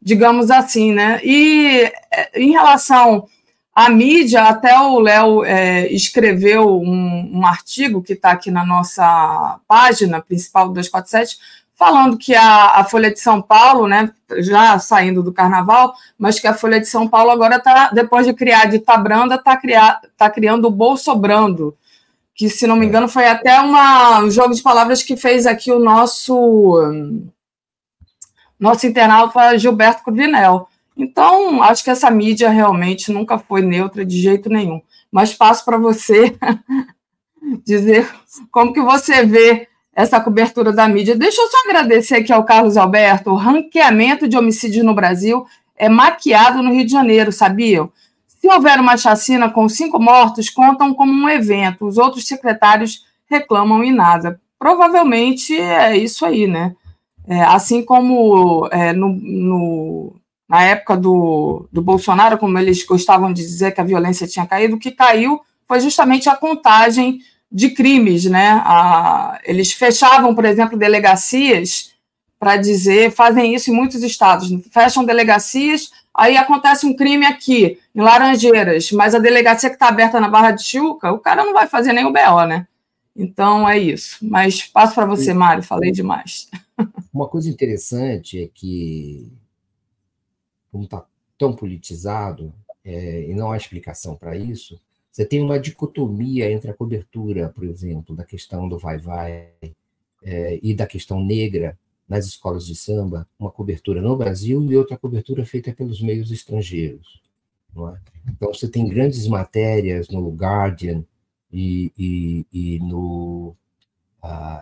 [0.00, 1.20] digamos assim, né?
[1.24, 3.26] E é, em relação
[3.74, 9.58] a mídia, até o Léo é, escreveu um, um artigo que está aqui na nossa
[9.66, 11.38] página principal do 247,
[11.74, 16.46] falando que a, a, Folha de São Paulo, né, já saindo do carnaval, mas que
[16.46, 19.58] a Folha de São Paulo agora está, depois de criar de Tabranda, está
[20.18, 21.74] tá criando o Bolsobrando,
[22.34, 25.72] que, se não me engano, foi até uma, um jogo de palavras que fez aqui
[25.72, 26.78] o nosso
[28.60, 30.68] nosso internauta Gilberto Cruvinel.
[30.96, 34.80] Então, acho que essa mídia realmente nunca foi neutra de jeito nenhum.
[35.10, 36.36] Mas passo para você
[37.64, 38.08] dizer
[38.50, 41.16] como que você vê essa cobertura da mídia.
[41.16, 43.30] Deixa eu só agradecer aqui ao Carlos Alberto.
[43.30, 45.46] O ranqueamento de homicídios no Brasil
[45.76, 47.90] é maquiado no Rio de Janeiro, sabiam?
[48.26, 51.86] Se houver uma chacina com cinco mortos, contam como um evento.
[51.86, 54.40] Os outros secretários reclamam e nada.
[54.58, 56.74] Provavelmente é isso aí, né?
[57.26, 60.16] É, assim como é, no, no,
[60.52, 64.76] na época do, do Bolsonaro, como eles gostavam de dizer que a violência tinha caído,
[64.76, 67.20] o que caiu foi justamente a contagem
[67.50, 68.60] de crimes, né?
[68.62, 71.94] A, eles fechavam, por exemplo, delegacias
[72.38, 78.02] para dizer, fazem isso em muitos estados, fecham delegacias, aí acontece um crime aqui, em
[78.02, 81.66] Laranjeiras, mas a delegacia que está aberta na Barra de Chuca, o cara não vai
[81.66, 82.66] fazer nem o BO, né?
[83.16, 84.18] Então é isso.
[84.20, 86.50] Mas passo para você, Mário, falei demais.
[87.10, 89.32] Uma coisa interessante é que,
[90.72, 91.06] como está
[91.38, 92.52] tão politizado,
[92.84, 94.80] é, e não há explicação para isso,
[95.12, 99.50] você tem uma dicotomia entre a cobertura, por exemplo, da questão do vai-vai
[100.22, 101.78] é, e da questão negra
[102.08, 107.22] nas escolas de samba, uma cobertura no Brasil e outra cobertura feita pelos meios estrangeiros.
[107.76, 107.98] É?
[108.30, 111.04] Então, você tem grandes matérias no Guardian
[111.52, 113.54] e, e, e no,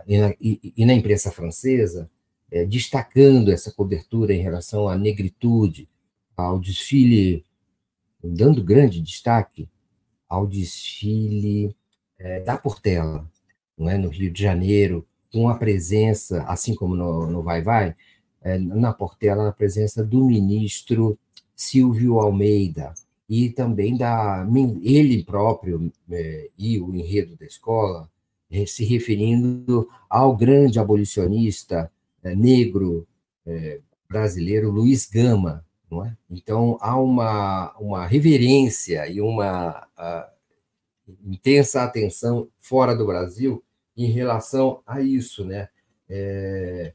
[0.07, 2.11] e, na, e, na, imprensa francesa,
[2.51, 5.89] é, destacando essa cobertura em relação à negritude,
[6.41, 7.45] ao desfile,
[8.23, 9.69] dando grande destaque
[10.29, 11.75] ao desfile
[12.19, 13.29] é, da Portela,
[13.77, 13.99] não é?
[13.99, 17.97] no Rio de Janeiro, com a presença, assim como no, no Vai Vai,
[18.43, 21.19] é, na Portela, a presença do ministro
[21.55, 22.95] Silvio Almeida
[23.29, 24.47] e também da
[24.83, 28.11] ele próprio é, e o enredo da escola
[28.51, 31.91] é, se referindo ao grande abolicionista
[32.23, 33.07] é, negro
[33.47, 36.17] é, brasileiro Luiz Gama, não é?
[36.31, 39.87] Então, há uma, uma reverência e uma
[41.25, 43.63] intensa atenção fora do Brasil
[43.97, 45.45] em relação a isso.
[45.45, 45.69] Né?
[46.09, 46.93] É,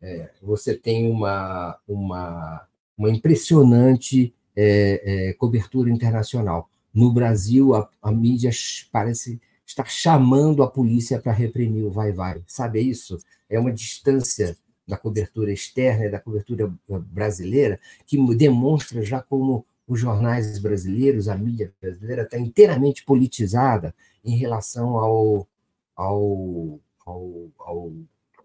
[0.00, 2.66] é, você tem uma, uma,
[2.96, 6.70] uma impressionante é, é cobertura internacional.
[6.94, 8.50] No Brasil, a, a mídia
[8.90, 12.42] parece estar chamando a polícia para reprimir o vai-vai.
[12.46, 13.18] Sabe isso?
[13.48, 14.56] É uma distância
[14.88, 21.28] da cobertura externa e da cobertura eh, brasileira, que demonstra já como os jornais brasileiros,
[21.28, 23.94] a mídia brasileira está inteiramente politizada
[24.24, 25.46] em relação ao,
[25.94, 27.92] ao, ao, ao,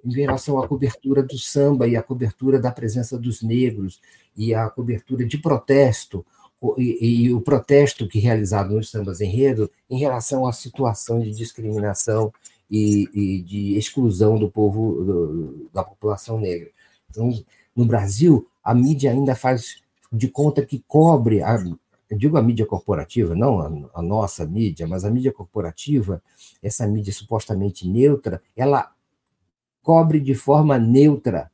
[0.06, 4.02] em relação à cobertura do samba e à cobertura da presença dos negros
[4.36, 6.26] e a cobertura de protesto
[6.78, 11.32] e, e, o protesto que é realizado nos sambas enredo em relação à situação de
[11.32, 12.32] discriminação
[12.74, 16.72] e, e de exclusão do povo, do, da população negra.
[17.08, 17.32] Então,
[17.76, 21.56] no Brasil, a mídia ainda faz de conta que cobre, a,
[22.12, 26.20] digo a mídia corporativa, não a, a nossa mídia, mas a mídia corporativa,
[26.64, 28.92] essa mídia supostamente neutra, ela
[29.84, 31.52] cobre de forma neutra,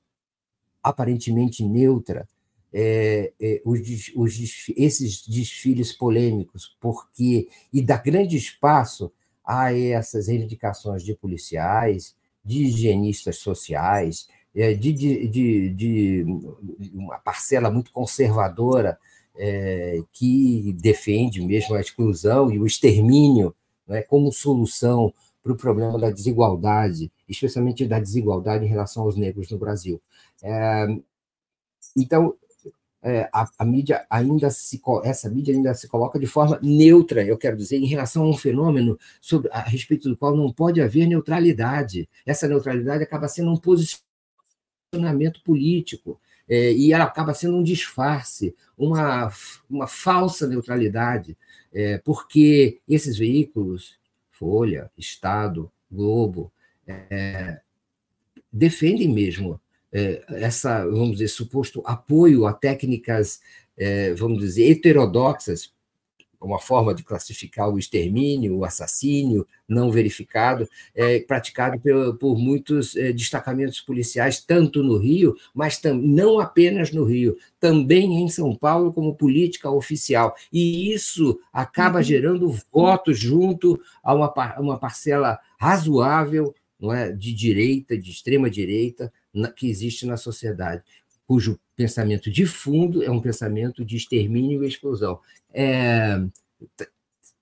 [0.81, 2.29] aparentemente neutra,
[2.71, 3.81] é, é, os,
[4.15, 9.11] os, esses desfiles polêmicos, porque e dá grande espaço
[9.49, 12.15] a essas reivindicações de policiais,
[12.45, 16.25] de higienistas sociais, é, de, de, de, de
[16.93, 18.99] uma parcela muito conservadora
[19.35, 23.55] é, que defende mesmo a exclusão e o extermínio
[23.87, 25.11] né, como solução
[25.41, 29.99] para o problema da desigualdade, especialmente da desigualdade em relação aos negros no Brasil.
[30.43, 30.85] É,
[31.97, 32.35] então,
[33.01, 37.37] é, a, a, mídia ainda se essa mídia ainda se coloca de forma neutra, eu
[37.37, 41.07] quero dizer, em relação a um fenômeno sobre, a respeito do qual não pode haver
[41.07, 42.09] neutralidade.
[42.25, 49.31] Essa neutralidade acaba sendo um posicionamento político é, e ela acaba sendo um disfarce, uma,
[49.69, 51.37] uma falsa neutralidade,
[51.71, 53.97] é, porque esses veículos,
[54.31, 56.51] Folha, Estado, Globo,
[56.85, 57.61] é,
[58.51, 59.61] defendem mesmo
[60.27, 63.39] essa, vamos dizer, suposto apoio a técnicas,
[63.77, 65.73] é, vamos dizer, heterodoxas,
[66.41, 72.95] uma forma de classificar o extermínio, o assassínio não verificado, é, praticado por, por muitos
[72.95, 78.55] é, destacamentos policiais, tanto no Rio, mas tam, não apenas no Rio, também em São
[78.55, 80.33] Paulo, como política oficial.
[80.51, 82.03] E isso acaba uhum.
[82.03, 89.11] gerando votos junto a uma, uma parcela razoável não é, de direita, de extrema direita,
[89.55, 90.83] que existe na sociedade,
[91.27, 95.19] cujo pensamento de fundo é um pensamento de extermínio e explosão.
[95.53, 96.19] É,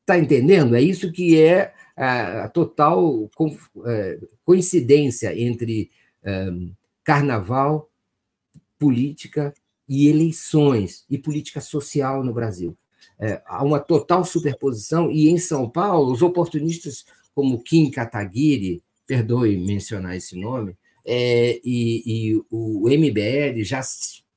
[0.05, 0.75] tá entendendo?
[0.75, 3.29] É isso que é a, total
[3.85, 5.89] é, coincidência entre
[6.23, 6.49] é,
[7.03, 7.89] carnaval,
[8.77, 9.53] política
[9.87, 12.77] e eleições e política social no Brasil.
[13.19, 19.57] É, há uma total superposição, e em São Paulo, os oportunistas como Kim Kataguiri, perdoe
[19.57, 20.75] mencionar esse nome,
[21.05, 23.81] é, e, e, o MBL já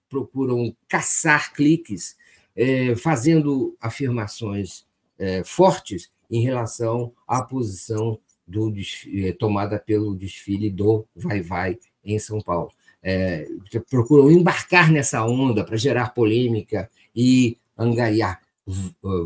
[0.09, 2.17] procuram caçar cliques,
[2.55, 4.87] é, fazendo afirmações
[5.19, 8.73] é, fortes em relação à posição do,
[9.15, 12.71] é, tomada pelo desfile do Vai Vai em São Paulo.
[13.03, 13.49] É,
[13.89, 18.41] procuram embarcar nessa onda para gerar polêmica e angariar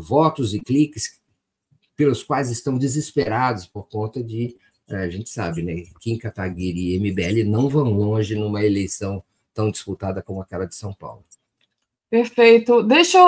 [0.01, 1.19] votos e cliques
[1.95, 4.59] pelos quais estão desesperados por conta de, é,
[4.89, 10.21] a gente sabe, né, Kim Kataguiri e MBL não vão longe numa eleição tão disputada
[10.21, 11.23] como aquela de São Paulo.
[12.09, 12.83] Perfeito.
[12.83, 13.27] Deixa eu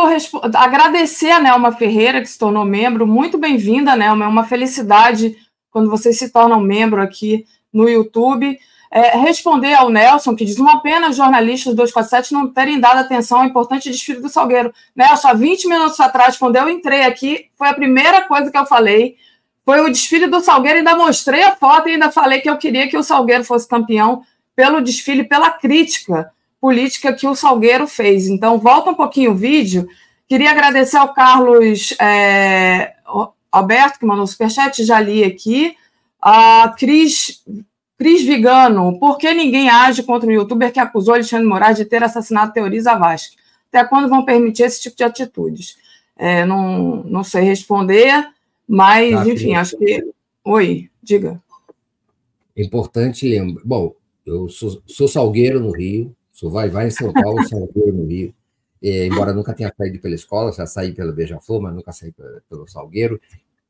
[0.55, 3.07] agradecer a Nelma Ferreira, que se tornou membro.
[3.07, 4.25] Muito bem-vinda, Nelma.
[4.25, 5.35] É uma felicidade
[5.71, 8.57] quando vocês se tornam membro aqui no YouTube.
[8.89, 12.99] É, responder ao Nelson, que diz: uma pena os jornalistas do 247 não terem dado
[12.99, 14.73] atenção ao importante desfile do Salgueiro.
[14.95, 18.65] Nelson, há 20 minutos atrás, quando eu entrei aqui, foi a primeira coisa que eu
[18.65, 19.17] falei.
[19.67, 22.87] Foi o desfile do Salgueiro, ainda mostrei a foto e ainda falei que eu queria
[22.87, 24.23] que o Salgueiro fosse campeão
[24.55, 26.31] pelo desfile, pela crítica
[26.61, 28.29] política que o Salgueiro fez.
[28.29, 29.85] Então, volta um pouquinho o vídeo.
[30.25, 32.93] Queria agradecer ao Carlos é,
[33.51, 35.75] Alberto, que mandou o superchat, já li aqui.
[36.21, 37.43] A Cris,
[37.97, 42.01] Cris Vigano, por que ninguém age contra o youtuber que acusou Alexandre Moraes de ter
[42.01, 43.35] assassinado Teoriza Vasque?
[43.67, 45.75] Até quando vão permitir esse tipo de atitudes?
[46.17, 48.29] É, não, não sei responder,
[48.67, 50.11] mas, tá, enfim, acho que.
[50.43, 51.41] Oi, diga.
[52.55, 53.63] É importante lembrar.
[53.63, 53.95] Bom,
[54.25, 58.33] eu sou, sou salgueiro no Rio, sou vai-vai em São Paulo, salgueiro no Rio.
[58.81, 62.13] É, embora nunca tenha saído pela escola, já saí pela Beija-Flor, mas nunca saí
[62.47, 63.19] pelo Salgueiro.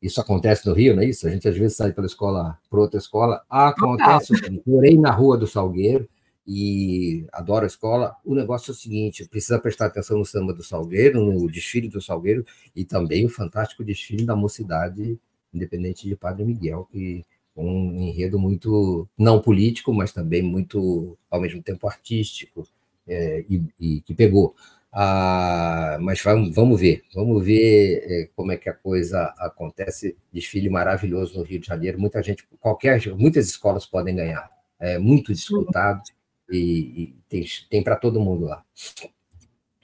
[0.02, 1.26] Isso acontece no Rio, não é isso?
[1.26, 3.42] A gente às vezes sai pela escola para outra escola.
[3.50, 4.34] Acontece,
[4.66, 6.08] morei na rua do Salgueiro
[6.48, 8.16] e adoro a escola.
[8.24, 12.02] O negócio é o seguinte: precisa prestar atenção no samba do Salgueiro, no desfile do
[12.02, 12.46] Salgueiro
[12.76, 15.20] e também o fantástico desfile da mocidade
[15.54, 17.26] independente de Padre Miguel, que
[17.56, 22.68] um enredo muito não político, mas também muito, ao mesmo tempo, artístico,
[23.08, 24.56] é, e, e, que pegou.
[24.92, 30.16] Ah, mas vamos, vamos ver, vamos ver é, como é que a coisa acontece.
[30.32, 34.50] Desfile maravilhoso no Rio de Janeiro, muita gente, qualquer, muitas escolas podem ganhar,
[34.80, 36.02] é muito disputado
[36.50, 38.64] e, e tem, tem para todo mundo lá.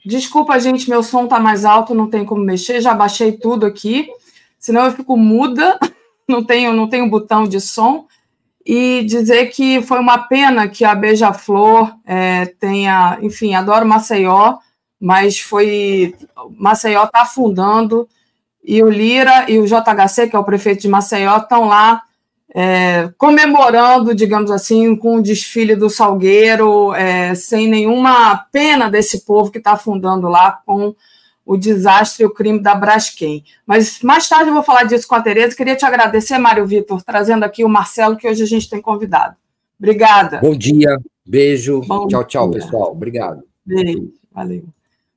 [0.04, 4.08] Desculpa, gente, meu som está mais alto, não tem como mexer, já baixei tudo aqui,
[4.58, 5.78] senão eu fico muda.
[6.28, 8.06] não tenho, não tenho botão de som,
[8.64, 14.58] e dizer que foi uma pena que a Beija-Flor é, tenha, enfim, adoro Maceió,
[14.98, 16.14] mas foi
[16.56, 18.08] Maceió está afundando
[18.64, 22.02] e o Lira e o JHC, que é o prefeito de Maceió, estão lá
[22.54, 29.50] é, comemorando, digamos assim, com o desfile do Salgueiro, é, sem nenhuma pena desse povo
[29.50, 30.94] que está afundando lá com
[31.44, 33.44] o desastre e o crime da Braskem.
[33.66, 35.56] Mas mais tarde eu vou falar disso com a Tereza.
[35.56, 39.34] Queria te agradecer, Mário Vitor, trazendo aqui o Marcelo, que hoje a gente tem convidado.
[39.76, 40.38] Obrigada.
[40.38, 41.80] Bom dia, beijo.
[41.80, 42.60] Bom tchau, tchau, dia.
[42.60, 42.92] pessoal.
[42.92, 43.42] Obrigado.
[43.66, 44.64] Beijo, valeu.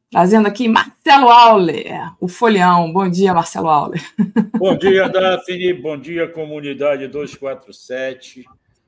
[0.10, 2.92] Trazendo aqui Marcelo Auler, o Folião.
[2.94, 4.02] Bom dia, Marcelo Auler.
[4.58, 5.74] Bom dia, Daphne.
[5.74, 8.46] Bom dia, comunidade 247.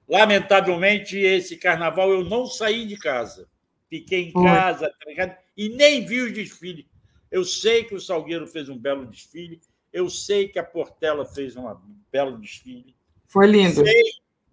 [0.08, 3.48] Lamentavelmente, esse carnaval eu não saí de casa.
[3.90, 6.88] Fiquei em casa, tá e nem vi o desfile.
[7.30, 9.60] Eu sei que o Salgueiro fez um belo desfile,
[9.92, 11.66] eu sei que a Portela fez um
[12.12, 12.96] belo desfile.
[13.28, 13.84] Foi lindo.
[13.84, 14.04] Sei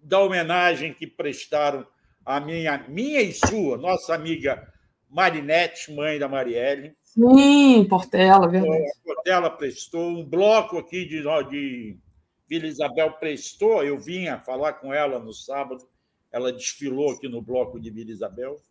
[0.01, 1.85] da homenagem que prestaram
[2.25, 4.67] a minha, minha e sua, nossa amiga
[5.09, 6.95] Marinette, mãe da Marielle.
[7.03, 8.83] Sim, Portela, verdade.
[8.83, 11.97] A Portela prestou, um bloco aqui de, de
[12.47, 15.87] Vila Isabel prestou, eu vinha falar com ela no sábado,
[16.31, 18.61] ela desfilou aqui no bloco de Vila Isabel.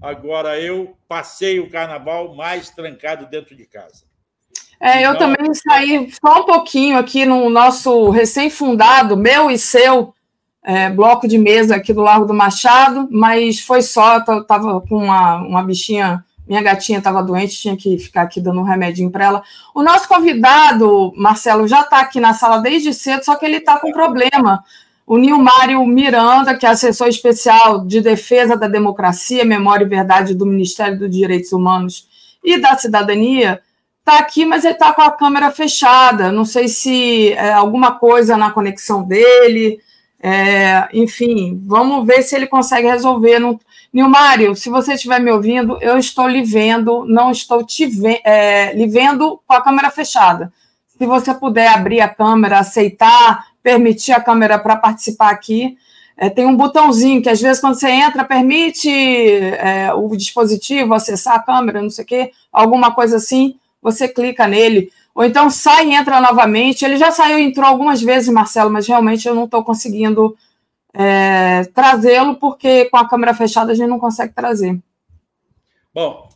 [0.00, 4.06] Agora eu passei o carnaval mais trancado dentro de casa.
[4.80, 10.14] É, eu então, também saí só um pouquinho aqui no nosso recém-fundado, meu e seu,
[10.68, 14.98] é, bloco de mesa aqui do Largo do Machado, mas foi só, eu estava com
[15.04, 19.24] uma, uma bichinha, minha gatinha estava doente, tinha que ficar aqui dando um remedinho para
[19.24, 19.42] ela.
[19.74, 23.78] O nosso convidado, Marcelo, já está aqui na sala desde cedo, só que ele está
[23.78, 24.62] com problema
[25.06, 30.44] o Nilmário Miranda, que é assessor especial de defesa da democracia, memória e verdade do
[30.44, 32.06] Ministério dos Direitos Humanos
[32.44, 33.62] e da Cidadania,
[34.00, 36.30] está aqui, mas ele está com a câmera fechada.
[36.30, 39.80] Não sei se é alguma coisa na conexão dele.
[40.20, 43.38] É, enfim, vamos ver se ele consegue resolver.
[43.38, 43.58] Não...
[43.92, 48.72] Nilmário, se você estiver me ouvindo, eu estou lhe vendo, não estou te ve é,
[48.74, 50.52] lhe vendo com a câmera fechada.
[50.86, 55.76] Se você puder abrir a câmera, aceitar permitir a câmera para participar aqui.
[56.16, 61.36] é, tem um botãozinho que às vezes quando você entra permite é, o dispositivo acessar
[61.36, 64.90] a câmera, não sei o quê, alguma coisa assim, você clica nele.
[65.18, 66.84] Ou então sai e entra novamente.
[66.84, 70.38] Ele já saiu e entrou algumas vezes, Marcelo, mas realmente eu não estou conseguindo
[70.94, 74.78] é, trazê-lo, porque com a câmera fechada a gente não consegue trazer.
[75.92, 76.28] Bom,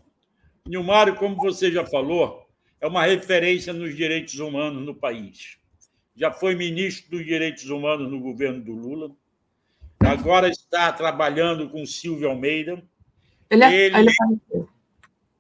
[0.67, 2.45] Nilmário, como você já falou,
[2.81, 5.59] é uma referência nos direitos humanos no país.
[6.17, 9.13] Já foi ministro dos Direitos Humanos no governo do Lula.
[10.01, 12.83] Agora está trabalhando com Silvio Almeida.
[13.49, 13.97] Ele, é, ele...
[13.97, 14.11] ele...
[14.11, 14.65] É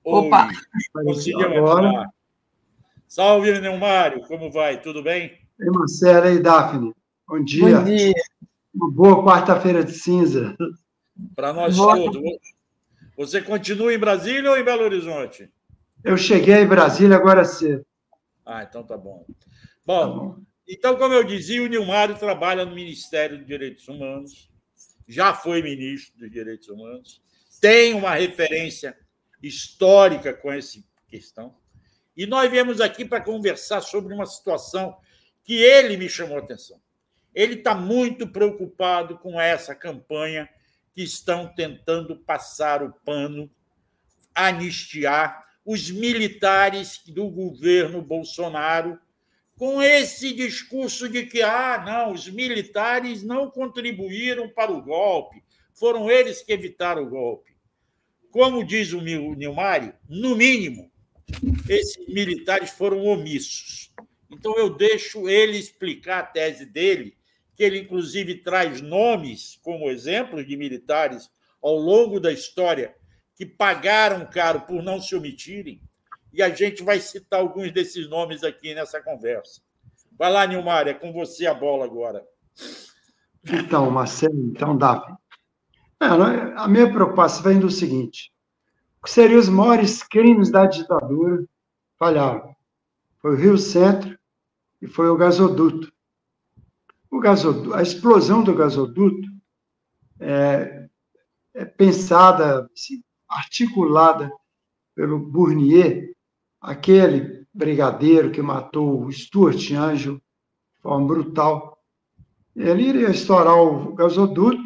[0.05, 0.49] Opa!
[0.93, 2.09] Conseguiu entrar.
[3.13, 4.81] Salve, Neumário, como vai?
[4.81, 5.39] Tudo bem?
[5.61, 6.95] Ei, Marcelo, e Daphne.
[7.29, 7.79] Bom dia.
[7.79, 8.15] Bom dia.
[8.75, 10.57] Uma boa quarta-feira de cinza.
[11.37, 11.95] Para nós boa.
[11.95, 12.23] todos.
[13.15, 15.53] Você continua em Brasília ou em Belo Horizonte?
[16.03, 17.85] Eu cheguei em Brasília agora cedo.
[18.47, 19.27] Ah, então tá bom.
[19.85, 20.37] Bom, tá bom.
[20.67, 24.51] então, como eu dizia, o Nilmário trabalha no Ministério dos Direitos Humanos,
[25.07, 27.21] já foi ministro dos Direitos Humanos,
[27.61, 28.97] tem uma referência
[29.43, 31.61] histórica com essa questão.
[32.17, 34.97] E nós viemos aqui para conversar sobre uma situação
[35.45, 36.81] que ele me chamou a atenção.
[37.35, 40.49] Ele está muito preocupado com essa campanha
[40.93, 43.51] que estão tentando passar o pano,
[44.35, 48.99] anistiar os militares do governo Bolsonaro
[49.57, 56.11] com esse discurso de que ah, não, os militares não contribuíram para o golpe, foram
[56.11, 57.53] eles que evitaram o golpe.
[58.31, 60.92] Como diz o Nilmari, no mínimo,
[61.69, 63.91] esses militares foram omissos.
[64.31, 67.17] Então, eu deixo ele explicar a tese dele,
[67.55, 71.31] que ele, inclusive, traz nomes como exemplos de militares
[71.63, 72.95] ao longo da história
[73.37, 75.81] que pagaram caro por não se omitirem,
[76.33, 79.61] e a gente vai citar alguns desses nomes aqui nessa conversa.
[80.19, 82.25] Vai lá, Nilmar, é com você a bola agora.
[83.45, 85.19] Então, Marcelo, então dá.
[86.01, 86.07] É,
[86.57, 88.33] a minha preocupação vem do seguinte:
[89.03, 91.45] que seriam os maiores crimes da ditadura,
[91.99, 92.55] falharam.
[93.21, 94.19] Foi o Rio Centro
[94.81, 95.93] e foi o gasoduto.
[97.11, 99.29] O gasoduto a explosão do gasoduto
[100.19, 100.89] é,
[101.55, 104.33] é pensada, assim, articulada
[104.95, 106.15] pelo Bournier,
[106.61, 111.79] aquele brigadeiro que matou o Stuart Angel de forma brutal.
[112.55, 114.63] Ele iria estourar o gasoduto,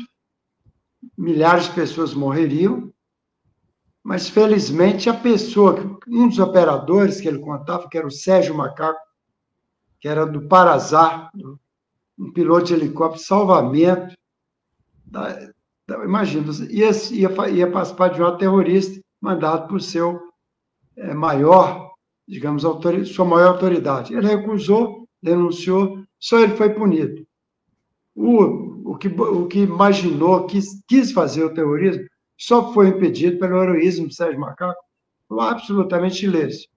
[1.17, 2.86] milhares de pessoas morreriam,
[4.07, 9.01] mas felizmente a pessoa, um dos operadores que ele contava, que era o Sérgio Macaco,
[9.99, 11.29] que era do Parazar,
[12.17, 14.15] um piloto de helicóptero salvamento,
[15.05, 15.51] da,
[15.89, 20.21] da, imagina, ia, ia, ia participar de um terrorista mandado por seu
[20.97, 21.91] é, maior,
[22.29, 22.63] digamos,
[23.13, 24.15] sua maior autoridade.
[24.15, 27.27] Ele recusou, denunciou, só ele foi punido.
[28.15, 33.63] O, o, que, o que imaginou, quis, quis fazer o terrorismo, só foi impedido pelo
[33.63, 34.81] heroísmo do Sérgio Macaco,
[35.41, 36.69] absolutamente ileso.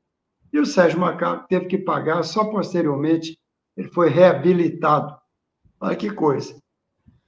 [0.52, 3.38] E o Sérgio Macaco teve que pagar, só posteriormente
[3.76, 5.16] ele foi reabilitado.
[5.80, 6.60] Olha que coisa.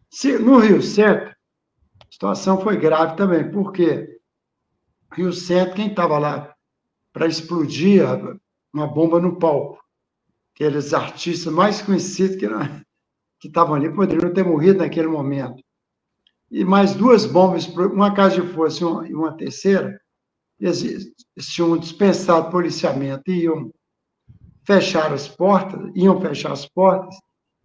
[0.10, 4.20] Se, no Rio Centro, a situação foi grave também, porque
[5.14, 6.56] Rio Centro, quem estava lá
[7.14, 8.04] para explodir
[8.74, 9.80] uma bomba no palco,
[10.56, 12.48] aqueles artistas mais conhecidos que,
[13.40, 15.62] que estavam ali poderiam ter morrido naquele momento
[16.52, 20.00] e mais duas bombas, uma casa de força e uma terceira,
[20.60, 23.72] eles tinham dispensado policiamento e iam
[24.66, 27.16] fechar as portas, iam fechar as portas,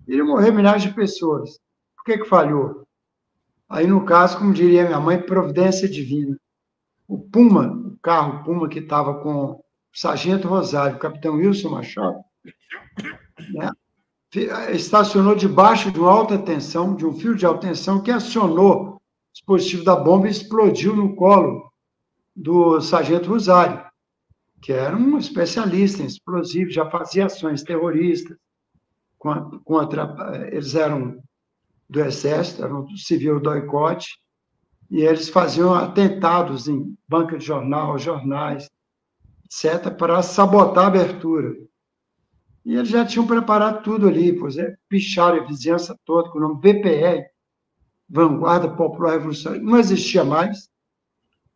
[0.06, 1.58] iriam morrer milhares de pessoas.
[1.96, 2.86] Por que, que falhou?
[3.68, 6.38] Aí, no caso, como diria minha mãe, providência divina.
[7.08, 12.18] O Puma, o carro Puma que estava com o Sargento Rosário, o capitão Wilson Machado,
[13.52, 13.70] né?
[14.72, 19.00] Estacionou debaixo de uma alta tensão, de um fio de alta tensão, que acionou o
[19.32, 21.70] dispositivo da bomba e explodiu no colo
[22.34, 23.84] do sargento Rosário,
[24.60, 28.36] que era um especialista em explosivos, já fazia ações terroristas
[29.64, 31.18] contra, eles eram
[31.88, 34.06] do exército, eram do civil do ICOT,
[34.90, 38.68] e eles faziam atentados em banca de jornal, jornais,
[39.44, 41.54] etc., para sabotar a abertura.
[42.66, 46.40] E eles já tinham preparado tudo ali, pois é, picharam a vizinhança toda com o
[46.40, 47.24] nome VPR,
[48.10, 50.68] Vanguarda Popular Revolucionária, não existia mais.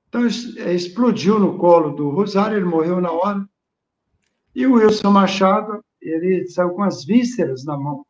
[0.08, 0.22] Então,
[0.58, 3.44] é, explodiu no colo do Rosário, ele morreu na hora.
[4.54, 8.06] E o Wilson Machado, ele saiu com as vísceras na mão.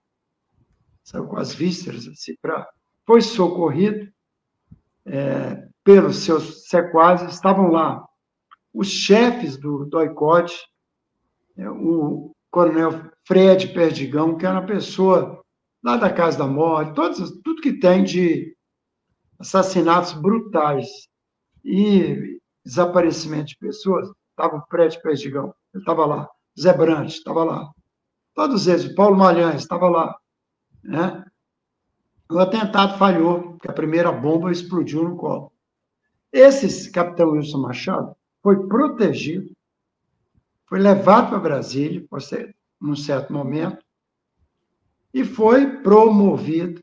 [1.02, 2.68] Saiu com as vísceras, assim, para...
[3.06, 4.12] Foi socorrido
[5.06, 8.06] é, pelos seus sequazes, estavam lá
[8.74, 9.98] os chefes do, do
[11.56, 15.43] é, o Coronel Fred Perdigão, que era uma pessoa
[15.82, 18.56] lá da Casa da Morte, todos, tudo que tem de
[19.39, 20.86] assassinatos brutais
[21.64, 26.28] e desaparecimento de pessoas, estava o prédio Perdigão, ele estava lá,
[26.59, 27.70] Zé Brandt estava lá,
[28.35, 30.18] todos eles, Paulo Malhães estava lá,
[30.82, 31.24] né?
[32.31, 35.52] O atentado falhou, porque a primeira bomba explodiu no colo.
[36.32, 39.51] Esse capitão Wilson Machado foi protegido,
[40.71, 42.07] foi levado para Brasília,
[42.81, 43.85] num certo momento,
[45.13, 46.81] e foi promovido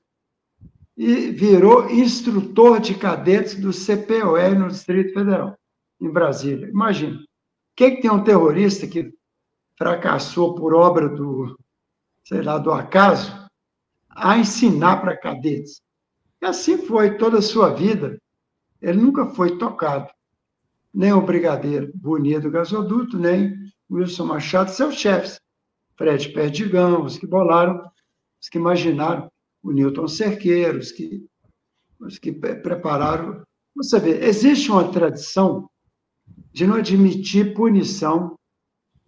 [0.98, 5.58] e virou instrutor de cadetes do CPOE no Distrito Federal,
[6.02, 6.68] em Brasília.
[6.68, 7.24] Imagina,
[7.76, 9.14] quem que tem um terrorista que
[9.78, 11.58] fracassou por obra do,
[12.26, 13.32] sei lá, do acaso,
[14.10, 15.82] a ensinar para cadetes.
[16.42, 18.20] E assim foi toda a sua vida.
[18.82, 20.10] Ele nunca foi tocado.
[20.92, 25.40] Nem o brigadeiro Bonito gasoduto, nem Wilson Machado, seus chefes.
[25.98, 27.84] Fred Perdigão, os que bolaram,
[28.40, 29.32] os que imaginaram
[29.64, 31.26] o Newton Cerqueiro, os que,
[32.00, 33.44] os que prepararam.
[33.76, 35.70] Você vê, existe uma tradição
[36.54, 38.38] de não admitir punição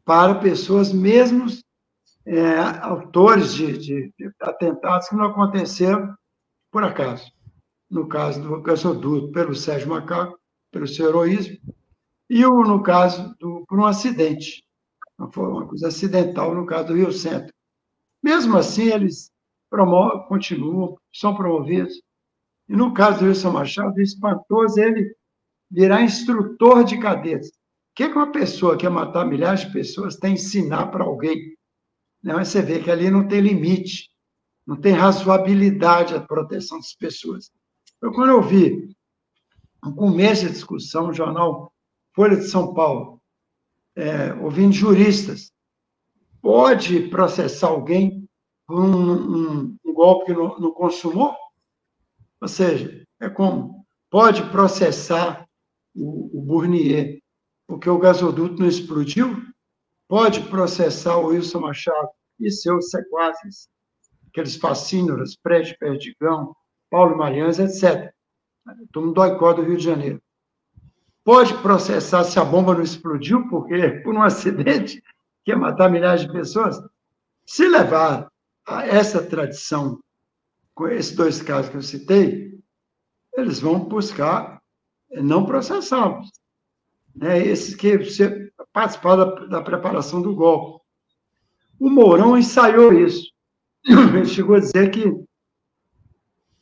[0.04, 1.46] para pessoas, mesmo
[2.26, 6.16] é, autores de, de, de, atentados que não aconteceram
[6.72, 7.32] por acaso.
[7.90, 10.40] No caso do gasoduto, pelo Sérgio Macaco,
[10.72, 11.58] pelo seu heroísmo,
[12.30, 14.64] e o, no caso do, por um acidente.
[15.20, 17.54] Não foi uma coisa acidental no caso do Rio Centro.
[18.24, 19.30] Mesmo assim, eles
[19.70, 22.02] promovem, continuam, são promovidos.
[22.70, 25.14] E no caso do Wilson Machado, o espantoso ele
[25.70, 27.50] virar instrutor de cadetes.
[27.50, 27.54] O
[27.96, 31.04] que, é que uma pessoa que quer matar milhares de pessoas tem que ensinar para
[31.04, 31.54] alguém?
[32.24, 32.34] Né?
[32.34, 34.10] Mas você vê que ali não tem limite,
[34.66, 37.52] não tem razoabilidade a proteção das pessoas.
[38.02, 38.96] Eu, quando eu vi,
[39.84, 41.74] no começo da discussão, no jornal
[42.14, 43.19] Folha de São Paulo,
[43.96, 45.52] é, ouvindo juristas,
[46.42, 48.28] pode processar alguém
[48.66, 51.36] por um, um, um golpe que não, consumou?
[52.42, 53.86] Ou seja, é como?
[54.10, 55.48] Pode processar
[55.96, 57.20] o, o Burnier
[57.68, 59.50] porque o gasoduto não explodiu?
[60.10, 62.10] pode processar o Wilson Machado
[62.40, 63.70] e seus sequazes,
[64.28, 66.56] aqueles fascínoras, Prédio Perdigão,
[66.90, 68.12] Paulo Marians, etc.
[68.92, 70.22] Todo mundo dói do Rio de Janeiro.
[71.24, 75.02] Pode processar se a bomba não explodiu, porque por um acidente
[75.44, 76.80] que ia matar milhares de pessoas.
[77.46, 78.32] Se levar
[78.66, 80.00] a essa tradição,
[80.74, 82.60] com esses dois casos que eu citei,
[83.36, 84.62] eles vão buscar
[85.12, 86.30] não processá-los.
[87.16, 87.40] Né?
[87.40, 90.84] Esses que você participar da, da preparação do golpe.
[91.80, 93.32] O Mourão ensaiou isso.
[93.86, 95.06] Ele chegou a dizer que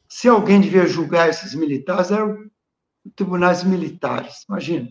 [0.08, 2.50] se alguém devia julgar esses militares, eram
[3.16, 4.46] tribunais militares.
[4.48, 4.90] Imagina.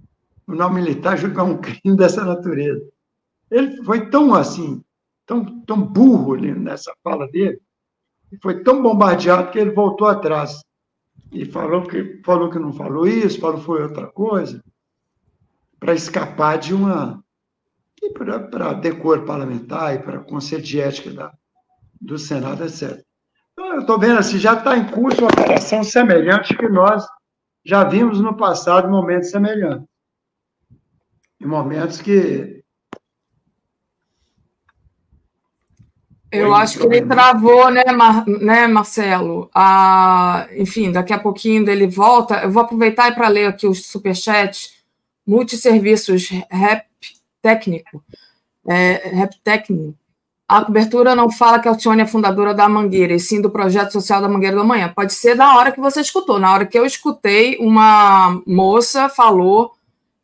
[0.00, 2.84] O tribunal militar julgar um crime dessa natureza.
[3.50, 4.82] Ele foi tão assim,
[5.26, 7.60] tão, tão burro nessa fala dele,
[8.40, 10.62] foi tão bombardeado que ele voltou atrás
[11.30, 14.62] e falou que, falou que não falou isso, falou foi outra coisa
[15.82, 17.24] para escapar de uma.
[18.00, 21.34] e para decor parlamentar e para conselho de ética da,
[22.00, 23.04] do Senado, etc.
[23.52, 27.06] Então, eu estou vendo assim, já está em curso uma operação semelhante que nós
[27.64, 29.86] já vimos no passado momentos semelhantes.
[31.40, 32.62] Em momentos que.
[36.30, 38.24] Eu acho que ele travou, né, Mar...
[38.26, 39.50] né Marcelo?
[39.54, 42.42] Ah, enfim, daqui a pouquinho ele volta.
[42.42, 44.82] Eu vou aproveitar para ler aqui os superchats
[45.26, 46.86] multisserviços rep
[47.42, 48.02] técnico,
[48.66, 50.01] é, rep técnico.
[50.52, 53.90] A cobertura não fala que a Alcione é fundadora da Mangueira, e sim do projeto
[53.90, 54.92] social da Mangueira da Manhã.
[54.94, 56.38] Pode ser da hora que você escutou.
[56.38, 59.72] Na hora que eu escutei, uma moça falou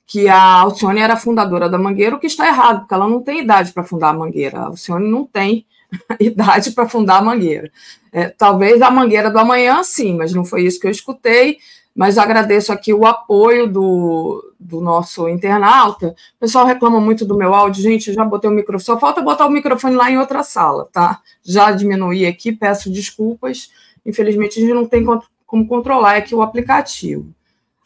[0.07, 3.41] que a Alcione era fundadora da Mangueira, o que está errado, porque ela não tem
[3.41, 4.59] idade para fundar a Mangueira.
[4.59, 5.65] A Alcione não tem
[6.21, 7.71] idade para fundar a Mangueira.
[8.13, 11.57] É, talvez a Mangueira do Amanhã, sim, mas não foi isso que eu escutei
[11.99, 16.09] mas agradeço aqui o apoio do, do nosso internauta.
[16.37, 19.47] O pessoal reclama muito do meu áudio, gente, já botei o microfone, só falta botar
[19.47, 21.21] o microfone lá em outra sala, tá?
[21.43, 23.71] Já diminuí aqui, peço desculpas,
[24.05, 25.05] infelizmente a gente não tem
[25.47, 27.33] como controlar aqui o aplicativo.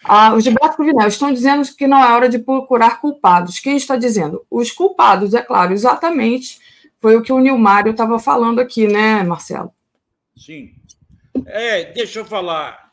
[0.05, 3.61] Ah, os de Beto Vinel estão dizendo que não é hora de procurar culpados.
[3.61, 4.45] Quem está dizendo?
[4.51, 6.59] Os culpados, é claro, exatamente.
[7.01, 9.73] Foi o que o Nilmário estava falando aqui, né, Marcelo?
[10.37, 10.73] Sim.
[11.47, 12.91] É, deixa eu falar.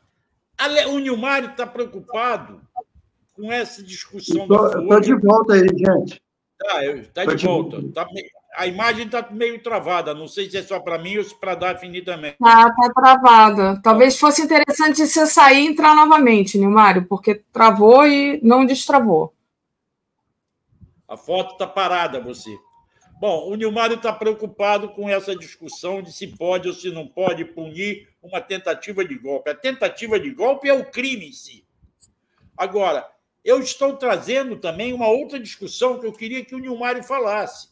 [0.89, 2.61] O Nilmário está preocupado
[3.39, 6.21] com essa discussão Estou de volta aí, gente.
[6.57, 7.81] Tá, está de, de, volta.
[7.93, 8.05] Tá,
[8.55, 10.13] a imagem está meio travada.
[10.13, 12.35] Não sei se é só para mim ou se para Daphne também.
[12.43, 13.79] Ah, está travada.
[13.81, 19.33] Talvez fosse interessante você sair e entrar novamente, Nilmário, porque travou e não destravou.
[21.07, 22.55] A foto está parada, você.
[23.21, 27.45] Bom, o Nilmário está preocupado com essa discussão de se pode ou se não pode
[27.45, 29.49] punir uma tentativa de golpe.
[29.49, 31.65] A tentativa de golpe é o crime em si.
[32.57, 33.09] Agora,
[33.43, 37.69] eu estou trazendo também uma outra discussão que eu queria que o Nilmário falasse.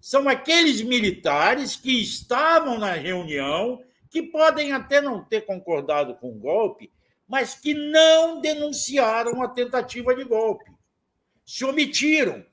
[0.00, 6.38] São aqueles militares que estavam na reunião, que podem até não ter concordado com o
[6.38, 6.90] golpe,
[7.28, 10.70] mas que não denunciaram a tentativa de golpe.
[11.44, 12.44] Se omitiram.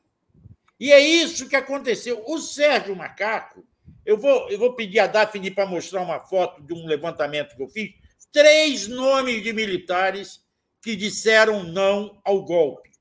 [0.80, 2.24] E é isso que aconteceu.
[2.28, 3.65] O Sérgio Macaco,
[4.06, 7.64] eu vou, eu vou pedir a Daphne para mostrar uma foto de um levantamento que
[7.64, 7.94] eu fiz.
[8.32, 10.43] Três nomes de militares
[10.84, 12.92] que disseram não ao golpe.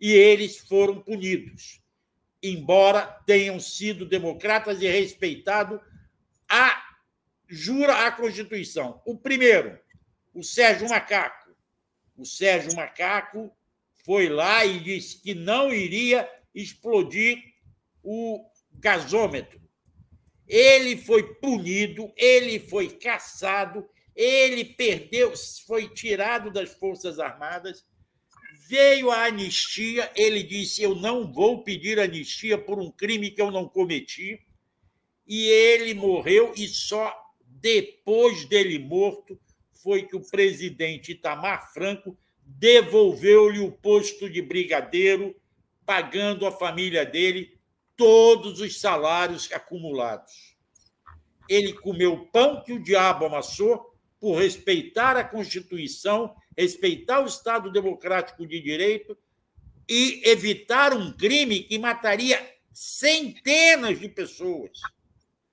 [0.00, 1.82] E eles foram punidos,
[2.40, 5.80] embora tenham sido democratas e respeitado
[6.48, 6.82] a
[7.48, 9.02] jura a Constituição.
[9.04, 9.76] O primeiro,
[10.32, 11.52] o Sérgio Macaco.
[12.16, 13.50] O Sérgio Macaco
[14.04, 17.42] foi lá e disse que não iria explodir
[18.04, 19.60] o gasômetro.
[20.46, 25.32] Ele foi punido, ele foi caçado, ele perdeu,
[25.66, 27.84] foi tirado das Forças Armadas,
[28.68, 33.50] veio a anistia, ele disse: Eu não vou pedir anistia por um crime que eu
[33.50, 34.40] não cometi.
[35.26, 37.12] E ele morreu, e só
[37.46, 39.40] depois dele morto
[39.72, 45.34] foi que o presidente Itamar Franco devolveu-lhe o posto de brigadeiro,
[45.86, 47.58] pagando à família dele
[47.96, 50.56] todos os salários acumulados.
[51.48, 53.93] Ele comeu pão que o diabo amassou
[54.24, 59.14] por respeitar a Constituição, respeitar o Estado democrático de direito
[59.86, 62.42] e evitar um crime que mataria
[62.72, 64.80] centenas de pessoas.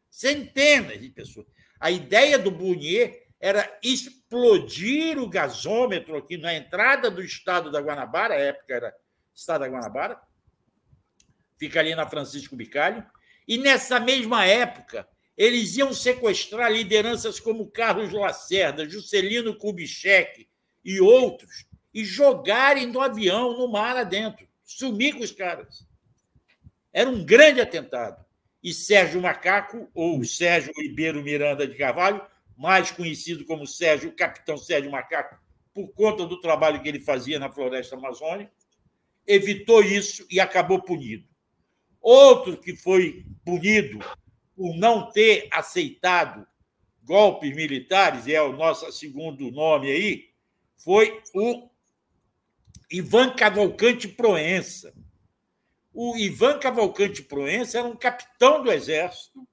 [0.10, 1.48] Centenas de pessoas.
[1.82, 8.36] A ideia do Bunier era explodir o gasômetro aqui na entrada do estado da Guanabara,
[8.36, 8.96] a época era
[9.36, 10.18] estado da Guanabara,
[11.60, 13.06] fica ali na Francisco Bicalho,
[13.46, 15.06] e nessa mesma época
[15.42, 20.48] eles iam sequestrar lideranças como Carlos Lacerda, Juscelino Kubitschek
[20.86, 25.84] e outros e jogarem do avião no mar adentro, sumir com os caras.
[26.94, 28.24] Era um grande atentado.
[28.62, 32.22] E Sérgio Macaco, ou Sérgio Ribeiro Miranda de Carvalho,
[32.56, 35.40] mais conhecido como Sérgio, Capitão Sérgio Macaco,
[35.74, 38.52] por conta do trabalho que ele fazia na floresta amazônica,
[39.26, 41.28] evitou isso e acabou punido.
[42.00, 43.98] Outro que foi punido
[44.56, 46.46] por não ter aceitado
[47.04, 50.30] golpes militares, é o nosso segundo nome aí,
[50.78, 51.70] foi o
[52.90, 54.94] Ivan Cavalcante Proença.
[55.94, 59.48] O Ivan Cavalcante Proença era um capitão do exército,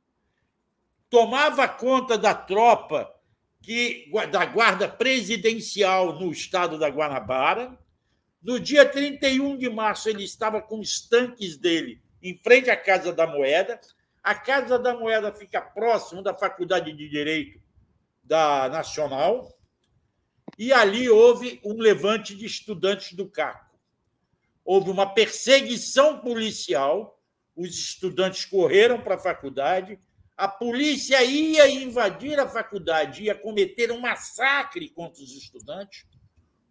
[1.10, 3.12] tomava conta da tropa
[3.62, 7.78] que, da guarda presidencial no estado da Guanabara.
[8.42, 13.12] No dia 31 de março, ele estava com os tanques dele em frente à Casa
[13.12, 13.80] da Moeda,
[14.28, 17.59] a Casa da Moeda fica próximo da Faculdade de Direito
[18.22, 19.59] da Nacional,
[20.59, 23.74] e ali houve um levante de estudantes do CACO.
[24.62, 27.18] Houve uma perseguição policial,
[27.56, 29.98] os estudantes correram para a faculdade,
[30.36, 36.05] a polícia ia invadir a faculdade, ia cometer um massacre contra os estudantes,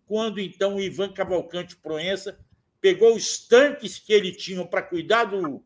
[0.06, 2.40] quando então o Ivan Cavalcante Proença
[2.80, 5.66] pegou os tanques que ele tinha para cuidar do,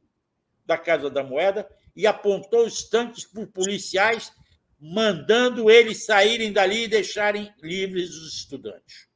[0.66, 4.32] da Casa da Moeda e apontou os tanques por policiais,
[4.80, 9.08] mandando eles saírem dali e deixarem livres os estudantes.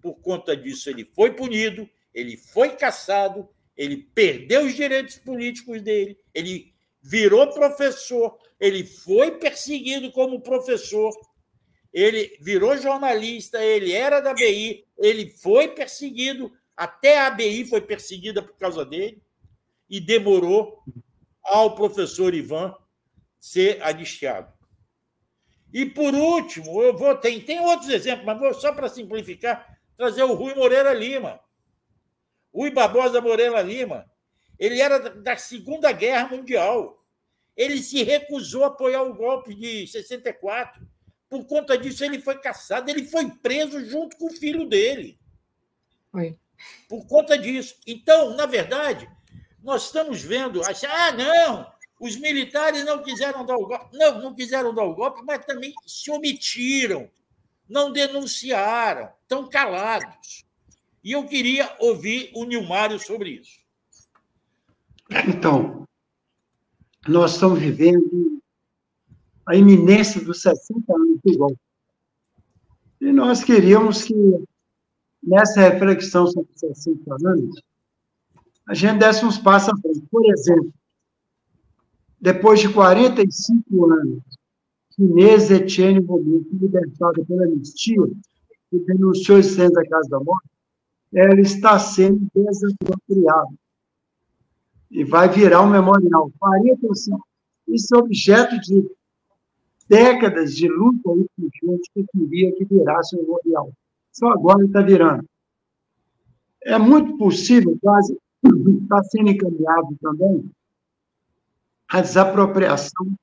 [0.00, 6.18] Por conta disso, ele foi punido, ele foi caçado, ele perdeu os direitos políticos dele,
[6.32, 6.72] ele
[7.02, 11.12] virou professor, ele foi perseguido como professor,
[11.92, 18.42] ele virou jornalista, ele era da BI, ele foi perseguido, até a ABI foi perseguida
[18.42, 19.22] por causa dele,
[19.88, 20.82] e demorou
[21.46, 22.74] ao professor Ivan
[23.38, 24.52] ser anistiado.
[25.72, 27.14] E, por último, eu vou.
[27.16, 31.40] Tem, tem outros exemplos, mas vou só para simplificar, trazer o Rui Moreira Lima.
[32.54, 34.10] Rui Barbosa Moreira Lima.
[34.58, 37.04] Ele era da Segunda Guerra Mundial.
[37.56, 40.86] Ele se recusou a apoiar o golpe de 64.
[41.28, 45.18] Por conta disso, ele foi caçado, ele foi preso junto com o filho dele.
[46.12, 46.38] Oi.
[46.88, 47.76] Por conta disso.
[47.86, 49.10] Então, na verdade,
[49.66, 51.66] nós estamos vendo, achar, ah, não,
[51.98, 53.96] os militares não quiseram dar o golpe.
[53.96, 57.10] Não, não quiseram dar o golpe, mas também se omitiram,
[57.68, 60.44] não denunciaram, estão calados.
[61.02, 63.58] E eu queria ouvir o Nilmário sobre isso.
[65.26, 65.84] Então,
[67.08, 68.40] nós estamos vivendo
[69.44, 71.60] a iminência dos 60 anos do golpe.
[73.00, 74.14] E nós queríamos que,
[75.20, 77.60] nessa reflexão sobre 60 anos,
[78.66, 80.02] a gente desse uns passos frente.
[80.10, 80.72] Por exemplo,
[82.20, 84.22] depois de 45 anos,
[84.98, 88.02] Inês Etienne Romero, libertada pela anistia,
[88.70, 90.48] que denunciou centro da Casa da Morte,
[91.14, 93.54] ela está sendo desapropriada.
[94.90, 96.30] E vai virar um memorial.
[96.38, 97.22] 45
[97.68, 98.88] Isso é objeto de
[99.88, 103.70] décadas de luta com gente que queria que virasse um memorial.
[104.12, 105.24] Só agora está virando.
[106.62, 108.18] É muito possível, quase,
[108.82, 110.50] está sendo encaminhado também,
[111.88, 113.14] a desapropriação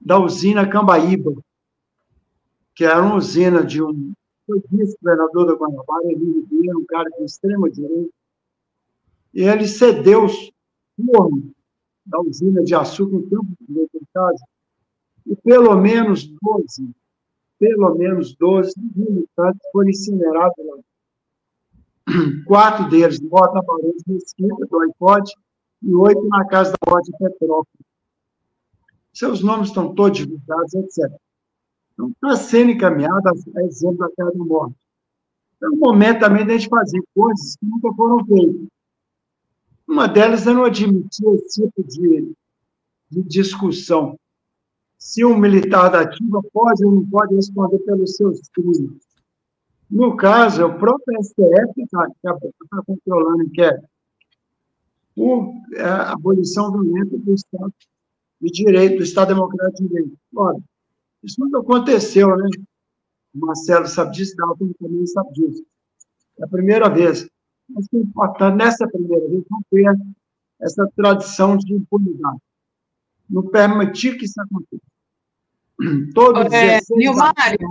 [0.00, 1.32] da usina Cambaíba,
[2.74, 4.12] que era uma usina de um
[4.70, 8.12] vice-governador da Guanabara, Emílio Ribeiro, um cara de extrema direita,
[9.34, 10.52] e ele cedeu os
[10.96, 11.44] fornos
[12.04, 14.44] da usina de açúcar em Campo de casa,
[15.26, 16.90] e pelo menos 12,
[17.58, 20.78] pelo menos 12 militantes foram incinerados lá.
[22.46, 25.32] Quatro deles no Bota Barões Mesquita, do iPod,
[25.82, 27.86] e oito na Casa da Morte de Petrópolis.
[29.12, 31.10] Seus nomes estão todos divulgados, etc.
[31.92, 34.76] Então, está sendo encaminhado a exemplo da Casa da Morte.
[35.62, 38.66] É o momento também de a gente fazer coisas que nunca foram feitas.
[39.88, 42.32] Uma delas é não admitir esse tipo de,
[43.10, 44.18] de discussão
[44.98, 49.05] se um militar da ativa pode ou não pode responder pelos seus crimes.
[49.90, 53.86] No caso, é o próprio STF que está tá controlando o inquérito.
[55.14, 57.72] Por é, a abolição violenta do Estado
[58.40, 60.18] de Direito, do Estado Democrático de Direito.
[61.22, 62.48] Isso nunca aconteceu, né?
[63.34, 65.64] O Marcelo sabe disso, Dalton também sabe disso.
[66.38, 67.28] É a primeira vez.
[67.68, 69.96] Mas o importante, nessa primeira vez, não ter
[70.60, 72.40] essa tradição de impunidade
[73.28, 74.82] não permitir que isso aconteça.
[76.14, 77.68] Todos é, Nilmário,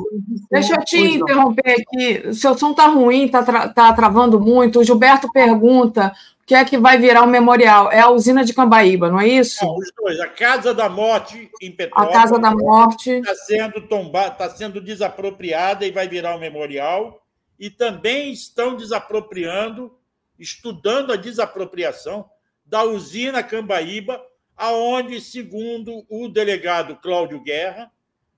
[0.52, 2.28] deixa eu te interromper aqui.
[2.28, 4.80] O seu som está ruim, está tra tá travando muito.
[4.80, 7.92] O Gilberto pergunta o que é que vai virar o memorial.
[7.92, 9.66] É a usina de Cambaíba, não é isso?
[9.66, 10.20] Não, os dois.
[10.20, 12.16] A Casa da Morte em Petrópolis.
[12.16, 13.10] A Casa da Morte.
[13.10, 17.26] Está sendo, tomba está sendo desapropriada e vai virar o um memorial.
[17.60, 19.92] E também estão desapropriando,
[20.38, 22.30] estudando a desapropriação
[22.64, 24.22] da usina Cambaíba
[24.56, 27.92] aonde, segundo o delegado Cláudio Guerra,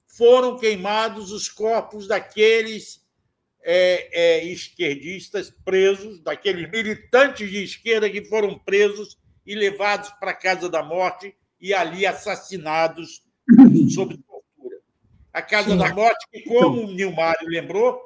[0.08, 3.06] foram queimados os corpos daqueles
[3.62, 10.36] é, é, esquerdistas presos, daqueles militantes de esquerda que foram presos e levados para a
[10.36, 13.22] Casa da Morte e ali assassinados
[13.94, 14.78] sob tortura.
[15.34, 15.78] A Casa Sim.
[15.78, 18.02] da Morte, que, como o Nilmário lembrou,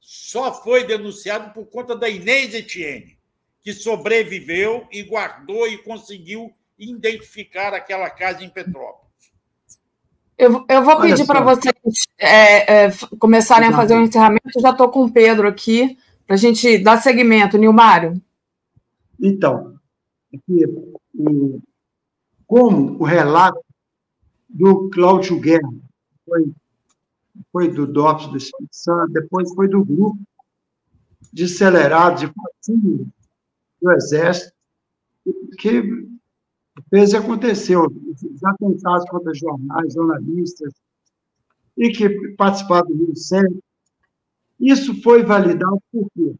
[0.00, 3.16] só foi denunciado por conta da Inês Etienne,
[3.62, 9.03] que sobreviveu e guardou e conseguiu identificar aquela casa em Petrópolis.
[10.44, 11.74] Eu, eu vou pedir para vocês
[12.18, 14.60] é, é, começarem a fazer o um encerramento.
[14.60, 17.56] Já estou com o Pedro aqui, para a gente dar seguimento.
[17.56, 18.20] Nilmário.
[19.18, 19.74] Então,
[20.34, 20.66] aqui,
[22.46, 23.58] como o relato
[24.46, 25.72] do Cláudio Guerra
[26.26, 26.52] foi,
[27.50, 30.18] foi do DOPS do Espírito Santo, depois foi do grupo
[31.32, 32.32] de acelerados de
[33.80, 34.52] do Exército,
[35.58, 36.06] que
[36.90, 37.86] fez e aconteceu.
[37.86, 40.72] Os atentados contra jornais, jornalistas,
[41.76, 43.62] e que participaram do Rio Centro.
[44.58, 46.34] Isso foi validado por quê?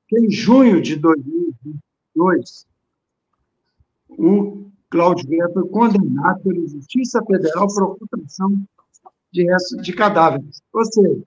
[0.00, 2.66] Porque em junho de 2022,
[4.10, 8.64] o Cláudio Guerra foi condenado pela Justiça Federal por ocultação
[9.32, 10.62] de restos de cadáveres.
[10.72, 11.22] Ou seja,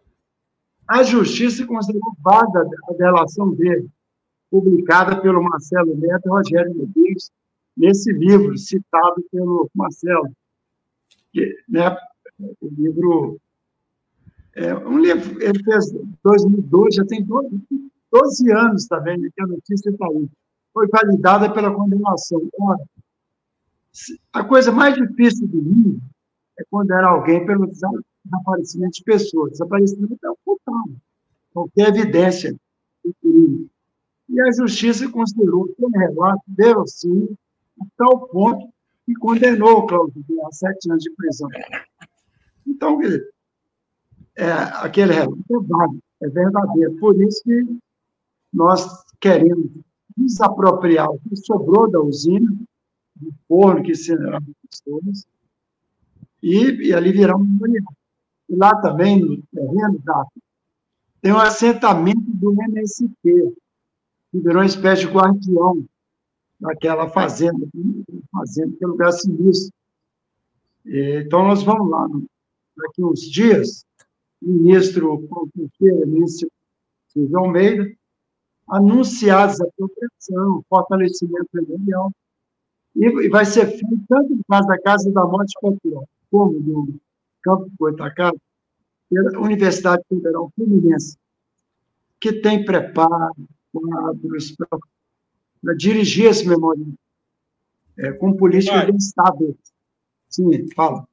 [0.88, 3.90] a Justiça considerou vaga a delação dele,
[4.50, 7.30] publicada pelo Marcelo Neto e Rogério Medeiros,
[7.78, 10.32] nesse livro citado pelo Marcelo,
[11.32, 11.96] que, né,
[12.60, 13.40] o livro
[14.56, 15.92] é um livro, ele fez
[16.24, 17.62] 2002, já tem 12,
[18.12, 19.32] 12 anos, está vendo?
[19.32, 20.28] Que a notícia está aí.
[20.74, 22.42] Foi validada pela condenação.
[24.34, 26.02] A coisa mais difícil do livro
[26.60, 29.52] é condenar alguém pelo desaparecimento de pessoas.
[29.52, 30.98] Desaparecimento é ocultado.
[31.54, 32.56] Qualquer evidência
[33.04, 33.70] do crime.
[34.30, 37.38] E a justiça considerou que o relato verossímil
[37.98, 38.68] tal ponto
[39.06, 41.50] que condenou o Cláudio a sete anos de prisão.
[42.66, 43.00] Então,
[44.36, 46.98] é, aquele relato é válido, é verdadeiro.
[46.98, 47.64] Por isso que
[48.54, 48.86] nós
[49.20, 49.70] queremos
[50.16, 52.52] desapropriar o que sobrou da usina,
[53.16, 55.26] do forno que incineraram pessoas,
[56.42, 57.94] e, e ali virar um memorial.
[58.50, 60.26] E lá também, no terreno da
[61.22, 65.84] tem um assentamento do MST, que virou uma espécie de guardião
[66.60, 67.68] naquela fazenda,
[68.32, 69.74] fazenda que é lugar sinistro.
[70.86, 72.08] Então, nós vamos lá,
[72.78, 73.86] daqui uns dias,
[74.42, 75.50] o ministro Paulo
[76.06, 76.50] ministro
[77.10, 77.92] Silvio Almeida,
[78.70, 82.12] anunciar a desapropriação, fortalecimento memorial,
[82.96, 86.96] E vai ser feito tanto no caso da Casa da Morte Cultural, como do
[87.44, 88.38] Campo Goitacado,
[89.10, 91.18] pela Universidade Federal Fluminense,
[92.20, 93.36] que tem preparo,
[93.72, 94.80] quadros, para
[95.78, 96.88] dirigir esse memorial,
[97.98, 99.58] é, com política do Estado.
[100.30, 101.08] Sim, fala.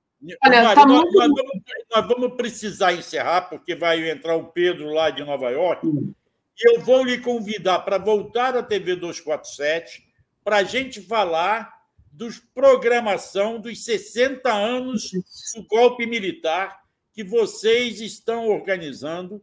[0.44, 1.18] Olha, Mário, tá nós, muito...
[1.18, 5.86] nós, vamos, nós, vamos, precisar encerrar, porque vai entrar o Pedro lá de Nova York.
[5.86, 6.14] Sim.
[6.56, 10.04] E eu vou lhe convidar para voltar à TV 247
[10.42, 11.72] para a gente falar
[12.12, 15.10] dos programação dos 60 anos
[15.54, 16.80] do golpe militar
[17.12, 19.42] que vocês estão organizando,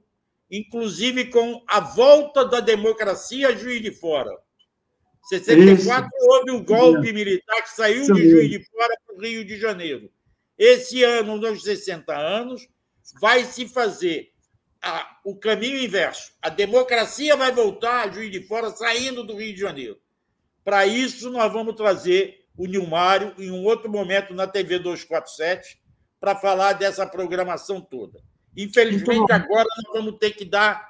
[0.49, 4.31] inclusive com a volta da democracia a Juiz de Fora.
[5.23, 6.27] 64 Isso.
[6.27, 9.57] houve um golpe militar que saiu Isso de Juiz de Fora para o Rio de
[9.57, 10.09] Janeiro.
[10.57, 12.67] Esse ano, nos 60 anos,
[13.19, 14.31] vai se fazer
[14.81, 16.33] a, o caminho inverso.
[16.41, 19.99] A democracia vai voltar a Juiz de Fora saindo do Rio de Janeiro.
[20.63, 25.79] Para isso, nós vamos trazer o Nilmário em um outro momento na TV 247
[26.19, 28.21] para falar dessa programação toda.
[28.55, 30.89] Infelizmente, agora nós vamos ter que dar.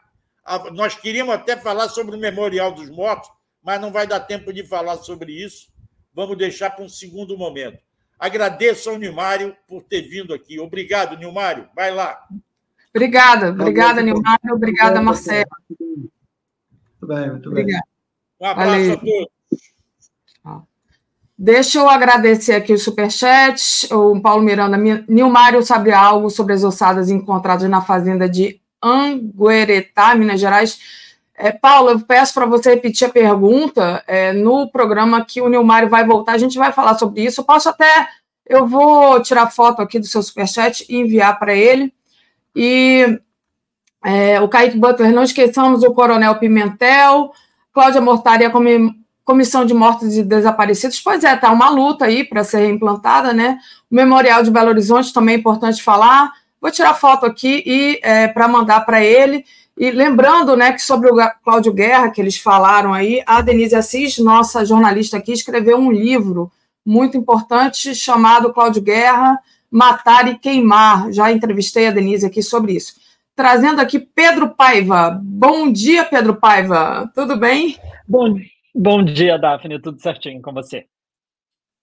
[0.73, 3.29] Nós queríamos até falar sobre o Memorial dos Mortos,
[3.63, 5.67] mas não vai dar tempo de falar sobre isso.
[6.13, 7.79] Vamos deixar para um segundo momento.
[8.19, 10.59] Agradeço ao Nilmário por ter vindo aqui.
[10.59, 11.67] Obrigado, Nilmário.
[11.75, 12.21] Vai lá.
[12.93, 14.53] Obrigada, obrigada, Nilmário.
[14.53, 15.49] Obrigada, Marcelo.
[15.69, 17.65] Muito bem, muito bem.
[18.39, 18.93] Um abraço Valeu.
[18.93, 19.41] a todos.
[21.43, 23.91] Deixa eu agradecer aqui o superchat.
[23.91, 30.39] O Paulo Miranda, Nilmário sabe algo sobre as ossadas encontradas na fazenda de Angueretá, Minas
[30.39, 30.79] Gerais.
[31.43, 34.03] É, Paulo, eu peço para você repetir a pergunta.
[34.05, 37.41] É, no programa que o Nilmário vai voltar, a gente vai falar sobre isso.
[37.41, 38.07] Eu posso até.
[38.47, 41.91] Eu vou tirar foto aqui do seu superchat e enviar para ele.
[42.55, 43.19] E
[44.05, 47.31] é, o Kaique Butler, não esqueçamos o Coronel Pimentel.
[47.73, 48.51] Cláudia Mortari, a
[49.23, 53.57] Comissão de Mortos e Desaparecidos, pois é, tá uma luta aí para ser implantada, né?
[53.89, 56.33] O Memorial de Belo Horizonte também é importante falar.
[56.59, 59.43] Vou tirar foto aqui e é, para mandar para ele.
[59.77, 64.17] E lembrando, né, que sobre o Cláudio Guerra, que eles falaram aí, a Denise Assis,
[64.19, 66.51] nossa jornalista aqui, escreveu um livro
[66.85, 71.11] muito importante chamado Cláudio Guerra, Matar e Queimar.
[71.11, 72.95] Já entrevistei a Denise aqui sobre isso.
[73.35, 75.19] Trazendo aqui Pedro Paiva.
[75.23, 77.09] Bom dia, Pedro Paiva.
[77.15, 77.77] Tudo bem?
[78.07, 78.35] Bom,
[78.73, 79.81] Bom dia, Daphne.
[79.81, 80.85] Tudo certinho com você?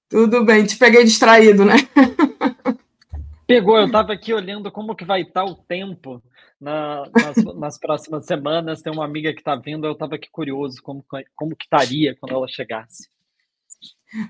[0.09, 0.65] Tudo bem.
[0.65, 1.75] Te peguei distraído, né?
[3.47, 3.77] Pegou.
[3.77, 6.23] Eu estava aqui olhando como que vai estar o tempo
[6.61, 8.83] na, nas, nas, próximas semanas.
[8.83, 9.87] Tem uma amiga que está vindo.
[9.87, 11.05] Eu estava aqui curioso como,
[11.35, 13.09] como que estaria quando ela chegasse.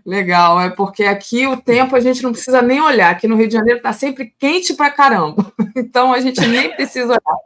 [0.05, 3.11] Legal, é porque aqui o tempo a gente não precisa nem olhar.
[3.11, 5.53] Aqui no Rio de Janeiro está sempre quente pra caramba.
[5.77, 7.39] Então a gente nem precisa olhar.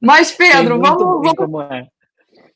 [0.00, 1.86] Mas, Pedro, vamos, vamos, é.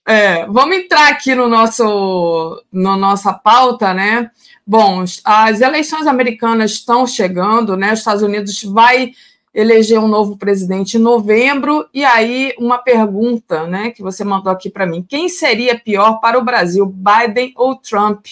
[0.07, 4.31] É, vamos entrar aqui no nosso no nossa pauta, né?
[4.67, 7.93] Bom, as eleições americanas estão chegando, né?
[7.93, 9.13] Os Estados Unidos vai
[9.55, 14.69] eleger um novo presidente em novembro e aí uma pergunta, né, que você mandou aqui
[14.69, 18.27] para mim: quem seria pior para o Brasil, Biden ou Trump?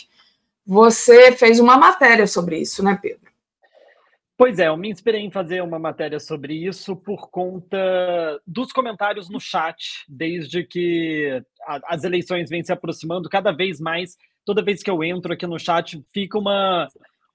[0.66, 3.22] Você fez uma matéria sobre isso, né, Pedro?
[4.36, 7.78] Pois é, eu me inspirei em fazer uma matéria sobre isso por conta
[8.44, 11.42] dos comentários no chat, desde que
[11.86, 14.16] as eleições vêm se aproximando cada vez mais.
[14.44, 16.88] Toda vez que eu entro aqui no chat, fica uma,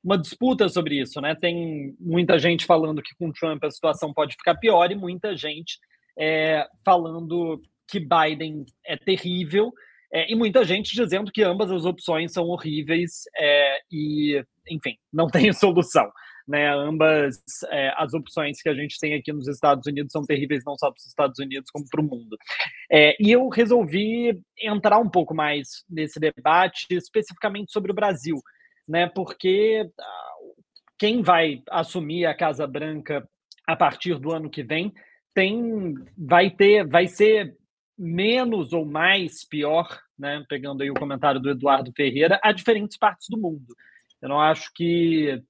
[0.07, 1.35] uma disputa sobre isso, né?
[1.35, 5.77] Tem muita gente falando que com Trump a situação pode ficar pior e muita gente
[6.17, 9.73] é, falando que Biden é terrível
[10.11, 15.27] é, e muita gente dizendo que ambas as opções são horríveis é, e, enfim, não
[15.29, 16.09] tem solução.
[16.47, 17.35] Né, ambas
[17.69, 20.89] é, as opções que a gente tem aqui nos Estados Unidos são terríveis não só
[20.89, 22.37] para os Estados Unidos como para o mundo.
[22.89, 28.41] É, e eu resolvi entrar um pouco mais nesse debate, especificamente sobre o Brasil,
[28.87, 30.33] né, porque ah,
[30.97, 33.27] quem vai assumir a Casa Branca
[33.65, 34.93] a partir do ano que vem
[35.33, 37.55] tem, vai ter, vai ser
[37.97, 43.27] menos ou mais pior, né, pegando aí o comentário do Eduardo Ferreira, a diferentes partes
[43.29, 43.75] do mundo.
[44.21, 45.41] Eu não acho que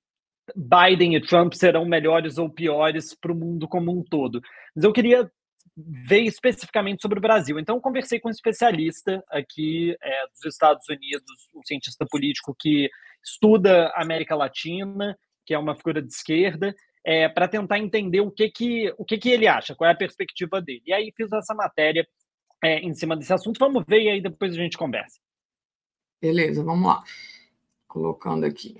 [0.56, 4.42] Biden e Trump serão melhores ou piores para o mundo como um todo.
[4.76, 5.30] Mas eu queria
[5.76, 7.60] ver especificamente sobre o Brasil.
[7.60, 12.90] Então, conversei com um especialista aqui é, dos Estados Unidos, um cientista político que
[13.28, 16.74] estuda a América Latina, que é uma figura de esquerda,
[17.06, 19.98] é, para tentar entender o que que, o que que ele acha, qual é a
[19.98, 20.84] perspectiva dele.
[20.86, 22.08] E aí fiz essa matéria
[22.64, 23.60] é, em cima desse assunto.
[23.60, 25.20] Vamos ver e aí depois a gente conversa.
[26.22, 27.04] Beleza, vamos lá.
[27.88, 28.80] Colocando aqui.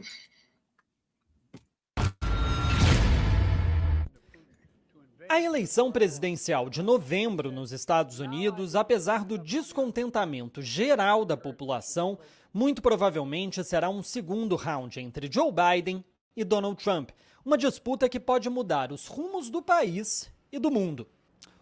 [5.30, 12.18] A A eleição presidencial de novembro nos Estados Unidos, apesar do descontentamento geral da população,
[12.58, 16.04] muito provavelmente será um segundo round entre Joe Biden
[16.36, 17.12] e Donald Trump,
[17.46, 21.08] uma disputa que pode mudar os rumos do país e do mundo.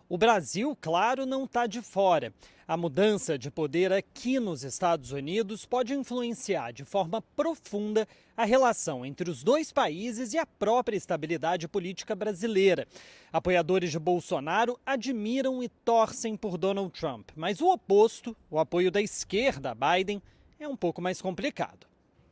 [0.07, 2.33] O Brasil, claro, não está de fora.
[2.65, 8.07] A mudança de poder aqui nos Estados Unidos pode influenciar de forma profunda
[8.37, 12.87] a relação entre os dois países e a própria estabilidade política brasileira.
[13.33, 19.01] Apoiadores de Bolsonaro admiram e torcem por Donald Trump, mas o oposto, o apoio da
[19.01, 20.21] esquerda a Biden,
[20.59, 21.87] é um pouco mais complicado.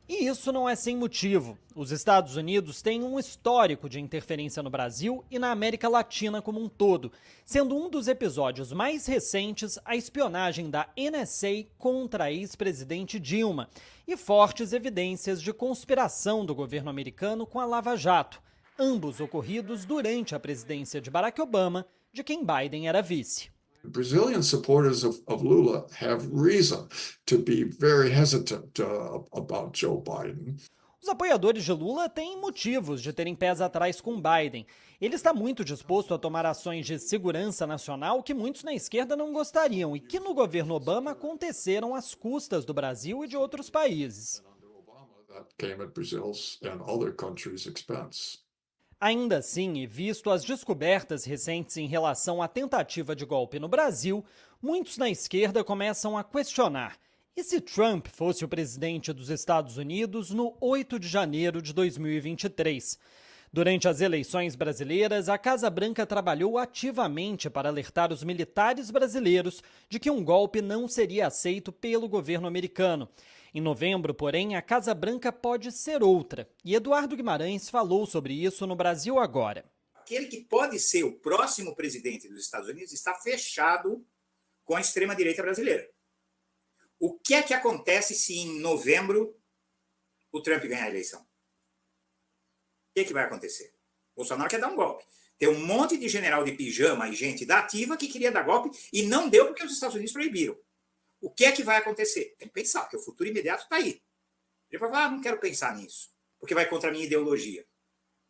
[0.06, 1.56] E isso não é sem motivo.
[1.74, 6.60] Os Estados Unidos têm um histórico de interferência no Brasil e na América Latina como
[6.60, 7.10] um todo,
[7.42, 13.70] sendo um dos episódios mais recentes a espionagem da NSA contra a ex-presidente Dilma
[14.06, 18.42] e fortes evidências de conspiração do governo americano com a Lava Jato,
[18.78, 23.53] ambos ocorridos durante a presidência de Barack Obama, de quem Biden era vice.
[23.88, 26.88] Brazilian supporters of, of, Lula have reason
[27.26, 30.56] to be very hesitant uh, about Joe Biden.
[31.02, 34.66] Os apoiadores de Lula têm motivos de terem pés atrás com Biden.
[34.98, 39.30] Ele está muito disposto a tomar ações de segurança nacional que muitos na esquerda não
[39.30, 44.42] gostariam e que no governo Obama aconteceram às custas do Brasil e de outros países.
[49.04, 54.24] Ainda assim, e visto as descobertas recentes em relação à tentativa de golpe no Brasil,
[54.62, 56.96] muitos na esquerda começam a questionar:
[57.36, 62.98] e se Trump fosse o presidente dos Estados Unidos no 8 de janeiro de 2023?
[63.52, 70.00] Durante as eleições brasileiras, a Casa Branca trabalhou ativamente para alertar os militares brasileiros de
[70.00, 73.06] que um golpe não seria aceito pelo governo americano.
[73.56, 76.50] Em novembro, porém, a Casa Branca pode ser outra.
[76.64, 79.64] E Eduardo Guimarães falou sobre isso no Brasil Agora.
[79.94, 84.04] Aquele que pode ser o próximo presidente dos Estados Unidos está fechado
[84.64, 85.88] com a extrema-direita brasileira.
[86.98, 89.38] O que é que acontece se em novembro
[90.32, 91.20] o Trump ganhar a eleição?
[91.20, 91.26] O
[92.94, 93.72] que, é que vai acontecer?
[94.14, 95.04] O Bolsonaro quer dar um golpe.
[95.38, 98.76] Tem um monte de general de pijama e gente da ativa que queria dar golpe
[98.92, 100.58] e não deu porque os Estados Unidos proibiram.
[101.24, 102.36] O que é que vai acontecer?
[102.38, 103.98] Tem que pensar, porque o futuro imediato está aí.
[104.70, 107.66] Ele vai falar, ah, não quero pensar nisso, porque vai contra a minha ideologia.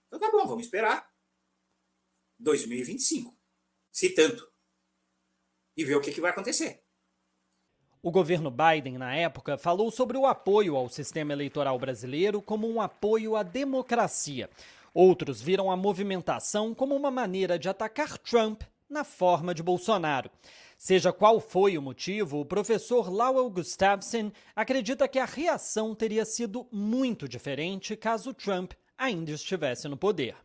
[0.07, 1.11] Então tá bom, vamos esperar
[2.39, 3.37] 2025,
[3.91, 4.49] se tanto,
[5.77, 6.85] e ver o que, que vai acontecer.
[8.01, 12.81] O governo Biden, na época, falou sobre o apoio ao sistema eleitoral brasileiro como um
[12.81, 14.49] apoio à democracia.
[14.93, 20.31] Outros viram a movimentação como uma maneira de atacar Trump na forma de Bolsonaro.
[20.77, 26.67] Seja qual foi o motivo, o professor Lowell Gustafson acredita que a reação teria sido
[26.71, 30.37] muito diferente caso Trump ainda estivesse no poder.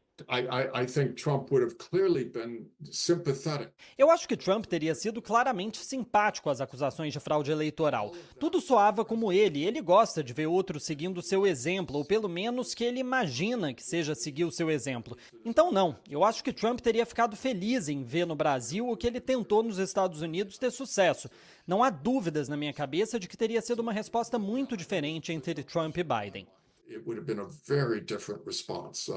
[3.97, 8.11] Eu acho que Trump teria sido claramente simpático às acusações de fraude eleitoral.
[8.39, 12.73] Tudo soava como ele, ele gosta de ver outros seguindo seu exemplo, ou pelo menos
[12.73, 15.17] que ele imagina que seja seguir o seu exemplo.
[15.45, 19.07] Então, não, eu acho que Trump teria ficado feliz em ver no Brasil o que
[19.07, 21.29] ele tentou nos Estados Unidos ter sucesso.
[21.65, 25.63] Não há dúvidas na minha cabeça de que teria sido uma resposta muito diferente entre
[25.63, 26.47] Trump e Biden.
[26.89, 29.11] It would have been a very different response.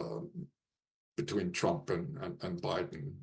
[1.17, 3.15] Between Trump and, and, and Biden.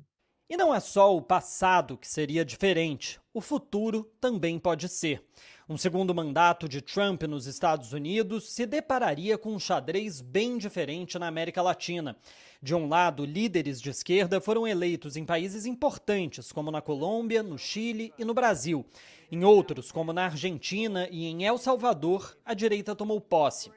[0.48, 5.22] E não é só o passado que seria diferente, o futuro também pode ser.
[5.68, 11.16] Um segundo mandato de Trump nos Estados Unidos se depararia com um xadrez bem diferente
[11.16, 12.16] na América Latina.
[12.60, 17.56] De um lado, líderes de esquerda foram eleitos em países importantes, como na Colômbia, no
[17.56, 18.84] Chile e no Brasil.
[19.30, 23.70] Em outros, como na Argentina e em El Salvador, a direita tomou posse.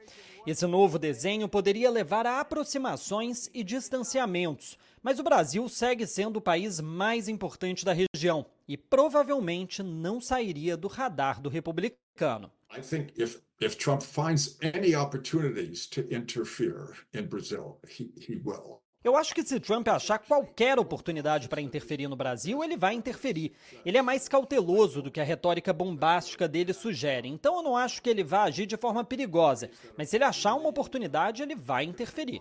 [0.46, 6.42] Esse novo desenho poderia levar a aproximações e distanciamentos, mas o Brasil segue sendo o
[6.42, 12.52] país mais importante da região e provavelmente não sairia do radar do republicano.
[12.70, 18.83] I think if if Trump finds any opportunities to interfere in Brazil, he, he will.
[19.04, 23.52] Eu acho que se Trump achar qualquer oportunidade para interferir no Brasil, ele vai interferir.
[23.84, 27.28] Ele é mais cauteloso do que a retórica bombástica dele sugere.
[27.28, 29.68] Então eu não acho que ele vá agir de forma perigosa.
[29.94, 32.40] Mas se ele achar uma oportunidade, ele vai interferir.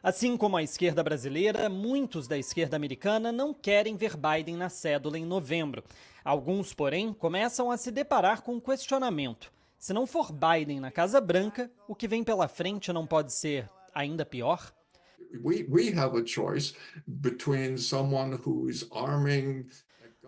[0.00, 5.18] Assim como a esquerda brasileira, muitos da esquerda americana não querem ver Biden na cédula
[5.18, 5.82] em novembro.
[6.24, 9.52] Alguns, porém, começam a se deparar com um questionamento.
[9.82, 13.68] Se não for Biden na Casa Branca, o que vem pela frente não pode ser
[13.92, 14.72] ainda pior?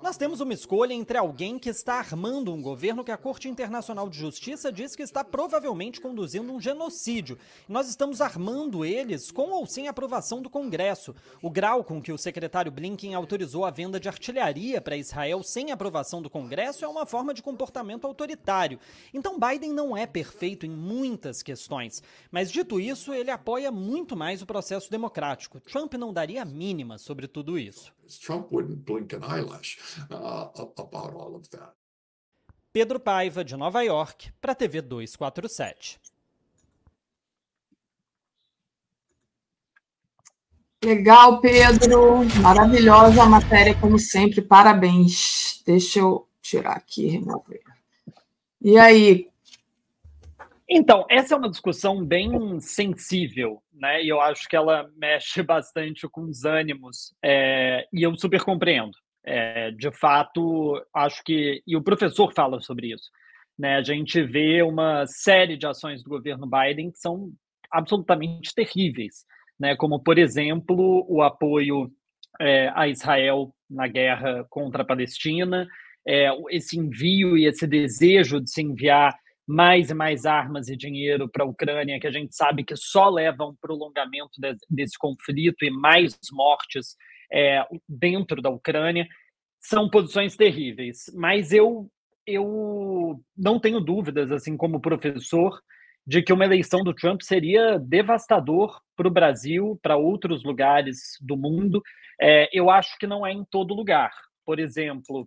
[0.05, 4.07] Nós temos uma escolha entre alguém que está armando um governo que a Corte Internacional
[4.07, 7.39] de Justiça diz que está provavelmente conduzindo um genocídio.
[7.67, 11.15] Nós estamos armando eles com ou sem aprovação do Congresso.
[11.41, 15.73] O grau com que o secretário Blinken autorizou a venda de artilharia para Israel sem
[15.73, 18.79] aprovação do Congresso é uma forma de comportamento autoritário.
[19.15, 22.03] Então Biden não é perfeito em muitas questões.
[22.31, 25.61] Mas dito isso, ele apoia muito mais o processo democrático.
[25.61, 27.91] Trump não daria a mínima sobre tudo isso.
[28.21, 29.79] Trump wouldn't blink an eyelash
[30.11, 31.75] uh, about all of that.
[32.73, 36.01] Pedro Paiva, de Nova York, para a TV 247.
[40.85, 42.25] Legal, Pedro.
[42.43, 44.43] Maravilhosa a matéria, como sempre.
[44.43, 45.63] Parabéns.
[45.65, 47.63] Deixa eu tirar aqui e remover.
[48.61, 49.31] E aí?
[50.69, 54.03] Então, essa é uma discussão bem sensível, né?
[54.03, 58.93] E eu acho que ela mexe bastante com os ânimos, é, e eu super compreendo.
[59.27, 61.63] É, de fato, acho que.
[61.67, 63.11] E o professor fala sobre isso.
[63.59, 63.77] Né?
[63.77, 67.33] A gente vê uma série de ações do governo Biden que são
[67.71, 69.25] absolutamente terríveis,
[69.59, 69.75] né?
[69.77, 71.91] como, por exemplo, o apoio
[72.41, 75.67] é, a Israel na guerra contra a Palestina,
[76.07, 81.29] é, esse envio e esse desejo de se enviar mais e mais armas e dinheiro
[81.29, 84.99] para a Ucrânia, que a gente sabe que só leva a um prolongamento de, desse
[84.99, 86.97] conflito e mais mortes
[87.33, 89.07] é, dentro da Ucrânia,
[89.61, 91.05] são posições terríveis.
[91.15, 91.91] Mas eu,
[92.27, 95.61] eu não tenho dúvidas, assim como professor,
[96.07, 101.37] de que uma eleição do Trump seria devastador para o Brasil, para outros lugares do
[101.37, 101.83] mundo.
[102.21, 104.13] É, eu acho que não é em todo lugar.
[104.45, 105.27] Por exemplo,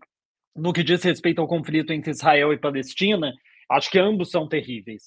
[0.55, 3.33] no que diz respeito ao conflito entre Israel e Palestina,
[3.69, 5.03] Acho que ambos são terríveis,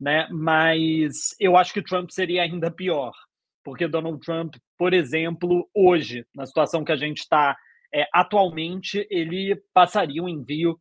[0.00, 0.28] né?
[0.30, 3.12] Mas eu acho que Trump seria ainda pior,
[3.64, 7.56] porque Donald Trump, por exemplo, hoje, na situação que a gente está
[7.94, 10.78] é, atualmente, ele passaria um envio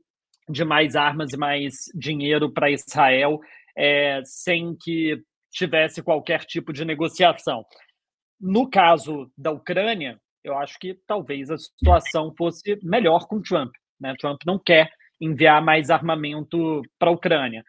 [0.49, 3.39] de mais armas e mais dinheiro para Israel
[3.77, 7.63] é, sem que tivesse qualquer tipo de negociação.
[8.39, 13.71] No caso da Ucrânia, eu acho que talvez a situação fosse melhor com Trump.
[13.99, 14.15] Né?
[14.19, 14.89] Trump não quer
[15.21, 17.63] enviar mais armamento para a Ucrânia.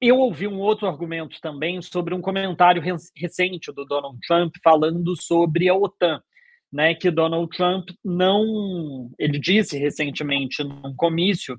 [0.00, 2.82] Eu ouvi um outro argumento também sobre um comentário
[3.16, 6.20] recente do Donald Trump falando sobre a OTAN,
[6.72, 11.56] né, que Donald Trump não, ele disse recentemente num comício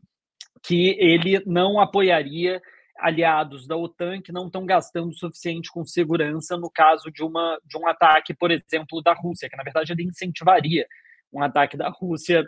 [0.61, 2.61] que ele não apoiaria
[2.99, 7.57] aliados da OTAN que não estão gastando o suficiente com segurança no caso de uma
[7.65, 10.85] de um ataque, por exemplo, da Rússia, que na verdade ele incentivaria
[11.31, 12.45] um ataque da Rússia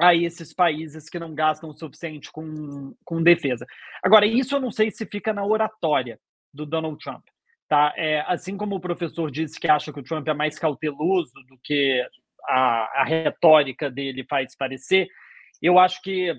[0.00, 3.66] a esses países que não gastam o suficiente com, com defesa.
[4.02, 6.18] Agora, isso eu não sei se fica na oratória
[6.54, 7.24] do Donald Trump.
[7.68, 7.92] Tá?
[7.96, 11.58] É, assim como o professor disse que acha que o Trump é mais cauteloso do
[11.62, 12.02] que
[12.48, 15.08] a, a retórica dele faz parecer,
[15.60, 16.34] eu acho que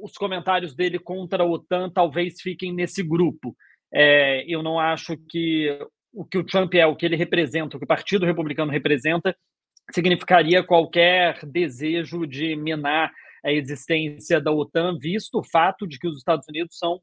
[0.00, 3.56] os comentários dele contra a OTAN talvez fiquem nesse grupo.
[3.92, 5.76] É, eu não acho que
[6.12, 9.36] o que o Trump é, o que ele representa, o que o Partido Republicano representa,
[9.92, 13.12] significaria qualquer desejo de minar
[13.44, 17.00] a existência da OTAN, visto o fato de que os Estados Unidos são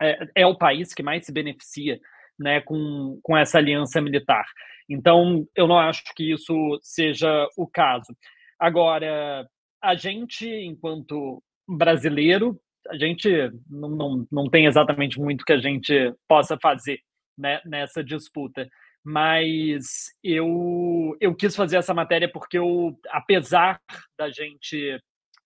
[0.00, 2.00] é, é o país que mais se beneficia
[2.38, 4.44] né, com, com essa aliança militar.
[4.88, 8.16] Então, eu não acho que isso seja o caso.
[8.58, 9.46] Agora,
[9.82, 13.28] a gente, enquanto brasileiro, a gente
[13.68, 16.98] não, não, não tem exatamente muito que a gente possa fazer
[17.38, 18.68] né, nessa disputa
[19.04, 23.80] mas eu, eu quis fazer essa matéria porque eu, apesar
[24.16, 24.98] da gente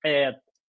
[0.04, 0.34] é,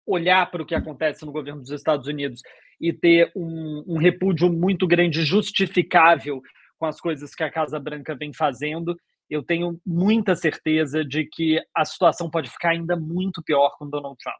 [0.05, 2.41] olhar para o que acontece no governo dos Estados Unidos
[2.79, 6.41] e ter um, um repúdio muito grande, justificável
[6.77, 8.95] com as coisas que a Casa Branca vem fazendo,
[9.29, 14.17] eu tenho muita certeza de que a situação pode ficar ainda muito pior com Donald
[14.21, 14.39] Trump.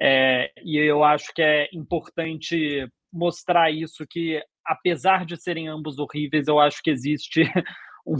[0.00, 6.46] É, e eu acho que é importante mostrar isso, que apesar de serem ambos horríveis,
[6.46, 7.42] eu acho que existe
[8.06, 8.16] um,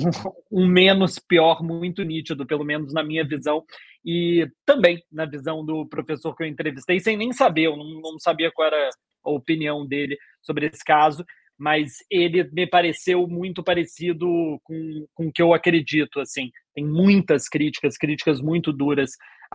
[0.50, 3.62] um, menos pior muito nítido, pelo menos na minha visão,
[4.04, 8.18] e também na visão do professor que eu entrevistei, sem nem saber, eu não, não
[8.18, 8.88] sabia qual era
[9.24, 11.24] a opinião dele sobre esse caso,
[11.58, 14.26] mas ele me pareceu muito parecido
[14.62, 19.10] com, com o que eu acredito, assim, tem muitas críticas, críticas muito duras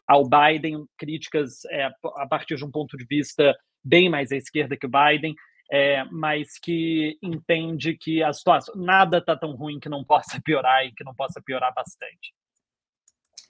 [0.08, 4.78] ao Biden, críticas é, a partir de um ponto de vista bem mais à esquerda
[4.78, 5.34] que o Biden,
[5.76, 10.86] é, mas que entende que a situação nada está tão ruim que não possa piorar
[10.86, 12.32] e que não possa piorar bastante.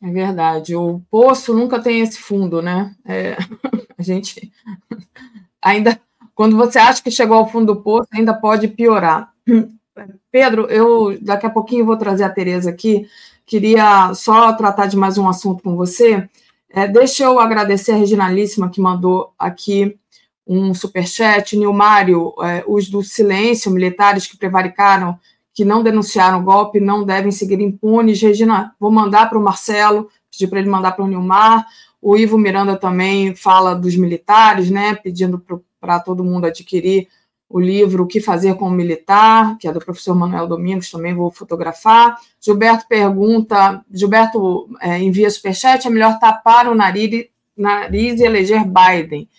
[0.01, 0.73] É verdade.
[0.73, 2.95] O poço nunca tem esse fundo, né?
[3.05, 3.35] É,
[3.99, 4.53] a gente
[5.61, 5.99] ainda,
[6.33, 9.33] quando você acha que chegou ao fundo do poço, ainda pode piorar.
[10.31, 13.05] Pedro, eu daqui a pouquinho vou trazer a Tereza aqui.
[13.45, 16.29] Queria só tratar de mais um assunto com você.
[16.69, 19.99] É, deixa eu agradecer a Reginalíssima que mandou aqui
[20.47, 21.57] um superchat.
[21.57, 25.17] Nilmário, é, os do silêncio, militares que prevaricaram,
[25.53, 28.21] que não denunciaram o golpe, não devem seguir impunes.
[28.21, 31.65] Regina, vou mandar para o Marcelo, pedir para ele mandar para o Nilmar.
[32.01, 35.41] O Ivo Miranda também fala dos militares, né, pedindo
[35.79, 37.07] para todo mundo adquirir
[37.53, 41.13] o livro O que Fazer com o Militar, que é do professor Manuel Domingos, também
[41.13, 42.17] vou fotografar.
[42.41, 49.29] Gilberto pergunta, Gilberto é, envia superchat, é melhor tapar o nariz, nariz e eleger Biden.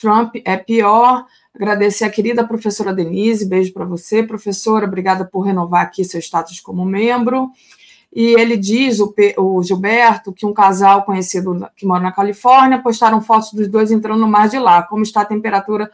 [0.00, 1.26] Trump é pior.
[1.54, 4.22] Agradecer a querida professora Denise, beijo para você.
[4.22, 7.50] Professora, obrigada por renovar aqui seu status como membro.
[8.12, 13.20] E ele diz, o, o Gilberto, que um casal conhecido que mora na Califórnia postaram
[13.20, 14.82] fotos dos dois entrando no mar de lá.
[14.82, 15.90] Como está a temperatura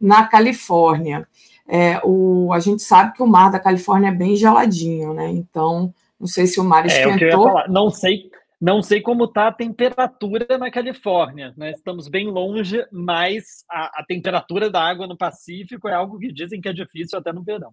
[0.00, 1.26] na Califórnia.
[1.66, 5.28] É, o, a gente sabe que o mar da Califórnia é bem geladinho, né?
[5.30, 7.26] Então, não sei se o mar esquentou.
[7.26, 7.68] É, ia falar.
[7.68, 11.72] Não sei, não sei como está a temperatura na Califórnia, né?
[11.72, 16.60] Estamos bem longe, mas a, a temperatura da água no Pacífico é algo que dizem
[16.60, 17.72] que é difícil até no verão.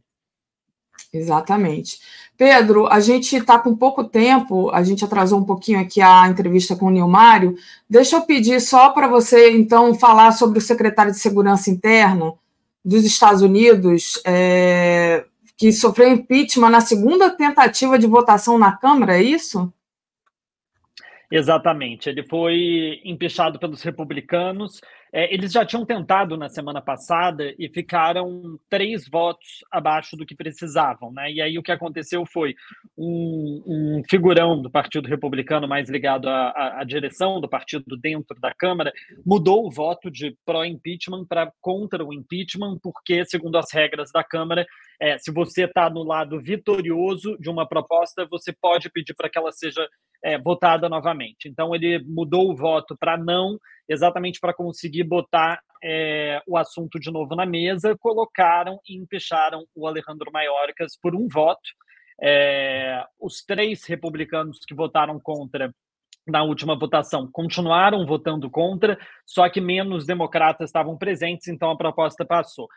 [1.12, 2.00] Exatamente.
[2.38, 6.76] Pedro, a gente está com pouco tempo, a gente atrasou um pouquinho aqui a entrevista
[6.76, 7.56] com o Nilmário.
[7.90, 12.34] Deixa eu pedir só para você, então, falar sobre o secretário de Segurança Interna
[12.84, 19.24] dos Estados Unidos, é, que sofreu impeachment na segunda tentativa de votação na Câmara, é
[19.24, 19.72] isso?
[21.36, 22.08] Exatamente.
[22.10, 24.80] Ele foi empichado pelos republicanos
[25.16, 30.36] é, eles já tinham tentado na semana passada e ficaram três votos abaixo do que
[30.36, 31.32] precisavam, né?
[31.32, 32.56] E aí o que aconteceu foi
[32.98, 38.36] um, um figurão do Partido Republicano mais ligado à, à, à, direção do partido dentro
[38.40, 38.92] da Câmara
[39.24, 44.66] mudou o voto de pró-impeachment para contra o impeachment, porque, segundo as regras da Câmara,
[45.00, 49.38] é, se você está no lado vitorioso de uma proposta, você pode pedir para que
[49.38, 49.88] ela seja
[50.24, 51.48] é, votada novamente.
[51.48, 57.12] Então ele mudou o voto para não, exatamente para conseguir botar é, o assunto de
[57.12, 61.70] novo na mesa, colocaram e empecharam o Alejandro Mayorkas por um voto.
[62.22, 65.74] É, os três republicanos que votaram contra
[66.26, 72.24] na última votação continuaram votando contra, só que menos democratas estavam presentes, então a proposta
[72.24, 72.70] passou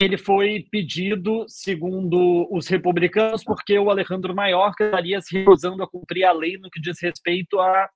[0.00, 6.24] ele foi pedido, segundo os republicanos, porque o Alejandro Mayorkas estaria se recusando a cumprir
[6.24, 7.88] a lei no que diz respeito a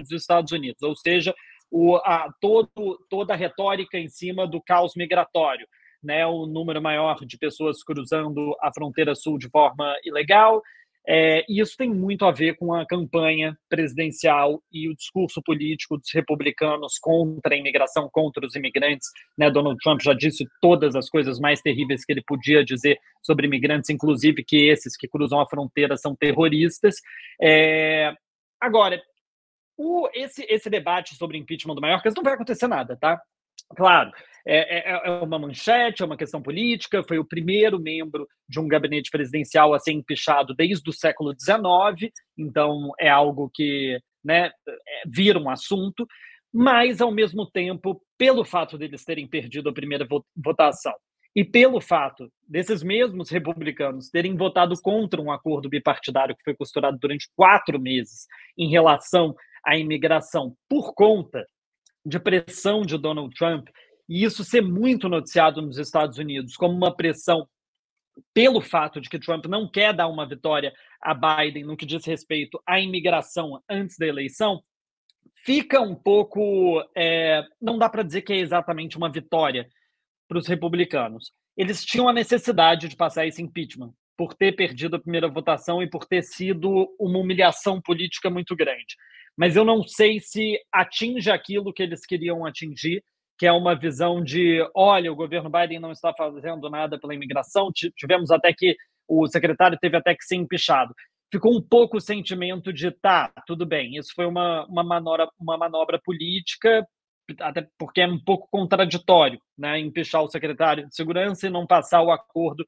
[0.00, 1.34] dos Estados Unidos, ou seja,
[1.70, 5.66] o, a, todo, toda a retórica em cima do caos migratório,
[6.02, 10.60] né, o número maior de pessoas cruzando a fronteira sul de forma ilegal,
[11.06, 15.98] é, e isso tem muito a ver com a campanha presidencial e o discurso político
[15.98, 19.08] dos republicanos contra a imigração, contra os imigrantes.
[19.36, 19.50] Né?
[19.50, 23.90] Donald Trump já disse todas as coisas mais terríveis que ele podia dizer sobre imigrantes,
[23.90, 26.96] inclusive que esses que cruzam a fronteira são terroristas.
[27.40, 28.14] É...
[28.60, 29.02] Agora,
[29.76, 33.20] o, esse, esse debate sobre impeachment do Maiorcas não vai acontecer nada, tá?
[33.76, 34.10] Claro,
[34.46, 37.02] é, é, é, uma manchete, é uma questão política.
[37.02, 42.12] Foi o primeiro membro de um gabinete presidencial a ser empichado desde o século XIX,
[42.36, 44.72] então é algo que né, é,
[45.06, 46.06] vira um assunto.
[46.52, 50.92] Mas, ao mesmo tempo, pelo fato deles terem perdido a primeira votação
[51.34, 56.98] e pelo fato desses mesmos republicanos terem votado contra um acordo bipartidário que foi costurado
[56.98, 58.26] durante quatro meses
[58.56, 59.34] em relação
[59.64, 61.46] à imigração por conta
[62.04, 63.68] de pressão de Donald Trump
[64.08, 67.48] e isso ser muito noticiado nos Estados Unidos como uma pressão
[68.34, 72.04] pelo fato de que Trump não quer dar uma vitória a Biden no que diz
[72.04, 74.62] respeito à imigração antes da eleição,
[75.44, 76.82] fica um pouco.
[76.94, 79.66] É, não dá para dizer que é exatamente uma vitória
[80.28, 81.32] para os republicanos.
[81.56, 85.88] Eles tinham a necessidade de passar esse impeachment por ter perdido a primeira votação e
[85.88, 88.94] por ter sido uma humilhação política muito grande
[89.36, 93.02] mas eu não sei se atinge aquilo que eles queriam atingir,
[93.38, 97.70] que é uma visão de, olha, o governo Biden não está fazendo nada pela imigração,
[97.96, 98.76] tivemos até que
[99.08, 100.94] o secretário teve até que ser empichado.
[101.30, 105.56] Ficou um pouco o sentimento de, tá, tudo bem, isso foi uma, uma, manobra, uma
[105.56, 106.86] manobra política,
[107.40, 112.02] até porque é um pouco contraditório, né, empichar o secretário de segurança e não passar
[112.02, 112.64] o acordo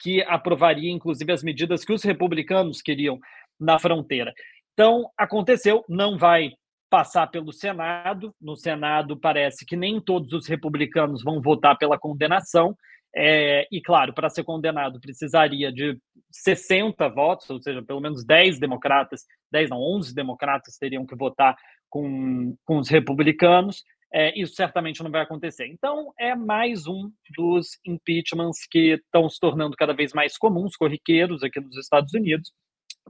[0.00, 3.18] que aprovaria, inclusive, as medidas que os republicanos queriam
[3.58, 4.32] na fronteira.
[4.78, 6.52] Então, aconteceu, não vai
[6.88, 8.32] passar pelo Senado.
[8.40, 12.76] No Senado, parece que nem todos os republicanos vão votar pela condenação.
[13.12, 15.98] É, e, claro, para ser condenado precisaria de
[16.30, 21.56] 60 votos, ou seja, pelo menos 10 democratas, 10 não, 11 democratas teriam que votar
[21.90, 23.82] com, com os republicanos.
[24.14, 25.66] É, isso certamente não vai acontecer.
[25.66, 31.42] Então, é mais um dos impeachments que estão se tornando cada vez mais comuns, corriqueiros
[31.42, 32.52] aqui nos Estados Unidos,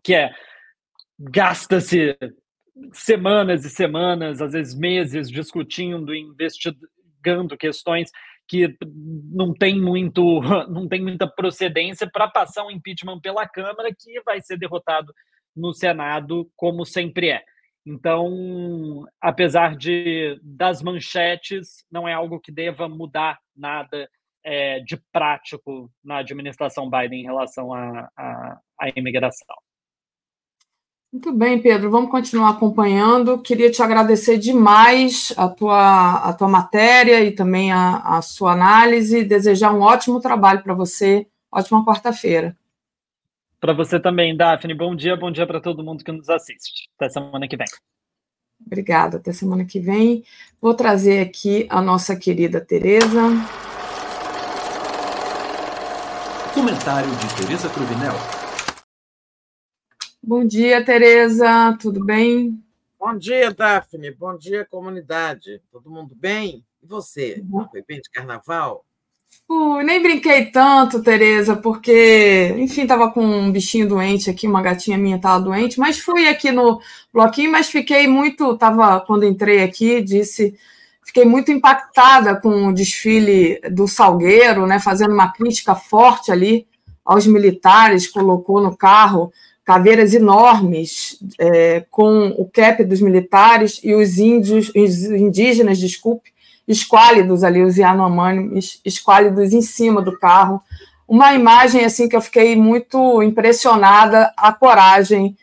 [0.03, 0.33] que é
[1.19, 2.17] gasta-se
[2.93, 8.11] semanas e semanas, às vezes meses, discutindo, investigando questões
[8.47, 8.75] que
[9.31, 10.41] não tem muito,
[10.71, 15.13] não tem muita procedência para passar um impeachment pela Câmara que vai ser derrotado
[15.55, 17.43] no Senado, como sempre é.
[17.87, 24.09] Então, apesar de das manchetes, não é algo que deva mudar nada
[24.45, 28.61] é, de prático na administração Biden em relação à,
[28.95, 29.57] imigração.
[31.11, 33.39] Muito bem, Pedro, vamos continuar acompanhando.
[33.39, 39.25] Queria te agradecer demais a tua, a tua matéria e também a, a sua análise.
[39.25, 41.27] Desejar um ótimo trabalho para você.
[41.51, 42.55] Ótima quarta-feira.
[43.59, 44.75] Para você também, Daphne.
[44.75, 46.91] Bom dia, bom dia para todo mundo que nos assiste.
[46.97, 47.67] Até semana que vem.
[48.67, 50.23] Obrigada, até semana que vem.
[50.61, 53.23] Vou trazer aqui a nossa querida Tereza.
[56.53, 58.38] Comentário de Tereza Cruvinel.
[60.29, 62.63] Bom dia, Tereza, tudo bem?
[63.01, 64.11] Bom dia, Daphne.
[64.11, 65.63] Bom dia, comunidade.
[65.73, 66.63] Todo mundo bem?
[66.83, 67.43] E você?
[67.51, 67.67] Uhum.
[67.71, 68.85] Foi bem de carnaval?
[69.49, 74.99] Uh, nem brinquei tanto, Tereza, porque, enfim, estava com um bichinho doente aqui, uma gatinha
[74.99, 76.79] minha estava doente, mas fui aqui no
[77.11, 80.55] bloquinho, mas fiquei muito, tava quando entrei aqui, disse,
[81.03, 86.69] fiquei muito impactada com o desfile do Salgueiro, né, fazendo uma crítica forte ali
[87.03, 89.33] aos militares, colocou no carro
[89.69, 96.33] caveiras enormes é, com o cap dos militares e os índios, os indígenas, desculpe,
[96.67, 100.63] esquálidos ali, os Yanomamis, esquálidos em cima do carro.
[101.07, 105.37] Uma imagem assim que eu fiquei muito impressionada, a coragem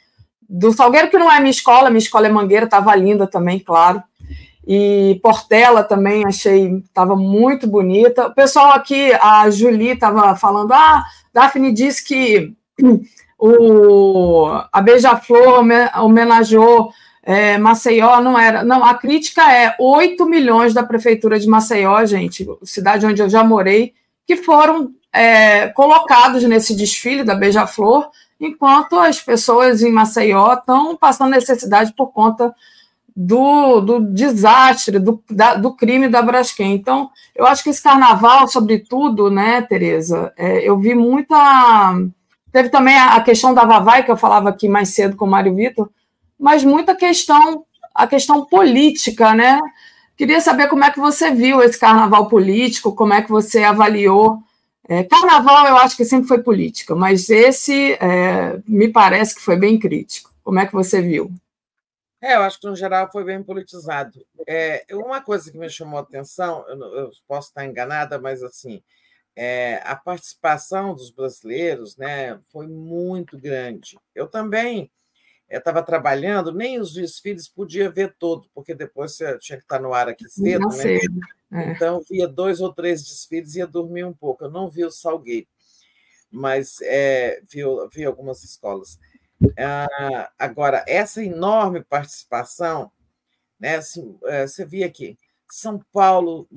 [0.50, 4.02] do Salgueiro, que não é minha escola, minha escola é Mangueira, estava linda também, claro.
[4.68, 8.26] E Portela também achei, estava muito bonita.
[8.26, 12.56] O pessoal aqui, a Julie estava falando, ah, Daphne disse que
[13.46, 15.64] o, a Beija-Flor
[16.02, 16.92] homenageou
[17.24, 18.64] é, Maceió, não era.
[18.64, 23.44] Não, a crítica é 8 milhões da prefeitura de Maceió, gente, cidade onde eu já
[23.44, 23.94] morei,
[24.28, 28.10] que foram é, colocados nesse desfile da Beija-Flor,
[28.40, 32.54] enquanto as pessoas em Maceió estão passando necessidade por conta
[33.16, 36.74] do, do desastre, do, da, do crime da Braskem.
[36.74, 41.96] Então, eu acho que esse carnaval, sobretudo, né, Tereza, é, eu vi muita
[42.56, 45.54] Teve também a questão da Vavai, que eu falava aqui mais cedo com o Mário
[45.54, 45.90] Vitor,
[46.40, 49.60] mas muita questão, a questão política, né?
[50.16, 54.40] Queria saber como é que você viu esse carnaval político, como é que você avaliou.
[54.88, 59.58] É, carnaval eu acho que sempre foi política, mas esse é, me parece que foi
[59.58, 60.32] bem crítico.
[60.42, 61.30] Como é que você viu?
[62.22, 64.26] É, eu acho que no geral foi bem politizado.
[64.48, 68.82] É, uma coisa que me chamou a atenção, eu, eu posso estar enganada, mas assim,
[69.36, 73.98] é, a participação dos brasileiros né, foi muito grande.
[74.14, 74.90] Eu também
[75.50, 79.94] estava trabalhando, nem os desfiles podia ver todo, porque depois você tinha que estar no
[79.94, 80.98] ar aqui cedo, né?
[81.52, 81.72] É.
[81.72, 84.44] Então, via dois ou três desfiles e ia dormir um pouco.
[84.44, 85.48] Eu não vi o Salgueiro,
[86.32, 87.62] mas é, vi,
[87.94, 89.00] vi algumas escolas.
[89.58, 92.92] Ah, agora, essa enorme participação,
[93.60, 95.18] né, assim, é, você via aqui,
[95.54, 96.48] são Paulo,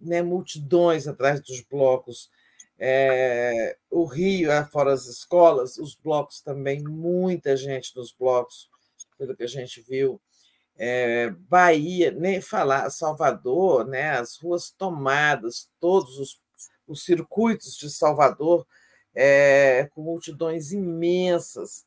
[0.00, 2.30] né, multidões atrás dos blocos.
[2.78, 8.68] É, o Rio, é, fora as escolas, os blocos também, muita gente nos blocos,
[9.16, 10.20] pelo que a gente viu.
[10.76, 16.40] É, Bahia, nem falar, Salvador, né, as ruas tomadas, todos os,
[16.86, 18.66] os circuitos de Salvador,
[19.14, 21.86] é, com multidões imensas,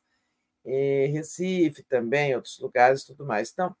[1.10, 3.50] Recife também, outros lugares tudo mais.
[3.50, 3.74] Então,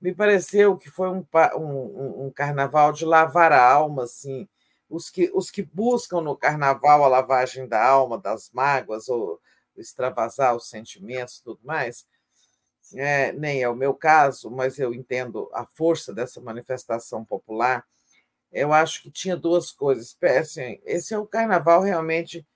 [0.00, 4.48] me pareceu que foi um, um, um carnaval de lavar a alma, assim.
[4.88, 9.40] Os que, os que buscam no carnaval a lavagem da alma, das mágoas, ou
[9.76, 12.06] extravasar os sentimentos e tudo mais,
[12.94, 17.84] é, nem é o meu caso, mas eu entendo a força dessa manifestação popular.
[18.50, 20.16] Eu acho que tinha duas coisas.
[20.40, 22.46] Assim, esse é o carnaval realmente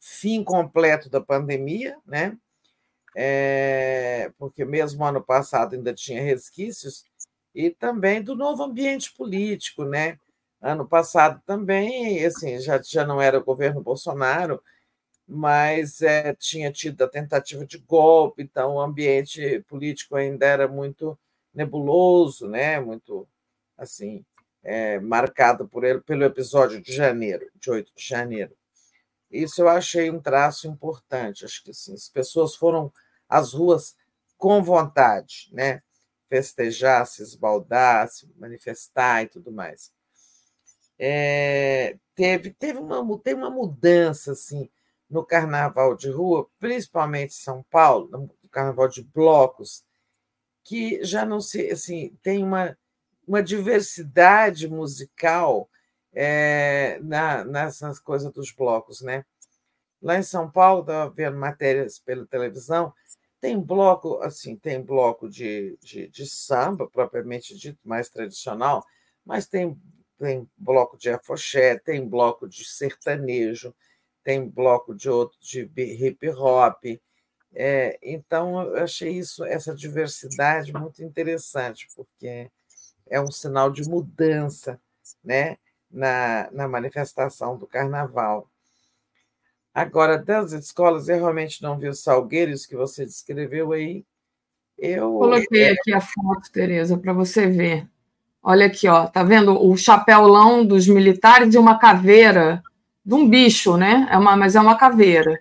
[0.00, 2.36] fim completo da pandemia, né?
[3.20, 7.04] É, porque mesmo ano passado ainda tinha resquícios,
[7.52, 10.20] e também do novo ambiente político, né?
[10.60, 14.62] Ano passado também, assim, já, já não era o governo Bolsonaro,
[15.26, 21.18] mas é, tinha tido a tentativa de golpe, então o ambiente político ainda era muito
[21.52, 22.78] nebuloso, né?
[22.78, 23.28] Muito
[23.76, 24.24] assim
[24.62, 28.52] é, marcado por ele pelo episódio de janeiro, de 8 de janeiro.
[29.30, 31.44] Isso eu achei um traço importante.
[31.44, 32.92] Acho que assim, as pessoas foram
[33.28, 33.96] às ruas
[34.36, 35.82] com vontade, né?
[36.28, 39.90] festejar, se esbaldar, se manifestar e tudo mais.
[40.98, 44.68] É, teve, teve, uma, teve uma mudança assim,
[45.08, 49.84] no carnaval de rua, principalmente em São Paulo, no carnaval de blocos,
[50.64, 52.76] que já não se assim tem uma,
[53.26, 55.70] uma diversidade musical
[56.12, 59.24] é, na, nessas coisas dos blocos, né?
[60.00, 62.92] Lá em São Paulo, estava vendo matérias pela televisão,
[63.40, 68.84] tem bloco, assim, tem bloco de, de, de samba, propriamente dito, mais tradicional,
[69.24, 69.80] mas tem,
[70.18, 73.74] tem bloco de afoxé, tem bloco de sertanejo,
[74.24, 76.84] tem bloco de outro de hip hop.
[77.54, 82.50] É, então, eu achei isso, essa diversidade muito interessante, porque
[83.08, 84.80] é um sinal de mudança
[85.24, 85.56] né,
[85.90, 88.50] na, na manifestação do carnaval.
[89.78, 94.04] Agora, das escolas, eu realmente não vi os salgueiros que você descreveu aí.
[94.76, 97.86] Eu coloquei é aqui a foto, Tereza, para você ver.
[98.42, 102.60] Olha aqui, ó, tá vendo o chapéulão dos militares e uma caveira
[103.06, 104.08] de um bicho, né?
[104.10, 105.38] É uma, mas é uma caveira.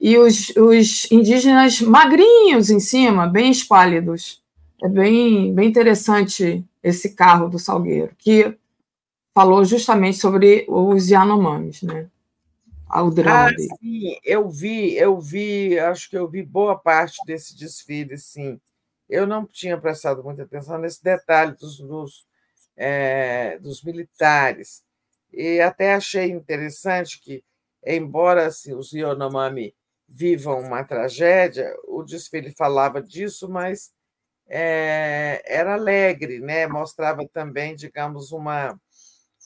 [0.00, 4.42] E os, os indígenas magrinhos em cima, bem esquálidos.
[4.82, 8.56] É bem, bem interessante esse carro do Salgueiro, que
[9.34, 12.06] falou justamente sobre os Yanomamis, né?
[12.88, 13.68] Ao drama ah, dele.
[13.80, 18.60] Sim, eu vi, eu vi, acho que eu vi boa parte desse desfile, sim.
[19.08, 22.26] Eu não tinha prestado muita atenção nesse detalhe dos, dos,
[22.76, 24.82] é, dos militares.
[25.32, 27.44] E até achei interessante que,
[27.84, 29.74] embora assim, os Yonomami
[30.08, 33.92] vivam uma tragédia, o desfile falava disso, mas
[34.48, 36.66] é, era alegre, né?
[36.66, 38.78] mostrava também, digamos, uma.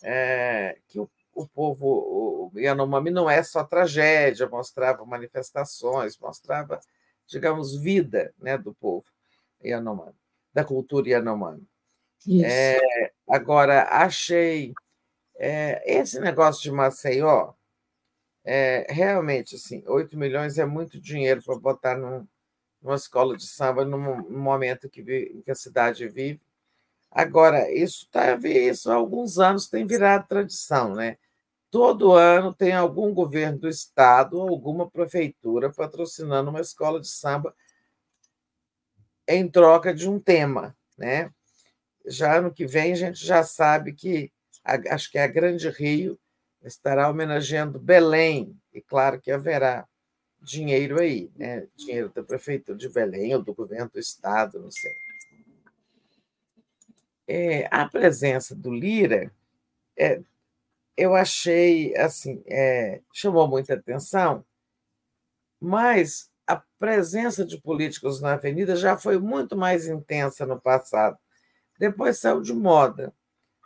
[0.02, 6.80] É, que o o povo o Yanomami não é só tragédia, mostrava manifestações, mostrava,
[7.26, 9.04] digamos, vida né, do povo
[9.64, 10.16] Yanomami,
[10.52, 11.66] da cultura Yanomami.
[12.44, 14.74] É, agora, achei
[15.36, 17.54] é, esse negócio de Maceió,
[18.44, 22.26] é, realmente, assim, 8 milhões é muito dinheiro para botar num,
[22.82, 26.40] numa escola de samba no momento que, vi, que a cidade vive.
[27.10, 31.16] Agora, isso está isso há alguns anos tem virado tradição, né?
[31.70, 37.54] Todo ano tem algum governo do estado ou alguma prefeitura patrocinando uma escola de samba
[39.28, 41.32] em troca de um tema, né?
[42.06, 44.32] Já ano que vem a gente já sabe que
[44.64, 46.18] a, acho que é a Grande Rio
[46.62, 49.86] estará homenageando Belém e claro que haverá
[50.42, 51.66] dinheiro aí, né?
[51.76, 55.09] Dinheiro da prefeitura de Belém ou do governo do estado, não sei.
[57.32, 59.32] É, a presença do Lira
[59.98, 60.20] é,
[60.96, 64.44] eu achei assim, é, chamou muita atenção,
[65.60, 71.16] mas a presença de políticos na avenida já foi muito mais intensa no passado.
[71.78, 73.12] Depois saiu de moda,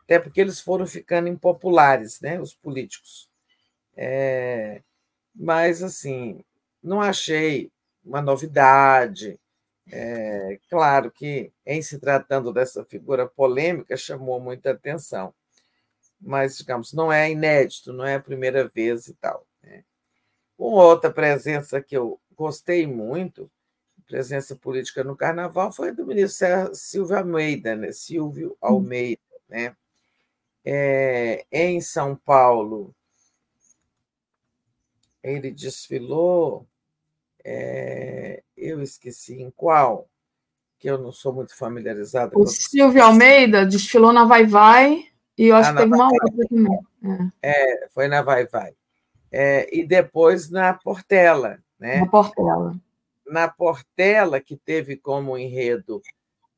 [0.05, 3.29] até porque eles foram ficando impopulares, né, os políticos.
[3.97, 4.83] É,
[5.35, 6.41] mas, assim,
[6.83, 7.71] não achei
[8.05, 9.39] uma novidade.
[9.91, 15.35] É, claro que, em se tratando dessa figura polêmica, chamou muita atenção
[16.25, 19.47] mas, digamos, não é inédito, não é a primeira vez e tal.
[19.63, 19.85] Né?
[20.59, 23.51] Uma outra presença que eu gostei muito,
[24.07, 27.93] presença política no Carnaval, foi do ministro Silvio Almeida, né?
[27.93, 28.57] Silvio hum.
[28.61, 29.77] Almeida, né?
[30.65, 32.95] É, em São Paulo,
[35.23, 36.67] ele desfilou,
[37.45, 40.09] é, eu esqueci em qual,
[40.79, 42.33] que eu não sou muito familiarizada.
[42.35, 45.05] O Silvio Almeida desfilou na Vai Vai,
[45.37, 47.31] e eu acho ah, que teve uma outra também.
[47.43, 47.83] É.
[47.83, 47.89] é.
[47.91, 48.75] foi na Vai Vai.
[49.31, 51.59] É, e depois na Portela.
[51.79, 52.01] Né?
[52.01, 52.75] Na Portela.
[53.27, 56.01] Na Portela, que teve como enredo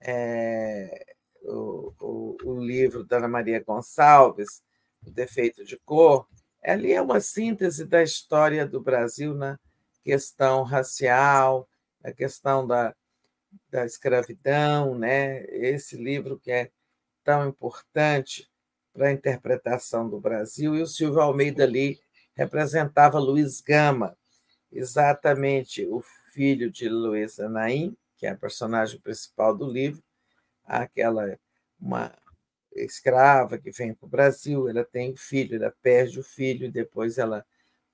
[0.00, 4.62] é, o, o, o, livro da Ana Maria Gonçalves,
[5.06, 6.26] O Defeito de Cor,
[6.62, 9.58] ali é uma síntese da história do Brasil na
[10.06, 11.68] questão racial,
[12.00, 12.94] na questão da,
[13.68, 15.44] da escravidão, né?
[15.46, 16.70] esse livro que é
[17.24, 18.48] tão importante
[18.92, 21.98] para a interpretação do Brasil, e o Silvio Almeida ali
[22.36, 24.16] representava Luiz Gama,
[24.70, 26.00] exatamente o
[26.32, 30.00] filho de Luísa Naim, que é a personagem principal do livro,
[30.64, 31.36] aquela
[31.80, 32.16] uma
[32.76, 37.18] escrava que vem para o Brasil, ela tem o filho, ela perde o filho, depois
[37.18, 37.44] ela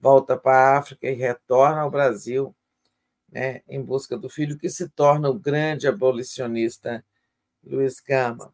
[0.02, 2.52] volta para a África e retorna ao Brasil
[3.30, 7.04] né, em busca do filho, que se torna o grande abolicionista
[7.64, 8.52] Luiz Gama.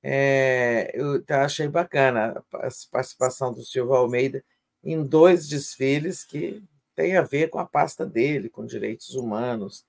[0.00, 4.44] É, eu achei bacana a participação do Silvio Almeida
[4.84, 6.62] em dois desfiles que
[6.94, 9.84] tem a ver com a pasta dele, com direitos humanos,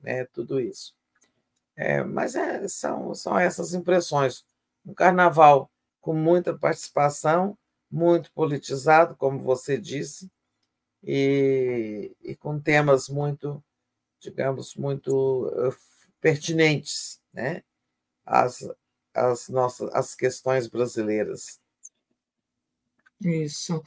[0.00, 0.94] né, tudo isso.
[1.76, 4.44] É, mas é, são, são essas impressões.
[4.86, 5.68] Um carnaval
[6.00, 7.58] com muita participação,
[7.90, 10.30] muito politizado, como você disse,
[11.02, 13.62] e, e com temas muito,
[14.20, 15.74] digamos, muito uh,
[16.20, 17.62] pertinentes né,
[18.24, 21.60] as nossas as questões brasileiras.
[23.20, 23.82] Isso.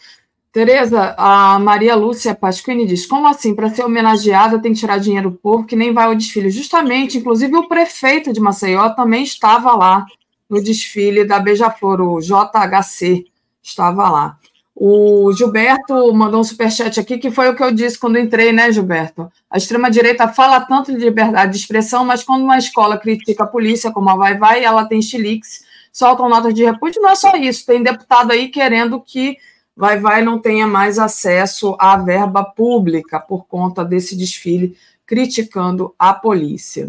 [0.51, 3.55] Tereza, a Maria Lúcia Pasquini diz: como assim?
[3.55, 6.49] Para ser homenageada tem que tirar dinheiro do povo que nem vai ao desfile.
[6.49, 10.05] Justamente, inclusive o prefeito de Maceió também estava lá
[10.49, 13.30] no desfile da Beija-Flor, o JHC
[13.61, 14.37] estava lá.
[14.75, 18.71] O Gilberto mandou um superchat aqui, que foi o que eu disse quando entrei, né,
[18.71, 19.31] Gilberto?
[19.49, 23.91] A extrema-direita fala tanto de liberdade de expressão, mas quando uma escola critica a polícia,
[23.91, 27.01] como a Vai Vai, ela tem chiliques, soltam notas de repúdio.
[27.01, 29.37] Não é só isso, tem deputado aí querendo que
[29.75, 34.75] Vai Vai não tenha mais acesso à verba pública por conta desse desfile
[35.05, 36.87] criticando a polícia.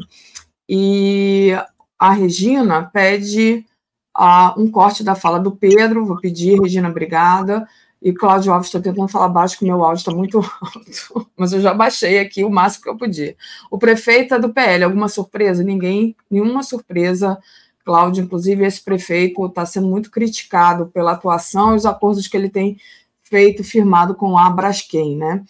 [0.69, 1.51] E
[1.99, 3.67] a Regina pede
[4.17, 7.67] uh, um corte da fala do Pedro, vou pedir, Regina, obrigada.
[8.01, 11.61] E Cláudio Alves está tentando falar baixo, que meu áudio está muito alto, mas eu
[11.61, 13.37] já baixei aqui o máximo que eu podia.
[13.71, 15.63] O prefeito é do PL, alguma surpresa?
[15.63, 17.39] Ninguém, nenhuma surpresa,
[17.85, 18.25] Cláudio.
[18.25, 22.77] Inclusive, esse prefeito está sendo muito criticado pela atuação e os acordos que ele tem
[23.23, 25.45] feito, firmado com a Braskem, né?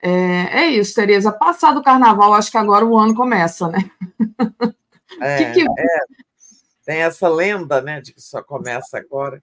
[0.00, 1.32] É, é isso, Tereza.
[1.32, 3.90] Passado o carnaval, acho que agora o ano começa, né?
[5.20, 5.60] É, que que...
[5.62, 5.98] é,
[6.88, 9.42] tem essa lenda, né, de que só começa agora.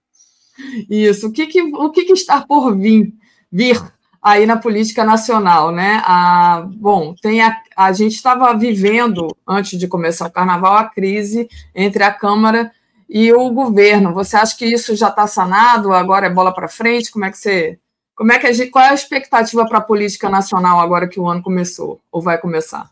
[0.90, 1.28] Isso.
[1.28, 3.14] O que, que, o que, que está por vir,
[3.52, 3.80] vir
[4.20, 6.02] aí na política nacional, né?
[6.04, 11.48] Ah, bom, tem a, a gente estava vivendo, antes de começar o carnaval, a crise
[11.72, 12.72] entre a Câmara
[13.08, 14.12] e o governo.
[14.12, 15.92] Você acha que isso já está sanado?
[15.92, 17.12] Agora é bola para frente?
[17.12, 17.78] Como é que você.
[18.16, 21.20] Como é que a gente, qual é a expectativa para a política nacional agora que
[21.20, 22.90] o ano começou ou vai começar?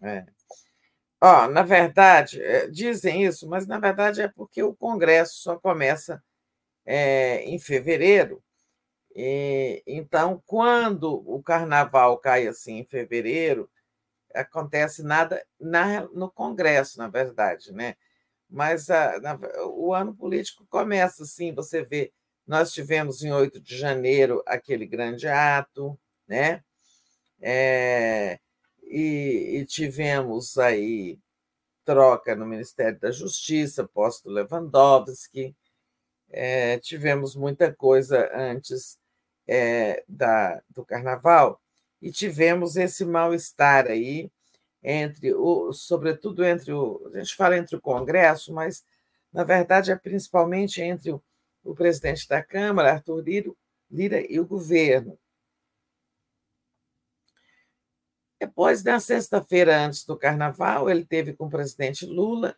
[0.00, 0.24] É.
[1.22, 6.22] Ó, na verdade, é, dizem isso, mas na verdade é porque o Congresso só começa
[6.86, 8.42] é, em fevereiro.
[9.16, 13.70] E, então, quando o carnaval cai assim em fevereiro,
[14.34, 17.96] acontece nada na, no Congresso, na verdade, né?
[18.50, 22.12] Mas a, na, o ano político começa assim, você vê,
[22.46, 26.62] nós tivemos em 8 de janeiro aquele grande ato, né?
[27.40, 28.38] É,
[28.90, 31.18] e, e tivemos aí
[31.84, 35.56] troca no Ministério da Justiça, posto Lewandowski,
[36.28, 38.98] é, tivemos muita coisa antes
[39.46, 41.60] é, da, do Carnaval
[42.02, 44.30] e tivemos esse mal-estar aí
[44.82, 48.84] entre o, sobretudo entre o, a gente fala entre o Congresso, mas
[49.32, 51.22] na verdade é principalmente entre o,
[51.64, 53.52] o presidente da Câmara, Arthur Lira,
[53.90, 55.18] Lira e o governo.
[58.40, 62.56] Depois, na sexta-feira antes do carnaval, ele teve com o presidente Lula,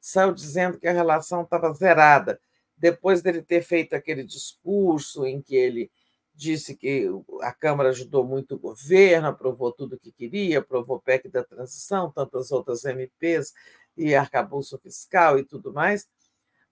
[0.00, 2.40] saiu dizendo que a relação estava zerada,
[2.76, 5.90] depois dele ter feito aquele discurso em que ele
[6.32, 7.08] disse que
[7.42, 11.42] a Câmara ajudou muito o governo, aprovou tudo o que queria, aprovou o PEC da
[11.42, 13.52] transição, tantas outras MPs
[13.96, 16.06] e arcabouço fiscal e tudo mais,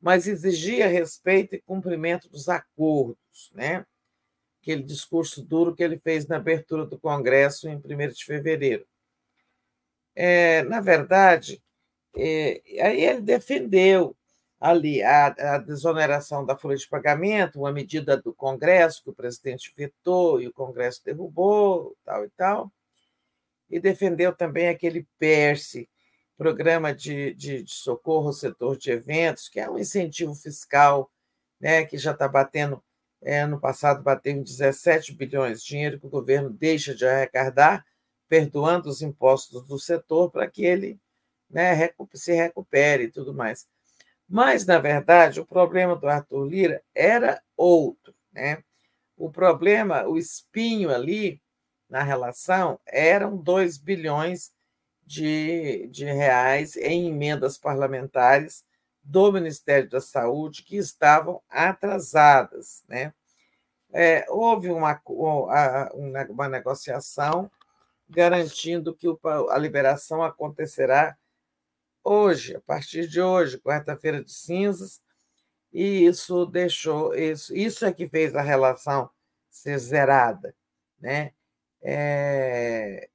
[0.01, 3.85] mas exigia respeito e cumprimento dos acordos, né?
[4.63, 7.81] Aquele discurso duro que ele fez na abertura do Congresso em 1
[8.13, 8.87] de fevereiro.
[10.15, 11.61] É, na verdade,
[12.17, 14.17] é, aí ele defendeu
[14.61, 19.73] ali a, a, desoneração da folha de pagamento, uma medida do Congresso que o presidente
[19.77, 22.73] vetou e o Congresso derrubou, tal e tal,
[23.69, 25.89] e defendeu também aquele PERSE,
[26.37, 31.11] Programa de, de, de Socorro ao Setor de Eventos, que é um incentivo fiscal
[31.61, 32.83] né, que já está batendo
[33.23, 37.85] é, no passado bateu em 17 bilhões, dinheiro que o governo deixa de arrecadar,
[38.29, 40.99] perdoando os impostos do setor para que ele
[41.49, 43.67] né, se recupere e tudo mais.
[44.29, 48.15] Mas, na verdade, o problema do Arthur Lira era outro.
[48.33, 48.63] Né?
[49.17, 51.41] O problema, o espinho ali
[51.89, 54.51] na relação, eram 2 bilhões
[55.05, 58.65] de, de reais em emendas parlamentares
[59.03, 62.85] do Ministério da Saúde que estavam atrasadas.
[62.89, 63.13] Né?
[63.93, 65.01] É, houve uma,
[66.29, 67.51] uma negociação
[68.09, 69.07] garantindo que
[69.51, 71.17] a liberação acontecerá
[72.05, 75.01] hoje, a partir de hoje, quarta-feira de cinzas,
[75.73, 79.09] e isso deixou isso, isso é que fez a relação
[79.51, 80.55] ser zerada,
[81.01, 81.33] né?
[81.81, 83.09] É,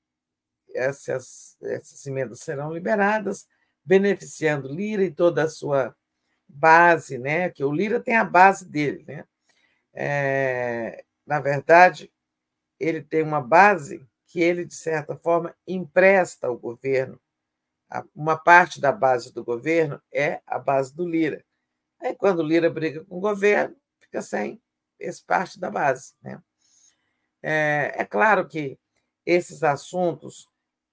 [0.73, 3.47] essas, essas emendas serão liberadas,
[3.87, 5.95] beneficiando Lira e toda a sua
[6.45, 7.49] base, né?
[7.49, 9.25] Que o Lira tem a base dele, né?
[9.93, 12.11] É, na verdade,
[12.77, 17.17] ele tem uma base que ele, de certa forma, empresta ao governo.
[18.13, 21.43] Uma parte da base do governo é a base do Lira.
[22.01, 24.61] Aí, quando o Lira briga com o governo, fica sem
[24.99, 26.13] esse parte da base.
[26.21, 26.41] Né?
[27.41, 28.77] É, é claro que
[29.25, 30.45] esses assuntos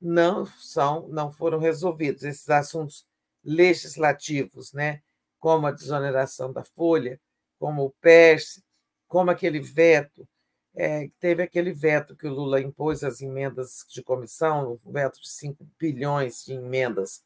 [0.04, 2.22] não são, não foram resolvidos.
[2.22, 3.06] Esses assuntos
[3.42, 5.00] legislativos, né?
[5.40, 7.20] como a desoneração da folha,
[7.58, 8.62] como o PERS,
[9.06, 10.26] como aquele veto,
[10.74, 15.30] é, teve aquele veto que o Lula impôs às emendas de comissão, o veto de
[15.30, 17.22] 5 bilhões de emendas.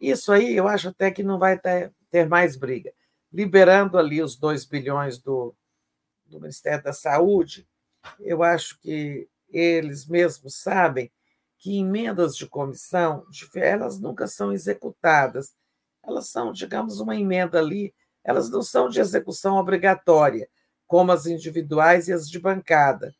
[0.00, 2.92] Isso aí eu acho até que não vai ter, ter mais briga.
[3.32, 5.54] Liberando ali os 2 bilhões do,
[6.26, 7.66] do Ministério da Saúde,
[8.20, 11.10] eu acho que eles mesmos sabem
[11.64, 15.54] que emendas de comissão, elas nunca são executadas.
[16.02, 20.46] Elas são, digamos, uma emenda ali, elas não são de execução obrigatória,
[20.86, 23.14] como as individuais e as de bancada.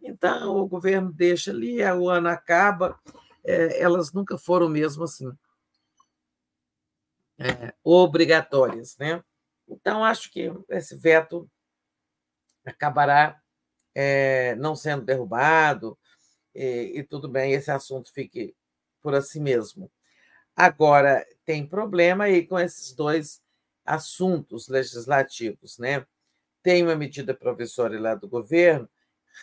[0.00, 2.96] Então, o governo deixa ali, o ano acaba,
[3.42, 5.28] é, elas nunca foram mesmo assim
[7.40, 8.96] é, obrigatórias.
[8.98, 9.20] Né?
[9.66, 11.50] Então, acho que esse veto
[12.64, 13.42] acabará
[13.96, 15.98] é, não sendo derrubado,
[16.54, 18.54] e, e tudo bem, esse assunto fique
[19.02, 19.90] por assim mesmo.
[20.54, 23.40] Agora, tem problema aí com esses dois
[23.84, 26.06] assuntos legislativos, né?
[26.62, 28.88] Tem uma medida provisória lá do governo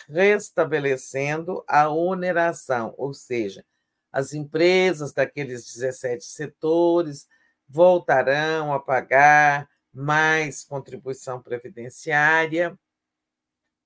[0.08, 3.66] restabelecendo a oneração, ou seja,
[4.12, 7.28] as empresas daqueles 17 setores
[7.68, 12.78] voltarão a pagar mais contribuição previdenciária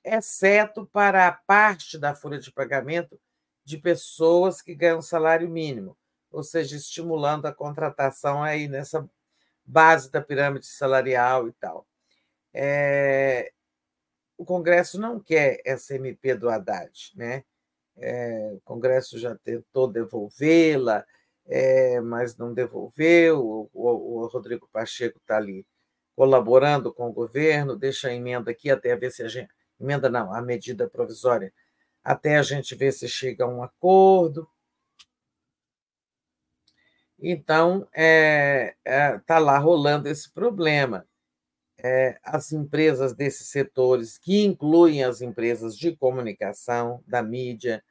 [0.03, 3.19] exceto para a parte da folha de pagamento
[3.63, 5.97] de pessoas que ganham salário mínimo,
[6.31, 9.07] ou seja, estimulando a contratação aí nessa
[9.65, 11.87] base da pirâmide salarial e tal.
[12.53, 13.51] É,
[14.37, 17.43] o Congresso não quer essa MP do Haddad, né?
[17.97, 21.05] É, o Congresso já tentou devolvê-la,
[21.45, 23.39] é, mas não devolveu.
[23.39, 25.65] O, o, o Rodrigo Pacheco está ali
[26.15, 30.33] colaborando com o governo, deixa a emenda aqui até ver se a gente emenda não,
[30.33, 31.53] a medida provisória,
[32.03, 34.47] até a gente ver se chega a um acordo.
[37.19, 41.05] Então, está é, é, tá lá rolando esse problema.
[41.83, 47.83] É, as empresas desses setores, que incluem as empresas de comunicação, da mídia,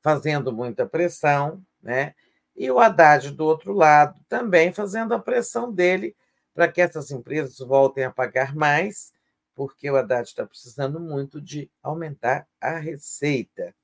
[0.00, 2.14] fazendo muita pressão, né?
[2.56, 6.14] e o Haddad, do outro lado, também fazendo a pressão dele
[6.54, 9.12] para que essas empresas voltem a pagar mais
[9.54, 13.74] porque o Haddad está precisando muito de aumentar a receita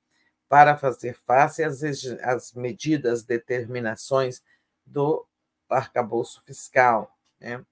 [0.49, 1.81] para fazer face às,
[2.21, 4.43] às medidas, determinações
[4.85, 5.25] do
[5.69, 7.65] arcabouço fiscal, né?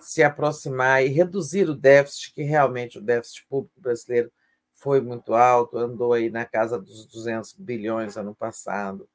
[0.00, 4.30] se aproximar e reduzir o déficit, que realmente o déficit público brasileiro
[4.72, 9.08] foi muito alto, andou aí na casa dos 200 bilhões ano passado.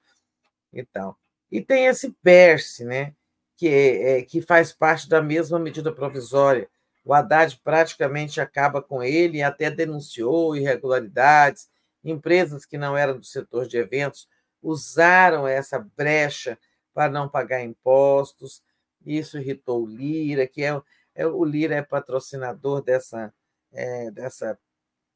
[0.72, 1.16] Então,
[1.52, 3.14] e tem esse PERSE, né,
[3.56, 6.70] que, é, é, que faz parte da mesma medida provisória,
[7.06, 11.70] o Haddad praticamente acaba com ele e até denunciou irregularidades.
[12.04, 14.28] Empresas que não eram do setor de eventos
[14.60, 16.58] usaram essa brecha
[16.96, 18.64] para não pagar impostos.
[19.06, 20.82] Isso irritou o Lira, que é,
[21.14, 23.32] é o Lira é patrocinador dessa,
[23.72, 24.58] é, dessa,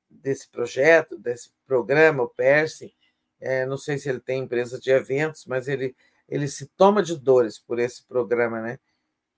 [0.08, 2.94] desse projeto, desse programa, o PERSE.
[3.42, 5.96] É, não sei se ele tem empresa de eventos, mas ele,
[6.28, 8.80] ele se toma de dores por esse programa, né?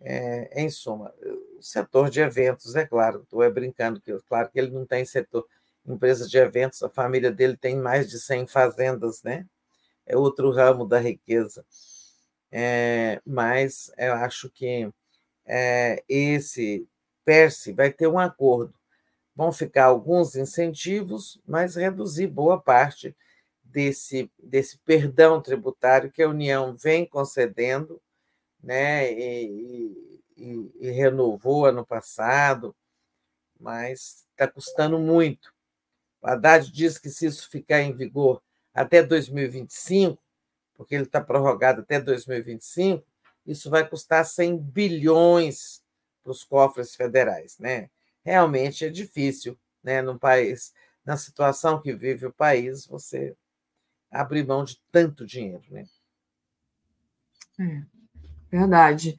[0.03, 1.13] É, em suma,
[1.61, 5.47] setor de eventos, é claro, estou é brincando, que claro que ele não tem setor,
[5.85, 9.45] empresa de eventos, a família dele tem mais de 100 fazendas, né?
[10.05, 11.65] É outro ramo da riqueza.
[12.51, 14.89] É, mas eu acho que
[15.45, 16.87] é, esse
[17.25, 18.73] PERSE vai ter um acordo.
[19.35, 23.15] Vão ficar alguns incentivos, mas reduzir boa parte
[23.63, 28.01] desse, desse perdão tributário que a União vem concedendo
[28.63, 29.11] né?
[29.11, 30.20] E, e,
[30.79, 32.75] e renovou ano passado,
[33.59, 35.53] mas está custando muito.
[36.21, 38.41] O Haddad diz que se isso ficar em vigor
[38.73, 40.21] até 2025,
[40.75, 43.05] porque ele está prorrogado até 2025,
[43.45, 45.83] isso vai custar 100 bilhões
[46.23, 47.89] para os cofres federais, né?
[48.23, 50.01] Realmente é difícil, né?
[50.01, 53.35] Num país, na situação que vive o país, você
[54.11, 55.87] abrir mão de tanto dinheiro, né?
[57.59, 57.83] É.
[58.51, 59.17] Verdade.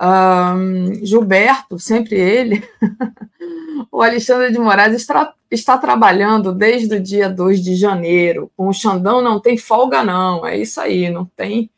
[0.00, 2.62] Um, Gilberto, sempre ele.
[3.90, 8.48] o Alexandre de Moraes está, está, trabalhando desde o dia 2 de janeiro.
[8.56, 10.46] Com o Xandão não tem folga, não.
[10.46, 11.68] É isso aí, não tem.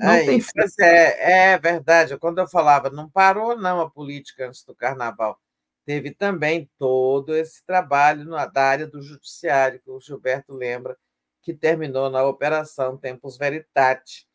[0.00, 0.66] Não é, tem folga.
[0.80, 2.16] É, é verdade.
[2.16, 5.38] Quando eu falava, não parou, não, a política antes do carnaval.
[5.84, 10.96] Teve também todo esse trabalho na, da área do judiciário, que o Gilberto lembra,
[11.42, 14.26] que terminou na Operação Tempos Veritate,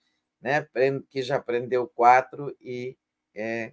[0.42, 0.68] né,
[1.10, 2.96] que já prendeu quatro e,
[3.34, 3.72] é,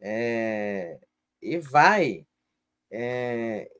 [0.00, 1.00] é,
[1.42, 2.26] e vai
[2.90, 3.70] é,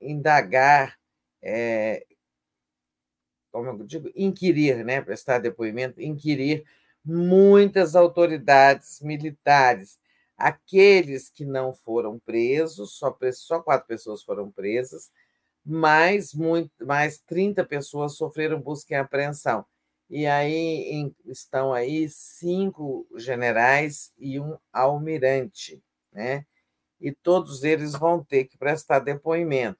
[0.00, 0.98] indagar,
[1.42, 2.04] é,
[3.52, 6.64] como eu digo, inquirir, né, prestar depoimento, inquirir
[7.10, 9.98] muitas autoridades militares.
[10.36, 15.10] Aqueles que não foram presos, só, só quatro pessoas foram presas,
[15.64, 19.64] mais, muito, mais 30 pessoas sofreram busca e apreensão.
[20.08, 20.54] E aí
[20.90, 25.82] em, estão aí cinco generais e um almirante,
[26.12, 26.44] né?
[27.00, 29.78] E todos eles vão ter que prestar depoimento.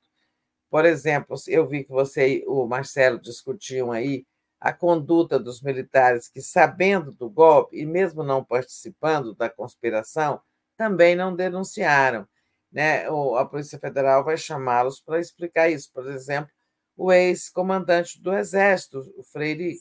[0.70, 4.24] Por exemplo, eu vi que você e o Marcelo discutiam aí
[4.60, 10.40] a conduta dos militares que, sabendo do golpe e mesmo não participando da conspiração,
[10.76, 12.26] também não denunciaram
[12.70, 13.06] né,
[13.36, 15.90] a Polícia Federal vai chamá-los para explicar isso.
[15.92, 16.50] Por exemplo,
[16.96, 19.80] o ex-comandante do Exército, o Freire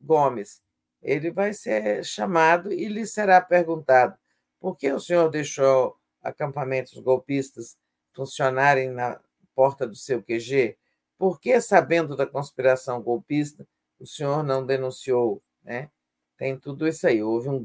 [0.00, 0.62] Gomes,
[1.02, 4.16] ele vai ser chamado e lhe será perguntado
[4.60, 7.76] por que o senhor deixou acampamentos golpistas
[8.14, 9.20] funcionarem na
[9.54, 10.78] porta do seu QG?
[11.18, 13.66] Por que, sabendo da conspiração golpista,
[14.04, 15.42] o senhor não denunciou?
[15.64, 15.90] Né?
[16.38, 17.22] Tem tudo isso aí.
[17.22, 17.64] Houve um,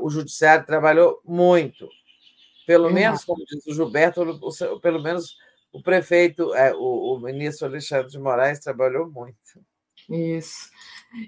[0.00, 1.88] o judiciário trabalhou muito
[2.68, 5.38] pelo menos, como diz o Gilberto, o, pelo menos
[5.72, 9.34] o prefeito, é, o, o ministro Alexandre de Moraes trabalhou muito.
[10.06, 10.68] Isso.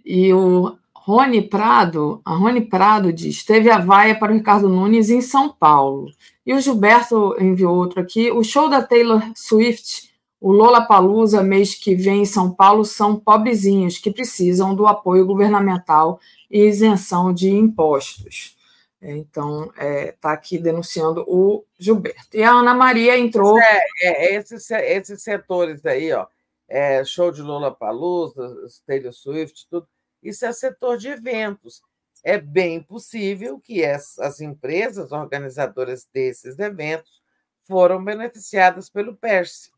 [0.05, 5.09] E o Rony Prado, a Rony Prado diz: teve a vaia para o Ricardo Nunes
[5.09, 6.13] em São Paulo.
[6.45, 10.10] E o Gilberto enviou outro aqui: o show da Taylor Swift,
[10.41, 15.27] o Lola Palusa, mês que vem em São Paulo, são pobrezinhos que precisam do apoio
[15.27, 16.19] governamental
[16.51, 18.57] e isenção de impostos.
[19.03, 22.37] É, então, está é, tá aqui denunciando o Gilberto.
[22.37, 23.59] E a Ana Maria entrou.
[23.59, 26.27] É, é, esses, esses setores aí, ó,
[26.69, 29.87] é, show de Lula Palusa, Taylor Swift, tudo,
[30.23, 31.83] isso é setor de eventos.
[32.23, 37.21] É bem possível que as, as empresas organizadoras desses eventos
[37.65, 39.71] foram beneficiadas pelo PERSE.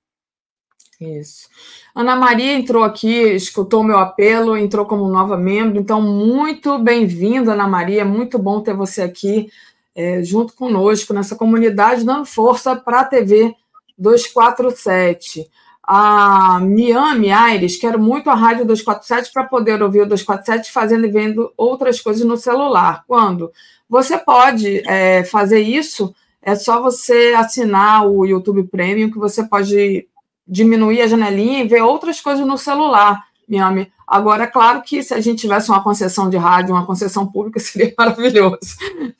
[1.02, 1.48] Isso.
[1.94, 7.66] Ana Maria entrou aqui, escutou meu apelo, entrou como nova membro, então muito bem-vinda, Ana
[7.66, 9.50] Maria, muito bom ter você aqui
[9.94, 13.54] é, junto conosco nessa comunidade, dando força para a TV
[13.98, 15.50] 247.
[15.82, 21.10] A Miami Aires, quero muito a Rádio 247 para poder ouvir o 247 fazendo e
[21.10, 23.04] vendo outras coisas no celular.
[23.06, 23.50] Quando?
[23.88, 30.06] Você pode é, fazer isso, é só você assinar o YouTube Premium, que você pode
[30.46, 33.92] diminuir a janelinha e ver outras coisas no celular, Miami.
[34.06, 37.58] Agora, é claro que se a gente tivesse uma concessão de rádio, uma concessão pública,
[37.60, 38.58] seria maravilhoso.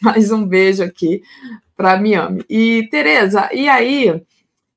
[0.01, 1.23] Mais um beijo aqui
[1.76, 2.44] para Miami.
[2.49, 4.23] E, Tereza, e aí,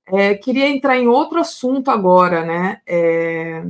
[0.07, 2.79] é, queria entrar em outro assunto agora, né?
[2.87, 3.63] É,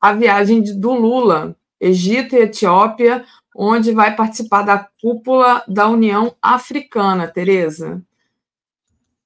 [0.00, 7.26] a viagem do Lula, Egito e Etiópia, onde vai participar da cúpula da União Africana,
[7.26, 8.02] Tereza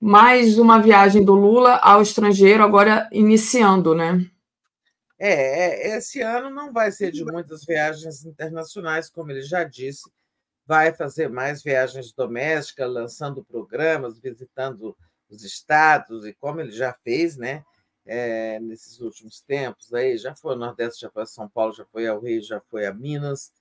[0.04, 4.28] mais uma viagem do Lula ao estrangeiro, agora iniciando, né?
[5.16, 10.10] É, é, esse ano não vai ser de muitas viagens internacionais, como ele já disse,
[10.66, 14.96] vai fazer mais viagens domésticas, lançando programas, visitando
[15.30, 17.64] os estados, e como ele já fez, né?
[18.04, 21.84] É, nesses últimos tempos, aí já foi ao Nordeste, já foi a São Paulo, já
[21.84, 23.52] foi ao Rio, já foi a Minas.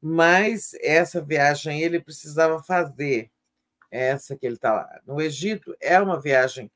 [0.00, 3.30] Mas essa viagem ele precisava fazer
[3.90, 6.70] essa que ele está no Egito, é uma viagem,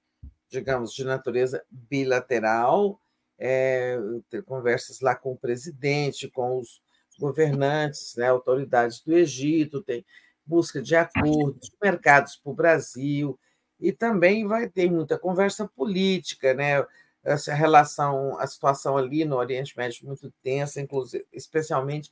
[0.49, 3.01] digamos, de natureza bilateral,
[3.39, 3.99] é,
[4.31, 6.83] ter conversas lá com o presidente, com os
[7.19, 10.05] governantes, né, autoridades do Egito, tem
[10.47, 13.39] busca de acordos, mercados para o Brasil,
[13.81, 16.85] e também vai ter muita conversa política, né?
[17.23, 22.11] Essa relação, a situação ali no Oriente Médio muito tensa, inclusive, especialmente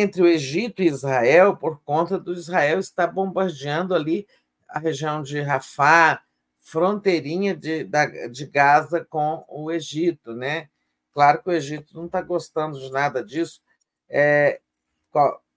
[0.00, 4.26] entre o Egito e Israel, por conta do Israel estar bombardeando ali
[4.68, 6.22] a região de Rafah,
[6.60, 7.88] fronteirinha de,
[8.30, 10.68] de Gaza com o Egito, né?
[11.12, 13.60] Claro que o Egito não está gostando de nada disso.
[14.08, 14.60] É,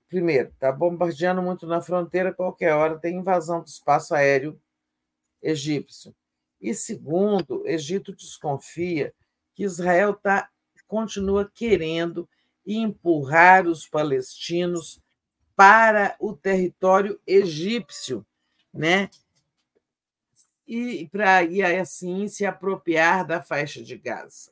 [0.08, 4.60] primeiro, está bombardeando muito na fronteira, qualquer hora tem invasão do espaço aéreo
[5.42, 6.16] egípcio.
[6.60, 9.14] E segundo, Egito desconfia
[9.54, 10.50] que Israel tá,
[10.88, 12.28] continua querendo
[12.66, 15.02] e empurrar os palestinos
[15.56, 18.26] para o território egípcio,
[18.74, 19.10] né?
[20.68, 24.52] E para e assim se apropriar da faixa de Gaza.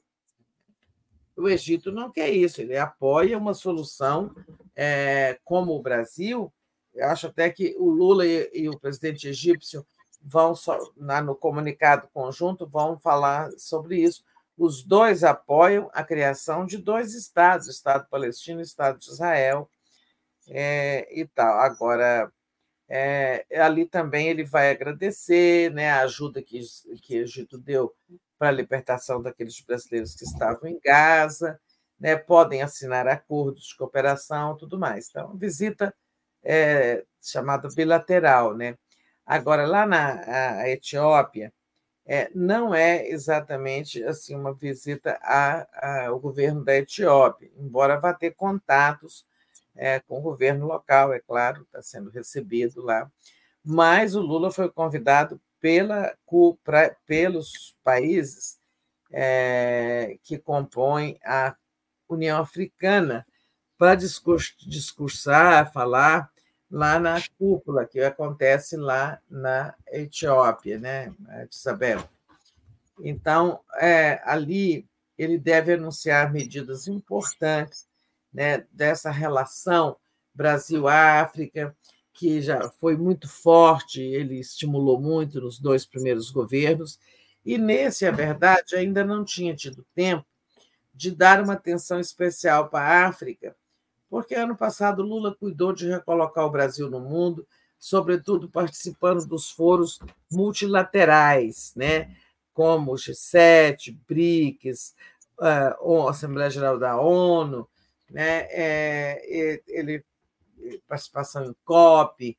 [1.35, 4.35] O Egito não quer isso, ele apoia uma solução
[4.75, 6.51] é, como o Brasil.
[6.93, 9.85] Eu acho até que o Lula e, e o presidente egípcio
[10.21, 10.53] vão,
[11.23, 14.23] no comunicado conjunto, vão falar sobre isso.
[14.59, 19.71] Os dois apoiam a criação de dois estados, Estado palestino e Estado de Israel,
[20.49, 21.59] é, e tal.
[21.61, 22.29] Agora,
[22.89, 26.59] é, ali também ele vai agradecer né, a ajuda que,
[27.01, 27.95] que Egito deu
[28.38, 31.57] para a libertação daqueles brasileiros que estavam em Gaza,
[31.97, 35.07] né, podem assinar acordos de cooperação tudo mais.
[35.09, 35.95] Então, visita
[36.43, 38.57] é, chamada bilateral.
[38.57, 38.77] Né?
[39.25, 41.53] Agora, lá na Etiópia,
[42.11, 45.19] é, não é exatamente assim uma visita
[46.07, 49.27] ao governo da Etiópia, embora vá ter contatos
[49.75, 53.07] é, com o governo local, é claro, está sendo recebido lá.
[53.63, 56.17] Mas o Lula foi convidado pela,
[56.63, 58.59] pra, pelos países
[59.11, 61.55] é, que compõem a
[62.09, 63.23] União Africana
[63.77, 66.31] para discursar, falar
[66.72, 71.14] lá na cúpula que acontece lá na Etiópia, né,
[71.51, 72.07] Isabel?
[73.01, 77.88] Então, é, ali ele deve anunciar medidas importantes
[78.33, 79.98] né, dessa relação
[80.33, 81.75] Brasil-África,
[82.14, 86.99] que já foi muito forte, ele estimulou muito nos dois primeiros governos,
[87.45, 90.25] e nesse, é verdade, ainda não tinha tido tempo
[90.93, 93.56] de dar uma atenção especial para a África,
[94.09, 97.47] porque ano passado Lula cuidou de recolocar o Brasil no mundo,
[97.77, 99.99] sobretudo participando dos foros
[100.31, 102.15] multilaterais, né?
[102.53, 104.93] como o G7, BRICS,
[105.39, 105.77] a
[106.09, 107.65] Assembleia Geral da ONU,
[108.09, 108.47] né?
[108.49, 110.03] É, ele
[110.88, 112.38] participação em COP,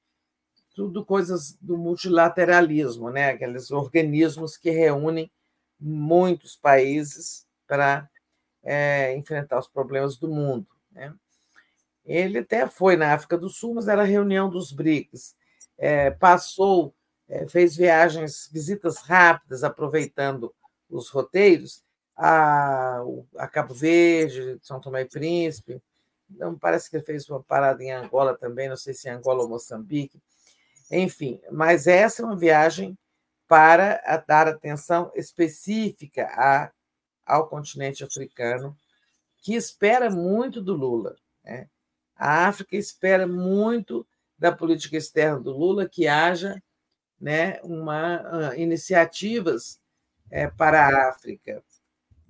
[0.74, 3.30] tudo coisas do multilateralismo, né?
[3.30, 5.30] aqueles organismos que reúnem
[5.78, 8.08] muitos países para
[8.62, 10.66] é, enfrentar os problemas do mundo.
[10.92, 11.14] Né?
[12.04, 15.34] Ele até foi na África do Sul, mas era reunião dos BRICS.
[15.78, 16.94] É, passou,
[17.28, 20.54] é, fez viagens, visitas rápidas, aproveitando
[20.88, 21.82] os roteiros,
[22.16, 23.02] a,
[23.36, 25.80] a Cabo Verde, São Tomé e Príncipe,
[26.30, 29.42] não parece que ele fez uma parada em Angola também, não sei se em Angola
[29.42, 30.20] ou Moçambique.
[30.90, 32.96] Enfim, mas essa é uma viagem
[33.48, 36.70] para dar atenção específica a,
[37.26, 38.76] ao continente africano,
[39.38, 41.16] que espera muito do Lula.
[41.44, 41.68] Né?
[42.20, 44.06] A África espera muito
[44.38, 46.62] da política externa do Lula que haja
[47.18, 49.80] né, uma, uh, iniciativas
[50.30, 51.64] é, para a África,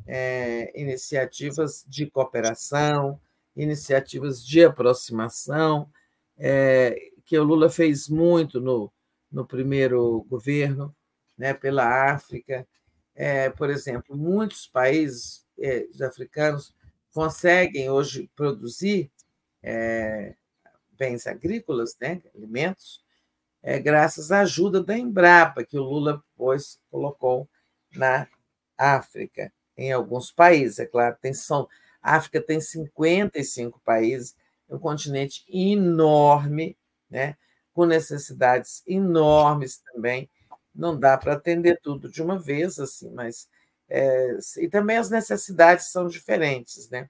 [0.06, 3.20] é, iniciativas de cooperação,
[3.56, 5.90] iniciativas de aproximação,
[6.38, 8.92] é, que o Lula fez muito no,
[9.30, 10.94] no primeiro governo,
[11.36, 12.64] né, pela África.
[13.12, 16.72] É, por exemplo, muitos países é, africanos
[17.12, 19.10] conseguem hoje produzir
[19.62, 20.34] é,
[20.92, 23.02] bens agrícolas, né, alimentos,
[23.62, 27.48] é, graças à ajuda da Embrapa, que o Lula depois colocou
[27.94, 28.26] na
[28.76, 30.78] África, em alguns países.
[30.78, 31.68] É claro, tem, são,
[32.02, 34.34] a África tem 55 países,
[34.68, 36.76] é um continente enorme,
[37.10, 37.36] né?
[37.72, 40.28] com necessidades enormes também.
[40.74, 43.48] Não dá para atender tudo de uma vez, assim, mas.
[43.88, 47.08] É, e também as necessidades são diferentes, né?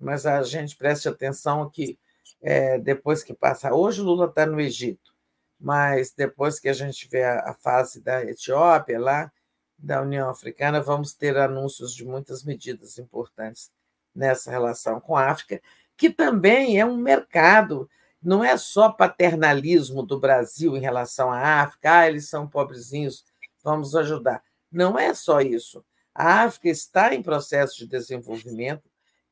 [0.00, 1.98] Mas a gente preste atenção que
[2.40, 3.72] é, depois que passa.
[3.72, 5.14] Hoje o Lula está no Egito,
[5.58, 9.30] mas depois que a gente vê a, a fase da Etiópia lá,
[9.78, 13.70] da União Africana, vamos ter anúncios de muitas medidas importantes
[14.14, 15.60] nessa relação com a África,
[15.96, 17.88] que também é um mercado,
[18.22, 23.24] não é só paternalismo do Brasil em relação à África, ah, eles são pobrezinhos,
[23.62, 24.42] vamos ajudar.
[24.70, 25.84] Não é só isso.
[26.14, 28.89] A África está em processo de desenvolvimento,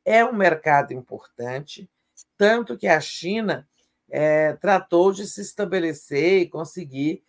[0.09, 1.87] é um mercado importante,
[2.39, 3.69] tanto que a China
[4.11, 7.23] é, tratou de se estabelecer e conseguir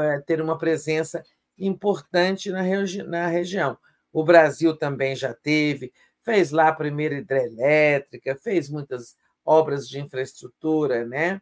[0.00, 1.22] é, ter uma presença
[1.58, 3.76] importante na, regi na região.
[4.10, 11.04] O Brasil também já teve, fez lá a primeira hidrelétrica, fez muitas obras de infraestrutura,
[11.04, 11.38] né?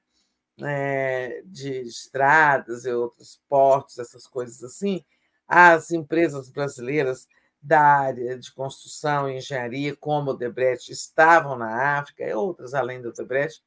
[0.61, 5.05] É, de estradas e outros portos, essas coisas assim.
[5.47, 7.29] As empresas brasileiras
[7.63, 13.03] da área de construção e engenharia, como o Debrecht, estavam na África, e outras além
[13.03, 13.63] do Debrecht,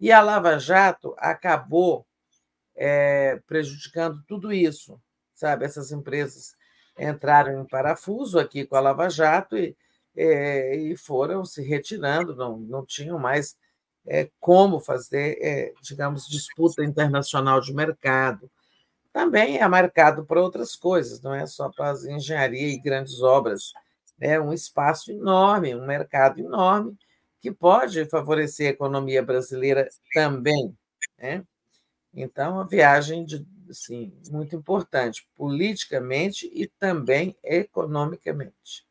[0.00, 2.06] e a Lava Jato acabou
[2.74, 5.00] é, prejudicando tudo isso,
[5.34, 5.64] sabe?
[5.64, 6.54] Essas empresas
[6.98, 9.76] entraram em parafuso aqui com a Lava Jato e,
[10.16, 13.56] é, e foram se retirando, não, não tinham mais
[14.06, 18.50] é, como fazer, digamos, disputa internacional de mercado.
[19.14, 23.72] Também é marcado para outras coisas, não é só para as engenharia e grandes obras.
[24.20, 26.98] É um espaço enorme, um mercado enorme,
[27.40, 30.76] que pode favorecer a economia brasileira também.
[31.16, 31.44] Né?
[32.12, 38.84] Então, a viagem de, assim, muito importante, politicamente e também economicamente.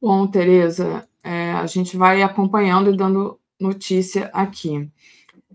[0.00, 4.90] Bom, Tereza, é, a gente vai acompanhando e dando notícia aqui.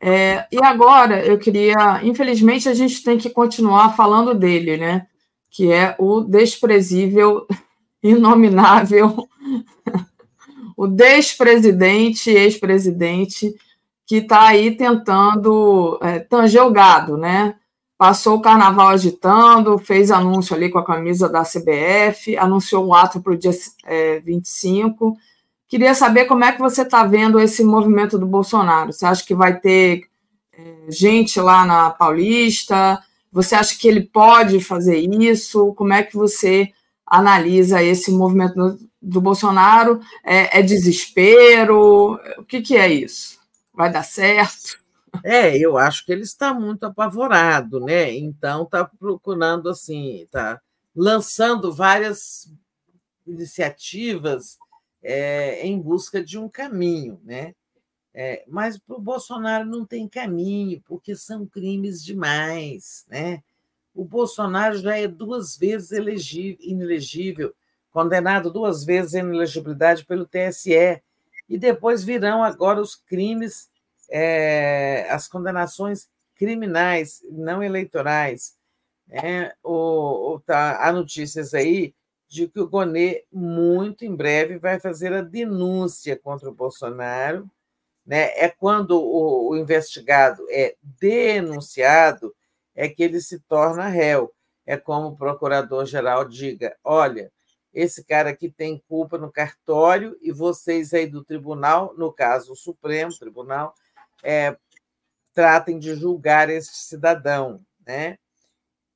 [0.01, 5.07] É, e agora eu queria, infelizmente, a gente tem que continuar falando dele, né?
[5.49, 7.47] Que é o desprezível,
[8.03, 9.27] inominável,
[10.77, 13.53] o despresidente, ex-presidente,
[14.05, 17.55] que está aí tentando é, tanger o gado, né?
[17.97, 23.19] Passou o carnaval agitando, fez anúncio ali com a camisa da CBF, anunciou um ato
[23.19, 23.51] para o dia
[23.85, 25.17] é, 25.
[25.67, 28.93] Queria saber como é que você está vendo esse movimento do Bolsonaro.
[28.93, 30.03] Você acha que vai ter
[30.53, 33.03] é, gente lá na Paulista?
[33.31, 35.73] Você acha que ele pode fazer isso?
[35.73, 36.71] Como é que você
[37.05, 39.99] analisa esse movimento do, do Bolsonaro?
[40.23, 42.13] É, é, desespero?
[42.37, 43.37] O que, que é isso?
[43.73, 44.79] Vai dar certo?
[45.23, 48.15] É, eu acho que ele está muito apavorado, né?
[48.15, 50.61] Então está procurando assim, está
[50.95, 52.49] lançando várias
[53.25, 54.57] iniciativas
[55.09, 57.55] é, em busca de um caminho, né?
[58.13, 63.41] É, mas para o Bolsonaro não tem caminho, porque são crimes demais, né?
[63.95, 65.91] O Bolsonaro já é duas vezes
[66.59, 67.53] inelegível,
[67.89, 71.01] condenado duas vezes em inelegibilidade pelo TSE,
[71.47, 73.69] e depois virão agora os crimes
[74.09, 78.57] é, as condenações criminais, não eleitorais.
[79.09, 81.93] É, o, o, tá, há notícias aí
[82.27, 87.49] de que o Gonê, muito em breve, vai fazer a denúncia contra o Bolsonaro.
[88.05, 88.31] Né?
[88.37, 92.35] É quando o, o investigado é denunciado,
[92.75, 94.33] é que ele se torna réu.
[94.65, 97.31] É como o procurador-geral diga: olha,
[97.73, 102.55] esse cara aqui tem culpa no cartório e vocês aí do tribunal, no caso o
[102.55, 103.73] Supremo Tribunal,
[104.23, 104.57] é,
[105.33, 108.17] tratem de julgar este cidadão, né?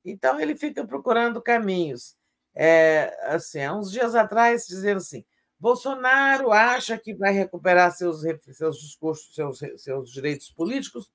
[0.04, 2.16] Então ele fica procurando caminhos.
[2.54, 5.24] É, assim, há uns dias atrás dizendo assim,
[5.58, 8.22] Bolsonaro acha que vai recuperar seus,
[8.52, 11.10] seus discursos, seus, seus direitos políticos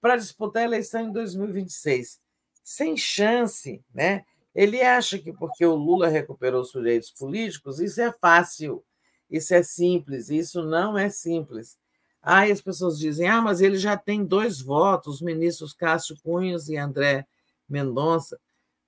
[0.00, 2.20] para disputar a eleição em 2026.
[2.62, 4.24] Sem chance, né?
[4.54, 8.84] Ele acha que porque o Lula recuperou os direitos políticos, isso é fácil,
[9.30, 11.78] isso é simples, isso não é simples.
[12.22, 16.68] Aí as pessoas dizem: ah, mas ele já tem dois votos, os ministros Cássio Cunhas
[16.68, 17.26] e André
[17.68, 18.38] Mendonça.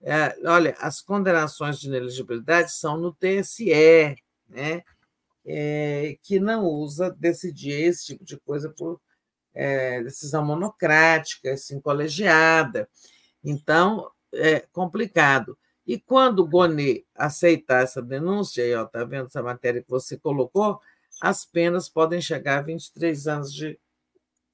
[0.02, 4.16] É, olha, as condenações de inelegibilidade são no TSE,
[4.48, 4.82] né?
[5.44, 9.00] É, que não usa decidir esse tipo de coisa por
[9.54, 12.88] é, decisão monocrática, assim, colegiada.
[13.44, 15.58] Então, é complicado.
[15.86, 20.16] E quando o Gonê aceitar essa denúncia, aí, ó, tá vendo essa matéria que você
[20.16, 20.80] colocou,
[21.20, 23.78] as penas podem chegar a 23 anos de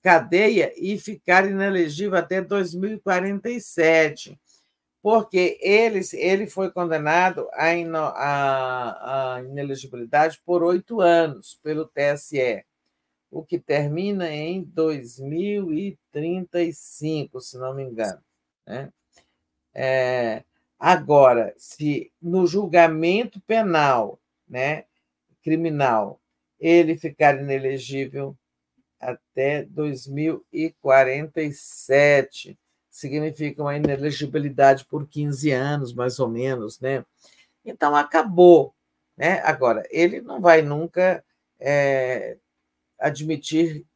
[0.03, 4.39] cadeia e ficar inelegível até 2047,
[5.03, 7.75] porque ele, ele foi condenado à
[9.45, 12.65] inelegibilidade por oito anos pelo TSE,
[13.31, 18.23] o que termina em 2035, se não me engano.
[18.67, 18.93] Né?
[19.75, 20.45] É,
[20.79, 24.85] agora, se no julgamento penal, né,
[25.43, 26.21] criminal,
[26.59, 28.37] ele ficar inelegível
[28.99, 32.59] até 2047.
[32.99, 37.05] Significa uma inelegibilidade por 15 anos, mais ou menos, né?
[37.65, 38.75] Então, acabou.
[39.17, 39.41] Né?
[39.45, 41.25] Agora, ele não vai nunca
[41.61, 42.37] é,
[42.99, 43.87] admitir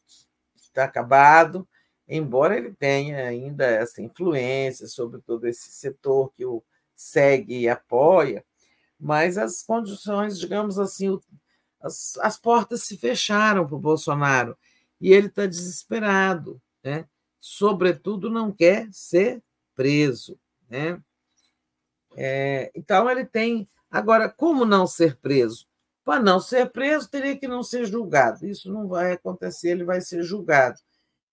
[0.54, 1.66] que está acabado,
[2.06, 6.62] embora ele tenha ainda essa influência sobre todo esse setor que o
[6.94, 8.44] segue e apoia,
[9.00, 11.18] mas as condições, digamos assim,
[11.80, 14.56] as, as portas se fecharam para o Bolsonaro
[15.00, 17.04] e ele está desesperado, né?
[17.44, 19.42] Sobretudo, não quer ser
[19.74, 20.38] preso,
[20.70, 21.02] né?
[22.16, 25.66] É, então ele tem agora como não ser preso?
[26.04, 28.46] Para não ser preso teria que não ser julgado.
[28.46, 30.78] Isso não vai acontecer, ele vai ser julgado.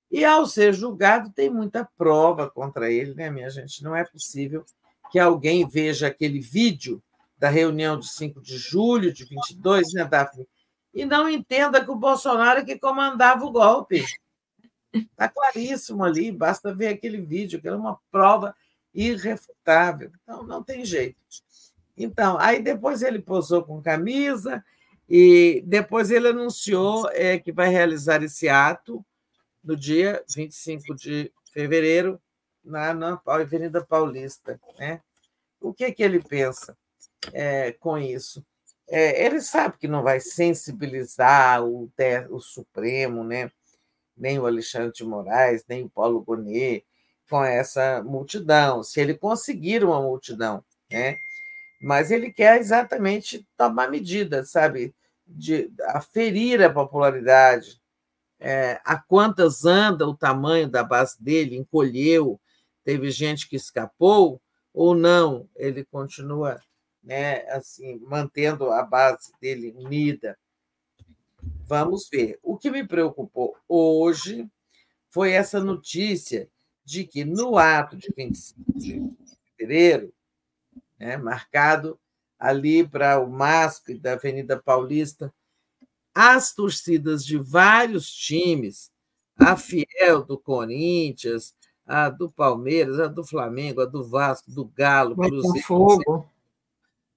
[0.10, 3.84] E ao ser julgado tem muita prova contra ele, né, minha gente?
[3.84, 4.66] Não é possível
[5.12, 7.04] que alguém veja aquele vídeo
[7.38, 10.48] da reunião de 5 de julho de 22, né, Daphne?
[10.92, 14.04] E não entenda que o Bolsonaro é que comandava o golpe.
[14.94, 18.56] Está claríssimo ali, basta ver aquele vídeo, que era uma prova
[18.94, 20.12] irrefutável.
[20.24, 21.18] Então, não tem jeito.
[21.96, 24.64] Então, aí depois ele posou com camisa
[25.08, 29.04] E depois ele anunciou é, que vai realizar esse ato
[29.64, 32.22] no dia 25 de fevereiro,
[32.64, 34.60] na, na Avenida Paulista.
[34.78, 35.02] Né?
[35.60, 36.78] O que, que ele pensa
[37.34, 38.46] é, com isso?
[38.88, 41.92] É, ele sabe que não vai sensibilizar o,
[42.30, 43.52] o Supremo, né?
[44.20, 46.86] Nem o Alexandre de Moraes, nem o Paulo Gonet,
[47.30, 51.16] com essa multidão, se ele conseguir uma multidão, né?
[51.82, 54.94] Mas ele quer exatamente tomar medidas, sabe,
[55.26, 57.80] de aferir a popularidade,
[58.40, 62.40] é, a quantas anda o tamanho da base dele, encolheu,
[62.84, 64.42] teve gente que escapou
[64.74, 66.60] ou não, ele continua,
[67.04, 70.38] né, assim, mantendo a base dele unida.
[71.70, 72.40] Vamos ver.
[72.42, 74.50] O que me preocupou hoje
[75.12, 76.50] foi essa notícia
[76.84, 79.08] de que no ato de 25 de
[79.56, 80.12] fevereiro,
[80.98, 82.00] né, marcado
[82.40, 85.32] ali para o MASP da Avenida Paulista,
[86.12, 88.92] as torcidas de vários times,
[89.38, 91.54] a Fiel do Corinthians,
[91.86, 96.28] a do Palmeiras, a do Flamengo, a do Vasco, do Galo, Cruzeiro, Fogo.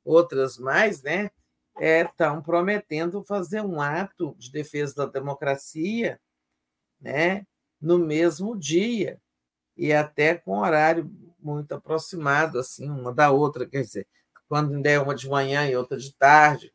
[0.05, 1.31] outras mais, né?
[1.79, 6.21] Estão é, prometendo fazer um ato de defesa da democracia
[7.01, 7.47] né,
[7.81, 9.21] no mesmo dia
[9.77, 11.11] e até com horário
[11.41, 14.07] muito aproximado, assim, uma da outra, quer dizer,
[14.49, 16.73] quando é uma de manhã e outra de tarde,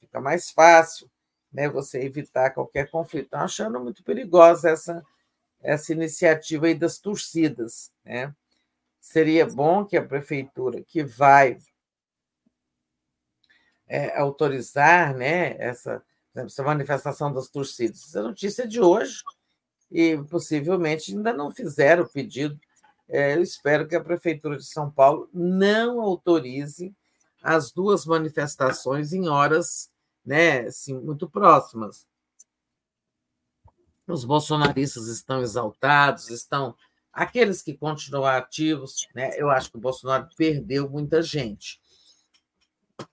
[0.00, 1.10] fica mais fácil
[1.52, 3.24] né, você evitar qualquer conflito.
[3.24, 5.04] Estou achando muito perigosa essa,
[5.60, 7.92] essa iniciativa aí das torcidas.
[8.04, 8.34] Né?
[9.00, 11.58] Seria bom que a prefeitura, que vai
[13.88, 16.02] é, autorizar né, essa,
[16.34, 19.22] essa manifestação das torcidas, essa notícia é de hoje,
[19.90, 22.58] e possivelmente ainda não fizeram o pedido.
[23.08, 26.94] É, eu espero que a Prefeitura de São Paulo não autorize
[27.42, 29.90] as duas manifestações em horas
[30.28, 32.06] né, assim, muito próximas.
[34.06, 36.74] Os bolsonaristas estão exaltados, estão.
[37.10, 41.80] Aqueles que continuam ativos, né, eu acho que o Bolsonaro perdeu muita gente.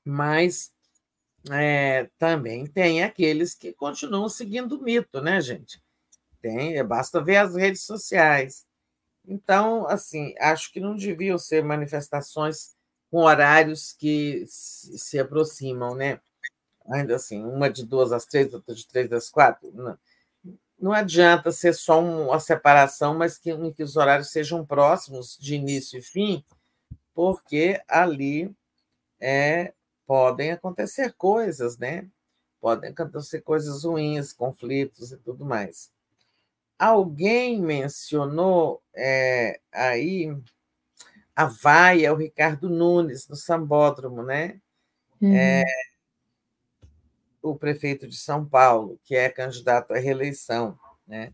[0.03, 0.71] Mas
[1.51, 5.81] é, também tem aqueles que continuam seguindo o mito, né, gente?
[6.41, 8.65] Tem, é, basta ver as redes sociais.
[9.27, 12.75] Então, assim, acho que não deviam ser manifestações
[13.09, 16.19] com horários que se aproximam, né?
[16.87, 19.71] Ainda assim, uma de duas às três, outra de três às quatro.
[19.73, 19.97] Não,
[20.79, 25.97] não adianta ser só uma separação, mas que, que os horários sejam próximos de início
[25.97, 26.43] e fim,
[27.13, 28.53] porque ali
[29.27, 29.73] é,
[30.05, 32.07] podem acontecer coisas, né?
[32.61, 35.91] Podem acontecer coisas ruins, conflitos e tudo mais.
[36.77, 40.31] Alguém mencionou é, aí
[41.35, 44.61] a vaia, o Ricardo Nunes, no Sambódromo, né?
[45.19, 45.35] Uhum.
[45.35, 45.63] É,
[47.41, 51.33] o prefeito de São Paulo, que é candidato à reeleição, né?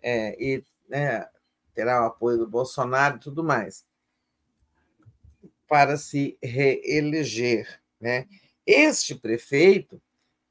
[0.00, 1.28] É, e né,
[1.74, 3.84] terá o apoio do Bolsonaro e tudo mais,
[5.68, 7.80] para se reeleger.
[8.00, 8.26] Né?
[8.66, 10.00] Este prefeito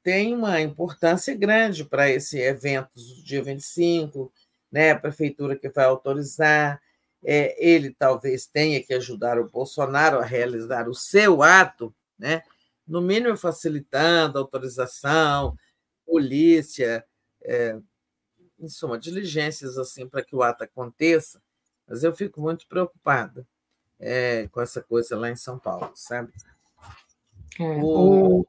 [0.02, 4.32] tem uma importância grande para esse evento do dia 25,
[4.70, 4.92] né?
[4.92, 6.80] a prefeitura que vai autorizar,
[7.24, 12.42] é, ele talvez tenha que ajudar o Bolsonaro a realizar o seu ato, né?
[12.86, 15.56] no mínimo facilitando a autorização,
[16.06, 17.04] polícia,
[17.42, 17.76] é,
[18.58, 21.42] em suma, diligências assim para que o ato aconteça,
[21.86, 23.46] mas eu fico muito preocupada
[23.98, 26.32] é, com essa coisa lá em São Paulo, sabe?
[27.58, 28.46] É, o,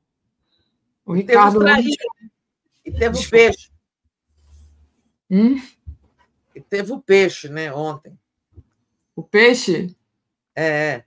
[1.06, 1.60] o, Ricardo.
[2.86, 3.72] E teve o peixe.
[5.30, 5.61] Hum?
[6.56, 8.18] E teve o peixe, né, ontem.
[9.16, 9.95] O peixe?
[10.56, 11.03] É.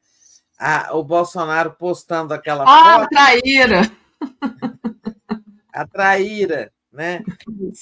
[0.59, 3.05] A, o Bolsonaro postando aquela ah, foto.
[3.05, 3.81] A traíra!
[5.73, 7.25] A traíra, né?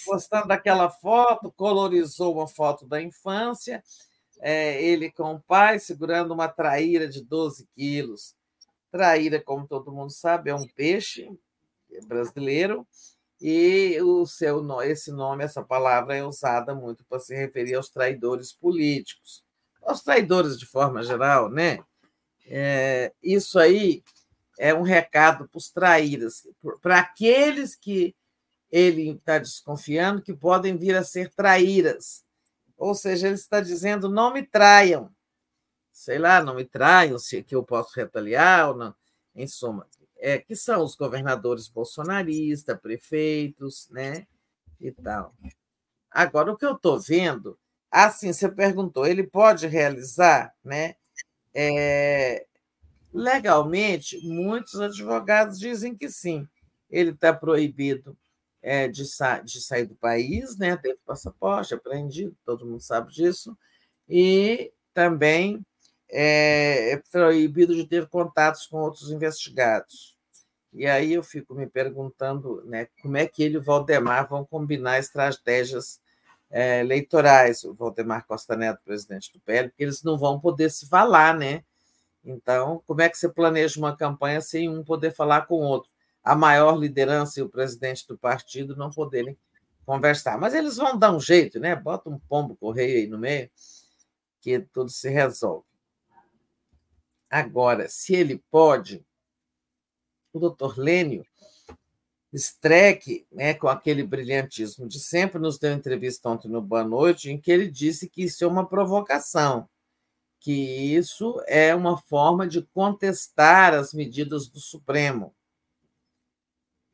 [0.06, 3.82] Postando aquela foto, colorizou uma foto da infância,
[4.40, 8.34] é, ele com o pai segurando uma traíra de 12 quilos.
[8.90, 11.30] Traíra, como todo mundo sabe, é um peixe
[12.06, 12.86] brasileiro
[13.40, 18.52] e o seu esse nome, essa palavra é usada muito para se referir aos traidores
[18.52, 19.42] políticos,
[19.82, 21.78] aos traidores de forma geral, né?
[22.46, 24.02] É, isso aí
[24.58, 26.46] é um recado para os traíras,
[26.82, 28.14] para aqueles que
[28.70, 32.22] ele está desconfiando que podem vir a ser traíras.
[32.80, 35.14] Ou seja, ele está dizendo: não me traiam,
[35.92, 38.94] sei lá, não me traiam, se que eu posso retaliar ou não.
[39.34, 39.86] Em suma,
[40.16, 44.26] é, que são os governadores bolsonaristas, prefeitos, né?
[44.80, 45.34] E tal.
[46.10, 47.58] Agora, o que eu estou vendo,
[47.90, 50.96] assim, você perguntou, ele pode realizar, né?
[51.54, 52.46] É,
[53.12, 56.48] legalmente, muitos advogados dizem que sim.
[56.90, 58.16] ele está proibido
[58.62, 60.76] é, de, sa de sair do país, né?
[60.76, 63.56] teve passaporte apreendido, todo mundo sabe disso,
[64.08, 65.64] e também
[66.10, 70.16] é, é proibido de ter contatos com outros investigados.
[70.72, 74.44] E aí eu fico me perguntando né, como é que ele e o Valdemar vão
[74.44, 76.00] combinar estratégias
[76.50, 80.88] é, eleitorais, o Valdemar Costa Neto, presidente do PL, porque eles não vão poder se
[80.88, 81.64] falar, né?
[82.24, 85.90] Então, como é que você planeja uma campanha sem um poder falar com o outro?
[86.22, 89.36] A maior liderança e o presidente do partido não poderem
[89.86, 90.38] conversar.
[90.38, 91.74] Mas eles vão dar um jeito, né?
[91.74, 93.50] Bota um pombo correio aí no meio,
[94.40, 95.64] que tudo se resolve.
[97.28, 99.04] Agora, se ele pode,
[100.32, 101.24] o doutor Lênio
[102.32, 107.40] Streck, né, com aquele brilhantismo de sempre, nos deu entrevista ontem no Boa Noite, em
[107.40, 109.68] que ele disse que isso é uma provocação,
[110.38, 115.34] que isso é uma forma de contestar as medidas do Supremo,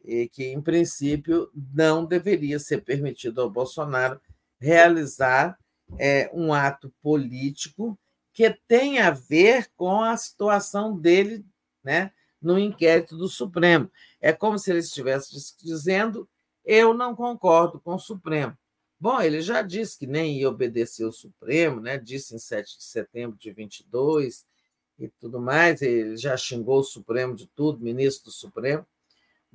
[0.06, 4.20] e que, em princípio, não deveria ser permitido ao Bolsonaro
[4.58, 5.58] realizar
[5.98, 7.98] é, um ato político
[8.32, 11.44] que tem a ver com a situação dele
[11.82, 13.90] né, no inquérito do Supremo.
[14.20, 16.28] É como se ele estivesse dizendo:
[16.64, 18.56] eu não concordo com o Supremo.
[18.98, 21.98] Bom, ele já disse que nem ia obedecer o Supremo, né?
[21.98, 24.46] disse em 7 de setembro de 22
[24.98, 28.86] e tudo mais, ele já xingou o Supremo de tudo, ministro do Supremo,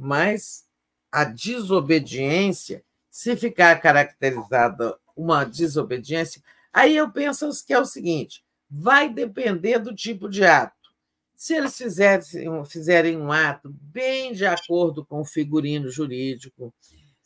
[0.02, 0.66] mas
[1.12, 6.42] a desobediência, se ficar caracterizada uma desobediência,
[6.74, 10.90] aí eu penso que é o seguinte: vai depender do tipo de ato.
[11.36, 16.74] Se eles fizerem, fizerem um ato bem de acordo com o figurino jurídico,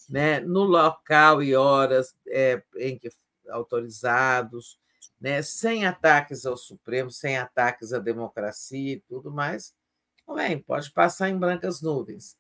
[0.10, 3.10] né, no local e horas é, em que
[3.50, 4.78] autorizados,
[5.20, 9.74] né, sem ataques ao Supremo, sem ataques à democracia e tudo mais,
[10.36, 12.36] bem, pode passar em brancas nuvens.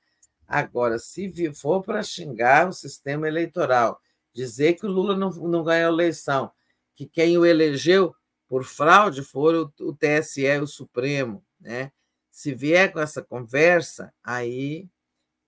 [0.47, 3.99] Agora, se for para xingar o sistema eleitoral,
[4.33, 6.51] dizer que o Lula não, não ganhou a eleição,
[6.93, 8.15] que quem o elegeu
[8.47, 11.91] por fraude foram o, o TSE o Supremo, né?
[12.29, 14.89] Se vier com essa conversa, aí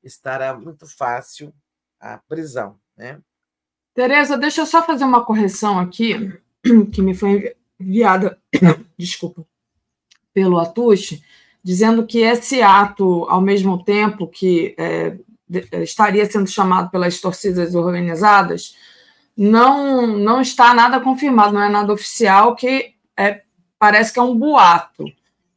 [0.01, 1.53] estará muito fácil
[1.99, 2.79] a prisão.
[2.95, 3.21] Né?
[3.93, 6.13] Tereza, deixa eu só fazer uma correção aqui,
[6.93, 8.41] que me foi enviada,
[8.97, 9.45] desculpa,
[10.33, 11.21] pelo Atush,
[11.67, 15.17] dizendo que esse ato, ao mesmo tempo que é,
[15.83, 18.73] estaria sendo chamado pelas torcidas organizadas,
[19.35, 23.41] não, não está nada confirmado, não é nada oficial, que é,
[23.77, 25.03] parece que é um boato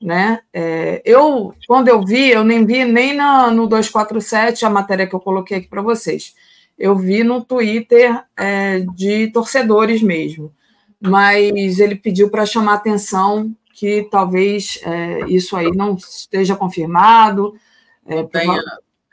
[0.02, 0.40] né?
[0.52, 5.14] É, eu, quando eu vi, eu nem vi nem na, no 247 a matéria que
[5.14, 6.34] eu coloquei aqui para vocês.
[6.78, 10.52] Eu vi no Twitter é, de torcedores mesmo.
[10.98, 17.58] Mas ele pediu para chamar atenção que talvez é, isso aí não esteja confirmado.
[18.04, 18.62] É, não tenha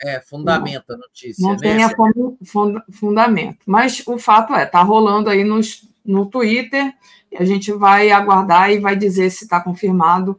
[0.04, 1.42] é, fundamento a notícia.
[1.42, 1.58] Não né?
[1.58, 1.90] tenha
[2.46, 3.60] fund, fundamento.
[3.66, 6.94] Mas o fato é, está rolando aí nos, no Twitter,
[7.32, 10.38] e a gente vai aguardar e vai dizer se está confirmado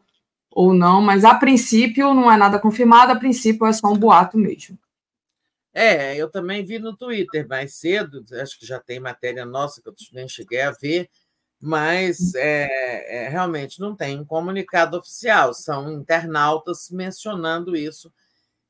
[0.51, 4.37] ou não, mas a princípio não é nada confirmado, a princípio é só um boato
[4.37, 4.79] mesmo.
[5.73, 9.89] É, eu também vi no Twitter mais cedo, acho que já tem matéria nossa que
[9.89, 11.09] eu nem cheguei a ver,
[11.61, 18.13] mas é, é, realmente não tem um comunicado oficial, são internautas mencionando isso.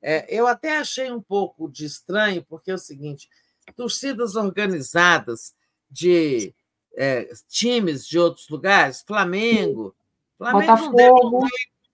[0.00, 3.28] É, eu até achei um pouco de estranho, porque é o seguinte:
[3.76, 5.54] torcidas organizadas
[5.90, 6.54] de
[6.96, 9.94] é, times de outros lugares, Flamengo,
[10.38, 11.46] Flamengo Botafogo,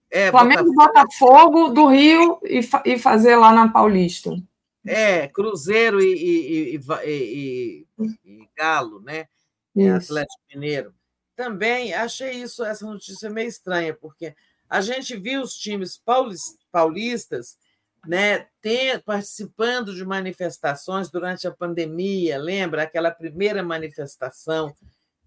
[0.09, 4.31] é, Flamengo Botafogo do Rio e, e fazer lá na Paulista.
[4.87, 7.87] É, Cruzeiro e, e, e,
[8.23, 9.27] e Galo, né?
[9.75, 10.93] É, Atlético Mineiro.
[11.35, 14.35] Também achei isso, essa notícia meio estranha, porque
[14.69, 16.01] a gente viu os times
[16.71, 17.57] paulistas
[18.07, 24.73] né, ter, participando de manifestações durante a pandemia, lembra aquela primeira manifestação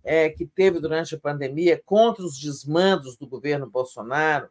[0.02, 4.48] é, que teve durante a pandemia contra os desmandos do governo Bolsonaro?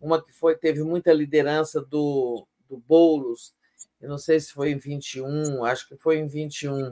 [0.00, 3.52] uma que foi teve muita liderança do, do Boulos,
[4.00, 6.90] eu não sei se foi em 21, acho que foi em 21,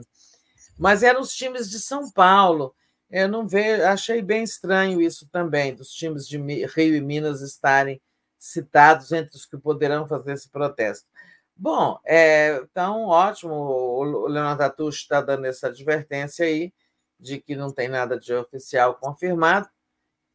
[0.79, 2.73] mas eram os times de São Paulo.
[3.09, 8.01] Eu não vejo, achei bem estranho isso também, dos times de Rio e Minas estarem
[8.37, 11.07] citados entre os que poderão fazer esse protesto.
[11.55, 16.73] Bom, é, então, ótimo, o Leonardo Atucho está dando essa advertência aí
[17.19, 19.69] de que não tem nada de oficial confirmado,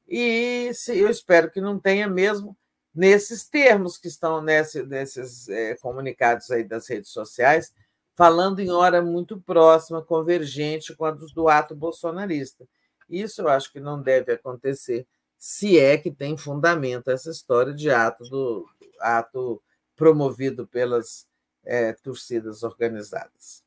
[0.06, 2.54] e se, eu espero que não tenha mesmo,
[2.94, 7.72] nesses termos que estão nesse, nesses é, comunicados aí das redes sociais,
[8.14, 12.66] falando em hora muito próxima, convergente com a do, ato bolsonarista.
[13.08, 17.90] Isso eu acho que não deve acontecer, se é que tem fundamento essa história de
[17.90, 18.66] ato do
[19.00, 19.60] ato
[19.96, 21.26] promovido pelas
[21.64, 23.62] é, torcidas organizadas.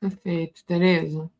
[0.00, 1.30] Perfeito, Tereza.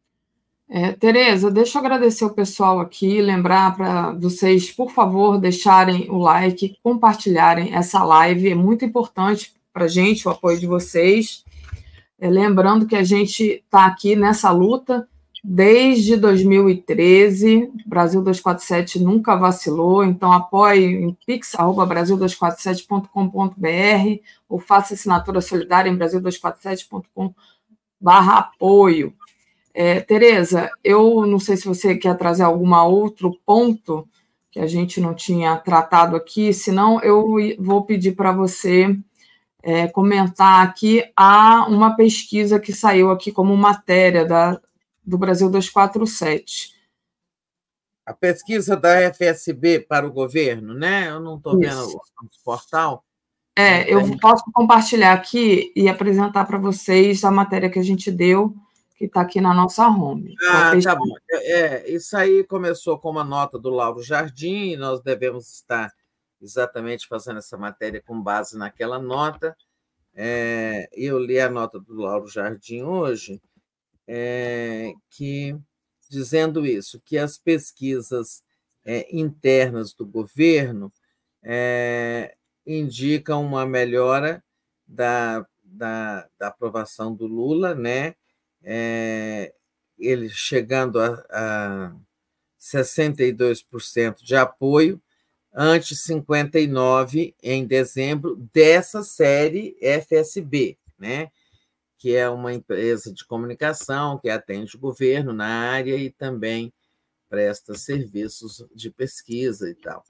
[0.68, 6.18] É, Tereza, deixa eu agradecer o pessoal aqui, lembrar para vocês, por favor, deixarem o
[6.18, 11.44] like, compartilharem essa live, é muito importante para a gente o apoio de vocês.
[12.18, 15.06] É, lembrando que a gente está aqui nessa luta
[15.44, 25.96] desde 2013, Brasil 247 nunca vacilou, então apoie em pix.brasil247.com.br ou faça assinatura solidária em
[25.96, 27.32] brasil247.com.br
[28.10, 29.14] apoio.
[29.72, 34.08] É, Tereza, eu não sei se você quer trazer algum outro ponto
[34.50, 38.98] que a gente não tinha tratado aqui, senão eu vou pedir para você
[39.66, 44.60] é, comentar aqui há uma pesquisa que saiu aqui como matéria da,
[45.04, 46.72] do Brasil 247.
[48.06, 51.08] A pesquisa da FSB para o governo, né?
[51.10, 53.04] Eu não estou vendo o portal.
[53.58, 58.54] É, eu posso compartilhar aqui e apresentar para vocês a matéria que a gente deu
[58.96, 60.36] que está aqui na nossa home.
[60.48, 61.12] Ah, tá bom.
[61.32, 65.92] É, isso aí começou com uma nota do Lauro Jardim, nós devemos estar
[66.40, 69.56] exatamente fazendo essa matéria com base naquela nota.
[70.14, 73.40] É, eu li a nota do Lauro Jardim hoje,
[74.06, 75.56] é, que
[76.08, 78.42] dizendo isso, que as pesquisas
[78.84, 80.92] é, internas do governo
[81.42, 84.42] é, indicam uma melhora
[84.86, 88.14] da, da, da aprovação do Lula, né?
[88.66, 89.54] é,
[89.96, 91.92] ele chegando a, a
[92.60, 95.00] 62% de apoio,
[95.56, 101.30] antes 59% em dezembro, dessa série FSB, né?
[101.96, 106.70] que é uma empresa de comunicação que atende o governo na área e também
[107.26, 110.04] presta serviços de pesquisa e tal.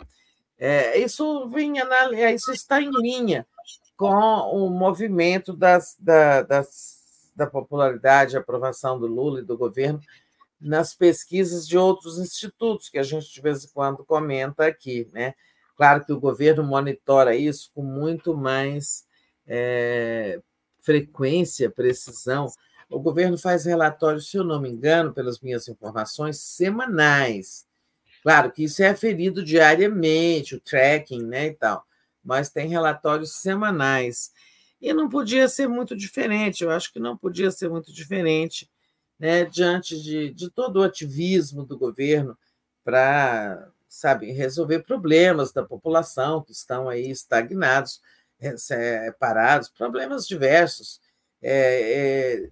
[0.58, 3.46] É, isso vinha na, isso está em linha
[3.96, 6.96] com o movimento das, da, das
[7.36, 10.00] da popularidade aprovação do Lula e do governo
[10.60, 15.08] nas pesquisas de outros institutos, que a gente de vez em quando comenta aqui.
[15.12, 15.34] Né?
[15.76, 19.06] Claro que o governo monitora isso com muito mais
[19.46, 20.40] é,
[20.80, 22.46] frequência, precisão.
[22.88, 27.66] O governo faz relatórios, se eu não me engano, pelas minhas informações, semanais.
[28.22, 31.84] Claro que isso é aferido diariamente, o tracking né, e tal,
[32.24, 34.32] mas tem relatórios semanais.
[34.80, 38.68] E não podia ser muito diferente, eu acho que não podia ser muito diferente
[39.18, 42.36] né, diante de, de todo o ativismo do governo
[42.84, 48.00] para sabe, resolver problemas da população que estão aí estagnados,
[48.70, 51.00] é, parados, problemas diversos.
[51.40, 52.50] É, é,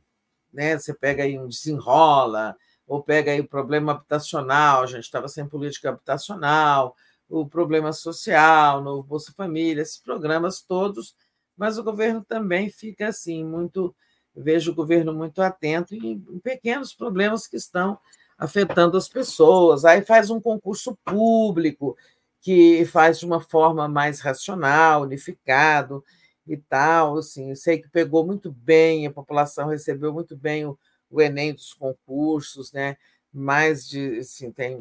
[0.52, 5.28] né, você pega aí um desenrola, ou pega aí o problema habitacional, a gente estava
[5.28, 6.96] sem política habitacional,
[7.28, 11.14] o problema social, no Bolsa Família, esses programas todos
[11.56, 13.94] mas o governo também fica assim, muito.
[14.36, 17.98] Vejo o governo muito atento em, pequenos problemas que estão
[18.36, 19.84] afetando as pessoas.
[19.84, 21.96] Aí faz um concurso público
[22.40, 26.04] que faz de uma forma mais racional, unificado
[26.46, 27.18] e tal.
[27.18, 30.78] Assim, sei que pegou muito bem, a população recebeu muito bem o,
[31.10, 32.96] o Enem dos concursos, né?
[33.32, 34.78] Mais de, assim, tem,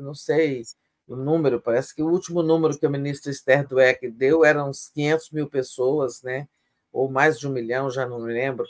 [0.00, 0.62] não sei,
[1.06, 4.88] o número, parece que o último número que o ministro Esther Dweck deu eram uns
[4.88, 6.48] 500 mil pessoas, né?
[6.94, 8.64] Ou mais de um milhão, já não me lembro.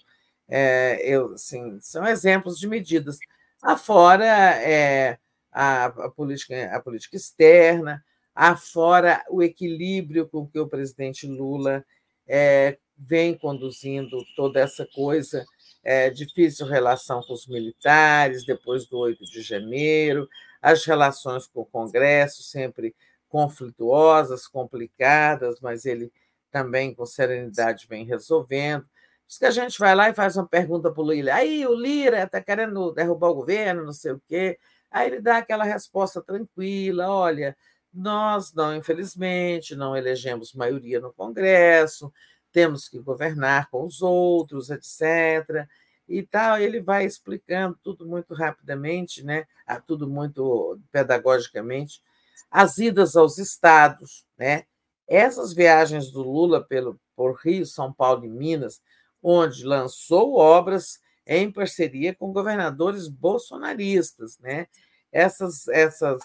[0.49, 3.19] É, eu, assim, são exemplos de medidas.
[3.63, 5.19] Afora é,
[5.53, 8.03] a, a, política, a política externa,
[8.35, 11.85] afora o equilíbrio com que o presidente Lula
[12.27, 15.45] é, vem conduzindo toda essa coisa,
[15.83, 20.27] é, difícil relação com os militares, depois do 8 de janeiro,
[20.63, 22.95] as relações com o Congresso sempre
[23.29, 26.11] conflituosas, complicadas, mas ele
[26.55, 28.87] também com serenidade vem resolvendo.
[29.27, 31.35] Diz que a gente vai lá e faz uma pergunta para o Lira.
[31.35, 34.57] Aí o Lira está querendo derrubar o governo, não sei o quê.
[34.89, 37.57] Aí ele dá aquela resposta tranquila: olha,
[37.93, 42.13] nós não, infelizmente, não elegemos maioria no Congresso,
[42.53, 45.67] temos que governar com os outros, etc
[46.09, 46.61] e tal.
[46.61, 49.45] Ele vai explicando tudo muito rapidamente, né?
[49.89, 52.01] Tudo muito pedagogicamente.
[52.49, 54.67] As idas aos estados, né?
[55.07, 58.81] Essas viagens do Lula pelo, por Rio, São Paulo e Minas,
[59.23, 64.67] onde lançou obras em parceria com governadores bolsonaristas, né?
[65.11, 66.23] Essas, essas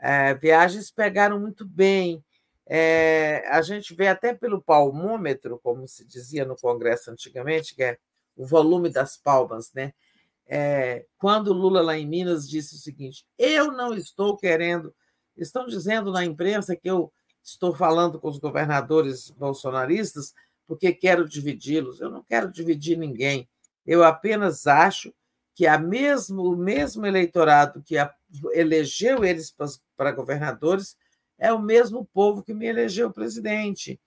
[0.00, 2.24] é, viagens pegaram muito bem.
[2.66, 7.98] É, a gente vê até pelo palmômetro, como se dizia no Congresso antigamente, que é
[8.36, 9.92] o volume das palmas, né?
[10.46, 14.94] É, quando Lula lá em Minas disse o seguinte: eu não estou querendo,
[15.36, 17.12] estão dizendo na imprensa que eu
[17.42, 20.34] estou falando com os governadores bolsonaristas
[20.66, 22.00] porque quero dividi-los.
[22.00, 23.48] Eu não quero dividir ninguém.
[23.84, 25.12] Eu apenas acho
[25.54, 27.96] que a mesmo, o mesmo eleitorado que
[28.52, 29.54] elegeu eles
[29.96, 30.96] para governadores
[31.38, 34.00] é o mesmo povo que me elegeu presidente.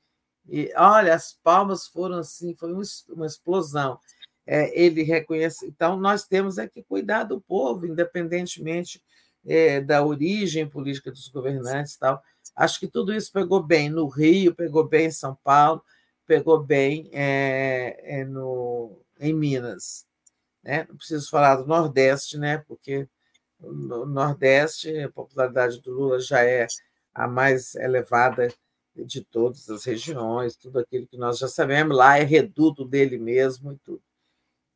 [0.47, 2.73] E olha, as palmas foram assim, foi
[3.09, 3.99] uma explosão.
[4.45, 5.65] É, ele reconhece.
[5.65, 9.01] Então, nós temos é que cuidar do povo, independentemente
[9.45, 12.21] é, da origem política dos governantes tal.
[12.55, 15.83] Acho que tudo isso pegou bem no Rio, pegou bem em São Paulo,
[16.25, 20.05] pegou bem é, é no, em Minas.
[20.63, 20.85] Né?
[20.87, 22.59] Não preciso falar do Nordeste, né?
[22.59, 23.07] porque
[23.59, 26.67] no Nordeste a popularidade do Lula já é
[27.13, 28.53] a mais elevada
[28.95, 33.73] de todas as regiões, tudo aquilo que nós já sabemos, lá é reduto dele mesmo
[33.73, 34.01] e tudo.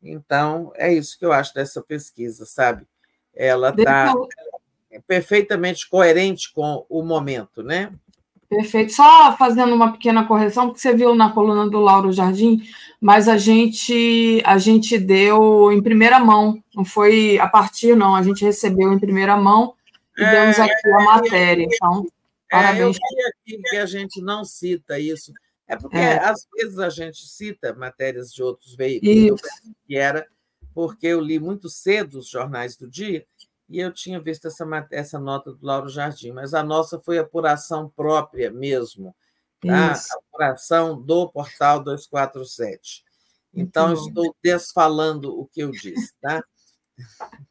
[0.02, 2.88] Então, é isso que eu acho dessa pesquisa, sabe?
[3.34, 4.14] Ela está
[5.08, 7.92] perfeitamente coerente com o momento, né?
[8.50, 8.94] Perfeito.
[8.94, 12.62] Só fazendo uma pequena correção, porque você viu na coluna do Lauro Jardim,
[13.00, 18.24] mas a gente a gente deu em primeira mão, não foi a partir, não, a
[18.24, 19.74] gente recebeu em primeira mão
[20.18, 21.68] e é, demos aqui a matéria.
[21.70, 22.08] Então,
[22.50, 22.98] parabéns.
[22.98, 25.34] É, eu aqui que a gente não cita isso.
[25.68, 26.18] É porque é.
[26.18, 29.42] às vezes a gente cita matérias de outros veículos,
[29.86, 30.26] que era
[30.74, 33.26] porque eu li muito cedo os jornais do dia
[33.70, 37.92] e eu tinha visto essa, essa nota do Lauro Jardim, mas a nossa foi apuração
[37.96, 39.16] própria mesmo,
[39.62, 39.94] tá?
[40.32, 43.04] apuração do portal 247.
[43.54, 46.44] Então, estou desfalando o que eu disse, tá?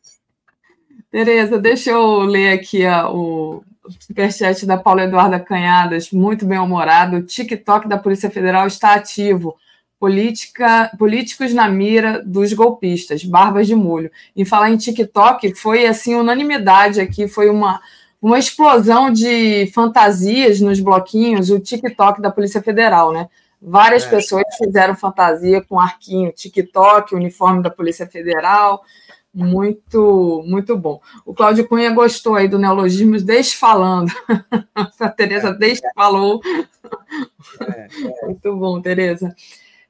[1.11, 3.65] Tereza, deixa eu ler aqui a, o
[4.01, 7.17] superchat da Paula Eduarda Canhadas, muito bem-humorado.
[7.17, 9.57] O TikTok da Polícia Federal está ativo
[9.99, 14.11] política, políticos na mira dos golpistas, barbas de molho.
[14.35, 17.81] E falar em TikTok foi assim unanimidade aqui, foi uma
[18.21, 23.29] uma explosão de fantasias nos bloquinhos, o TikTok da Polícia Federal, né?
[23.61, 24.11] Várias é.
[24.11, 28.83] pessoas fizeram fantasia com arquinho TikTok, uniforme da Polícia Federal,
[29.33, 31.01] muito, muito bom.
[31.25, 34.11] O Cláudio Cunha gostou aí do neologismo desfalando.
[34.75, 35.53] A Tereza é.
[35.53, 36.41] desfalou.
[37.61, 37.87] É.
[38.25, 39.37] Muito bom, Tereza.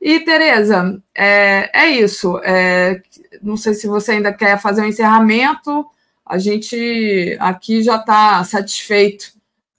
[0.06, 2.38] E, Tereza, é, é isso.
[2.44, 3.02] É,
[3.42, 5.84] não sei se você ainda quer fazer um encerramento.
[6.24, 9.32] A gente aqui já está satisfeito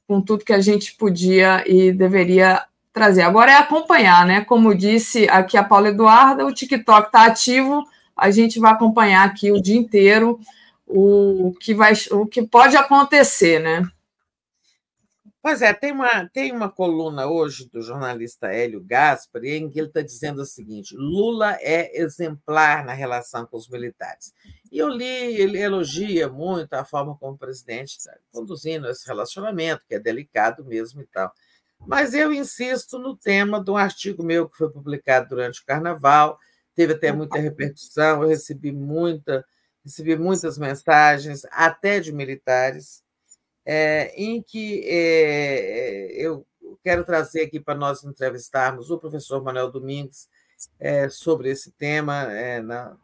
[0.05, 3.21] com tudo que a gente podia e deveria trazer.
[3.21, 4.41] Agora é acompanhar, né?
[4.41, 9.49] Como disse aqui a Paula Eduarda, o TikTok está ativo, a gente vai acompanhar aqui
[9.53, 10.41] o dia inteiro
[10.85, 13.87] o que, vai, o que pode acontecer, né?
[15.41, 19.87] Pois é, tem uma, tem uma coluna hoje do jornalista Hélio Gaspari em que ele
[19.87, 24.33] está dizendo o seguinte: Lula é exemplar na relação com os militares.
[24.71, 29.85] E eu li, ele elogia muito a forma como o presidente está conduzindo esse relacionamento,
[29.87, 31.31] que é delicado mesmo e tal.
[31.85, 36.37] Mas eu insisto no tema de um artigo meu que foi publicado durante o carnaval,
[36.75, 39.45] teve até muita repercussão, eu recebi muita,
[39.85, 43.03] recebi muitas mensagens, até de militares
[43.69, 46.47] é, em que é, eu
[46.81, 50.29] quero trazer aqui para nós entrevistarmos o professor Manuel Domingues
[50.79, 52.27] é, sobre esse tema
[52.63, 52.95] na,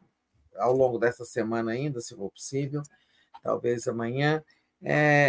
[0.55, 2.81] ao longo dessa semana ainda, se for possível,
[3.43, 4.41] talvez amanhã.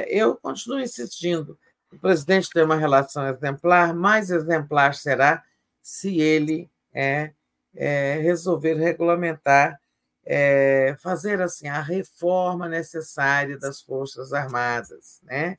[0.07, 1.59] eu continuo insistindo.
[1.93, 5.43] O presidente tem uma relação exemplar, mais exemplar será
[5.83, 7.33] se ele é,
[8.23, 9.81] resolver regulamentar
[10.27, 15.57] é, fazer assim a reforma necessária das Forças Armadas, né?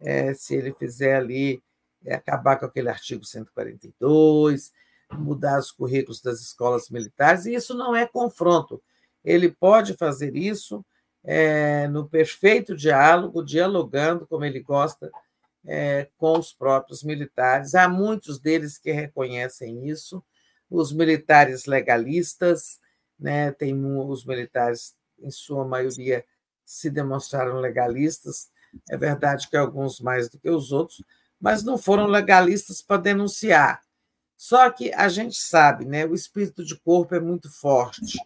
[0.00, 1.62] É, se ele fizer ali,
[2.04, 4.72] é, acabar com aquele artigo 142,
[5.12, 8.82] mudar os currículos das escolas militares, e isso não é confronto.
[9.22, 10.84] Ele pode fazer isso
[11.90, 15.10] no perfeito diálogo, dialogando como ele gosta
[16.16, 17.74] com os próprios militares.
[17.74, 20.24] Há muitos deles que reconhecem isso,
[20.70, 22.80] os militares legalistas,
[23.20, 23.52] né?
[23.52, 26.24] Tem os militares, em sua maioria,
[26.64, 28.50] se demonstraram legalistas.
[28.88, 31.02] É verdade que alguns mais do que os outros,
[31.40, 33.82] mas não foram legalistas para denunciar.
[34.36, 36.06] Só que a gente sabe, né?
[36.06, 38.16] O espírito de corpo é muito forte,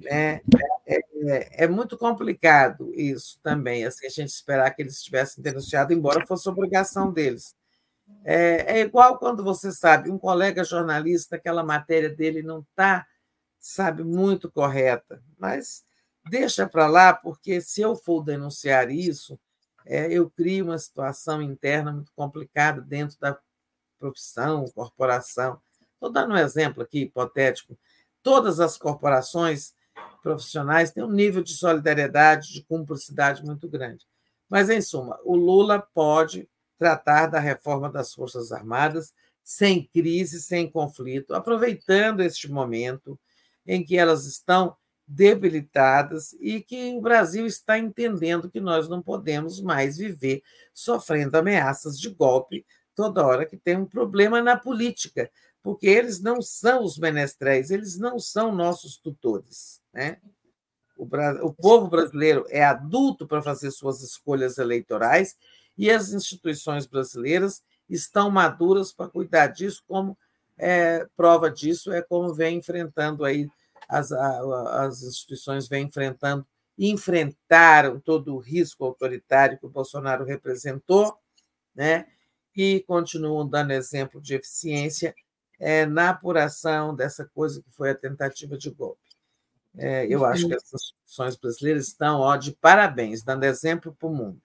[0.00, 0.40] né?
[0.86, 5.92] É, é, é muito complicado isso também, assim, a gente esperar que eles tivessem denunciado,
[5.92, 7.54] embora fosse obrigação deles.
[8.24, 13.06] É, é, igual quando você sabe, um colega jornalista, aquela matéria dele não está
[13.62, 15.84] sabe, muito correta, mas
[16.28, 19.38] deixa para lá, porque se eu for denunciar isso,
[19.86, 23.38] é, eu crio uma situação interna muito complicada dentro da
[24.00, 25.60] profissão, corporação.
[25.94, 27.78] Estou dando um exemplo aqui hipotético.
[28.20, 29.74] Todas as corporações
[30.22, 34.04] profissionais têm um nível de solidariedade, de cumplicidade muito grande.
[34.48, 40.68] Mas, em suma, o Lula pode tratar da reforma das Forças Armadas sem crise, sem
[40.68, 43.18] conflito, aproveitando este momento
[43.66, 44.76] em que elas estão
[45.06, 50.42] debilitadas e que o Brasil está entendendo que nós não podemos mais viver
[50.72, 55.30] sofrendo ameaças de golpe toda hora que tem um problema na política,
[55.62, 59.80] porque eles não são os menestréis, eles não são nossos tutores.
[59.92, 60.18] Né?
[60.96, 61.06] O,
[61.46, 65.36] o povo brasileiro é adulto para fazer suas escolhas eleitorais
[65.76, 70.16] e as instituições brasileiras estão maduras para cuidar disso, como
[70.64, 73.50] é, prova disso é como vem enfrentando aí
[73.88, 76.46] as, as instituições vêm enfrentando
[76.78, 81.18] enfrentaram todo o risco autoritário que o Bolsonaro representou,
[81.74, 82.06] né?
[82.56, 85.14] E continuam dando exemplo de eficiência
[85.58, 89.00] é, na apuração dessa coisa que foi a tentativa de golpe.
[89.76, 94.14] É, eu acho que as instituições brasileiras estão ó, de parabéns, dando exemplo para o
[94.14, 94.40] mundo.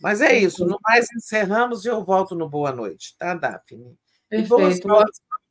[0.00, 3.96] Mas é isso, no mais encerramos e eu volto no Boa Noite, tá, Daphne?
[4.42, 4.88] Perfeito.
[4.88, 4.90] E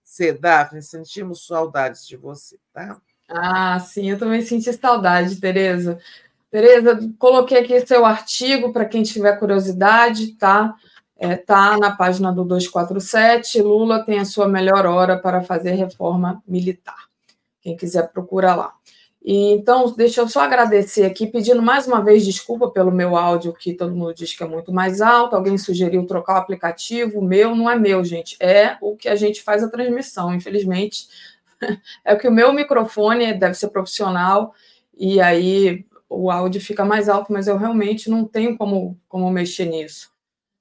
[0.03, 2.98] você, Daphne, sentimos saudades de você, tá?
[3.28, 5.98] Ah, sim, eu também senti saudade, Tereza.
[6.52, 10.76] Tereza, coloquei aqui seu artigo para quem tiver curiosidade, tá?
[11.18, 13.62] É, tá na página do 247.
[13.62, 17.08] Lula tem a sua melhor hora para fazer reforma militar.
[17.62, 18.74] Quem quiser procura lá.
[19.24, 23.53] E, então, deixa eu só agradecer aqui, pedindo mais uma vez desculpa pelo meu áudio,
[23.53, 25.35] que todo mundo diz que é muito mais alto.
[25.35, 27.19] Alguém sugeriu trocar o aplicativo.
[27.19, 28.35] O meu não é meu, gente.
[28.40, 30.34] É o que a gente faz a transmissão.
[30.34, 31.08] Infelizmente,
[32.03, 34.53] é que o meu microfone deve ser profissional
[34.93, 39.66] e aí o áudio fica mais alto, mas eu realmente não tenho como, como mexer
[39.66, 40.11] nisso.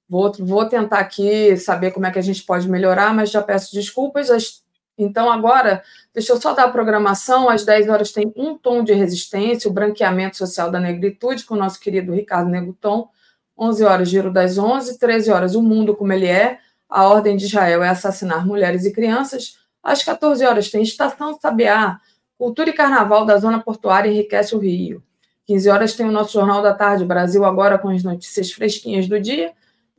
[0.07, 3.73] Vou, vou tentar aqui saber como é que a gente pode melhorar, mas já peço
[3.73, 4.62] desculpas.
[4.97, 7.49] Então, agora, deixa eu só dar a programação.
[7.49, 11.57] Às 10 horas tem um tom de resistência, o branqueamento social da negritude, com o
[11.57, 13.09] nosso querido Ricardo Neguton.
[13.57, 14.97] 11 horas, Giro das 11.
[14.97, 16.59] 13 horas, O Mundo Como Ele É.
[16.89, 19.57] A Ordem de Israel é assassinar mulheres e crianças.
[19.81, 21.99] Às 14 horas tem Estação Sabiá,
[22.37, 25.03] Cultura e Carnaval da Zona Portuária enriquece o Rio.
[25.45, 29.19] 15 horas tem o nosso Jornal da Tarde, Brasil Agora, com as notícias fresquinhas do
[29.19, 29.51] dia.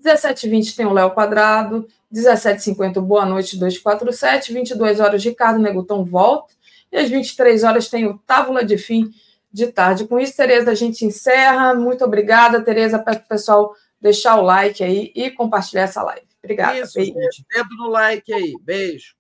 [0.04, 1.88] 17h20 tem o Léo Quadrado.
[2.12, 4.52] 17h50, Boa Noite 247.
[4.52, 6.54] 22 horas, Ricardo Neguton volta.
[6.92, 9.10] E às 23 horas tem o Tábula de Fim
[9.52, 10.06] de tarde.
[10.06, 11.74] Com isso, Tereza, a gente encerra.
[11.74, 12.98] Muito obrigada, Tereza.
[12.98, 16.26] Peço para o pessoal deixar o like aí e compartilhar essa live.
[16.42, 16.78] Obrigada.
[16.78, 17.44] Isso, gente.
[17.52, 18.54] Dedo no like aí.
[18.62, 19.14] Beijo.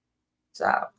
[0.52, 0.93] Tchau.